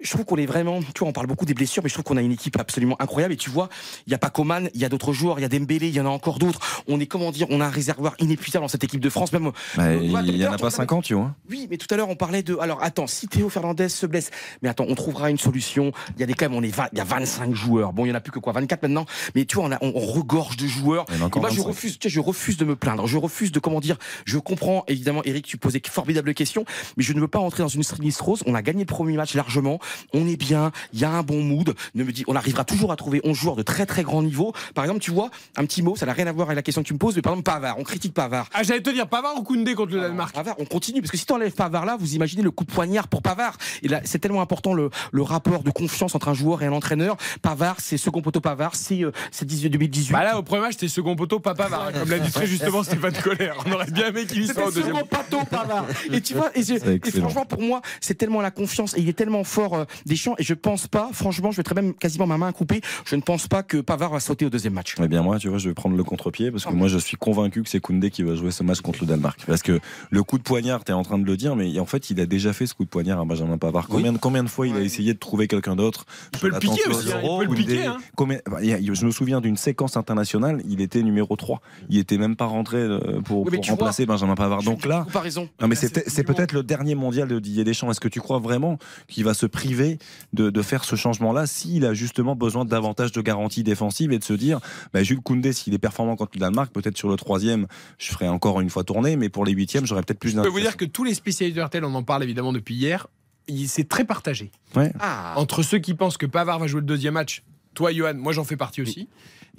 je 0.01 0.11
trouve 0.11 0.25
qu'on 0.25 0.37
est 0.37 0.45
vraiment, 0.47 0.81
tu 0.81 0.99
vois, 1.01 1.09
on 1.09 1.13
parle 1.13 1.27
beaucoup 1.27 1.47
des 1.47 1.55
blessures, 1.55 1.83
mais 1.83 1.89
je 1.89 1.95
trouve 1.95 2.05
qu'on 2.05 2.17
a 2.17 2.23
une 2.23 2.33
équipe 2.33 2.59
absolument 2.59 2.97
incroyable. 3.01 3.33
Et 3.35 3.37
tu 3.39 3.49
vois, 3.49 3.69
il 4.07 4.11
n'y 4.11 4.15
a 4.15 4.19
pas 4.19 4.29
Coman, 4.29 4.69
il 4.75 4.81
y 4.81 4.85
a 4.85 4.89
d'autres 4.91 5.13
joueurs, 5.13 5.39
il 5.39 5.43
y 5.43 5.45
a 5.45 5.49
Dembélé, 5.49 5.89
il 5.89 5.95
y 5.95 6.01
en 6.01 6.07
a 6.07 6.11
encore 6.11 6.39
d'autres. 6.39 6.83
On 6.89 7.01
est, 7.01 7.07
comment 7.07 7.31
dire, 7.31 7.47
on 7.51 7.61
a 7.61 7.67
un 7.67 7.71
réservoir 7.71 8.15
inépuisable 8.19 8.65
dans 8.65 8.69
cette 8.69 8.85
équipe 8.85 9.01
de 9.01 9.09
France. 9.09 9.33
Même, 9.33 9.51
Bah, 9.77 9.85
euh, 9.85 10.01
il 10.03 10.13
ouais, 10.13 10.23
tout 10.23 10.29
à 10.29 10.33
y 10.33 10.47
en 10.47 10.53
a 10.53 10.59
pas 10.59 10.71
tu- 10.71 10.77
50, 10.77 11.05
tu 11.05 11.15
vois. 11.15 11.35
Oui, 11.49 11.67
mais 11.71 11.79
tout 11.79 11.87
à 11.91 11.97
l'heure 11.97 12.09
on 12.11 12.17
parlait 12.17 12.43
de. 12.43 12.57
Alors 12.61 12.83
attends, 12.83 13.07
si 13.07 13.29
Théo 13.29 13.49
Fernandez 13.49 13.89
se 13.89 14.05
blesse, 14.07 14.31
mais 14.63 14.69
attends, 14.69 14.85
on 14.89 14.95
trouvera 14.95 15.31
une 15.31 15.39
solution. 15.39 15.93
Il 16.17 16.21
y 16.21 16.23
a 16.23 16.27
des 16.27 16.35
quand 16.35 16.47
même, 16.51 16.59
on 16.59 16.63
est 16.63 16.75
20 16.75 16.89
il 16.93 16.99
y 16.99 17.01
a 17.01 17.05
25 17.05 17.55
joueurs. 17.55 17.93
Bon, 17.93 18.05
il 18.05 18.09
y 18.09 18.13
en 18.13 18.17
a 18.17 18.21
plus 18.21 18.33
que 18.33 18.39
quoi, 18.41 18.53
24 18.53 18.83
maintenant. 18.83 19.07
Mais 19.35 19.45
tu 19.47 19.57
vois, 19.57 19.65
on, 19.67 19.73
a, 19.73 19.79
on, 19.81 19.93
on 19.95 20.01
regorge 20.01 20.57
de 20.57 20.67
joueurs. 20.67 21.07
Y 21.11 21.15
Et 21.15 21.19
moi, 21.19 21.31
je 21.51 21.57
25. 21.57 21.67
refuse, 21.67 21.99
tu 21.99 22.09
sais, 22.09 22.13
je 22.15 22.21
refuse 22.21 22.57
de 22.59 22.65
me 22.65 22.77
plaindre. 22.77 23.07
Je 23.07 23.17
refuse 23.17 23.53
de 23.53 23.59
comment 23.61 23.81
dire. 23.81 23.97
Je 24.27 24.39
comprends 24.39 24.85
évidemment, 24.89 25.23
Eric, 25.25 25.47
tu 25.47 25.57
posais 25.57 25.81
de 25.81 25.87
formidables 25.89 26.35
questions, 26.35 26.65
mais 26.97 27.03
je 27.05 27.13
ne 27.13 27.21
veux 27.21 27.29
pas 27.29 27.39
entrer 27.39 27.63
dans 27.63 27.69
une 27.69 27.83
rose. 28.21 28.43
On 28.47 28.55
a 28.55 28.63
gagné 28.63 28.81
le 28.81 28.87
premier 28.87 29.17
match 29.17 29.35
largement. 29.35 29.79
On 30.13 30.27
est 30.27 30.37
bien. 30.37 30.73
Il 30.93 31.01
y 31.01 31.05
a 31.05 31.11
un 31.11 31.23
bon 31.23 31.43
mood. 31.43 31.75
Ne 31.95 32.05
me 32.05 32.13
dis, 32.13 32.25
on 32.27 32.37
arrivera 32.37 32.65
toujours 32.65 32.93
à 32.93 32.97
trouver 32.97 33.21
11 33.25 33.37
joueurs 33.37 33.57
de 33.57 33.63
très 33.63 33.87
très 33.87 34.03
grand 34.03 34.23
niveau. 34.23 34.53
Par 34.75 34.85
exemple, 34.85 35.01
tu 35.01 35.11
vois, 35.11 35.31
un 35.57 35.65
petit 35.65 35.83
mot, 35.83 35.97
ça 35.97 36.07
n'a 36.07 36.13
rien 36.13 36.27
à 36.27 36.33
voir 36.33 36.49
avec 36.49 36.57
la 36.57 36.63
question 36.63 36.83
que 36.83 36.89
tu 36.89 36.95
me 36.95 36.99
poses, 36.99 37.17
mais 37.17 37.23
par 37.23 37.33
exemple 37.33 37.51
Pavard. 37.51 37.79
On 37.79 37.83
critique 37.85 38.15
Pavard. 38.15 38.49
Ah, 38.55 38.63
j'allais 38.63 38.83
te 38.83 38.91
dire 38.91 39.07
Pavard 39.09 39.37
ou 39.39 39.43
Koundé 39.43 39.75
contre 39.75 39.95
le 39.95 40.01
Danemark 40.01 40.35
Pavard, 40.35 40.57
on 40.59 40.65
continue 40.65 41.01
parce 41.01 41.11
que 41.11 41.17
si 41.17 41.27
tu 41.27 41.33
enlèves 41.33 41.53
Pavard 41.53 41.85
là, 41.85 41.97
vous 41.99 42.15
imaginez 42.15 42.43
le 42.43 42.51
coup 42.51 42.65
de 42.65 42.73
poignard 42.73 43.09
pour 43.09 43.23
Pavard. 43.23 43.57
Et 43.83 43.89
là, 43.89 44.01
c'est 44.05 44.19
tellement 44.19 44.41
important 44.43 44.75
le, 44.75 44.91
le 45.13 45.23
rapport 45.23 45.63
de 45.63 45.71
confiance 45.71 46.15
entre 46.15 46.29
un 46.29 46.35
joueur 46.35 46.63
et 46.63 46.67
un 46.67 46.73
entraîneur. 46.73 47.17
Pavard, 47.43 47.77
c'est 47.81 47.97
second 47.97 48.23
poteau 48.23 48.41
Pavard, 48.41 48.75
c'est 48.75 49.03
euh, 49.05 49.13
c'est 49.31 49.45
18 49.47 49.71
2018. 49.71 50.13
Bah 50.13 50.25
là, 50.25 50.39
au 50.39 50.43
premier 50.43 50.63
match, 50.63 50.73
c'était 50.73 50.89
second 50.89 51.17
poteau, 51.17 51.41
pas 51.41 51.55
Pavard. 51.55 51.93
Comme 51.93 52.11
l'a 52.11 52.19
dit 52.19 52.33
très 52.33 52.47
justement 52.47 52.83
Stéphane 52.83 53.13
Colère. 53.23 53.57
On 53.67 53.73
aurait 53.73 53.91
bien 53.91 54.09
aimé 54.09 54.27
qu'il 54.27 54.43
y 54.43 54.47
soit 54.47 54.55
C'était 54.55 54.67
au 54.67 54.71
deuxième. 54.71 54.97
second 54.97 55.07
poteau 55.07 55.45
Pavard. 55.51 55.87
Et 56.13 56.21
tu 56.21 56.35
vois, 56.35 56.51
et, 56.55 56.61
et 56.61 57.11
franchement 57.11 57.45
pour 57.45 57.61
moi, 57.61 57.81
c'est 58.01 58.15
tellement 58.15 58.41
la 58.41 58.51
confiance 58.51 58.97
et 58.97 59.01
il 59.01 59.09
est 59.09 59.13
tellement 59.15 59.45
fort 59.45 59.74
euh, 59.77 59.85
Deschamps 60.07 60.35
et 60.39 60.43
je 60.43 60.55
pense 60.55 60.87
pas, 60.87 61.11
franchement, 61.13 61.51
je 61.51 61.59
mettrais 61.61 61.75
même 61.75 61.95
quasiment 61.95 62.27
ma 62.27 62.39
main 62.39 62.49
à 62.49 62.53
couper. 62.53 62.81
Je 63.05 63.17
ne 63.17 63.21
pense 63.21 63.47
pas 63.49 63.63
que 63.63 63.79
Pavard 63.79 64.11
va 64.13 64.21
sauter 64.21 64.47
au 64.47 64.51
deuxième 64.51 64.73
match. 64.75 64.95
Eh 65.03 65.09
bien 65.09 65.23
moi, 65.23 65.39
tu 65.39 65.49
vois, 65.49 65.59
je 65.59 65.69
vais 65.69 65.75
prendre 65.75 65.97
le 65.97 66.05
contre-pied 66.05 66.51
parce 66.51 66.65
que 66.65 66.73
moi, 66.73 66.89
je 66.89 66.99
suis 66.99 67.17
convaincu 67.17 67.63
que 67.63 67.69
c'est 67.69 67.81
Koundé 67.81 68.11
qui 68.11 68.23
va 68.23 68.35
jouer 68.35 68.51
ce 68.51 68.63
match 68.63 68.81
contre 68.81 69.01
le 69.03 69.07
Danemark. 69.07 69.41
Parce 69.47 69.63
que 69.63 69.81
le 70.11 70.23
coup 70.23 70.39
de 70.39 70.43
poignard, 70.43 70.85
tu 70.85 70.93
es 70.93 70.95
en 70.95 71.03
train 71.03 71.19
de 71.19 71.25
le 71.25 71.37
dire, 71.37 71.57
mais 71.57 71.79
en 71.79 71.87
fait, 71.87 72.11
il 72.11 72.21
a 72.21 72.27
déjà 72.27 72.53
fait 72.53 72.67
ce 72.67 72.75
coup 72.75 72.85
de 72.85 72.89
poignard 72.89 73.21
à 73.21 73.25
Benjamin 73.25 73.59
Pavard. 73.59 73.89
Combien, 73.89 74.13
de- 74.13 74.19
combien 74.19 74.43
de 74.45 74.49
fois 74.49 74.67
il 74.67 74.77
a 74.77 74.81
essayé 74.81 75.15
de 75.15 75.19
trouver 75.19 75.49
quelqu'un 75.49 75.77
d'autre 75.77 76.05
Il 76.35 76.39
peut 76.39 76.49
le 76.49 76.59
piquer 76.59 76.89
aussi, 76.89 77.13
hein, 77.13 77.21
il 77.23 77.39
peut 77.39 77.45
le 77.45 77.55
piquer. 77.55 77.87
hein. 77.87 77.97
Combien- 78.17 78.39
bah, 78.51 78.59
Je 78.63 79.05
me 79.07 79.11
souviens 79.11 79.41
d'une 79.41 79.57
séquence 79.57 79.97
internationale, 79.97 80.63
il 80.69 80.81
était 80.81 81.03
numéro 81.03 81.35
3. 81.37 81.61
Il 81.89 81.99
était 81.99 82.19
même 82.19 82.37
pas 82.37 82.47
rentré 82.47 82.79
euh, 82.79 83.21
pour, 83.25 83.45
Oui, 83.47 83.57
pour 83.57 83.67
remplacer 83.67 84.07
Benjamin 84.07 84.35
Pavard. 84.35 84.63
Donc 84.63 84.85
là, 84.87 85.03
Comparaison. 85.05 85.49
non, 85.61 85.69
mais 85.69 85.75
c'est 85.75 86.09
c'est 86.09 86.23
peut-être 86.25 86.53
le 86.53 86.63
dernier 86.63 86.95
mondial 86.95 87.29
de 87.29 87.39
Didier 87.39 87.65
Deschamps. 87.65 87.91
Est-ce 87.91 88.01
que 88.01 88.09
tu 88.09 88.21
crois 88.21 88.39
vraiment 88.39 88.79
qu'il 89.09 89.25
va 89.25 89.35
se 89.35 89.47
priver 89.47 89.64
de, 89.69 90.51
de 90.51 90.63
faire 90.63 90.85
ce 90.85 90.97
changement-là 90.97 91.47
s'il 91.47 91.85
a 91.87 91.95
justement 91.95 92.37
besoin 92.37 92.65
de 92.65 92.71
davantage 92.71 93.13
de 93.13 93.21
garanties 93.23 93.63
défensives 93.63 94.13
et 94.13 94.19
de 94.19 94.25
se 94.25 94.33
dire, 94.35 94.61
bah, 94.93 95.03
Jules 95.03 95.21
Koundé, 95.21 95.53
s'il 95.53 95.73
est 95.75 95.79
performant 95.79 96.17
contre 96.17 96.33
le 96.35 96.41
Danemark, 96.41 96.73
peut-être 96.73 96.97
sur 96.99 97.09
le 97.09 97.17
troisième, 97.17 97.67
je 97.99 98.11
ferai 98.13 98.29
encore 98.29 98.61
une 98.61 98.71
fois 98.71 98.85
tourner, 98.85 99.17
mais 99.17 99.29
pour 99.29 99.45
les 99.45 99.53
huitièmes, 99.53 99.87
j'aurais 99.87 100.03
peut-être 100.03 100.19
plus 100.21 100.31
Je 100.31 100.41
peux 100.41 100.49
vous 100.49 100.61
dire 100.61 100.77
que 100.77 100.85
tous 100.85 101.05
les 101.05 101.15
spécialistes 101.15 101.57
de 101.57 101.63
RTL, 101.63 101.85
on 101.85 101.95
en 101.95 102.03
parle 102.03 102.23
évidemment 102.23 102.53
depuis 102.53 102.75
hier, 102.75 103.07
il- 103.49 103.69
c'est 103.69 103.89
très 103.89 104.05
partagé. 104.05 104.51
Ouais. 104.77 104.93
Entre 105.37 105.63
ceux 105.63 105.79
qui 105.79 105.95
pensent 105.95 106.17
que 106.17 106.27
Pavard 106.27 106.59
va 106.59 106.67
jouer 106.67 106.81
le 106.81 106.87
deuxième 106.87 107.15
match, 107.15 107.43
toi, 107.75 107.93
Johan, 107.93 108.15
moi 108.15 108.33
j'en 108.33 108.45
fais 108.45 108.57
partie 108.57 108.83
aussi, 108.83 109.09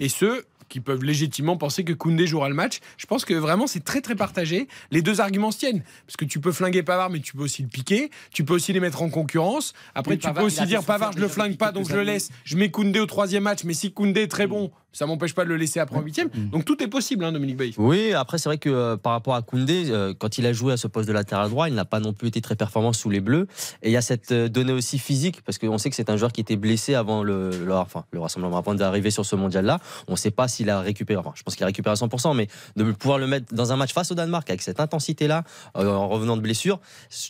et 0.00 0.08
ceux 0.08 0.44
qui 0.68 0.80
peuvent 0.80 1.04
légitimement 1.04 1.56
penser 1.56 1.84
que 1.84 1.92
Koundé 1.92 2.26
jouera 2.26 2.48
le 2.48 2.54
match. 2.54 2.80
Je 2.98 3.06
pense 3.06 3.24
que 3.24 3.34
vraiment 3.34 3.66
c'est 3.66 3.84
très 3.84 4.00
très 4.00 4.14
partagé. 4.14 4.68
Les 4.90 5.02
deux 5.02 5.20
arguments 5.20 5.50
se 5.50 5.58
tiennent. 5.58 5.82
Parce 6.06 6.16
que 6.16 6.24
tu 6.24 6.40
peux 6.40 6.52
flinguer 6.52 6.82
Pavard, 6.82 7.10
mais 7.10 7.20
tu 7.20 7.34
peux 7.36 7.42
aussi 7.44 7.62
le 7.62 7.68
piquer. 7.68 8.10
Tu 8.32 8.44
peux 8.44 8.54
aussi 8.54 8.72
les 8.72 8.80
mettre 8.80 9.02
en 9.02 9.08
concurrence. 9.10 9.74
Après, 9.94 10.12
Oui, 10.12 10.18
tu 10.18 10.26
Pavard, 10.26 10.42
peux 10.42 10.46
aussi 10.46 10.64
dire 10.66 10.82
Pavard, 10.84 11.12
je 11.12 11.20
le 11.20 11.28
flingue 11.28 11.56
pas, 11.56 11.72
donc 11.72 11.88
je 11.88 11.94
le 11.96 12.02
laisse. 12.02 12.30
Je 12.44 12.56
mets 12.56 12.70
Koundé 12.70 13.00
au 13.00 13.06
troisième 13.06 13.44
match, 13.44 13.64
mais 13.64 13.74
si 13.74 13.92
Koundé 13.92 14.22
est 14.22 14.28
très 14.28 14.46
bon, 14.46 14.70
ça 14.96 15.04
m'empêche 15.04 15.34
pas 15.34 15.44
de 15.44 15.50
le 15.50 15.56
laisser 15.56 15.78
après 15.78 15.96
en 15.96 16.00
huitième. 16.00 16.30
Donc 16.34 16.64
tout 16.64 16.82
est 16.82 16.88
possible, 16.88 17.24
hein, 17.24 17.32
Dominique 17.32 17.58
Bailly. 17.58 17.74
Oui, 17.76 18.12
après 18.14 18.38
c'est 18.38 18.48
vrai 18.48 18.56
que 18.56 18.70
euh, 18.70 18.96
par 18.96 19.12
rapport 19.12 19.34
à 19.34 19.42
Koundé, 19.42 19.90
euh, 19.90 20.14
quand 20.18 20.38
il 20.38 20.46
a 20.46 20.54
joué 20.54 20.72
à 20.72 20.78
ce 20.78 20.86
poste 20.86 21.06
de 21.06 21.12
latéral 21.12 21.50
droit, 21.50 21.68
il 21.68 21.74
n'a 21.74 21.84
pas 21.84 22.00
non 22.00 22.14
plus 22.14 22.28
été 22.28 22.40
très 22.40 22.56
performant 22.56 22.94
sous 22.94 23.10
les 23.10 23.20
Bleus. 23.20 23.46
Et 23.82 23.90
il 23.90 23.92
y 23.92 23.96
a 23.98 24.00
cette 24.00 24.32
euh, 24.32 24.48
donnée 24.48 24.72
aussi 24.72 24.98
physique, 24.98 25.42
parce 25.42 25.58
qu'on 25.58 25.76
sait 25.76 25.90
que 25.90 25.96
c'est 25.96 26.08
un 26.08 26.16
joueur 26.16 26.32
qui 26.32 26.40
était 26.40 26.56
blessé 26.56 26.94
avant 26.94 27.22
le, 27.22 27.50
le, 27.50 27.74
enfin, 27.74 28.04
le 28.10 28.20
rassemblement, 28.20 28.56
avant 28.56 28.74
d'arriver 28.74 29.10
sur 29.10 29.26
ce 29.26 29.36
mondial-là. 29.36 29.80
On 30.08 30.12
ne 30.12 30.16
sait 30.16 30.30
pas 30.30 30.48
s'il 30.48 30.70
a 30.70 30.80
récupéré, 30.80 31.18
enfin 31.18 31.32
je 31.34 31.42
pense 31.42 31.56
qu'il 31.56 31.64
a 31.64 31.66
récupéré 31.66 31.92
à 31.92 31.96
100%, 31.96 32.34
mais 32.34 32.48
de 32.76 32.90
pouvoir 32.92 33.18
le 33.18 33.26
mettre 33.26 33.54
dans 33.54 33.72
un 33.72 33.76
match 33.76 33.92
face 33.92 34.10
au 34.10 34.14
Danemark 34.14 34.48
avec 34.48 34.62
cette 34.62 34.80
intensité-là, 34.80 35.44
euh, 35.76 35.90
en 35.90 36.08
revenant 36.08 36.38
de 36.38 36.42
blessure, 36.42 36.80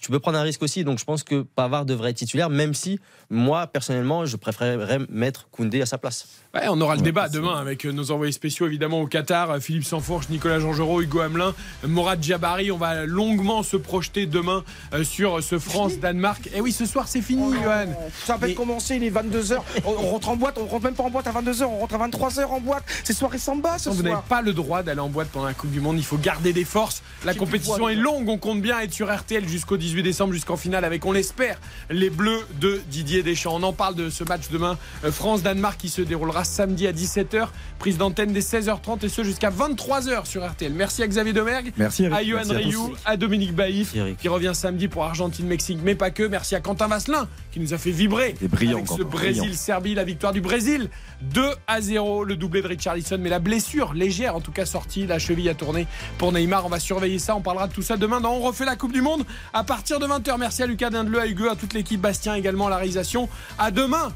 tu 0.01 0.11
peux 0.13 0.21
prendre 0.21 0.39
un 0.39 0.43
risque 0.43 0.63
aussi. 0.63 0.85
Donc 0.85 1.01
je 1.01 1.05
pense 1.05 1.25
que 1.25 1.43
Pavard 1.43 1.85
devrait 1.85 2.11
être 2.11 2.17
titulaire, 2.17 2.49
même 2.49 2.75
si 2.75 3.01
moi, 3.29 3.67
personnellement, 3.67 4.25
je 4.25 4.37
préférerais 4.37 5.01
mettre 5.09 5.49
Koundé 5.51 5.83
à 5.83 5.87
sa 5.87 5.99
place. 5.99 6.29
Ouais, 6.55 6.67
on 6.69 6.81
aura 6.81 6.95
le 6.95 7.03
débat 7.03 7.29
demain 7.29 7.56
avec 7.57 7.85
euh, 7.85 7.93
nos 7.93 8.11
envoyés 8.11 8.33
spéciaux 8.33 8.67
évidemment 8.67 9.01
au 9.01 9.07
Qatar, 9.07 9.51
euh, 9.51 9.61
Philippe 9.61 9.85
Sanfourche, 9.85 10.29
Nicolas 10.29 10.61
Jean-Gerot, 10.61 11.03
Hugo 11.03 11.21
Hamelin, 11.21 11.55
euh, 11.85 11.89
Morad 11.89 12.23
Jabari. 12.23 12.71
On 12.71 12.77
va 12.79 13.05
longuement 13.07 13.63
se 13.63 13.77
projeter 13.77 14.27
demain 14.27 14.65
sur 15.05 15.43
ce 15.43 15.59
France-Danemark. 15.59 16.49
Et 16.55 16.61
oui, 16.61 16.73
ce 16.73 16.87
soir 16.87 17.09
c'est 17.09 17.23
fini, 17.23 17.53
Johan. 17.63 17.87
Ça 18.25 18.37
va 18.37 18.51
commencer, 18.53 18.97
il 18.97 19.05
est 19.05 19.11
22h. 19.11 19.59
On, 19.85 19.91
on 19.91 20.11
rentre 20.11 20.29
en 20.29 20.37
boîte, 20.37 20.59
on 20.59 20.67
rentre 20.67 20.85
même 20.85 20.95
pas 20.95 21.03
en 21.05 21.11
boîte 21.11 21.27
à 21.27 21.33
22h, 21.33 21.65
on 21.65 21.79
rentre 21.79 21.95
à 21.95 22.09
23h 22.09 22.45
en 22.47 22.61
boîte. 22.61 22.85
C'est 23.05 23.13
soirée 23.13 23.39
samba 23.39 23.79
ce 23.79 23.89
Non, 23.89 23.95
vous 23.95 24.03
n'avez 24.03 24.15
soir. 24.15 24.25
pas 24.25 24.43
le 24.43 24.53
droit 24.53 24.83
d'aller 24.83 25.01
en 25.01 25.09
boîte 25.09 25.29
pendant 25.29 25.47
la 25.47 25.55
Coupe 25.55 25.71
du 25.71 25.81
Monde. 25.81 25.97
Il 25.99 26.05
faut 26.05 26.19
garder 26.19 26.53
des 26.53 26.65
forces. 26.65 27.03
La 27.25 27.35
compétition 27.35 27.89
est 27.89 27.95
longue. 27.95 28.29
On 28.29 28.39
compte 28.39 28.61
bien 28.61 28.81
être 28.81 28.93
sur 28.93 29.15
RTL 29.15 29.49
jusqu'au 29.49 29.77
18 29.77 30.03
décembre, 30.03 30.33
jusqu'en 30.33 30.57
finale 30.57 30.85
avec, 30.85 31.05
on 31.07 31.13
l'espère, 31.13 31.59
les 31.91 32.11
Bleus 32.11 32.41
de 32.61 32.81
Didier 32.89 33.23
Deschamps. 33.23 33.55
On 33.57 33.63
en 33.63 33.73
parle 33.73 33.95
de 33.95 34.11
ce 34.11 34.25
match 34.25 34.49
demain. 34.51 34.79
France-Danemark 35.03 35.79
qui 35.79 35.89
se 35.89 36.03
déroulera 36.03 36.45
samedi 36.45 36.87
à 36.87 36.93
17h. 36.93 37.36
Prise 37.79 37.99
d'antenne 37.99 38.33
dès 38.33 38.41
16h30 38.41 39.05
et 39.05 39.09
ce 39.09 39.23
jusqu'à 39.23 39.51
23h 39.51 40.27
sur 40.27 40.47
RTL. 40.47 40.73
Merci 40.73 41.03
à 41.03 41.09
Xavier 41.09 41.33
Domergue. 41.33 41.73
Merci. 41.77 42.07
À 42.07 42.23
Johan 42.25 42.43
Merci 42.47 42.77
à 43.05 43.17
Dominique 43.17 43.55
Baïf 43.55 43.95
qui 44.19 44.29
revient 44.29 44.53
samedi 44.55 44.89
pour 44.89 45.05
Argentine-Mexique, 45.05 45.79
mais 45.83 45.95
pas 45.95 46.11
que. 46.11 46.23
Merci 46.23 46.55
à 46.55 46.61
Quentin 46.61 46.89
Vasselin 46.89 47.29
qui 47.53 47.61
nous 47.61 47.75
a 47.75 47.79
fait 47.79 47.91
vibrer 47.91 48.35
brillant, 48.43 48.79
avec 48.79 48.89
ce 48.89 49.03
Brésil-Serbie, 49.03 49.95
la 49.95 50.05
victoire 50.05 50.33
du 50.33 50.41
Brésil 50.41 50.89
2 51.23 51.43
à 51.67 51.81
0, 51.81 52.25
le 52.25 52.37
doublé 52.37 52.63
de 52.63 52.69
Richarlison, 52.69 53.19
mais 53.19 53.31
la 53.31 53.39
blessure 53.39 53.95
légère 53.95 54.37
en 54.37 54.41
tout 54.41 54.53
cas 54.53 54.67
sortie, 54.67 55.07
la 55.07 55.19
cheville 55.19 55.49
a 55.49 55.55
tourné 55.55 55.87
pour 56.19 56.33
Neymar. 56.33 56.67
On 56.67 56.69
va 56.69 56.81
surveiller 56.81 57.19
ça, 57.19 57.37
on 57.37 57.41
parlera 57.41 57.69
de 57.69 57.73
tout 57.73 57.83
ça 57.83 57.97
demain 57.97 58.21
dans 58.21 58.33
On 58.33 58.41
refait 58.41 58.65
la 58.65 58.77
Coupe 58.77 58.93
du 58.93 59.03
Monde 59.03 59.25
à 59.53 59.65
partir 59.65 59.99
de 59.99 60.07
20h. 60.07 60.39
Merci 60.39 60.63
à 60.63 60.67
Lucas 60.67 60.91
Dindeleu, 60.91 61.21
à 61.21 61.27
Hugo, 61.27 61.49
à 61.49 61.57
toute 61.57 61.73
l'équipe, 61.73 62.01
Bastien 62.01 62.35
également 62.35 62.67
à 62.67 62.71
la 62.71 62.77
réalisation. 62.77 63.29
À 63.59 63.71
demain. 63.71 64.13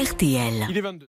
RTL. 0.00 0.66
Il 0.70 0.78
est 0.78 0.80
22. 0.80 1.09